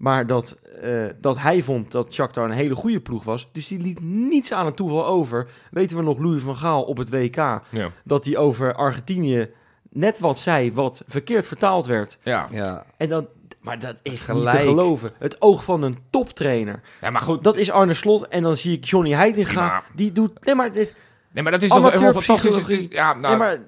Maar 0.00 0.26
dat, 0.26 0.56
eh, 0.82 1.04
dat 1.20 1.38
hij 1.38 1.62
vond 1.62 1.90
dat 1.92 2.12
Shakhtar 2.14 2.44
een 2.44 2.50
hele 2.50 2.74
goede 2.74 3.00
ploeg 3.00 3.24
was. 3.24 3.48
Dus 3.52 3.66
die 3.68 3.78
liet 3.80 4.00
niets 4.02 4.52
aan 4.52 4.66
het 4.66 4.76
toeval 4.76 5.06
over. 5.06 5.46
Weten 5.70 5.96
we 5.96 6.02
nog 6.02 6.18
Louis 6.18 6.42
van 6.42 6.56
Gaal 6.56 6.82
op 6.82 6.96
het 6.96 7.10
WK. 7.10 7.36
Ja. 7.36 7.60
Dat 8.04 8.24
hij 8.24 8.36
over 8.36 8.74
Argentinië 8.74 9.50
net 9.90 10.18
wat 10.20 10.38
zei 10.38 10.72
wat 10.72 11.02
verkeerd 11.06 11.46
vertaald 11.46 11.86
werd. 11.86 12.18
Ja. 12.22 12.48
Ja. 12.50 12.84
En 12.96 13.08
dan, 13.08 13.26
maar 13.60 13.78
dat 13.78 13.98
is 14.02 14.10
niet 14.10 14.20
Gelijk. 14.20 14.56
te 14.58 14.62
geloven. 14.62 15.12
Het 15.18 15.40
oog 15.42 15.64
van 15.64 15.82
een 15.82 15.98
toptrainer. 16.10 16.80
ja, 17.00 17.10
maar 17.10 17.22
goed. 17.22 17.44
Dat 17.44 17.56
is 17.56 17.70
Arne 17.70 17.94
Slot. 17.94 18.28
En 18.28 18.42
dan 18.42 18.56
zie 18.56 18.76
ik 18.76 18.84
Johnny 18.84 19.12
Heitinga. 19.12 19.64
Ja. 19.64 19.82
Die 19.94 20.12
doet... 20.12 20.44
Nee, 20.44 20.54
maar 20.54 20.72
dit, 20.72 20.94
Nee, 21.32 21.42
maar 21.42 21.52
dat 21.52 21.62
is 21.62 21.68
toch 21.68 21.90
helemaal 21.90 22.12
fantastisch. 22.12 22.66
Is- 22.68 22.86
Ja, 22.90 23.12
nou, 23.14 23.20
nee, 23.28 23.36
maar 23.36 23.58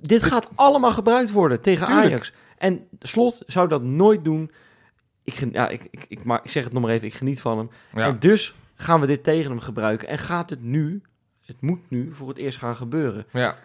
dit 0.00 0.22
gaat 0.22 0.48
allemaal 0.54 0.92
gebruikt 0.92 1.30
worden 1.32 1.60
tegen 1.60 1.86
Tuurlijk. 1.86 2.06
Ajax. 2.06 2.32
En 2.58 2.86
Slot 2.98 3.42
zou 3.46 3.68
dat 3.68 3.82
nooit 3.82 4.24
doen. 4.24 4.50
Ik, 5.24 5.48
ja, 5.52 5.68
ik, 5.68 5.88
ik, 5.90 6.04
ik, 6.08 6.24
maar, 6.24 6.40
ik 6.42 6.50
zeg 6.50 6.64
het 6.64 6.72
nog 6.72 6.82
maar 6.82 6.90
even, 6.90 7.06
ik 7.06 7.14
geniet 7.14 7.40
van 7.40 7.58
hem. 7.58 7.70
ja. 7.94 8.06
En 8.06 8.16
dus 8.18 8.54
gaan 8.74 9.00
we 9.00 9.06
dit 9.06 9.22
tegen 9.22 9.50
hem 9.50 9.60
gebruiken. 9.60 10.08
En 10.08 10.18
gaat 10.18 10.50
het 10.50 10.62
nu, 10.62 11.02
het 11.44 11.60
moet 11.60 11.80
nu 11.88 12.14
voor 12.14 12.28
het 12.28 12.38
eerst 12.38 12.58
gaan 12.58 12.76
gebeuren. 12.76 13.26
ja. 13.30 13.56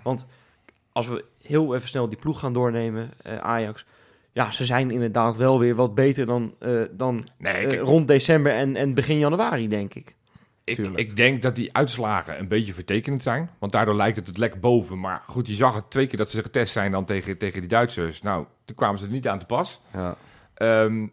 Als 0.91 1.07
we 1.07 1.25
heel 1.41 1.75
even 1.75 1.87
snel 1.87 2.09
die 2.09 2.17
ploeg 2.17 2.39
gaan 2.39 2.53
doornemen, 2.53 3.09
eh, 3.21 3.37
Ajax. 3.37 3.85
Ja, 4.31 4.51
ze 4.51 4.65
zijn 4.65 4.91
inderdaad 4.91 5.35
wel 5.35 5.59
weer 5.59 5.75
wat 5.75 5.95
beter 5.95 6.25
dan, 6.25 6.55
eh, 6.59 6.81
dan 6.91 7.27
Nee, 7.37 7.67
eh, 7.67 7.79
rond 7.79 8.07
december 8.07 8.51
en, 8.51 8.75
en 8.75 8.93
begin 8.93 9.17
januari, 9.19 9.67
denk 9.67 9.93
ik. 9.93 10.15
ik, 10.63 10.77
ik 10.95 11.15
denk 11.15 11.41
dat 11.41 11.55
die 11.55 11.73
uitslagen 11.73 12.39
een 12.39 12.47
beetje 12.47 12.73
vertekenend 12.73 13.23
zijn. 13.23 13.49
Want 13.59 13.71
daardoor 13.71 13.95
lijkt 13.95 14.15
het 14.15 14.27
het 14.27 14.37
lekker 14.37 14.59
boven. 14.59 14.99
Maar 14.99 15.21
goed, 15.27 15.47
je 15.47 15.53
zag 15.53 15.75
het 15.75 15.89
twee 15.89 16.07
keer 16.07 16.17
dat 16.17 16.29
ze 16.29 16.41
getest 16.41 16.73
zijn 16.73 16.91
dan 16.91 17.05
tegen, 17.05 17.37
tegen 17.37 17.59
die 17.59 17.69
Duitsers. 17.69 18.21
Nou, 18.21 18.45
toen 18.65 18.75
kwamen 18.75 18.99
ze 18.99 19.05
er 19.05 19.11
niet 19.11 19.27
aan 19.27 19.39
te 19.39 19.45
pas. 19.45 19.81
Ja. 19.93 20.15
Ehm, 20.53 21.07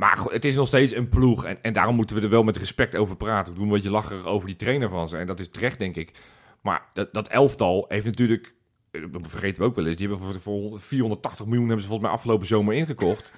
Maar 0.00 0.18
het 0.30 0.44
is 0.44 0.54
nog 0.54 0.66
steeds 0.66 0.94
een 0.94 1.08
ploeg. 1.08 1.44
En, 1.44 1.62
en 1.62 1.72
daarom 1.72 1.94
moeten 1.94 2.16
we 2.16 2.22
er 2.22 2.28
wel 2.28 2.42
met 2.42 2.56
respect 2.56 2.96
over 2.96 3.16
praten. 3.16 3.52
We 3.52 3.58
doen 3.58 3.68
een 3.68 3.74
beetje 3.74 3.90
lacherig 3.90 4.26
over 4.26 4.46
die 4.46 4.56
trainer 4.56 4.88
van 4.88 5.08
ze. 5.08 5.16
En 5.16 5.26
dat 5.26 5.40
is 5.40 5.48
terecht, 5.48 5.78
denk 5.78 5.96
ik. 5.96 6.12
Maar 6.60 6.82
dat, 6.92 7.14
dat 7.14 7.28
elftal 7.28 7.84
heeft 7.88 8.04
natuurlijk... 8.04 8.54
eh, 8.90 9.02
Dat 9.12 9.22
vergeten 9.26 9.62
we 9.62 9.68
ook 9.68 9.76
wel 9.76 9.86
eens. 9.86 9.96
Die 9.96 10.08
hebben 10.08 10.26
voor, 10.26 10.40
voor 10.40 10.80
480 10.80 11.44
miljoen 11.46 11.64
hebben 11.64 11.82
ze 11.82 11.88
volgens 11.88 12.08
mij 12.08 12.16
afgelopen 12.18 12.46
zomer 12.46 12.74
ingekocht. 12.74 13.32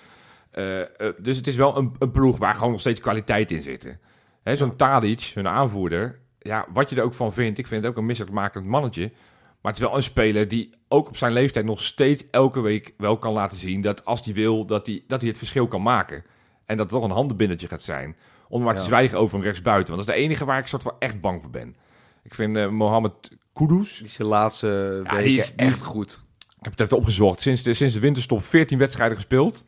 Eh, 0.51 0.81
eh, 0.81 0.87
dus 1.19 1.37
het 1.37 1.47
is 1.47 1.57
wel 1.57 1.77
een, 1.77 1.95
een 1.99 2.11
ploeg 2.11 2.39
waar 2.39 2.55
gewoon 2.55 2.71
nog 2.71 2.81
steeds 2.81 3.01
kwaliteit 3.01 3.51
in 3.51 3.63
zit. 3.63 3.99
Hè, 4.43 4.57
Zo'n 4.57 4.77
Tadic, 4.77 5.31
hun 5.35 5.49
aanvoerder. 5.49 6.21
Ja, 6.39 6.67
wat 6.73 6.91
je 6.91 6.97
er 6.97 7.03
ook 7.03 7.15
van 7.15 7.33
vindt. 7.33 7.59
Ik 7.59 7.67
vind 7.67 7.83
het 7.83 7.93
ook 7.93 7.99
een 7.99 8.07
misselijkmakend 8.07 8.67
mannetje. 8.67 9.13
Maar 9.61 9.73
het 9.73 9.81
is 9.81 9.87
wel 9.87 9.97
een 9.97 10.03
speler 10.03 10.49
die 10.49 10.75
ook 10.89 11.09
op 11.09 11.17
zijn 11.17 11.33
leeftijd 11.33 11.65
nog 11.65 11.83
steeds 11.83 12.25
elke 12.31 12.61
week 12.61 12.95
wel 12.97 13.19
kan 13.19 13.33
laten 13.33 13.59
zien... 13.59 13.81
dat 13.81 14.05
als 14.05 14.25
hij 14.25 14.35
wil, 14.35 14.65
dat 14.67 14.87
hij, 14.87 15.05
dat 15.07 15.21
hij 15.21 15.29
het 15.29 15.39
verschil 15.39 15.69
kan 15.69 15.83
maken. 15.83 16.25
En 16.73 16.79
dat 16.79 16.91
het 16.91 17.01
toch 17.01 17.09
een 17.11 17.15
handenbindertje 17.17 17.69
gaat 17.69 17.83
zijn. 17.83 18.17
Om 18.49 18.63
maar 18.63 18.75
te 18.75 18.81
Ja. 18.81 18.87
zwijgen 18.87 19.19
over 19.19 19.39
een 19.39 19.45
rechtsbuiten. 19.45 19.95
Want 19.95 20.07
dat 20.07 20.15
is 20.17 20.21
de 20.21 20.27
enige 20.29 20.45
waar 20.45 20.59
ik 20.59 20.67
soort 20.67 20.83
van 20.83 20.95
echt 20.99 21.21
bang 21.21 21.41
voor 21.41 21.51
ben. 21.51 21.77
Ik 22.23 22.35
vind 22.35 22.57
eh, 22.57 22.69
Mohamed 22.69 23.13
Kudus... 23.53 23.97
Die 23.97 24.07
is 24.07 24.17
de 24.17 24.25
laatste 24.25 25.01
Ja, 25.05 25.11
weken 25.11 25.25
die 25.25 25.39
is- 25.39 25.55
echt 25.55 25.83
goed. 25.83 26.21
Ik 26.39 26.65
heb 26.69 26.73
het 26.73 26.81
even 26.81 26.97
opgezocht. 26.97 27.41
Sinds 27.41 27.63
de, 27.63 27.75
sinds 27.75 27.95
de 27.95 28.01
winterstop 28.01 28.43
14 28.45 28.79
wedstrijden 28.79 29.17
gespeeld. 29.17 29.65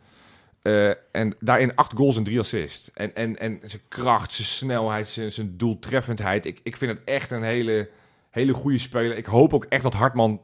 Eh, 0.62 0.88
en 1.12 1.34
daarin 1.40 1.74
8 1.74 1.92
goals 1.96 2.16
en 2.16 2.24
3 2.24 2.38
assists. 2.38 2.90
En, 2.94 3.14
en, 3.14 3.38
en 3.38 3.61
zijn 3.64 3.82
kracht, 3.88 4.32
zijn 4.32 4.48
snelheid, 4.48 5.09
zijn, 5.09 5.32
zijn 5.32 5.57
doeltreffendheid. 5.57 6.46
Ik, 6.46 6.61
ik 6.62 6.76
vind 6.76 6.90
het 6.90 7.00
echt 7.05 7.30
een 7.30 7.42
hele, 7.42 7.88
hele 8.30 8.52
goede 8.55 8.78
speler. 8.78 9.16
Ik 9.16 9.26
hoop 9.26 9.55
ook 9.55 9.64
echt 9.64 9.82
dat 9.82 9.94
Hartman 9.94 10.40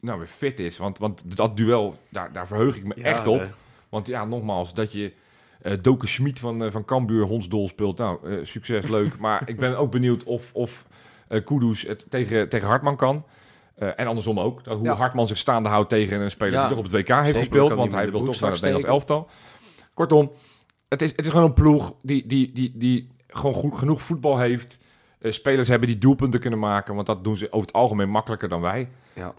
nou, 0.00 0.18
weer 0.18 0.26
fit 0.28 0.60
is. 0.60 0.76
Want, 0.76 0.98
want 0.98 1.36
dat 1.36 1.56
duel, 1.56 1.98
daar, 2.08 2.32
daar 2.32 2.46
verheug 2.46 2.76
ik 2.76 2.84
me 2.84 2.94
Ja, 2.96 3.02
echt 3.04 3.26
op. 3.26 3.54
Want 3.88 4.06
ja, 4.06 4.24
nogmaals, 4.24 4.74
dat 4.74 4.92
je 4.92 5.12
eh 5.62 5.72
Doken 5.82 6.08
Schmid 6.08 6.38
van, 6.38 6.64
eh, 6.64 6.70
van 6.70 6.84
Cambuur 6.84 7.24
hondsdol 7.24 7.68
speelt. 7.68 7.98
Nou, 7.98 8.30
eh, 8.30 8.38
succes, 8.42 8.88
leuk. 8.88 9.18
maar 9.26 9.48
ik 9.48 9.56
ben 9.56 9.78
ook 9.78 9.90
benieuwd 9.90 10.24
of, 10.24 10.50
of 10.52 10.86
Kudus 11.44 11.82
het 11.82 12.04
tegen, 12.08 12.48
tegen 12.48 12.68
Hartman 12.68 12.96
kan. 12.96 13.24
En 13.76 14.06
andersom 14.06 14.40
ook. 14.40 14.64
Dat 14.64 14.76
hoe 14.76 14.86
Ja. 14.86 14.94
Hartman 14.94 15.26
zich 15.26 15.38
staande 15.38 15.68
houdt 15.68 15.88
tegen 15.88 16.20
een 16.20 16.30
speler 16.30 16.60
die 16.60 16.68
toch 16.68 16.78
op 16.78 16.84
het 16.84 16.92
WK 16.92 17.08
heeft 17.08 17.24
Zeker, 17.24 17.38
gespeeld. 17.38 17.72
Want 17.72 17.92
hij 17.92 18.10
wil 18.10 18.24
toch 18.24 18.40
naar 18.40 18.50
het 18.50 18.60
Nederlands 18.60 18.88
elftal. 18.88 19.28
Kortom, 19.94 20.32
het 20.88 21.02
is, 21.02 21.10
het 21.10 21.24
is 21.24 21.30
gewoon 21.30 21.44
een 21.44 21.52
ploeg 21.52 21.94
die, 22.02 22.26
die, 22.26 22.52
die, 22.52 22.72
die 22.74 23.08
gewoon 23.28 23.54
goed, 23.54 23.78
genoeg 23.78 24.02
voetbal 24.02 24.38
heeft. 24.38 24.78
Spelers 25.20 25.68
hebben 25.68 25.88
die 25.88 25.98
doelpunten 25.98 26.40
kunnen 26.40 26.58
maken. 26.58 26.94
Want 26.94 27.06
dat 27.06 27.24
doen 27.24 27.36
ze 27.36 27.46
over 27.46 27.66
het 27.66 27.76
algemeen 27.76 28.10
makkelijker 28.10 28.48
dan 28.48 28.60
wij. 28.60 28.88
Ja. 29.12 29.34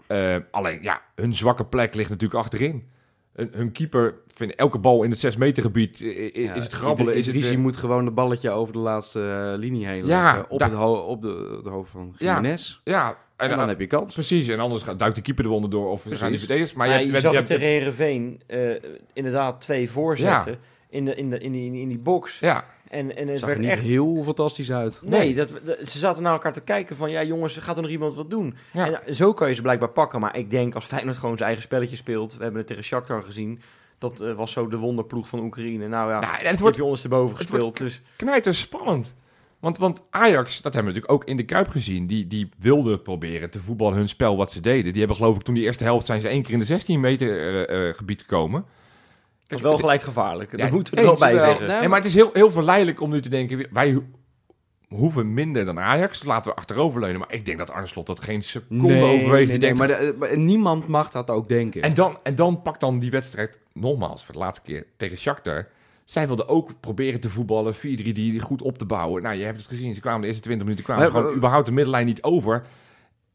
Alleen, 0.50 0.82
ja, 0.82 1.02
hun 1.14 1.34
zwakke 1.34 1.64
plek 1.64 1.94
ligt 1.94 2.10
natuurlijk 2.10 2.40
achterin. 2.40 2.88
Hun, 3.34 3.50
hun 3.56 3.72
keeper 3.72 4.14
vindt 4.34 4.54
elke 4.54 4.78
bal 4.78 5.02
in 5.02 5.10
het 5.10 5.18
6 5.18 5.36
meter 5.36 5.62
gebied. 5.62 5.98
Ja, 5.98 6.54
is 6.54 6.62
het 6.62 6.72
grabbelen? 6.72 7.14
Is 7.14 7.26
het, 7.26 7.50
eh, 7.50 7.56
moet 7.56 7.76
gewoon 7.76 8.04
het 8.04 8.14
balletje 8.14 8.50
over 8.50 8.72
de 8.72 8.78
laatste 8.78 9.50
eh, 9.52 9.58
linie 9.58 9.86
heen 9.86 10.06
Ja, 10.06 10.22
leggen. 10.24 10.50
Op, 10.50 10.60
het, 10.60 10.72
ho- 10.72 10.94
op 11.06 11.22
de, 11.22 11.54
het 11.56 11.72
hoofd 11.72 11.90
van 11.90 12.14
Ja. 12.18 12.34
Jiménez. 12.34 12.80
ja, 12.84 13.18
En, 13.36 13.50
en, 13.50 13.56
dan 13.56 13.68
heb 13.68 13.80
je 13.80 13.86
kans. 13.86 14.12
precies. 14.14 14.48
En 14.48 14.60
anders 14.60 14.82
gaat, 14.82 14.98
duikt 14.98 15.16
de 15.16 15.22
keeper 15.22 15.44
eronder 15.44 15.70
door 15.70 15.90
of 15.90 16.02
ze 16.02 16.08
gaan 16.08 16.10
die 16.10 16.18
Precies. 16.20 16.38
verdedigers. 16.40 16.74
Maar 16.74 16.88
Maar 16.88 16.98
je, 16.98 17.04
je, 17.04 17.10
hebt- 17.10 17.22
zag 17.22 17.32
je 17.32 17.38
het 17.38 17.46
tegen 17.46 18.40
eh, 18.46 18.90
inderdaad 19.12 19.60
twee 19.60 19.90
voorzetten 19.90 20.56
in, 20.88 21.04
de, 21.04 21.14
in, 21.14 21.30
de, 21.30 21.38
in, 21.38 21.52
die, 21.52 21.80
in 21.80 21.88
die 21.88 21.98
box. 21.98 22.38
Ja, 22.38 22.64
En, 22.88 23.16
en 23.16 23.28
het 23.28 23.38
zag 23.38 23.46
werd 23.46 23.58
er 23.60 23.64
niet 23.64 23.74
echt... 23.74 23.82
heel 23.82 24.22
fantastisch 24.24 24.72
uit. 24.72 24.98
Nee, 25.02 25.20
Nee. 25.20 25.34
dat, 25.34 25.52
dat- 25.64 25.88
ze 25.88 25.98
zaten 25.98 26.22
naar 26.22 26.32
elkaar 26.32 26.52
te 26.52 26.60
kijken 26.60 26.96
van... 26.96 27.10
Ja, 27.10 27.22
jongens, 27.24 27.56
gaat 27.56 27.76
er 27.76 27.82
nog 27.82 27.90
iemand 27.90 28.14
wat 28.14 28.30
doen? 28.30 28.54
Ja. 28.72 28.86
En 28.86 29.02
eh, 29.06 29.14
zo 29.14 29.32
kan 29.34 29.48
je 29.48 29.54
ze 29.54 29.62
blijkbaar 29.62 29.88
pakken. 29.88 30.20
Maar 30.20 30.36
ik 30.36 30.50
denk 30.50 30.74
als 30.74 30.84
Feyenoord 30.84 31.16
gewoon 31.16 31.34
zijn 31.36 31.48
eigen 31.48 31.66
spelletje 31.66 31.96
speelt... 31.96 32.36
We 32.36 32.42
hebben 32.42 32.58
het 32.58 32.66
tegen 32.68 32.84
Shakhtar 32.84 33.22
gezien. 33.22 33.60
Dat 33.98 34.20
eh, 34.20 34.34
was 34.34 34.52
zo 34.52 34.68
de 34.68 34.76
wonderploeg 34.76 35.28
van 35.28 35.40
Oekraïne. 35.40 35.88
Nou 35.88 36.10
ja, 36.10 36.20
Nou, 36.20 36.32
het 36.32 36.44
wordt 36.44 36.62
heb 36.64 36.74
je 36.74 36.82
ondersteboven 36.82 37.36
gespeeld. 37.36 37.78
Dus 37.78 38.02
knijter 38.16 38.54
spannend. 38.54 39.14
Want, 39.60 39.78
want 39.78 40.02
Ajax, 40.10 40.62
dat 40.62 40.74
hebben 40.74 40.92
we 40.92 40.98
natuurlijk 40.98 41.12
ook 41.12 41.24
in 41.30 41.36
de 41.36 41.44
Kuip 41.44 41.68
gezien. 41.68 42.06
Die, 42.06 42.26
die 42.26 42.48
wilden 42.58 43.02
proberen 43.02 43.50
te 43.50 43.60
voetballen 43.60 43.96
hun 43.96 44.08
spel 44.08 44.36
wat 44.36 44.52
ze 44.52 44.60
deden. 44.60 44.90
Die 44.90 44.98
hebben 44.98 45.16
geloof 45.16 45.36
ik 45.36 45.42
toen 45.42 45.54
die 45.54 45.64
eerste 45.64 45.84
helft 45.84 46.06
zijn 46.06 46.20
ze 46.20 46.28
één 46.28 46.42
keer 46.42 46.52
in 46.52 46.58
de 46.58 46.64
16 46.64 47.00
meter 47.00 47.64
eh, 47.68 47.94
gebied 47.94 48.20
gekomen. 48.20 48.64
Dat 49.46 49.50
was 49.50 49.60
wel 49.60 49.70
het- 49.70 49.80
gelijk 49.80 50.02
gevaarlijk. 50.02 50.50
Ja, 50.50 50.56
dat 50.56 50.70
moeten 50.70 50.94
we 50.94 51.00
er 51.00 51.06
wel 51.06 51.18
bij 51.18 51.34
wel. 51.34 51.44
zeggen. 51.44 51.66
Nee, 51.66 51.88
maar 51.88 51.98
het 51.98 52.06
is 52.08 52.14
heel, 52.14 52.30
heel 52.32 52.50
verleidelijk 52.50 53.00
om 53.00 53.10
nu 53.10 53.20
te 53.20 53.28
denken, 53.28 53.66
wij 53.72 53.92
ho- 53.92 54.04
hoeven 54.88 55.34
minder 55.34 55.64
dan 55.64 55.80
Ajax. 55.80 56.24
Laten 56.24 56.50
we 56.50 56.56
achteroverleunen. 56.56 57.18
Maar 57.20 57.32
ik 57.32 57.46
denk 57.46 57.58
dat 57.58 57.70
Arne 57.70 57.86
Slot 57.86 58.06
dat 58.06 58.24
geen 58.24 58.42
seconde 58.42 59.02
overweegt. 59.02 59.48
nee, 59.50 59.58
denkt, 59.58 59.78
maar, 59.78 59.88
de- 59.88 60.14
maar 60.18 60.38
niemand 60.38 60.86
mag 60.88 61.10
dat 61.10 61.30
ook 61.30 61.48
denken. 61.48 61.82
en, 61.82 61.94
dan, 61.94 62.18
en 62.22 62.34
dan 62.34 62.62
pakt 62.62 62.80
dan 62.80 62.98
die 62.98 63.10
wedstrijd, 63.10 63.58
nogmaals, 63.72 64.24
voor 64.24 64.34
de 64.34 64.40
laatste 64.40 64.64
keer 64.64 64.86
tegen 64.96 65.18
Shakhtar. 65.18 65.68
Zij 66.04 66.26
wilden 66.26 66.48
ook 66.48 66.80
proberen 66.80 67.20
te 67.20 67.28
voetballen, 67.28 67.74
4-3 67.74 67.78
die 68.12 68.40
goed 68.40 68.62
op 68.62 68.78
te 68.78 68.84
bouwen. 68.84 69.22
Nou, 69.22 69.36
je 69.36 69.44
hebt 69.44 69.58
het 69.58 69.66
gezien, 69.66 69.94
ze 69.94 70.00
kwamen 70.00 70.20
de 70.20 70.26
eerste 70.26 70.42
20 70.42 70.64
minuten 70.64 70.84
kwamen 70.84 71.12
Maar- 71.12 71.20
gewoon 71.20 71.36
überhaupt 71.36 71.66
de 71.66 71.72
middenlijn 71.72 72.06
niet 72.06 72.22
over. 72.22 72.62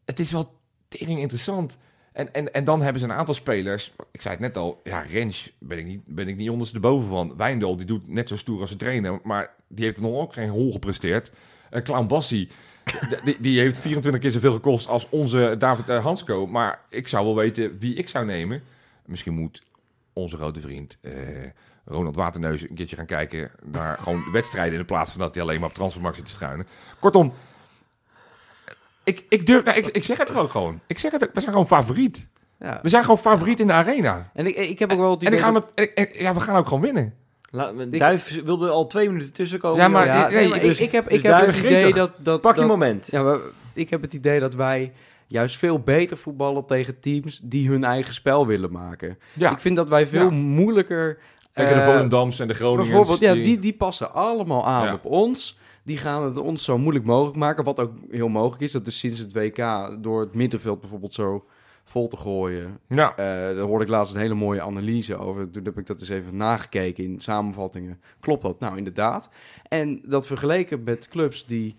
Het 0.04 0.20
is 0.20 0.30
wel 0.32 0.52
tering 0.88 1.20
interessant. 1.20 1.76
En, 2.20 2.34
en, 2.34 2.52
en 2.52 2.64
dan 2.64 2.82
hebben 2.82 3.00
ze 3.00 3.08
een 3.08 3.14
aantal 3.14 3.34
spelers. 3.34 3.92
Ik 4.10 4.20
zei 4.20 4.34
het 4.34 4.42
net 4.42 4.56
al, 4.56 4.80
ja, 4.84 5.00
Rens 5.00 5.52
ben 5.58 5.78
ik 5.78 5.84
niet, 5.84 6.00
ben 6.04 6.28
ik 6.28 6.36
niet 6.36 6.50
ondersteboven 6.50 7.08
van. 7.08 7.36
Wijndal, 7.36 7.76
die 7.76 7.86
doet 7.86 8.08
net 8.08 8.28
zo 8.28 8.36
stoer 8.36 8.60
als 8.60 8.70
een 8.70 8.76
trainer, 8.76 9.20
maar 9.22 9.50
die 9.68 9.84
heeft 9.84 9.96
er 9.96 10.02
nog 10.02 10.20
ook 10.20 10.32
geen 10.32 10.48
hol 10.48 10.72
gepresteerd. 10.72 11.30
Uh, 11.70 11.82
Clown 11.82 12.06
Bassi, 12.06 12.48
die, 13.24 13.36
die 13.40 13.60
heeft 13.60 13.78
24 13.78 14.22
keer 14.22 14.30
zoveel 14.30 14.52
gekost 14.52 14.88
als 14.88 15.08
onze 15.08 15.54
David 15.58 15.88
eh, 15.88 16.04
Hansko. 16.04 16.46
Maar 16.46 16.80
ik 16.88 17.08
zou 17.08 17.24
wel 17.24 17.36
weten 17.36 17.78
wie 17.78 17.94
ik 17.94 18.08
zou 18.08 18.24
nemen. 18.24 18.62
Misschien 19.04 19.34
moet 19.34 19.62
onze 20.12 20.36
grote 20.36 20.60
vriend 20.60 20.96
eh, 21.00 21.12
Ronald 21.84 22.16
Waterneus 22.16 22.62
een 22.62 22.74
keertje 22.74 22.96
gaan 22.96 23.06
kijken 23.06 23.50
naar 23.64 23.98
gewoon 23.98 24.32
wedstrijden 24.32 24.78
in 24.78 24.84
plaats 24.84 25.10
van 25.10 25.20
dat 25.20 25.34
hij 25.34 25.42
alleen 25.44 25.60
maar 25.60 25.68
op 25.68 25.74
transfermarkt 25.74 26.24
te 26.24 26.30
struinen. 26.30 26.66
Kortom, 26.98 27.32
ik, 29.10 29.24
ik 29.28 29.46
durf, 29.46 29.64
nou, 29.64 29.78
ik, 29.78 29.86
ik 29.86 30.04
zeg 30.04 30.18
het 30.18 30.30
gewoon 30.30 30.50
gewoon. 30.50 30.80
Ik 30.86 30.98
zeg 30.98 31.12
het, 31.12 31.22
ook, 31.24 31.30
we 31.34 31.40
zijn 31.40 31.52
gewoon 31.52 31.66
favoriet. 31.66 32.26
ja. 32.60 32.78
We 32.82 32.88
zijn 32.88 33.02
gewoon 33.02 33.18
favoriet 33.18 33.60
in 33.60 33.66
de 33.66 33.72
arena. 33.72 34.30
En 34.34 34.46
ik, 34.46 34.56
ik 34.56 34.78
heb 34.78 34.92
ook 34.92 34.98
wel 34.98 35.10
het 35.10 35.22
En 35.24 35.32
ik 35.32 35.38
ga 35.38 35.50
met, 35.50 35.72
en- 35.74 35.94
en- 35.94 36.08
ja, 36.12 36.34
we 36.34 36.40
gaan 36.40 36.56
ook 36.56 36.64
gewoon 36.66 36.80
winnen. 36.82 37.14
La- 37.50 37.72
Duif 37.72 38.40
wilde 38.44 38.68
al 38.68 38.86
twee 38.86 39.08
minuten 39.08 39.32
tussenkomen. 39.32 39.78
Ja, 39.80 39.88
maar- 39.88 40.06
ja, 40.06 40.26
nee, 40.28 40.34
nee, 40.36 40.48
maar 40.48 40.60
dus- 40.60 40.78
ik, 40.78 40.86
ik 40.86 40.92
heb, 40.92 41.08
dus 41.08 41.16
ik 41.16 41.22
heb 41.22 41.32
daar 41.32 41.46
het 41.46 41.56
idee 41.56 41.92
dat... 41.92 42.10
dat 42.16 42.40
Pak 42.40 42.54
je 42.54 42.60
dat- 42.60 42.68
moment. 42.70 43.08
Ja, 43.10 43.22
maar 43.22 43.38
ik 43.74 43.90
heb 43.90 44.02
het 44.02 44.14
idee 44.14 44.40
dat 44.40 44.54
wij 44.54 44.92
juist 45.26 45.56
veel 45.56 45.78
beter 45.78 46.16
voetballen 46.16 46.66
tegen 46.66 47.00
teams 47.00 47.40
die 47.42 47.68
hun 47.68 47.84
eigen 47.84 48.14
spel 48.14 48.46
willen 48.46 48.72
maken. 48.72 49.18
Ja, 49.32 49.50
Ik 49.50 49.60
vind 49.60 49.76
dat 49.76 49.88
wij 49.88 50.06
veel 50.06 50.24
Ja. 50.30 50.30
moeilijker... 50.30 51.18
tegen 51.52 51.74
de 51.74 51.80
eh, 51.80 51.86
Volendams 51.86 52.40
en 52.40 52.48
de 52.48 52.54
Groningers. 52.54 52.88
Bijvoorbeeld, 52.88 53.18
ja, 53.20 53.32
die- 53.32 53.42
die, 53.42 53.58
die 53.58 53.72
passen 53.74 54.12
allemaal 54.14 54.66
aan 54.66 54.86
Ja. 54.86 54.92
op 54.94 55.04
ons. 55.04 55.58
Die 55.84 55.96
gaan 55.96 56.24
het 56.24 56.36
ons 56.36 56.64
zo 56.64 56.78
moeilijk 56.78 57.04
mogelijk 57.04 57.36
maken. 57.36 57.64
Wat 57.64 57.80
ook 57.80 57.92
heel 58.10 58.28
mogelijk 58.28 58.62
is. 58.62 58.72
Dat 58.72 58.86
is 58.86 58.98
sinds 58.98 59.18
het 59.18 59.32
WK 59.32 59.56
door 60.02 60.20
het 60.20 60.34
middenveld 60.34 60.80
bijvoorbeeld 60.80 61.12
zo 61.14 61.44
vol 61.84 62.08
te 62.08 62.16
gooien. 62.16 62.78
Ja, 62.88 63.10
Eh, 63.10 63.16
daar 63.26 63.58
hoorde 63.58 63.84
ik 63.84 63.90
laatst 63.90 64.14
een 64.14 64.20
hele 64.20 64.34
mooie 64.34 64.60
analyse 64.62 65.16
over. 65.16 65.50
Toen 65.50 65.64
heb 65.64 65.78
ik 65.78 65.86
dat 65.86 66.00
eens 66.00 66.08
even 66.08 66.36
nagekeken 66.36 67.04
in 67.04 67.20
samenvattingen. 67.20 68.00
Klopt 68.20 68.42
dat? 68.42 68.60
Nou, 68.60 68.76
inderdaad. 68.76 69.30
En 69.68 70.00
dat 70.04 70.26
vergeleken 70.26 70.82
met 70.84 71.08
clubs 71.08 71.46
die 71.46 71.76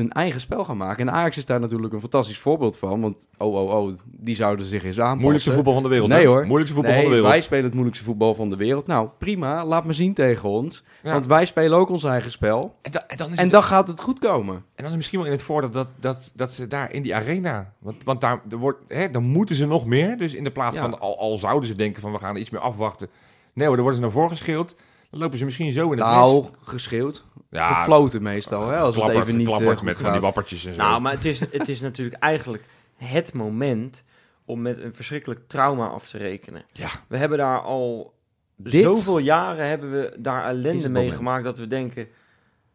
een 0.00 0.12
eigen 0.12 0.40
spel 0.40 0.64
gaan 0.64 0.76
maken. 0.76 1.08
En 1.08 1.14
Ajax 1.14 1.36
is 1.36 1.44
daar 1.44 1.60
natuurlijk 1.60 1.92
een 1.92 2.00
fantastisch 2.00 2.38
voorbeeld 2.38 2.78
van. 2.78 3.00
Want, 3.00 3.26
oh, 3.38 3.54
oh, 3.54 3.74
oh, 3.82 3.92
die 4.04 4.34
zouden 4.34 4.66
zich 4.66 4.84
eens 4.84 4.96
aanpassen. 4.98 5.20
moeilijkste 5.20 5.52
voetbal 5.52 5.72
van 5.74 5.82
de 5.82 5.88
wereld. 5.88 6.08
Nee 6.08 6.20
hè? 6.20 6.26
hoor. 6.26 6.40
Moeilijkste 6.46 6.74
voetbal 6.74 6.92
Nee, 6.92 7.00
van 7.02 7.10
de 7.10 7.16
wereld. 7.16 7.32
wij 7.32 7.42
spelen 7.44 7.64
het 7.64 7.72
moeilijkste 7.74 8.04
voetbal 8.04 8.34
van 8.34 8.50
de 8.50 8.56
wereld. 8.56 8.86
Nou, 8.86 9.08
prima. 9.18 9.64
Laat 9.66 9.84
me 9.84 9.92
zien 9.92 10.14
tegen 10.14 10.48
ons. 10.48 10.84
Ja. 11.02 11.12
Want 11.12 11.26
wij 11.26 11.44
spelen 11.44 11.78
ook 11.78 11.88
ons 11.90 12.04
eigen 12.04 12.30
spel. 12.30 12.74
En, 12.82 12.90
da- 12.90 13.04
en 13.06 13.16
dan 13.16 13.30
is 13.30 13.36
En 13.36 13.42
het- 13.42 13.52
dan 13.52 13.62
gaat 13.62 13.88
het 13.88 14.00
goed 14.00 14.18
komen. 14.18 14.54
En 14.54 14.82
dat 14.82 14.90
is 14.90 14.96
misschien 14.96 15.18
wel 15.18 15.26
in 15.28 15.34
het 15.34 15.42
voordeel 15.42 15.70
dat, 15.70 15.88
dat, 16.00 16.32
dat 16.34 16.52
ze 16.52 16.66
daar 16.66 16.92
in 16.92 17.02
die 17.02 17.14
arena... 17.14 17.72
Want, 17.78 18.04
want 18.04 18.20
daar 18.20 18.40
er 18.50 18.56
wordt, 18.56 18.78
hè, 18.88 19.10
dan 19.10 19.22
moeten 19.22 19.54
ze 19.56 19.66
nog 19.66 19.86
meer. 19.86 20.16
Dus 20.18 20.34
in 20.34 20.44
de 20.44 20.50
plaats 20.50 20.76
Ja. 20.76 20.82
van, 20.82 21.00
al, 21.00 21.18
al 21.18 21.38
zouden 21.38 21.68
ze 21.68 21.74
denken 21.74 22.02
van 22.02 22.12
we 22.12 22.18
gaan 22.18 22.36
iets 22.36 22.50
meer 22.50 22.60
afwachten. 22.60 23.08
Nee 23.52 23.66
hoor, 23.66 23.76
dan 23.76 23.84
worden 23.84 24.02
ze 24.02 24.06
naar 24.06 24.16
voren 24.16 24.36
geschild. 24.36 24.74
Dan 25.10 25.20
lopen 25.20 25.38
ze 25.38 25.44
misschien 25.44 25.72
zo 25.72 25.84
in 25.84 25.98
het 25.98 26.06
Nou, 26.06 26.46
geschreeuwd. 26.62 27.24
Ja, 27.50 27.74
Gefloten 27.74 28.22
meestal, 28.22 28.68
hè, 28.68 28.78
als 28.78 28.96
het 28.96 29.08
even 29.08 29.36
niet 29.36 29.48
goed 29.48 29.82
met 29.82 30.00
van 30.00 30.12
die 30.12 30.20
wappertjes 30.20 30.64
en 30.64 30.74
zo. 30.74 30.82
Nou, 30.82 31.00
maar 31.00 31.12
het 31.12 31.24
is, 31.24 31.40
het 31.40 31.68
is 31.68 31.80
natuurlijk 31.80 32.22
eigenlijk 32.22 32.64
het 32.96 33.32
moment 33.32 34.04
om 34.44 34.62
met 34.62 34.78
een 34.78 34.94
verschrikkelijk 34.94 35.48
trauma 35.48 35.86
af 35.88 36.08
te 36.08 36.18
rekenen. 36.18 36.64
Ja. 36.72 36.88
We 37.08 37.16
hebben 37.16 37.38
daar 37.38 37.60
al 37.60 38.14
Dit 38.56 38.82
zoveel 38.82 39.18
jaren 39.18 39.68
hebben 39.68 39.90
we 39.90 40.16
daar 40.18 40.44
ellende 40.44 40.88
mee 40.88 41.02
moment. 41.02 41.14
gemaakt 41.14 41.44
dat 41.44 41.58
we 41.58 41.66
denken... 41.66 42.08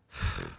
"Pff, 0.10 0.58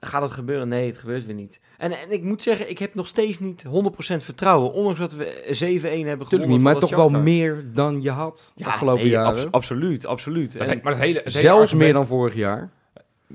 Gaat 0.00 0.22
het 0.22 0.30
gebeuren? 0.30 0.68
Nee, 0.68 0.86
het 0.86 0.98
gebeurt 0.98 1.26
weer 1.26 1.34
niet. 1.34 1.60
En, 1.78 1.92
en 1.92 2.12
ik 2.12 2.22
moet 2.22 2.42
zeggen, 2.42 2.70
ik 2.70 2.78
heb 2.78 2.94
nog 2.94 3.06
steeds 3.06 3.38
niet 3.38 3.64
100% 3.66 3.68
vertrouwen. 4.16 4.72
Ondanks 4.72 4.98
dat 4.98 5.12
we 5.14 5.78
7-1 6.02 6.06
hebben 6.06 6.26
gewonnen 6.26 6.48
niet, 6.48 6.60
maar 6.60 6.76
toch 6.76 6.90
wel 6.90 7.08
meer 7.08 7.64
dan 7.72 8.02
je 8.02 8.10
had 8.10 8.52
de 8.54 8.64
afgelopen 8.64 9.02
nee, 9.02 9.10
jaren. 9.10 9.32
abs- 9.32 9.46
absoluut, 9.50 10.06
absoluut. 10.06 10.58
Maar 10.58 10.68
het, 10.68 10.82
maar 10.82 10.92
het 10.92 11.02
hele, 11.02 11.18
het 11.18 11.26
hele 11.26 11.38
Zelfs 11.40 11.60
argument- 11.62 11.84
meer 11.84 11.92
dan 11.92 12.06
vorig 12.06 12.34
jaar. 12.34 12.70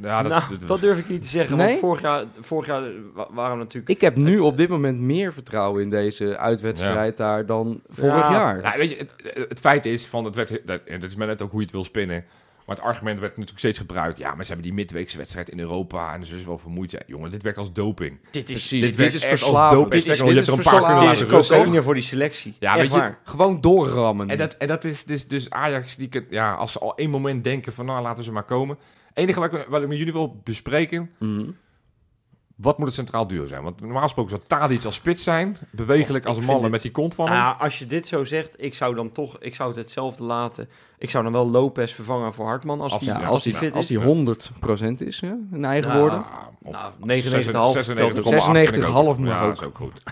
Ja, 0.01 0.21
dat, 0.21 0.31
nou, 0.31 0.43
dat- 0.59 0.67
dat 0.67 0.79
durf 0.81 0.97
ik 0.99 1.09
niet 1.09 1.21
te 1.21 1.27
zeggen, 1.27 1.57
Nee? 1.57 1.67
want 1.67 1.79
vorig 1.79 2.01
jaar, 2.01 2.25
vorig 2.39 2.67
jaar 2.67 2.83
wa- 3.13 3.27
waren 3.31 3.57
we 3.57 3.63
natuurlijk... 3.63 3.91
Ik 3.91 4.01
heb 4.01 4.15
nu 4.15 4.39
op 4.39 4.57
dit 4.57 4.69
moment 4.69 4.99
meer 4.99 5.33
vertrouwen 5.33 5.81
in 5.81 5.89
deze 5.89 6.37
uitwedstrijd 6.37 7.17
daar 7.17 7.45
dan 7.45 7.81
vorig 7.89 8.13
Ja. 8.15 8.31
jaar. 8.31 8.61
Ja, 8.61 8.77
weet 8.77 8.89
je, 8.89 8.97
het, 8.97 9.13
het 9.49 9.59
feit 9.59 9.85
is 9.85 10.05
van 10.07 10.25
het 10.25 10.35
werd, 10.35 10.61
dat, 10.65 10.81
en 10.85 10.99
dat 10.99 11.09
is 11.09 11.15
maar 11.15 11.27
net 11.27 11.41
ook 11.41 11.49
hoe 11.51 11.59
je 11.59 11.65
het 11.65 11.75
wil 11.75 11.83
spinnen. 11.83 12.23
Maar 12.65 12.75
het 12.75 12.85
argument 12.85 13.19
werd 13.19 13.31
natuurlijk 13.31 13.59
steeds 13.59 13.77
gebruikt. 13.77 14.17
Ja, 14.17 14.27
maar 14.35 14.45
ze 14.45 14.51
hebben 14.51 14.65
die 14.65 14.73
midweekse 14.75 15.17
wedstrijd 15.17 15.49
in 15.49 15.59
Europa 15.59 16.13
en 16.13 16.19
ze 16.25 16.29
zullen 16.29 16.45
wel 16.45 16.57
vermoeid 16.57 16.91
zijn. 16.91 17.03
Jongen, 17.07 17.31
dit 17.31 17.43
werkt 17.43 17.57
als 17.57 17.73
doping. 17.73 18.19
Dit 18.31 18.49
is, 18.49 18.57
Precies. 18.57 18.69
dit 18.69 18.81
Dit, 18.81 18.95
werkt 18.95 19.13
is 19.13 19.43
als 19.43 19.71
doping. 19.71 19.91
Dit 20.03 20.05
is, 20.05 20.17
dit 20.17 20.17
je 20.17 20.23
is 20.29 20.35
hebt 20.35 20.47
er 20.47 20.53
een 20.53 20.63
paar 20.63 20.81
is 21.73 21.83
voor 21.83 21.93
die 21.93 22.03
selectie. 22.03 22.55
Ja, 22.59 22.75
weet 22.75 22.93
je-. 22.93 23.13
Gewoon 23.23 23.61
doorrammen. 23.61 24.29
En 24.29 24.37
dat, 24.37 24.53
en 24.53 24.67
dat 24.67 24.83
is 24.83 25.03
dus, 25.03 25.27
dus 25.27 25.49
Ajax, 25.49 25.95
die, 25.95 26.07
kan- 26.07 26.25
ja, 26.29 26.53
als 26.53 26.71
ze 26.71 26.79
al 26.79 26.95
één 26.95 27.09
moment 27.09 27.43
denken 27.43 27.73
van 27.73 27.85
nou, 27.85 28.01
laten 28.01 28.23
ze 28.23 28.31
maar 28.31 28.43
komen. 28.43 28.77
enige 29.13 29.39
wat 29.39 29.53
ik, 29.53 29.65
wat 29.69 29.81
ik 29.81 29.87
met 29.87 29.97
jullie 29.97 30.13
wil 30.13 30.41
bespreken, 30.43 31.09
Mhm. 31.19 31.49
Wat 32.61 32.77
moet 32.77 32.87
het 32.87 32.95
centraal 32.95 33.27
duur 33.27 33.47
zijn? 33.47 33.63
Want 33.63 33.81
normaal 33.81 34.01
gesproken 34.01 34.31
zou 34.31 34.41
Tadic 34.47 34.83
als 34.83 34.95
spits 34.95 35.23
zijn, 35.23 35.57
bewegelijk 35.69 36.25
als 36.25 36.37
een 36.37 36.43
vind 36.43 36.69
met 36.69 36.81
die 36.81 36.91
kont 36.91 37.15
van 37.15 37.27
hem. 37.27 37.37
Nou, 37.37 37.59
als 37.59 37.79
je 37.79 37.85
dit 37.85 38.07
zo 38.07 38.23
zegt, 38.23 38.53
ik 38.57 38.73
zou 38.75 38.95
dan 38.95 39.11
toch, 39.11 39.37
ik 39.39 39.55
zou 39.55 39.69
het 39.69 39.77
hetzelfde 39.77 40.23
laten. 40.23 40.69
Ik 40.97 41.09
zou 41.09 41.23
dan 41.23 41.33
wel 41.33 41.49
Lopez 41.49 41.93
vervangen 41.93 42.33
voor 42.33 42.45
Hartman 42.45 42.81
als, 42.81 42.91
Als- 42.91 43.01
die, 43.01 43.09
Ja, 43.09 43.15
als, 43.19 43.27
als 43.27 43.43
die 43.43 43.51
die, 43.51 43.61
fit 43.61 43.75
als 43.75 43.89
is. 43.91 43.97
die 43.97 43.99
100% 43.99 45.01
is, 45.07 45.21
hè, 45.21 45.33
in 45.51 45.65
eigen 45.65 45.87
Nou, 45.89 45.99
woorden. 46.01 46.19
Ah, 46.19 46.47
of 46.63 46.71
Nou, 46.71 46.91
99,5 47.21 47.71
96,8 47.73 48.23
96,5 48.23 48.69
vind 48.69 48.83
ik 48.83 49.17
mag 49.17 49.27
Ja, 49.27 49.43
ook. 49.45 49.51
is 49.53 49.63
ook 49.63 49.77
goed. 49.77 50.03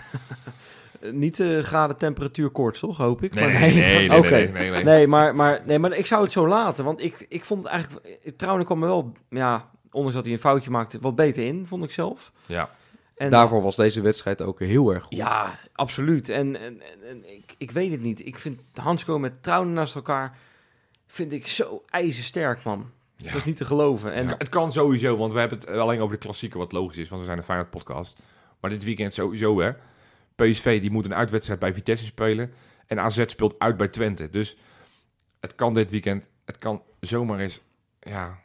Niet 1.12 1.40
eh 1.40 1.58
graden 1.58 1.96
temperatuurkoorts, 1.96 2.78
toch? 2.80 2.96
Hoop 2.96 3.22
ik. 3.22 3.34
Nee, 3.34 3.44
Maar 3.44 3.52
nee, 3.60 3.74
nee, 3.74 3.82
nee, 3.98 4.08
nee, 4.08 4.18
Oké. 4.18 4.30
nee, 4.30 4.48
nee, 4.52 4.70
nee. 4.70 4.84
Nee, 4.84 5.06
maar, 5.06 5.34
maar, 5.34 5.60
nee, 5.66 5.78
maar 5.78 5.92
ik 5.92 6.06
zou 6.06 6.22
het 6.22 6.32
zo 6.32 6.48
laten. 6.48 6.84
Want 6.84 7.02
ik, 7.02 7.26
ik 7.28 7.44
vond 7.44 7.62
het 7.64 7.72
eigenlijk... 7.72 8.06
Trouwens 8.36 8.66
kwam 8.66 8.82
er 8.82 8.88
wel, 8.88 9.12
ja, 9.30 9.68
ondanks 9.92 10.14
dat 10.14 10.24
hij 10.24 10.32
een 10.34 10.40
foutje 10.40 10.70
maakte, 10.70 10.98
wat 11.00 11.14
beter 11.16 11.44
in, 11.46 11.66
vond 11.66 11.84
ik 11.84 11.90
zelf. 11.90 12.32
Ja. 12.46 12.70
En, 13.16 13.30
Daarvoor 13.30 13.62
was 13.62 13.76
deze 13.76 14.00
wedstrijd 14.00 14.42
ook 14.42 14.58
heel 14.60 14.90
erg 14.94 15.04
goed. 15.04 15.16
Ja, 15.16 15.58
absoluut. 15.72 16.28
En, 16.28 16.60
en, 16.60 16.80
en, 16.82 17.08
en 17.08 17.32
ik, 17.34 17.54
ik 17.58 17.70
weet 17.70 17.90
het 17.90 18.00
niet. 18.00 18.26
Ik 18.26 18.38
vind 18.38 18.60
Hansko 18.74 19.18
met 19.18 19.42
Trouwen 19.42 19.72
naast 19.72 19.94
elkaar, 19.94 20.38
vind 21.06 21.32
ik 21.32 21.46
zo 21.46 21.82
ijzersterk, 21.88 22.62
man. 22.62 22.90
Ja. 23.16 23.26
Dat 23.26 23.36
is 23.40 23.44
niet 23.44 23.56
te 23.56 23.64
geloven. 23.64 24.10
En 24.12 24.16
Het 24.18 24.26
kan- 24.28 24.38
het 24.38 24.48
kan 24.48 24.72
sowieso, 24.72 25.16
want 25.16 25.32
we 25.32 25.38
hebben 25.38 25.58
het 25.58 25.68
alleen 25.68 26.00
over 26.00 26.16
de 26.16 26.22
klassieken, 26.22 26.58
wat 26.58 26.72
logisch 26.72 26.96
is, 26.96 27.08
want 27.08 27.20
we 27.20 27.26
zijn 27.26 27.38
een 27.38 27.44
Feyenoord 27.44 27.70
podcast. 27.70 28.18
Maar 28.60 28.70
dit 28.70 28.84
weekend 28.84 29.14
sowieso, 29.14 29.60
hè. 29.60 29.70
PSV 30.34 30.80
die 30.80 30.90
moet 30.90 31.04
een 31.04 31.14
uitwedstrijd 31.14 31.60
bij 31.60 31.74
Vitesse 31.74 32.04
spelen 32.04 32.52
en 32.86 32.98
AZ 33.00 33.22
speelt 33.26 33.54
uit 33.58 33.76
bij 33.76 33.88
Twente. 33.88 34.30
Dus 34.30 34.56
het 35.40 35.54
kan 35.54 35.74
dit 35.74 35.90
weekend, 35.90 36.24
het 36.44 36.58
kan 36.58 36.82
zomaar 37.00 37.38
eens, 37.38 37.60
ja, 38.00 38.38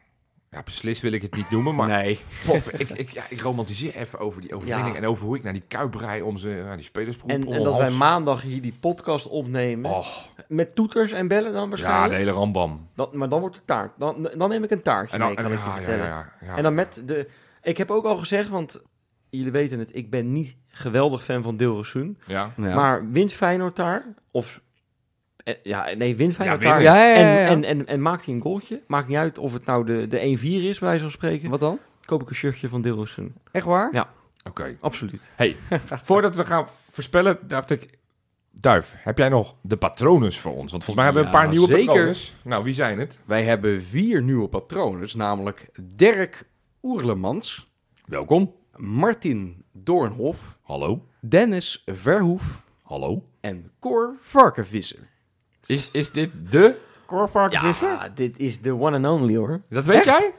ja 0.56 0.64
beslist 0.64 1.02
wil 1.02 1.12
ik 1.12 1.22
het 1.22 1.36
niet 1.36 1.50
noemen, 1.50 1.76
maar 1.76 1.88
Nee. 1.88 2.20
Potver- 2.46 2.80
ik, 2.80 2.90
ik, 2.90 3.10
ja, 3.10 3.24
ik 3.30 3.42
romantiseer 3.42 3.96
even 3.96 4.20
over 4.20 4.42
die 4.42 4.56
overwinning 4.56 4.96
Ja. 4.96 5.02
en 5.02 5.08
over 5.08 5.26
hoe 5.26 5.36
ik 5.38 5.44
naar 5.44 5.54
die 5.54 5.64
kuip 5.68 5.96
rij 5.96 6.22
om 6.22 6.38
ze, 6.38 6.50
ja, 6.50 6.76
die 6.76 6.86
spelersgroep 6.86 7.30
En, 7.30 7.48
en 7.54 7.64
dat 7.64 7.78
wij 7.78 7.90
maandag 7.92 8.42
hier 8.42 8.62
die 8.62 8.74
podcast 8.80 9.28
opnemen. 9.28 9.92
Och, 9.92 10.30
Met 10.48 10.76
toeters 10.76 11.12
en 11.12 11.28
bellen 11.28 11.54
dan 11.54 11.62
ja, 11.64 11.68
waarschijnlijk. 11.70 12.10
de 12.12 12.16
hele 12.18 12.32
rambam. 12.32 12.88
Dan- 12.96 13.10
maar 13.12 13.30
dan 13.30 13.40
wordt 13.40 13.56
het 13.56 13.68
taart. 13.68 13.92
Dan, 13.98 14.30
dan 14.38 14.50
neem 14.50 14.64
ik 14.64 14.72
een 14.72 14.82
taartje 14.82 15.14
En 15.14 15.20
dan, 15.20 15.28
mee, 15.28 15.38
kan 15.38 15.46
en- 15.46 15.52
ik 15.52 15.58
je 15.60 15.66
ja, 15.66 15.72
ja, 15.76 15.76
vertellen. 15.84 16.06
ja, 16.06 16.34
ja. 16.42 16.56
En 16.58 16.64
dan 16.64 16.74
met 16.74 17.02
de... 17.06 17.28
Ik 17.62 17.78
heb 17.78 17.92
ook 17.92 18.06
al 18.06 18.18
gezegd, 18.18 18.50
want 18.50 18.82
jullie 19.30 19.52
weten 19.52 19.80
het, 19.80 19.96
ik 19.96 20.10
ben 20.10 20.32
niet 20.32 20.56
geweldig 20.68 21.24
fan 21.24 21.44
van 21.44 21.58
Dilrosun. 21.58 22.18
ja. 22.28 22.52
Ja. 22.58 22.76
Maar 22.76 23.12
wint 23.12 23.34
Feyenoord 23.34 23.76
daar, 23.76 24.06
of... 24.32 24.62
eh, 25.46 25.54
Ja, 25.64 25.88
nee, 25.98 26.16
wint 26.16 26.34
Feyenoord 26.34 26.62
winnen. 26.62 26.84
daar. 26.84 26.98
Ja, 26.98 27.08
ja, 27.10 27.16
ja, 27.20 27.40
ja. 27.40 27.48
En, 27.48 27.64
en, 27.64 27.64
en, 27.64 27.86
en 27.88 28.02
maakt 28.02 28.26
hij 28.26 28.34
een 28.36 28.42
goaltje. 28.42 28.82
Maakt 28.88 29.08
niet 29.08 29.18
uit 29.18 29.38
of 29.38 29.54
het 29.54 29.66
nou 29.66 29.86
de, 29.86 30.08
de 30.08 30.38
1-4 30.40 30.42
is, 30.44 30.80
bij 30.80 31.00
van 31.00 31.12
spreken. 31.12 31.50
Wat 31.50 31.60
dan? 31.60 31.80
Koop 32.06 32.22
ik 32.22 32.30
een 32.30 32.36
shirtje 32.36 32.68
van 32.68 32.82
Dilrosun. 32.82 33.36
Echt 33.52 33.66
waar? 33.66 33.90
Ja. 33.94 34.10
Oké. 34.44 34.78
Absoluut. 34.80 35.32
Hey, 35.36 35.56
voordat 36.04 36.36
we 36.36 36.46
gaan 36.46 36.68
voorspellen, 36.92 37.38
dacht 37.48 37.70
ik... 37.72 37.98
Duif, 38.60 38.96
heb 38.98 39.18
jij 39.18 39.30
nog 39.30 39.56
de 39.62 39.78
patronen 39.78 40.34
voor 40.34 40.52
ons? 40.56 40.72
Want 40.72 40.84
volgens 40.84 40.96
mij 40.96 41.06
hebben 41.06 41.22
we 41.24 41.28
een 41.30 41.36
paar 41.36 41.50
nieuwe 41.50 41.68
zeker. 41.68 41.86
patronen. 41.86 42.16
Nou, 42.44 42.64
wie 42.64 42.74
zijn 42.74 43.00
het? 43.00 43.20
Wij 43.26 43.44
hebben 43.44 43.84
vier 43.84 44.22
nieuwe 44.22 44.48
patronen, 44.48 45.10
namelijk 45.16 45.70
Dirk 45.82 46.48
Oerlemans, 46.84 47.72
Welkom. 48.06 48.54
Martin 48.76 49.64
Doornhof, 49.72 50.58
Hallo. 50.62 51.06
Dennis 51.20 51.84
Verhoef 51.86 52.64
Hallo. 52.84 53.26
en 53.42 53.72
Cor 53.80 54.16
Varkenvisser. 54.22 55.00
Is, 55.68 55.90
is 55.92 56.12
dit 56.12 56.30
de 56.50 56.76
Korvarkvisser? 57.06 57.88
Ja, 57.90 58.10
dit 58.16 58.40
is 58.40 58.62
de 58.62 58.74
one 58.80 59.08
and 59.08 59.22
only 59.22 59.36
hoor. 59.36 59.62
Dat 59.70 59.86
weet 59.86 59.96
Echt? 59.96 60.06
jij? 60.06 60.32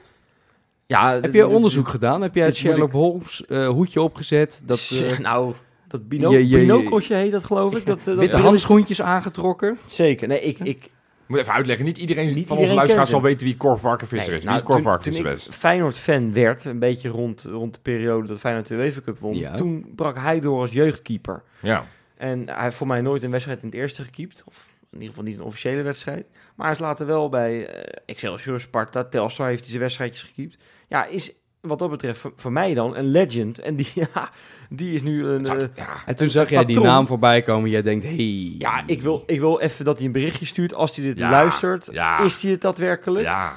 Ja, 0.86 1.20
Heb 1.20 1.34
je 1.34 1.46
onderzoek 1.46 1.88
gedaan? 1.88 2.22
Heb 2.22 2.34
jij 2.34 2.46
het 2.46 2.56
Sherlock 2.56 2.92
Holmes 2.92 3.44
eh, 3.46 3.68
hoedje 3.68 4.02
opgezet? 4.02 4.62
Dat 4.64 4.90
eh, 5.02 5.18
nou, 5.18 5.54
dat 5.88 6.08
bino 6.08 6.30
je- 6.30 6.38
je- 6.38 6.48
je- 6.48 6.56
binokeltje 6.56 7.14
heet 7.14 7.32
dat 7.32 7.44
geloof 7.44 7.76
ik. 7.76 7.86
Dat, 7.86 7.98
eh, 7.98 8.04
dat 8.04 8.16
witte 8.16 8.36
handschoentjes 8.36 9.02
aangetrokken? 9.02 9.78
Zeker. 9.84 10.28
Nee, 10.28 10.40
ik, 10.40 10.58
ik, 10.58 10.90
Moet 11.26 11.38
even 11.40 11.52
uitleggen. 11.52 11.84
Niet 11.84 11.98
iedereen 11.98 12.24
Niet 12.24 12.32
van 12.34 12.40
iedereen 12.42 12.62
onze 12.62 12.74
luisteraars 12.74 13.10
zal 13.10 13.22
weten 13.22 13.46
wie 13.46 13.56
Cor 13.56 13.78
Varkenvisser 13.78 14.30
nee, 14.30 14.38
is. 14.38 14.44
nou, 14.44 14.56
wie 14.56 14.64
is 14.64 14.70
Cor 14.72 14.82
toen- 14.82 14.90
Varkenvisser 14.92 15.24
toen 15.24 15.34
is? 15.34 15.46
ik 15.46 15.52
Feyenoord-fan 15.52 16.32
werd, 16.32 16.64
een 16.64 16.78
beetje 16.78 17.08
rond, 17.08 17.42
rond 17.50 17.74
de 17.74 17.80
periode 17.82 18.26
dat 18.26 18.38
Feyenoord 18.38 18.66
de 18.68 18.74
UEFA 18.74 19.00
Cup 19.00 19.18
won, 19.18 19.36
Ja. 19.36 19.54
toen 19.54 19.92
brak 19.96 20.16
hij 20.18 20.40
door 20.40 20.60
als 20.60 20.70
jeugdkeeper. 20.72 21.42
Ja. 21.62 21.84
En 22.16 22.42
hij 22.48 22.62
heeft 22.62 22.76
voor 22.76 22.86
mij 22.86 23.00
nooit 23.00 23.22
een 23.22 23.30
wedstrijd 23.30 23.62
in 23.62 23.66
het 23.68 23.76
eerste 23.76 24.02
gekiept. 24.04 24.42
Of 24.46 24.74
ieder 25.00 25.08
geval 25.08 25.24
niet 25.24 25.36
een 25.38 25.44
officiële 25.44 25.82
wedstrijd. 25.82 26.26
Maar 26.54 26.66
hij 26.66 26.74
is 26.74 26.80
later 26.80 27.06
wel 27.06 27.28
bij 27.28 27.66
eh, 27.66 28.02
Excelsior, 28.06 28.60
Sparta, 28.60 29.04
Telstar 29.04 29.46
heeft 29.48 29.60
hij 29.60 29.68
zijn 29.68 29.82
wedstrijdjes 29.82 30.22
gekiept. 30.22 30.56
Ja, 30.88 31.04
is 31.04 31.32
wat 31.60 31.78
dat 31.78 31.90
betreft 31.90 32.20
voor, 32.20 32.32
voor 32.36 32.52
mij 32.52 32.74
dan 32.74 32.96
een 32.96 33.10
legend. 33.10 33.58
En 33.58 33.76
die, 33.76 33.88
ja, 34.14 34.30
die 34.70 34.94
is 34.94 35.02
nu 35.02 35.24
een... 35.24 35.46
eh, 35.46 35.68
ja. 35.74 35.88
En 36.06 36.16
toen 36.16 36.30
zag 36.30 36.48
jij 36.50 36.64
die 36.64 36.80
naam 36.80 37.06
voorbij 37.06 37.42
komen. 37.42 37.70
Jij 37.70 37.82
denkt, 37.82 38.04
hey. 38.04 38.54
ja, 38.58 38.82
ik 38.86 39.02
wil, 39.02 39.22
ik 39.26 39.40
wil 39.40 39.60
even 39.60 39.84
dat 39.84 39.96
hij 39.96 40.06
een 40.06 40.12
berichtje 40.12 40.46
stuurt 40.46 40.74
als 40.74 40.96
hij 40.96 41.04
dit 41.04 41.18
Ja, 41.18 41.30
luistert. 41.30 41.88
ja. 41.92 42.18
Is 42.20 42.42
hij 42.42 42.50
het 42.50 42.60
daadwerkelijk? 42.60 43.24
Ja. 43.24 43.54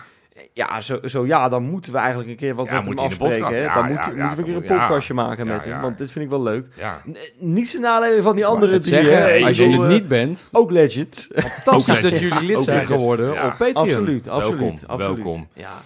Ja, 0.54 0.82
zo, 0.82 1.00
zo 1.04 1.26
ja, 1.26 1.50
dan 1.50 1.64
moeten 1.64 1.92
we 1.92 1.98
eigenlijk 1.98 2.30
een 2.30 2.36
keer 2.36 2.56
wat 2.56 2.66
Ja, 2.66 2.82
met 2.82 2.86
hem 2.86 2.98
afspreken. 2.98 3.62
Ja, 3.62 3.74
dan 3.74 3.86
moet, 3.88 3.96
moeten 4.06 4.30
we 4.30 4.38
een 4.38 4.44
keer 4.44 4.56
een 4.56 4.78
podcastje 4.78 5.14
maken 5.14 5.46
Ja, 5.46 5.54
met 5.54 5.64
hem, 5.64 5.74
ja. 5.74 5.82
want 5.82 5.98
dit 5.98 6.12
vind 6.12 6.26
ik 6.26 6.32
wel 6.32 6.42
leuk. 6.44 6.68
Ja. 6.78 7.02
N- 7.10 7.18
Niet 7.40 7.70
zijn 7.70 7.82
nadelen 7.82 8.24
van 8.24 8.36
die 8.36 8.46
andere 8.46 8.80
drie, 8.80 8.94
zeggen, 9.04 9.46
als 9.48 9.58
je 9.58 9.68
het 9.70 9.82
eh, 9.82 9.88
niet 9.88 10.08
bent, 10.08 10.50
Ook 10.52 10.72
legend. 10.72 11.28
fantastisch 11.36 11.96
Ook 11.96 12.02
dat 12.10 12.20
jullie 12.20 12.44
lid 12.44 12.64
zijn 12.64 12.86
geworden 12.86 13.34
Ja. 13.34 13.46
op 13.46 13.50
Patreon. 13.58 13.76
Absoluut, 13.76 14.28
absoluut. 14.28 14.60
Welkom, 14.60 14.80
absoluut. 14.88 15.24
welkom. 15.24 15.48
Ja. 15.54 15.82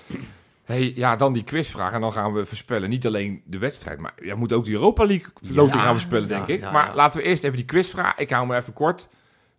Hey, 0.63 0.91
ja, 0.95 1.15
dan 1.15 1.33
die 1.33 1.43
quizvraag. 1.43 1.91
En 1.93 2.01
dan 2.01 2.13
gaan 2.13 2.33
we 2.33 2.45
voorspellen. 2.45 2.89
Niet 2.89 3.05
alleen 3.05 3.41
de 3.45 3.57
wedstrijd, 3.57 3.99
maar 3.99 4.13
je 4.21 4.35
moet 4.35 4.53
ook 4.53 4.65
de 4.65 4.71
Europa 4.71 5.05
League 5.05 5.27
loting 5.51 5.73
Ja, 5.75 5.79
gaan 5.81 5.91
voorspellen, 5.91 6.27
ja, 6.29 6.35
denk 6.35 6.47
ik. 6.47 6.59
ja, 6.59 6.71
maar 6.71 6.85
ja. 6.87 6.95
laten 6.95 7.19
we 7.19 7.25
eerst 7.25 7.43
even 7.43 7.55
die 7.57 7.65
quizvraag. 7.65 8.15
Ik 8.17 8.29
hou 8.29 8.47
me 8.47 8.55
even 8.55 8.73
kort. 8.73 9.07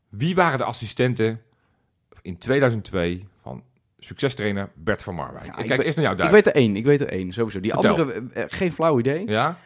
Wie 0.08 0.34
waren 0.34 0.58
de 0.58 0.64
assistenten 0.64 1.40
in 2.22 2.38
2002 2.38 3.18
van 3.18 3.28
succestrainer 4.04 4.68
Bert 4.74 5.02
van 5.02 5.14
Marwijk? 5.14 5.44
Ja, 5.44 5.52
ik 5.52 5.58
ik 5.58 5.66
kijk 5.66 5.76
weet- 5.76 5.86
eerst 5.86 5.96
naar 5.96 6.04
jou, 6.04 6.16
Ik 6.16 6.22
Duif. 6.22 6.32
weet 6.32 6.46
er 6.46 6.54
één, 6.60 6.76
ik 6.76 6.84
weet 6.84 7.00
er 7.00 7.08
één, 7.08 7.32
sowieso. 7.32 7.60
Die 7.60 7.70
Vertel. 7.72 7.90
andere, 7.96 8.22
eh, 8.34 8.42
eh, 8.42 8.48
geen 8.50 8.72
flauw 8.72 8.98
idee. 8.98 9.28
Ja? 9.28 9.58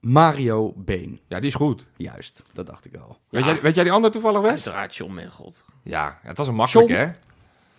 Mario 0.00 0.72
Been. 0.76 1.20
ja, 1.28 1.38
die 1.38 1.48
is 1.48 1.54
goed. 1.54 1.86
Juist, 1.96 2.42
dat 2.52 2.66
dacht 2.66 2.84
ik 2.84 2.96
al. 2.96 3.18
Weet, 3.28 3.44
jij, 3.44 3.60
weet 3.60 3.74
jij 3.74 3.84
die 3.84 3.92
andere 3.92 4.12
toevallig, 4.12 4.40
Wes? 4.40 4.50
Uiteraard, 4.50 4.96
John 4.96 5.14
met 5.14 5.30
God. 5.30 5.64
Ja, 5.82 6.18
het 6.22 6.36
was 6.36 6.48
een 6.48 6.54
makkelijk, 6.54 6.88
John? 6.88 7.00
hè? 7.02 7.10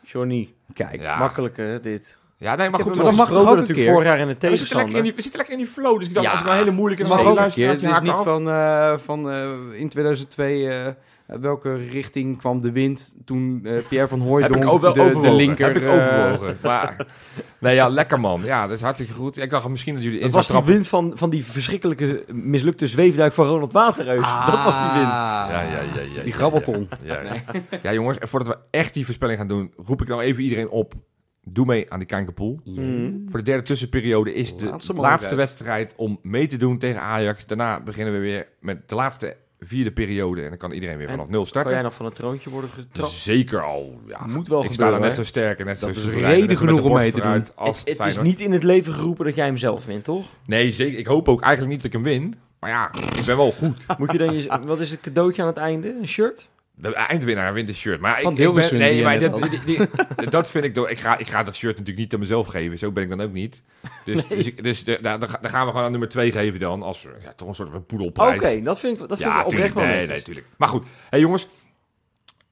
Johnny, 0.01 0.53
Kijk, 0.73 1.01
Ja. 1.01 1.17
makkelijk 1.17 1.57
hè, 1.57 1.79
dit. 1.79 2.17
Ja, 2.37 2.55
nee, 2.55 2.69
maar 2.69 2.79
Ik 2.79 2.85
goed. 2.85 2.95
dat 2.95 3.03
mag 3.03 3.13
toch 3.15 3.19
gesproken 3.27 3.41
ook 3.49 3.53
een 3.53 3.59
natuurlijk 3.59 3.85
keer? 3.87 3.91
vorig 3.95 4.07
jaar 4.07 4.19
in 4.19 4.27
de 4.27 4.33
we, 4.33 4.39
zitten 4.39 4.49
lekker 4.49 4.59
in 4.59 4.67
tegenstander. 4.67 5.03
die, 5.03 5.13
we 5.13 5.21
zitten 5.21 5.39
lekker 5.39 5.57
in 5.57 5.63
die 5.63 5.71
flow. 5.73 5.99
Dus 5.99 6.07
ik 6.07 6.13
dacht, 6.13 6.25
Ja. 6.25 6.31
als 6.31 6.43
nou 6.43 6.55
hele 6.55 6.71
moeilijke 6.71 7.03
mag 7.07 7.19
ook 7.25 7.37
een 7.37 7.49
keer. 7.51 7.69
Het 7.69 7.81
is 7.81 7.99
niet 8.01 8.19
van, 8.19 8.49
eh, 8.49 8.97
van 8.97 9.29
eh, 9.31 9.49
in 9.79 9.89
2002 9.89 10.69
eh, 10.69 10.91
welke 11.25 11.75
richting 11.75 12.37
kwam 12.37 12.61
de 12.61 12.71
wind 12.71 13.15
toen 13.25 13.61
eh, 13.63 13.73
Pierre 13.87 14.07
van 14.07 14.19
Heb 14.19 14.27
Hooijdonk 14.27 14.63
ik 14.63 14.69
ook 14.69 14.81
wel 14.81 14.93
de, 14.93 15.19
de 15.21 15.31
linker... 15.31 15.67
Heb 15.67 15.75
ik 15.75 15.83
eh, 15.83 15.93
overwogen. 15.93 16.57
Maar, 16.61 17.05
nee, 17.59 17.75
ja, 17.75 17.87
lekker 17.87 18.19
man. 18.19 18.41
Ja, 18.43 18.67
dat 18.67 18.75
is 18.75 18.81
hartstikke 18.81 19.13
goed. 19.13 19.37
Ik 19.37 19.49
dacht 19.49 19.67
misschien 19.69 19.93
dat 19.93 20.03
jullie 20.03 20.19
in 20.19 20.25
Dat 20.25 20.33
was 20.33 20.47
die 20.47 20.73
wind 20.73 20.87
van, 20.87 21.11
van 21.15 21.29
die 21.29 21.45
verschrikkelijke 21.45 22.23
mislukte 22.31 22.87
zweefduik 22.87 23.33
van 23.33 23.45
Ronald 23.45 23.71
Waterreus. 23.71 24.45
dat 24.45 24.63
was 24.63 24.75
die 24.75 24.91
wind. 24.99 25.11
Ah, 25.11 25.47
Ja, 25.49 25.61
ja, 25.61 25.81
ja, 25.95 26.01
ja, 26.15 26.23
Die 26.23 26.33
grabbelton. 26.33 26.89
Ja, 27.03 27.21
ja. 27.21 27.33
ja, 27.81 27.93
jongens, 27.93 28.17
en 28.17 28.27
voordat 28.27 28.47
we 28.47 28.57
echt 28.71 28.93
die 28.93 29.05
voorspelling 29.05 29.37
gaan 29.37 29.47
doen, 29.47 29.73
roep 29.85 30.01
ik 30.01 30.07
nou 30.07 30.21
even 30.21 30.43
iedereen 30.43 30.69
op. 30.69 30.93
Doe 31.47 31.65
mee 31.65 31.91
aan 31.91 31.99
die 31.99 32.07
Kankerpool. 32.07 32.59
Mm. 32.63 33.25
Voor 33.29 33.39
de 33.39 33.45
derde 33.45 33.63
tussenperiode 33.63 34.33
is 34.33 34.57
de 34.57 34.77
Laatste 34.95 35.35
wedstrijd 35.35 35.93
om 35.95 36.19
mee 36.21 36.47
te 36.47 36.57
doen 36.57 36.77
tegen 36.77 37.01
Ajax. 37.01 37.45
Daarna 37.45 37.81
beginnen 37.81 38.13
we 38.13 38.19
weer 38.19 38.47
met 38.59 38.89
de 38.89 38.95
laatste 38.95 39.35
vierde 39.67 39.91
periode. 39.91 40.41
En 40.43 40.49
dan 40.49 40.57
kan 40.57 40.71
iedereen 40.71 40.97
weer 40.97 41.05
En 41.07 41.11
vanaf 41.13 41.27
nul 41.27 41.37
Kan 41.37 41.47
starten. 41.47 41.71
jij 41.73 41.81
nog 41.81 41.93
van 41.93 42.05
het 42.05 42.15
troontje 42.15 42.49
worden 42.49 42.69
getrapt? 42.69 43.11
Zeker 43.11 43.63
al. 43.63 43.99
Ja. 44.07 44.27
Moet 44.27 44.47
wel 44.47 44.59
ik 44.59 44.65
sta 44.65 44.73
gebeuren, 44.73 44.91
daar 44.99 45.07
net 45.09 45.17
hè? 45.17 45.23
zo 45.23 45.29
sterk 45.29 45.59
en 45.59 45.65
net 45.65 45.79
Dat 45.79 45.95
zo 45.95 46.09
is 46.09 46.15
reden 46.15 46.47
net 46.47 46.57
genoeg 46.57 46.81
om 46.81 46.93
mee 46.93 47.11
te 47.11 47.21
Het, 47.21 47.51
Als 47.55 47.79
het 47.79 47.87
is 47.87 47.95
Feyenoord. 47.95 48.25
niet 48.25 48.39
in 48.39 48.51
het 48.51 48.63
leven 48.63 48.93
geroepen 48.93 49.25
dat 49.25 49.35
jij 49.35 49.45
hem 49.45 49.57
zelf 49.57 49.85
wint, 49.85 50.03
toch? 50.03 50.25
Nee, 50.45 50.71
zeker. 50.71 50.99
Ik 50.99 51.07
hoop 51.07 51.29
ook 51.29 51.41
eigenlijk 51.41 51.73
niet 51.73 51.83
dat 51.83 51.93
ik 51.93 52.05
hem 52.05 52.13
win. 52.21 52.35
Maar 52.59 52.69
ja, 52.69 52.93
ik 53.17 53.25
ben 53.25 53.37
wel 53.37 53.51
goed. 53.51 53.85
Moet 53.97 54.11
je 54.11 54.17
dan 54.17 54.33
je, 54.41 54.59
wat 54.65 54.79
is 54.79 54.91
het 54.91 54.99
cadeautje 54.99 55.41
aan 55.41 55.47
het 55.47 55.57
einde? 55.57 55.95
Een 56.01 56.07
shirt? 56.07 56.49
De 56.77 56.93
eindwinnaar 56.93 57.53
wint 57.53 57.67
een 57.69 57.75
shirt. 57.75 57.99
Maar 58.01 58.21
Van 58.21 58.33
ik, 58.33 58.39
ik 58.47 58.53
ben, 58.53 58.77
nee, 58.77 59.03
maar 59.03 59.19
dat, 59.19 59.41
die- 59.49 59.63
die- 59.65 60.29
dat 60.29 60.49
vind 60.49 60.65
ik... 60.65 60.75
door- 60.75 60.89
Ik 60.89 60.97
ga, 60.99 61.17
ik 61.17 61.27
ga 61.27 61.43
dat 61.43 61.55
shirt 61.55 61.71
natuurlijk 61.77 61.97
niet 61.97 62.13
aan 62.13 62.19
mezelf 62.19 62.47
geven. 62.47 62.77
Zo 62.77 62.91
ben 62.91 63.03
ik 63.03 63.09
dan 63.09 63.21
ook 63.21 63.31
niet. 63.31 63.61
Dus, 64.05 64.27
dus, 64.27 64.45
ik- 64.45 64.63
dus 64.63 64.83
de- 64.83 64.99
daar, 65.01 65.19
daar 65.19 65.39
gaan 65.41 65.65
we 65.65 65.71
gewoon 65.71 65.85
aan 65.85 65.91
nummer 65.91 66.09
2 66.09 66.31
geven 66.31 66.59
dan. 66.59 66.83
Als 66.83 67.07
ja, 67.23 67.33
toch 67.33 67.47
een 67.47 67.55
soort 67.55 67.69
van 67.69 67.77
Oké, 67.77 67.85
poedelprijs. 67.85 68.63
dat 68.63 68.79
vind 68.79 69.01
ik, 69.01 69.07
dat 69.07 69.17
vind 69.17 69.29
ja, 69.29 69.39
ik 69.39 69.45
oprecht 69.45 69.73
wel 69.73 69.83
Nee, 69.83 69.91
netjes. 69.93 70.09
nee, 70.15 70.21
tuurlijk. 70.21 70.45
Maar 70.57 70.67
goed. 70.69 70.87
hey, 71.09 71.19
jongens. 71.19 71.47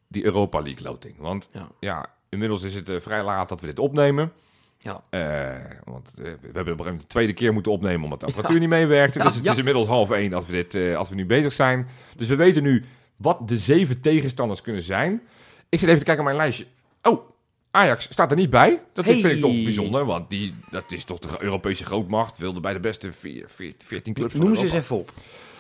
die 0.08 0.26
Europa 0.26 0.62
League 0.62 0.84
loting. 0.88 1.16
Want 1.18 1.48
Ja. 1.52 1.68
ja, 1.80 2.06
inmiddels 2.30 2.64
is 2.64 2.76
het 2.76 2.90
eh, 2.90 2.96
vrij 3.00 3.24
laat 3.24 3.50
dat 3.50 3.62
we 3.62 3.68
dit 3.68 3.80
opnemen. 3.80 4.32
Ja. 4.78 5.04
Eh, 5.10 5.78
want 5.84 6.08
eh, 6.18 6.24
we 6.24 6.30
hebben 6.30 6.40
op 6.44 6.48
een 6.50 6.64
gegeven 6.64 6.76
moment 6.84 7.02
de 7.02 7.08
tweede 7.08 7.34
keer 7.34 7.54
moeten 7.54 7.72
opnemen 7.72 8.04
omdat 8.04 8.20
de 8.20 8.26
apparatuur 8.26 8.60
niet 8.60 8.70
meewerkte. 8.70 9.20
Dus 9.20 9.36
het 9.36 9.46
is 9.46 9.58
inmiddels 9.58 9.88
half 9.88 10.12
één 10.12 10.34
als 10.34 10.46
we, 10.48 10.66
dit, 10.70 10.96
als 10.96 11.10
we 11.10 11.16
nu 11.16 11.26
bezig 11.26 11.54
zijn. 11.54 11.88
Dus 12.18 12.28
we 12.28 12.36
weten 12.36 12.64
nu 12.64 12.84
wat 13.18 13.48
de 13.48 13.58
zeven 13.58 14.02
tegenstanders 14.02 14.62
kunnen 14.62 14.84
zijn. 14.84 15.22
Ik 15.70 15.80
zit 15.80 15.88
even 15.88 16.00
te 16.00 16.06
kijken 16.06 16.24
naar 16.24 16.34
mijn 16.34 16.46
lijstje. 16.46 16.66
Oh, 17.02 17.30
Ajax 17.72 18.08
staat 18.12 18.32
er 18.32 18.38
niet 18.38 18.50
bij. 18.50 18.82
Dat 18.94 19.06
Hey. 19.06 19.20
vind 19.20 19.34
ik 19.34 19.42
toch 19.42 19.52
bijzonder, 19.64 20.06
want 20.06 20.30
die, 20.30 20.54
dat 20.70 20.92
is 20.92 21.04
toch 21.04 21.20
de 21.20 21.28
Europese 21.40 21.86
grootmacht. 21.86 22.38
Wilde 22.38 22.60
bij 22.60 22.74
de 22.74 22.80
beste 22.80 23.12
veer- 23.14 23.46
veer- 23.48 23.74
14 23.78 24.14
clubs 24.14 24.34
Noem 24.34 24.56
ze 24.56 24.64
eens 24.64 24.74
even 24.74 24.96
op. 24.96 25.12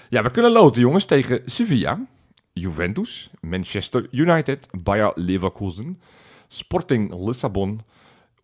Ja, 0.10 0.24
we 0.24 0.32
kunnen 0.32 0.52
loten, 0.52 0.82
jongens, 0.82 1.06
tegen 1.06 1.42
Sevilla, 1.46 2.00
Juventus, 2.54 3.30
Manchester 3.42 4.08
United, 4.12 4.68
Bayer 4.84 5.12
Leverkusen, 5.16 6.02
Sporting 6.48 7.14
Lissabon, 7.26 7.82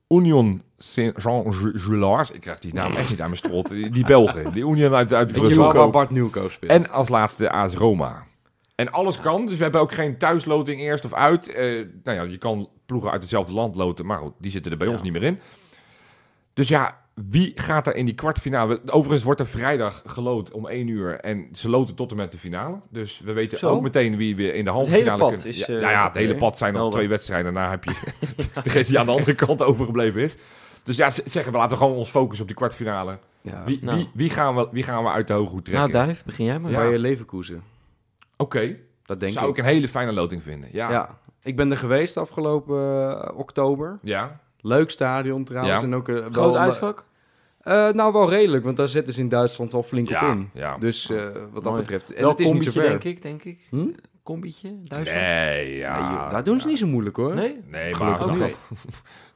Union 0.07 0.62
Saint-Jean-Gilloise. 0.78 2.34
Ik 2.34 2.41
krijg 2.41 2.60
die 2.60 2.74
naam 2.74 2.95
echt 2.95 3.10
niet 3.10 3.22
aan 3.22 3.30
mijn 3.30 3.38
strot. 3.38 3.68
Die, 3.70 4.05
Belgen, 4.05 4.53
die 4.53 4.64
Union 4.66 4.93
uit, 4.93 5.14
uit 5.14 5.32
Brussel. 5.32 5.74
waar 5.74 5.89
Bart 5.89 6.10
Nieuwkoop 6.10 6.51
speelt? 6.51 6.72
En 6.72 6.89
als 6.89 7.10
laatste 7.10 7.51
AS 7.51 7.74
Roma. 7.74 8.24
En 8.80 8.92
alles 8.92 9.22
kan, 9.22 9.46
dus 9.46 9.58
we 9.58 9.64
hebben 9.64 9.82
ook 9.82 9.92
geen 9.92 10.18
thuisloting 10.18 10.82
eerst 10.82 11.06
of 11.06 11.14
uit. 11.14 11.48
Eh, 11.52 11.64
nou 12.04 12.18
ja, 12.18 12.22
je 12.24 12.38
kan 12.38 12.70
ploegen 12.86 13.12
uit 13.12 13.22
hetzelfde 13.22 13.54
land 13.54 13.76
loten, 13.76 14.06
maar 14.06 14.18
goed, 14.18 14.34
die 14.40 14.52
zitten 14.52 14.72
er 14.72 14.78
bij 14.78 14.88
Ja. 14.88 14.94
ons 14.94 15.02
niet 15.02 15.12
meer 15.14 15.24
in. 15.24 15.40
Dus 16.54 16.68
ja, 16.68 16.98
wie 17.30 17.52
gaat 17.56 17.88
er 17.88 17.96
in 17.96 18.06
die 18.06 18.16
kwartfinale? 18.16 18.82
Overigens 18.86 19.24
wordt 19.24 19.40
er 19.40 19.48
vrijdag 19.48 20.02
geloot 20.06 20.52
om 20.52 20.68
1 20.68 20.88
uur 20.88 21.20
en 21.20 21.48
ze 21.54 21.70
loten 21.70 21.96
tot 21.96 22.12
en 22.12 22.18
met 22.18 22.32
de 22.32 22.38
finale. 22.38 22.80
Dus 22.90 23.20
we 23.20 23.34
weten 23.34 23.58
Zo. 23.58 23.70
ook 23.70 23.82
meteen 23.82 24.18
wie 24.18 24.36
we 24.36 24.54
in 24.54 24.64
de 24.64 24.70
halve 24.72 24.90
hele 24.92 25.02
finale 25.04 25.20
pad 25.20 25.30
kunnen. 25.30 25.48
is, 25.48 25.58
ja, 25.58 25.66
eh, 25.68 25.82
nou 25.82 25.92
ja, 25.92 26.04
het 26.08 26.16
hele 26.16 26.30
oké. 26.32 26.40
pad 26.40 26.58
zijn 26.58 26.74
nog 26.74 26.92
twee 26.92 27.08
wedstrijden. 27.10 27.54
Daarna 27.54 27.70
heb 27.70 27.84
je 27.84 27.96
degene 28.64 28.84
die 28.84 29.00
aan 29.00 29.06
de 29.06 29.12
andere 29.12 29.36
kant 29.36 29.62
overgebleven 29.62 30.22
is. 30.22 30.36
Dus 30.84 30.96
ja, 30.96 31.10
zeggen 31.10 31.52
we 31.52 31.58
laten 31.58 31.78
we 31.78 31.84
gewoon 31.84 31.98
ons 31.98 32.10
focussen 32.10 32.42
op 32.42 32.48
die 32.48 32.58
kwartfinale. 32.58 33.18
ja. 33.42 33.64
Wie, 33.66 33.80
Nou. 33.82 33.98
wie, 33.98 34.10
wie, 34.14 34.30
gaan 34.30 34.56
we, 34.56 34.68
wie 34.72 34.84
gaan 34.84 35.04
we 35.04 35.10
uit 35.10 35.28
de 35.28 35.34
hooghoed 35.34 35.66
trekken? 35.66 35.92
Nou, 35.92 36.06
Duif, 36.06 36.24
begin 36.24 36.46
jij 36.46 36.60
maar. 36.60 36.72
Ja. 36.72 36.78
Bayer 36.78 37.00
Leverkusen. 37.00 37.64
Oké, 38.42 38.76
Dat 39.06 39.20
denk 39.20 39.34
zou 39.34 39.46
ik. 39.50 39.52
ik 39.58 39.64
een 39.64 39.70
hele 39.70 39.88
fijne 39.90 40.12
loting 40.14 40.44
vinden. 40.44 40.70
Ja, 40.72 40.92
Ja. 40.92 41.18
Ik 41.42 41.56
ben 41.56 41.72
er 41.72 41.78
geweest 41.78 42.18
afgelopen 42.18 42.78
eh, 43.22 43.38
oktober. 43.38 44.00
ja. 44.02 44.40
Leuk 44.62 44.90
stadion 44.90 45.44
trouwens. 45.44 45.76
Ja. 45.76 45.84
En 45.84 45.96
ook, 45.96 46.10
eh, 46.10 46.16
Groot 46.16 46.34
wel, 46.36 46.58
uitvak? 46.58 47.06
Eh, 47.62 47.90
nou, 47.90 48.14
wel 48.14 48.30
redelijk, 48.30 48.64
want 48.64 48.78
daar 48.78 48.88
zitten 48.88 49.14
ze 49.14 49.20
in 49.20 49.30
Duitsland 49.30 49.74
al 49.74 49.84
flink 49.84 50.10
Ja, 50.10 50.30
op 50.30 50.36
in. 50.36 50.50
ja. 50.54 50.78
Dus 50.78 51.10
eh, 51.10 51.24
wat 51.52 51.64
dat 51.64 51.64
Mooi. 51.64 51.78
betreft. 51.82 52.14
En 52.14 52.22
Wel 52.22 52.30
het 52.30 52.40
is 52.40 52.52
niet 52.52 52.64
zo 52.64 52.72
ver. 52.72 52.90
denk 52.90 53.04
ik, 53.04 53.22
denk 53.22 53.44
ik. 53.44 53.68
Hm? 53.70 53.88
Combietje, 54.24 54.76
Duitsland? 54.84 55.22
Nee, 55.22 55.78
ja. 55.78 56.20
Nee, 56.22 56.30
daar 56.30 56.43
doen 56.43 56.61
ze 56.61 56.67
niet 56.67 56.78
zo 56.78 56.88
moeilijk 56.88 57.15
hoor. 57.15 57.36
Nee? 57.36 57.59
Nee, 57.67 57.93
Gelukkig 57.95 58.26
maar 58.26 58.36
niet. 58.36 58.55
dat, 58.70 58.80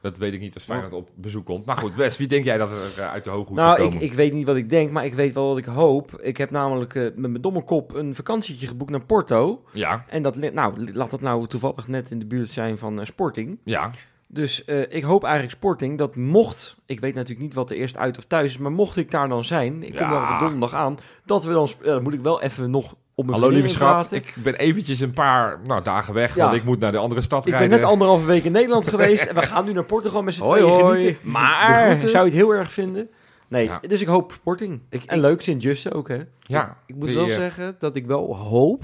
dat 0.00 0.18
weet 0.18 0.34
ik 0.34 0.40
niet 0.40 0.54
als 0.54 0.64
Feyenoord 0.64 0.92
op 0.92 1.08
bezoek 1.14 1.44
komt. 1.44 1.66
Maar 1.66 1.76
goed, 1.76 1.94
Wes, 1.94 2.16
wie 2.16 2.26
denk 2.28 2.44
jij 2.44 2.58
dat 2.58 2.70
er 2.70 3.02
eh, 3.04 3.10
uit 3.12 3.24
de 3.24 3.30
hooghoed 3.30 3.56
Nou, 3.56 3.76
ik, 3.82 3.84
komen? 3.90 4.02
ik 4.02 4.12
weet 4.12 4.32
niet 4.32 4.46
wat 4.46 4.56
ik 4.56 4.68
denk, 4.70 4.90
maar 4.90 5.04
ik 5.04 5.14
weet 5.14 5.32
wel 5.32 5.48
wat 5.48 5.58
ik 5.58 5.64
hoop. 5.64 6.20
Ik 6.20 6.36
heb 6.36 6.50
namelijk 6.50 6.94
eh, 6.94 7.02
met 7.02 7.16
mijn 7.30 7.40
domme 7.40 7.62
kop 7.64 7.94
een 7.94 8.14
vakantietje 8.14 8.66
geboekt 8.66 8.90
naar 8.90 9.04
Porto. 9.04 9.64
Ja, 9.72 10.04
En 10.08 10.22
dat, 10.22 10.36
nou, 10.36 10.92
laat 10.92 11.10
dat 11.10 11.20
nou 11.20 11.46
toevallig 11.46 11.88
net 11.88 12.10
in 12.10 12.18
de 12.18 12.26
buurt 12.26 12.48
zijn 12.48 12.78
van 12.78 13.00
eh, 13.00 13.06
Sporting. 13.06 13.58
ja. 13.64 13.90
Dus 14.26 14.64
eh, 14.64 14.80
ik 14.94 15.02
hoop 15.02 15.22
eigenlijk 15.24 15.54
Sporting 15.54 15.98
dat 15.98 16.16
mocht, 16.16 16.76
ik 16.86 17.00
weet 17.00 17.14
natuurlijk 17.14 17.40
niet 17.40 17.54
wat 17.54 17.70
er 17.70 17.76
eerst 17.76 17.96
uit 17.96 18.18
of 18.18 18.24
thuis 18.24 18.50
is, 18.50 18.58
maar 18.58 18.72
mocht 18.72 18.96
ik 18.96 19.10
daar 19.10 19.28
dan 19.28 19.44
zijn, 19.44 19.82
ik 19.82 19.90
kom 19.90 20.00
Ja. 20.00 20.10
daar 20.10 20.22
op 20.22 20.38
de 20.38 20.44
donderdag 20.44 20.74
aan, 20.74 20.98
dat 21.24 21.44
we 21.44 21.52
dan, 21.52 21.68
ja, 21.82 21.84
dan 21.92 22.02
moet 22.02 22.14
ik 22.14 22.20
wel 22.20 22.42
even 22.42 22.70
nog 22.70 22.94
mijn 23.16 23.30
Hallo 23.30 23.48
lieve 23.48 23.68
schat, 23.68 24.12
ik 24.12 24.34
ben 24.42 24.54
eventjes 24.54 25.00
een 25.00 25.10
paar 25.10 25.60
nou, 25.64 25.82
dagen 25.82 26.14
weg, 26.14 26.34
Ja. 26.34 26.44
want 26.44 26.56
ik 26.56 26.64
moet 26.64 26.78
naar 26.78 26.92
de 26.92 26.98
andere 26.98 27.20
stad 27.20 27.38
Ik 27.46 27.50
ben 27.50 27.60
rijden. 27.60 27.78
net 27.78 27.88
anderhalve 27.88 28.26
week 28.26 28.44
in 28.44 28.52
Nederland 28.52 28.88
geweest 28.88 29.24
en 29.26 29.34
we 29.34 29.42
gaan 29.42 29.64
nu 29.64 29.72
naar 29.72 29.84
Portugal 29.84 30.22
met 30.22 30.34
z'n 30.34 30.44
tweeën 30.44 30.64
hoi. 30.68 31.00
genieten. 31.00 31.30
Maar, 31.30 32.00
zou 32.00 32.24
je 32.24 32.30
het 32.30 32.32
heel 32.40 32.50
erg 32.54 32.72
vinden? 32.72 33.10
Nee, 33.48 33.64
Ja. 33.64 33.80
dus 33.86 34.00
ik 34.00 34.06
hoop 34.06 34.32
Sporting. 34.32 34.80
Ik- 34.90 35.04
en 35.04 35.16
ik- 35.16 35.22
leuk, 35.22 35.40
Sint-Juste 35.42 35.92
ook 35.92 36.08
hè. 36.08 36.18
Ja, 36.40 36.76
Ik 36.86 36.94
moet 36.94 37.06
die, 37.06 37.16
wel 37.16 37.26
eh, 37.26 37.32
zeggen 37.34 37.76
dat 37.78 37.96
ik 37.96 38.06
wel 38.06 38.36
hoop 38.36 38.82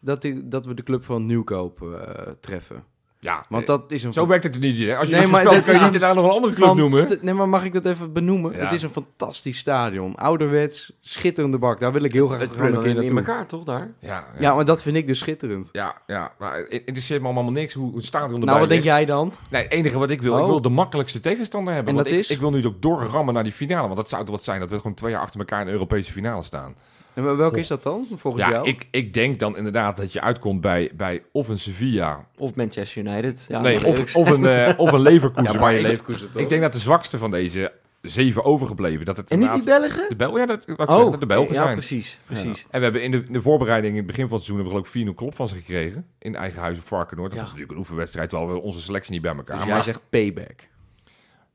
dat, 0.00 0.24
ik, 0.24 0.50
dat 0.50 0.66
we 0.66 0.74
de 0.74 0.82
club 0.82 1.04
van 1.04 1.26
Nieuwkoop 1.26 1.82
eh, 1.82 2.32
treffen. 2.40 2.84
Ja, 3.20 3.44
Want 3.48 3.66
dat 3.66 3.92
is 3.92 4.02
een 4.02 4.12
zo 4.12 4.26
werkt 4.26 4.44
het 4.44 4.54
er 4.54 4.60
niet. 4.60 4.78
Hè? 4.78 4.96
Als 4.96 5.08
je 5.08 5.16
Nee, 5.16 5.26
maar 5.26 5.44
kan 5.44 5.74
je 5.74 5.88
niet 5.90 6.00
daar 6.00 6.14
nog 6.14 6.24
een 6.24 6.30
andere 6.30 6.54
club 6.54 6.74
noemen. 6.74 7.18
Nee, 7.20 7.34
maar 7.34 7.48
mag 7.48 7.64
ik 7.64 7.72
dat 7.72 7.84
even 7.86 8.12
benoemen? 8.12 8.52
Ja. 8.52 8.58
Het 8.58 8.72
is 8.72 8.82
een 8.82 8.90
fantastisch 8.90 9.58
stadion. 9.58 10.14
Ouderwets, 10.14 10.92
schitterende 11.00 11.58
bak. 11.58 11.80
Daar 11.80 11.92
wil 11.92 12.02
ik 12.02 12.12
heel 12.12 12.26
graag 12.26 12.40
Het 12.40 12.50
gewoon 12.50 12.74
een 12.74 12.80
keer 12.80 13.02
in 13.02 13.16
elkaar 13.16 13.46
toch 13.46 13.64
daar? 13.64 13.86
Ja, 14.00 14.08
ja. 14.08 14.24
Ja, 14.40 14.54
maar 14.54 14.64
dat 14.64 14.82
vind 14.82 14.96
ik 14.96 15.06
dus 15.06 15.18
schitterend. 15.18 15.68
ja, 15.72 15.94
ja, 16.06 16.32
maar 16.38 16.56
het 16.56 16.70
interesseert 16.72 17.20
me 17.20 17.26
allemaal 17.26 17.52
niks 17.52 17.74
hoe 17.74 17.96
het 17.96 18.04
stadion 18.04 18.32
erbij 18.32 18.46
Nou, 18.46 18.60
wat 18.60 18.68
denk 18.68 18.82
jij 18.82 19.04
dan? 19.04 19.32
Nee, 19.50 19.62
het 19.62 19.72
enige 19.72 19.98
wat 19.98 20.10
ik 20.10 20.22
wil, 20.22 20.34
ik 20.36 20.42
Oh. 20.42 20.48
wil 20.48 20.62
de 20.62 20.68
makkelijkste 20.68 21.20
tegenstander 21.20 21.74
hebben. 21.74 21.90
En 21.90 21.94
want 21.96 22.08
dat 22.08 22.18
ik, 22.18 22.24
is? 22.24 22.30
ik 22.30 22.40
wil 22.40 22.50
nu 22.50 22.66
ook 22.66 22.82
doorrammen 22.82 23.34
naar 23.34 23.42
die 23.44 23.52
finale. 23.52 23.84
Want 23.86 23.96
dat 23.96 24.08
zou 24.08 24.24
toch 24.24 24.34
wat 24.34 24.44
zijn 24.44 24.60
dat 24.60 24.70
we 24.70 24.76
gewoon 24.76 24.94
twee 24.94 25.10
jaar 25.12 25.20
achter 25.20 25.40
elkaar 25.40 25.60
in 25.60 25.66
de 25.66 25.72
Europese 25.72 26.12
finale 26.12 26.42
staan. 26.42 26.74
En 27.18 27.24
wel- 27.24 27.36
welke 27.36 27.58
is 27.58 27.68
dat 27.68 27.82
dan, 27.82 28.06
volgens 28.16 28.44
Ja, 28.44 28.50
jou? 28.50 28.66
ik, 28.68 28.86
ik 28.90 29.14
denk 29.14 29.38
dan 29.38 29.56
inderdaad 29.56 29.96
dat 29.96 30.12
je 30.12 30.20
uitkomt 30.20 30.60
bij, 30.60 30.90
bij 30.94 31.22
of 31.32 31.48
een 31.48 31.58
Sevilla. 31.58 32.26
Of 32.36 32.54
Manchester 32.54 33.02
United. 33.06 33.44
Ja, 33.48 33.60
nee, 33.60 33.86
of, 33.86 34.16
of, 34.16 34.30
een, 34.30 34.46
eh, 34.46 34.78
of 34.78 34.92
een 34.92 35.00
Leverkusen. 35.10 35.52
ja, 35.52 35.60
maar 35.60 35.74
ik, 35.74 35.82
Leverkusen 35.82 36.30
toch? 36.30 36.42
ik 36.42 36.48
denk 36.48 36.62
dat 36.62 36.72
de 36.72 36.78
zwakste 36.78 37.18
van 37.18 37.30
deze 37.30 37.72
zeven 38.02 38.44
overgebleven. 38.44 39.04
Dat 39.04 39.16
het 39.16 39.30
En 39.30 39.38
niet 39.38 39.52
die 39.52 39.64
Belgen? 39.64 40.08
De 40.08 40.16
Bel, 40.16 40.38
ja, 40.38 40.46
dat, 40.46 40.62
zeg, 40.66 40.76
dat 40.76 41.20
de 41.20 41.26
Belgen 41.26 41.54
ja, 41.54 41.62
zijn. 41.62 41.76
precies. 41.76 42.18
precies. 42.26 42.66
En 42.70 42.78
we 42.78 42.84
hebben 42.84 43.02
in 43.02 43.10
de, 43.10 43.22
in 43.26 43.32
de 43.32 43.42
voorbereiding 43.42 43.92
in 43.92 43.98
het 43.98 44.06
begin 44.06 44.28
van 44.28 44.36
het 44.36 44.46
seizoen 44.46 44.64
hebben 44.66 44.82
we 44.82 44.88
geloof 44.90 45.08
ik 45.08 45.14
4-0 45.14 45.18
klop 45.18 45.34
van 45.34 45.48
ze 45.48 45.54
gekregen. 45.54 46.06
In 46.18 46.36
eigen 46.36 46.60
huis 46.62 46.78
op 46.78 46.86
Varkenoord. 46.86 47.28
Dat 47.30 47.38
Ja. 47.38 47.44
was 47.44 47.50
natuurlijk 47.50 47.72
een 47.72 47.78
oefenwedstrijd, 47.78 48.30
terwijl 48.30 48.52
we 48.52 48.60
onze 48.60 48.80
selectie 48.80 49.12
niet 49.12 49.22
bij 49.22 49.34
elkaar. 49.36 49.56
Dus 49.56 49.66
maar, 49.66 49.74
jij 49.74 49.84
zegt 49.84 50.02
payback. 50.10 50.66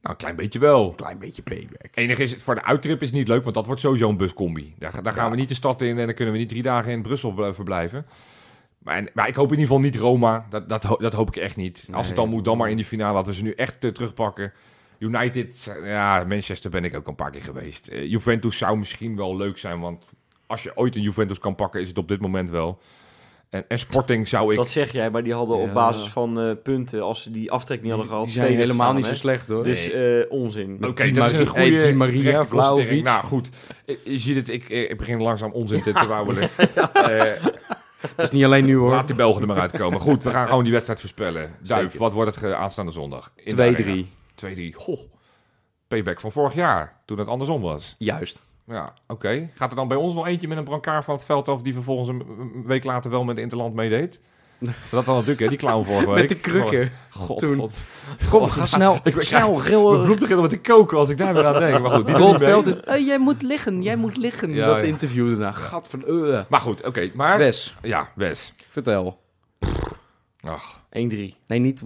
Nou, 0.03 0.15
een 0.15 0.17
klein 0.17 0.35
beetje 0.35 0.59
wel. 0.59 0.93
Klein 0.95 1.19
beetje 1.19 1.41
payback. 1.41 1.89
Enig 1.93 2.19
is, 2.19 2.31
het 2.31 2.43
voor 2.43 2.55
de 2.55 2.63
uittrip 2.63 3.01
is 3.01 3.11
niet 3.11 3.27
leuk, 3.27 3.43
want 3.43 3.55
dat 3.55 3.65
wordt 3.65 3.81
sowieso 3.81 4.09
een 4.09 4.17
buscombi. 4.17 4.73
Daar, 4.77 5.03
daar 5.03 5.13
gaan 5.13 5.23
Ja. 5.25 5.29
we 5.31 5.35
niet 5.35 5.49
de 5.49 5.55
stad 5.55 5.81
in 5.81 5.97
en 5.99 6.05
dan 6.05 6.15
kunnen 6.15 6.33
we 6.33 6.39
niet 6.39 6.49
drie 6.49 6.61
dagen 6.61 6.91
in 6.91 7.01
Brussel 7.01 7.53
verblijven. 7.53 8.05
Maar, 8.77 8.95
en- 8.95 9.09
maar 9.13 9.27
ik 9.27 9.35
hoop 9.35 9.45
in 9.51 9.57
ieder 9.59 9.65
geval 9.67 9.81
niet 9.81 9.95
Roma. 9.95 10.45
Dat, 10.49 10.69
dat, 10.69 10.95
dat 10.99 11.13
hoop 11.13 11.27
ik 11.27 11.35
echt 11.35 11.55
niet. 11.55 11.87
Als 11.91 12.07
het 12.07 12.15
dan 12.15 12.29
moet, 12.29 12.45
dan 12.45 12.57
maar 12.57 12.69
in 12.69 12.75
die 12.75 12.85
finale. 12.85 13.13
Laten 13.13 13.31
we 13.31 13.37
ze 13.37 13.43
nu 13.43 13.51
echt 13.51 13.83
eh, 13.83 13.91
terugpakken. 13.91 14.53
United, 14.99 15.67
eh, 15.81 15.89
ja, 15.89 16.23
Manchester 16.27 16.69
ben 16.71 16.83
ik 16.83 16.95
ook 16.95 17.07
een 17.07 17.15
paar 17.15 17.31
keer 17.31 17.43
geweest. 17.43 17.87
Eh, 17.87 18.09
Juventus 18.09 18.57
zou 18.57 18.77
misschien 18.77 19.15
wel 19.15 19.37
leuk 19.37 19.57
zijn, 19.57 19.79
want 19.79 20.03
als 20.47 20.63
je 20.63 20.77
ooit 20.77 20.95
een 20.95 21.01
Juventus 21.01 21.39
kan 21.39 21.55
pakken, 21.55 21.81
is 21.81 21.87
het 21.87 21.97
op 21.97 22.07
dit 22.07 22.21
moment 22.21 22.49
wel. 22.49 22.79
En, 23.53 23.65
en 23.67 23.79
Sporting 23.79 24.27
zou 24.27 24.51
ik... 24.51 24.57
Dat 24.57 24.67
zeg 24.69 24.91
jij, 24.91 25.09
maar 25.09 25.23
die 25.23 25.33
hadden 25.33 25.57
Ja. 25.57 25.63
op 25.63 25.73
basis 25.73 26.09
van 26.09 26.39
eh, 26.41 26.51
punten, 26.63 27.01
als 27.01 27.21
ze 27.21 27.31
die 27.31 27.51
aftrek 27.51 27.81
niet 27.81 27.89
hadden 27.91 28.09
gehad, 28.09 28.23
Die 28.25 28.33
zijn 28.33 28.53
helemaal 28.55 28.93
niet 28.93 29.05
zo 29.05 29.13
slecht 29.15 29.49
hoor. 29.49 29.63
Dus 29.63 29.91
eh, 29.91 30.19
onzin. 30.29 30.77
Oké, 30.85 31.11
dat 31.11 31.25
is 31.25 31.33
een 31.33 31.47
goede 31.47 31.75
hey, 31.77 31.93
Maria. 31.93 32.45
Nou 32.51 33.23
goed, 33.23 33.49
je, 33.85 33.99
je 34.03 34.19
ziet 34.19 34.35
het, 34.35 34.49
ik, 34.49 34.69
ik 34.69 34.97
begin 34.97 35.21
langzaam 35.21 35.51
onzin 35.51 35.81
te 35.81 35.91
terwijlen. 35.91 36.49
Eh, 36.93 37.45
Dat 38.15 38.25
is 38.25 38.29
niet 38.29 38.43
alleen 38.43 38.65
nu 38.65 38.75
hoor. 38.75 38.89
Laat 38.89 39.07
die 39.07 39.15
Belgen 39.15 39.41
er 39.41 39.47
maar 39.47 39.59
uitkomen. 39.59 39.99
Goed, 39.99 40.23
we 40.23 40.29
gaan 40.29 40.47
gewoon 40.47 40.63
die 40.63 40.73
wedstrijd 40.73 40.99
voorspellen. 40.99 41.51
Duif, 41.61 41.83
Zeker. 41.83 41.99
wat 41.99 42.13
wordt 42.13 42.29
het 42.35 42.39
ge- 42.39 42.55
aanstaande 42.55 42.91
zondag? 42.91 43.31
In 43.35 43.55
de 43.55 43.61
arena. 43.61 44.03
2-3. 44.03 44.05
2-3. 44.45 44.75
Goh. 44.75 44.99
Payback 45.87 46.19
van 46.19 46.31
vorig 46.31 46.53
jaar, 46.53 47.01
toen 47.05 47.17
het 47.17 47.27
andersom 47.27 47.61
was. 47.61 47.95
Juist. 47.97 48.43
Ja, 48.67 48.93
oké. 49.07 49.49
Gaat 49.55 49.69
er 49.69 49.75
dan 49.75 49.87
bij 49.87 49.97
ons 49.97 50.13
nog 50.13 50.27
eentje 50.27 50.47
met 50.47 50.57
een 50.57 50.63
brancard 50.63 51.05
van 51.05 51.13
het 51.15 51.23
veld 51.23 51.49
af... 51.49 51.61
die 51.61 51.73
vervolgens 51.73 52.07
een 52.09 52.23
week 52.65 52.83
later 52.83 53.11
wel 53.11 53.23
met 53.23 53.37
Interland 53.37 53.73
meedeed? 53.73 54.19
Dat 54.91 55.05
dan 55.05 55.13
natuurlijk, 55.13 55.39
hè, 55.39 55.47
die 55.47 55.57
clown 55.57 55.83
vorige 55.85 56.05
week. 56.09 56.15
Met 56.19 56.29
de 56.29 56.35
krukken. 56.35 56.91
God, 57.09 57.39
Toen. 57.39 57.57
God. 57.57 57.73
Kom, 58.29 58.49
ga 58.49 58.65
snel. 58.65 58.99
Ik- 59.03 59.15
ik- 59.15 59.21
snel, 59.21 59.51
Mijn 59.53 59.65
ril. 59.67 60.01
bloed 60.03 60.19
begint 60.19 60.35
al 60.37 60.41
met 60.41 60.51
te 60.51 60.59
koken 60.61 60.97
als 60.97 61.09
ik 61.09 61.17
daar 61.17 61.33
weer 61.33 61.45
aan 61.45 61.59
denk. 61.59 61.79
Maar 61.81 61.91
goed, 61.91 62.05
die. 62.05 62.15
Goldveld. 62.15 62.85
Hey, 62.85 63.03
jij 63.03 63.19
moet 63.19 63.41
liggen, 63.41 63.81
jij 63.81 63.95
moet 63.95 64.17
liggen. 64.17 64.53
Ja, 64.53 64.65
dat 64.65 64.75
ja. 64.75 64.81
interview 64.81 65.29
daarna. 65.29 65.51
Gat 65.51 65.87
van... 65.89 66.03
Uh. 66.07 66.41
Maar 66.49 66.59
goed, 66.59 66.85
oké. 66.85 67.09
maar... 67.13 67.37
Wes, 67.37 67.75
Ja, 67.81 68.09
Wes. 68.15 68.53
vertel. 68.69 69.19
Ach. 70.41 70.79
1-3. 70.79 70.89
Nee, 71.47 71.59
niet. 71.59 71.81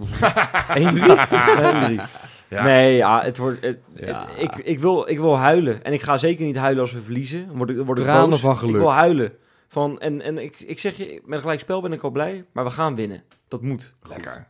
1-3. 0.78 2.00
Ja. 2.48 2.62
Nee, 2.62 2.96
ja, 2.96 3.22
het 3.22 3.38
wordt... 3.38 3.60
het- 3.62 3.78
Ja. 3.94 4.26
het- 4.28 4.42
ik, 4.42 4.56
ik, 4.56 4.78
wil, 4.78 5.08
ik 5.08 5.18
wil 5.18 5.36
huilen. 5.38 5.84
En 5.84 5.92
ik 5.92 6.02
ga 6.02 6.16
zeker 6.16 6.44
niet 6.44 6.56
huilen 6.56 6.80
als 6.80 6.92
we 6.92 7.00
verliezen. 7.00 7.48
Word 7.56 7.70
ik, 7.70 7.76
word 7.84 7.98
ik 7.98 8.04
Tranen 8.04 8.30
boos. 8.30 8.40
van 8.40 8.56
geluk. 8.58 8.74
Ik 8.74 8.80
wil 8.80 8.92
huilen. 8.92 9.32
Van, 9.68 10.00
en 10.00 10.20
en 10.22 10.38
ik, 10.38 10.60
ik 10.60 10.78
zeg 10.78 10.96
je, 10.96 11.20
met 11.24 11.34
een 11.34 11.40
gelijk 11.40 11.60
spel 11.60 11.80
ben 11.82 11.92
ik 11.92 12.02
al 12.02 12.10
blij. 12.10 12.44
Maar 12.52 12.64
we 12.64 12.70
gaan 12.70 12.94
winnen. 12.94 13.22
Dat 13.48 13.62
moet. 13.62 13.94
Lekker. 14.08 14.46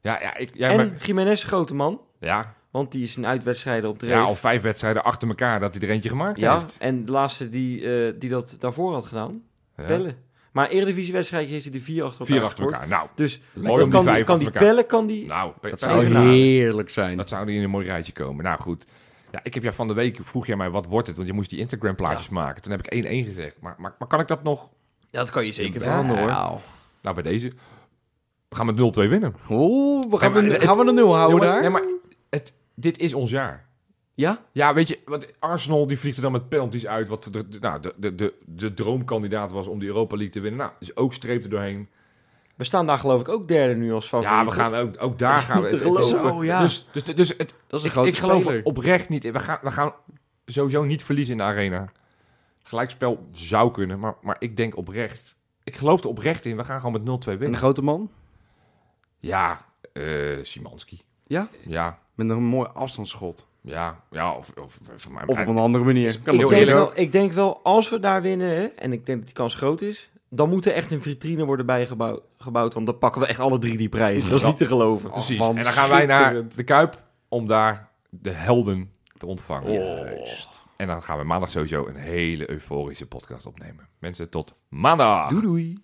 Ja, 0.00 0.18
ja, 0.20 0.36
ik, 0.36 0.50
ja, 0.54 0.68
en 0.68 0.76
maar, 0.76 0.90
Jiménez, 1.02 1.44
grote 1.44 1.74
man. 1.74 2.00
ja, 2.20 2.54
Want 2.70 2.92
die 2.92 3.02
is 3.02 3.16
in 3.16 3.26
uitwedstrijden 3.26 3.90
op 3.90 3.98
dreef. 3.98 4.10
ja, 4.10 4.20
al 4.20 4.34
vijf 4.34 4.62
wedstrijden 4.62 5.04
achter 5.04 5.28
elkaar 5.28 5.60
dat 5.60 5.74
hij 5.74 5.82
er 5.82 5.90
eentje 5.90 6.08
gemaakt 6.08 6.40
Ja, 6.40 6.58
heeft. 6.58 6.76
en 6.78 7.04
de 7.04 7.12
laatste 7.12 7.48
die, 7.48 8.06
eh, 8.06 8.12
die 8.18 8.30
dat 8.30 8.56
daarvoor 8.58 8.92
had 8.92 9.04
gedaan, 9.04 9.42
Ja. 9.76 9.84
Pelle. 9.84 10.14
Maar 10.52 10.68
Eredivisiewedstrijdje 10.68 11.52
heeft 11.52 11.64
hij 11.64 11.72
de 11.72 11.80
vier 11.80 12.04
achter 12.04 12.20
elkaar 12.20 12.36
Vier 12.36 12.44
achter 12.46 12.64
elkaar. 12.64 12.88
Nou, 12.88 13.08
Dus 13.14 13.40
Mooi 13.54 13.70
om 13.70 13.78
die 13.78 13.88
kan, 13.88 14.02
vijf 14.02 14.16
die, 14.16 14.24
kan 14.24 14.34
achter 14.34 14.38
die 14.38 14.46
elkaar. 14.60 14.62
Pelle, 14.62 14.86
kan 14.86 15.06
die... 15.06 15.26
nou, 15.26 15.52
Dat 15.60 15.80
zou 15.80 16.04
heerlijk 16.04 16.90
zijn. 16.90 17.16
Dat 17.16 17.28
zou 17.28 17.46
er 17.48 17.54
in 17.54 17.62
een 17.62 17.70
mooi 17.70 17.86
rijtje 17.86 18.12
komen. 18.12 18.44
Nou 18.44 18.60
goed. 18.60 18.84
Ja, 19.32 19.40
ik 19.42 19.54
heb 19.54 19.62
jou 19.62 19.74
van 19.74 19.88
de 19.88 19.94
week, 19.94 20.18
vroeg 20.22 20.46
jij 20.46 20.56
mij 20.56 20.70
wat 20.70 20.86
wordt 20.86 21.06
het? 21.06 21.16
Want 21.16 21.28
je 21.28 21.34
moest 21.34 21.50
die 21.50 21.58
Instagram 21.58 21.94
plaatjes 21.94 22.28
maken. 22.28 22.62
Toen 22.62 22.72
heb 22.72 22.86
ik 22.86 23.04
1-1 23.04 23.08
gezegd. 23.26 23.56
Maar, 23.60 23.74
maar, 23.78 23.94
maar 23.98 24.08
kan 24.08 24.20
ik 24.20 24.28
dat 24.28 24.42
nog? 24.42 24.68
Ja, 25.10 25.18
dat 25.20 25.30
kan 25.30 25.44
je 25.44 25.52
zeker 25.52 25.80
Ja, 25.80 25.86
veranderen 25.86 26.22
hoor. 26.22 26.30
nou. 26.32 26.58
Nou, 27.02 27.14
bij 27.14 27.24
deze. 27.32 27.52
We 28.48 28.56
gaan 28.56 28.66
met 28.66 28.76
0-2 28.76 29.08
winnen. 29.08 29.34
Oeh, 29.50 30.10
we 30.10 30.16
gaan, 30.16 30.32
Nee, 30.32 30.42
we, 30.42 30.52
het- 30.52 30.62
gaan 30.64 30.78
we 30.78 30.84
de 30.84 30.92
nul 30.92 31.14
houden 31.14 31.30
Jongens, 31.30 31.50
daar? 31.52 31.60
nee, 31.60 31.70
maar 31.70 31.84
het, 32.30 32.52
dit 32.74 32.98
is 32.98 33.14
ons 33.14 33.30
jaar. 33.30 33.66
Ja? 34.14 34.44
Ja, 34.52 34.74
weet 34.74 34.88
je, 34.88 34.98
want 35.04 35.32
Arsenal 35.38 35.86
die 35.86 35.98
vliegt 35.98 36.16
er 36.16 36.22
dan 36.22 36.32
met 36.32 36.48
penalties 36.48 36.86
uit. 36.86 37.08
Wat 37.08 37.28
de, 37.30 37.48
de, 37.48 37.58
nou, 37.60 37.80
de, 37.80 37.94
de, 37.96 38.14
de, 38.14 38.34
de 38.46 38.74
droomkandidaat 38.74 39.50
was 39.52 39.66
om 39.66 39.78
de 39.78 39.86
Europa 39.86 40.14
League 40.14 40.32
te 40.32 40.40
winnen. 40.40 40.60
Nou, 40.60 40.72
dus 40.78 40.96
ook 40.96 41.12
streep 41.14 41.44
er 41.44 41.50
doorheen. 41.50 41.88
We 42.56 42.64
staan 42.64 42.86
daar 42.86 42.98
geloof 42.98 43.20
ik 43.20 43.28
ook 43.28 43.48
derde 43.48 43.74
nu 43.74 43.92
als 43.92 44.06
favoriet. 44.08 44.38
Ja, 44.38 44.44
we 44.44 44.50
gaan 44.50 44.74
ook, 44.74 44.94
ook 45.02 45.18
daar 45.18 45.34
gaan 45.34 45.62
we. 45.62 45.68
het- 45.68 45.84
het 45.84 45.98
is 45.98 46.12
Oh, 46.12 46.44
ja. 46.44 46.60
Dus, 46.60 46.88
dus, 46.92 47.04
dus 47.04 47.28
het, 47.28 47.54
Dat 47.66 47.80
is 47.80 47.80
een 47.80 47.86
ik, 47.86 47.92
grote 47.92 48.08
ik 48.08 48.16
geloof 48.16 48.42
speler. 48.42 48.64
oprecht 48.64 49.08
niet. 49.08 49.30
We 49.30 49.38
gaan, 49.40 49.58
we 49.62 49.70
gaan 49.70 49.92
sowieso 50.46 50.84
niet 50.84 51.02
verliezen 51.04 51.32
in 51.32 51.38
de 51.38 51.44
arena. 51.44 51.92
Gelijkspel 52.62 53.26
zou 53.32 53.70
kunnen, 53.72 53.98
maar, 53.98 54.14
maar 54.20 54.36
ik 54.38 54.56
denk 54.56 54.76
oprecht. 54.76 55.34
Ik 55.64 55.76
geloof 55.76 56.00
er 56.02 56.08
oprecht 56.08 56.44
in. 56.44 56.56
We 56.56 56.64
gaan 56.64 56.80
gewoon 56.80 56.92
met 56.92 57.02
0-2 57.02 57.32
En 57.32 57.32
de 57.32 57.38
winnen. 57.38 57.58
grote 57.58 57.82
man? 57.82 58.10
Ja, 59.18 59.64
eh 59.92 60.02
Simanski. 60.42 61.00
Ja? 61.26 61.48
Ja, 61.66 61.98
Met 62.14 62.28
een 62.28 62.42
mooi 62.42 62.68
afstandsschot. 62.74 63.46
Ja, 63.62 64.00
ja. 64.10 64.34
Of, 64.36 64.52
of, 64.60 64.78
van 64.96 65.12
mij. 65.12 65.22
Of 65.26 65.40
op 65.40 65.46
een 65.46 65.56
andere 65.56 65.84
manier. 65.84 66.20
Kan 66.20 66.40
Ik 66.40 66.48
denk, 66.48 66.66
wel, 66.66 66.90
ik 66.94 67.12
denk 67.12 67.32
wel, 67.32 67.60
als 67.62 67.90
we 67.90 68.00
daar 68.00 68.22
winnen, 68.22 68.48
hè, 68.48 68.64
en 68.64 68.92
ik 68.92 69.06
denk 69.06 69.18
dat 69.18 69.26
die 69.26 69.36
kans 69.36 69.54
groot 69.54 69.80
is, 69.80 70.10
dan 70.28 70.48
moet 70.48 70.66
er 70.66 70.72
echt 70.72 70.90
een 70.90 71.02
vitrine 71.02 71.44
worden 71.44 71.66
bijgebouwd. 71.66 72.22
Gebouwd, 72.36 72.74
want 72.74 72.86
dan 72.86 72.98
pakken 72.98 73.20
we 73.20 73.26
echt 73.26 73.38
alle 73.38 73.58
drie 73.58 73.76
die 73.76 73.88
prijzen. 73.88 74.30
Dat 74.30 74.40
is 74.40 74.46
niet 74.46 74.56
te 74.56 74.66
geloven. 74.66 75.10
Precies. 75.10 75.38
man, 75.38 75.56
en 75.56 75.64
dan 75.64 75.72
gaan 75.72 75.90
wij 75.90 76.06
naar 76.06 76.48
de 76.48 76.64
Kuip 76.64 77.02
om 77.28 77.46
daar 77.46 77.90
de 78.10 78.30
helden 78.30 78.90
te 79.18 79.26
ontvangen. 79.26 79.72
Juist. 79.72 80.62
En 80.76 80.86
dan 80.86 81.02
gaan 81.02 81.18
we 81.18 81.24
maandag 81.24 81.50
sowieso 81.50 81.86
een 81.86 81.96
hele 81.96 82.50
euforische 82.50 83.06
podcast 83.06 83.46
opnemen. 83.46 83.88
Mensen, 83.98 84.28
tot 84.28 84.56
maandag. 84.68 85.28
Doei 85.28 85.42
doei. 85.42 85.80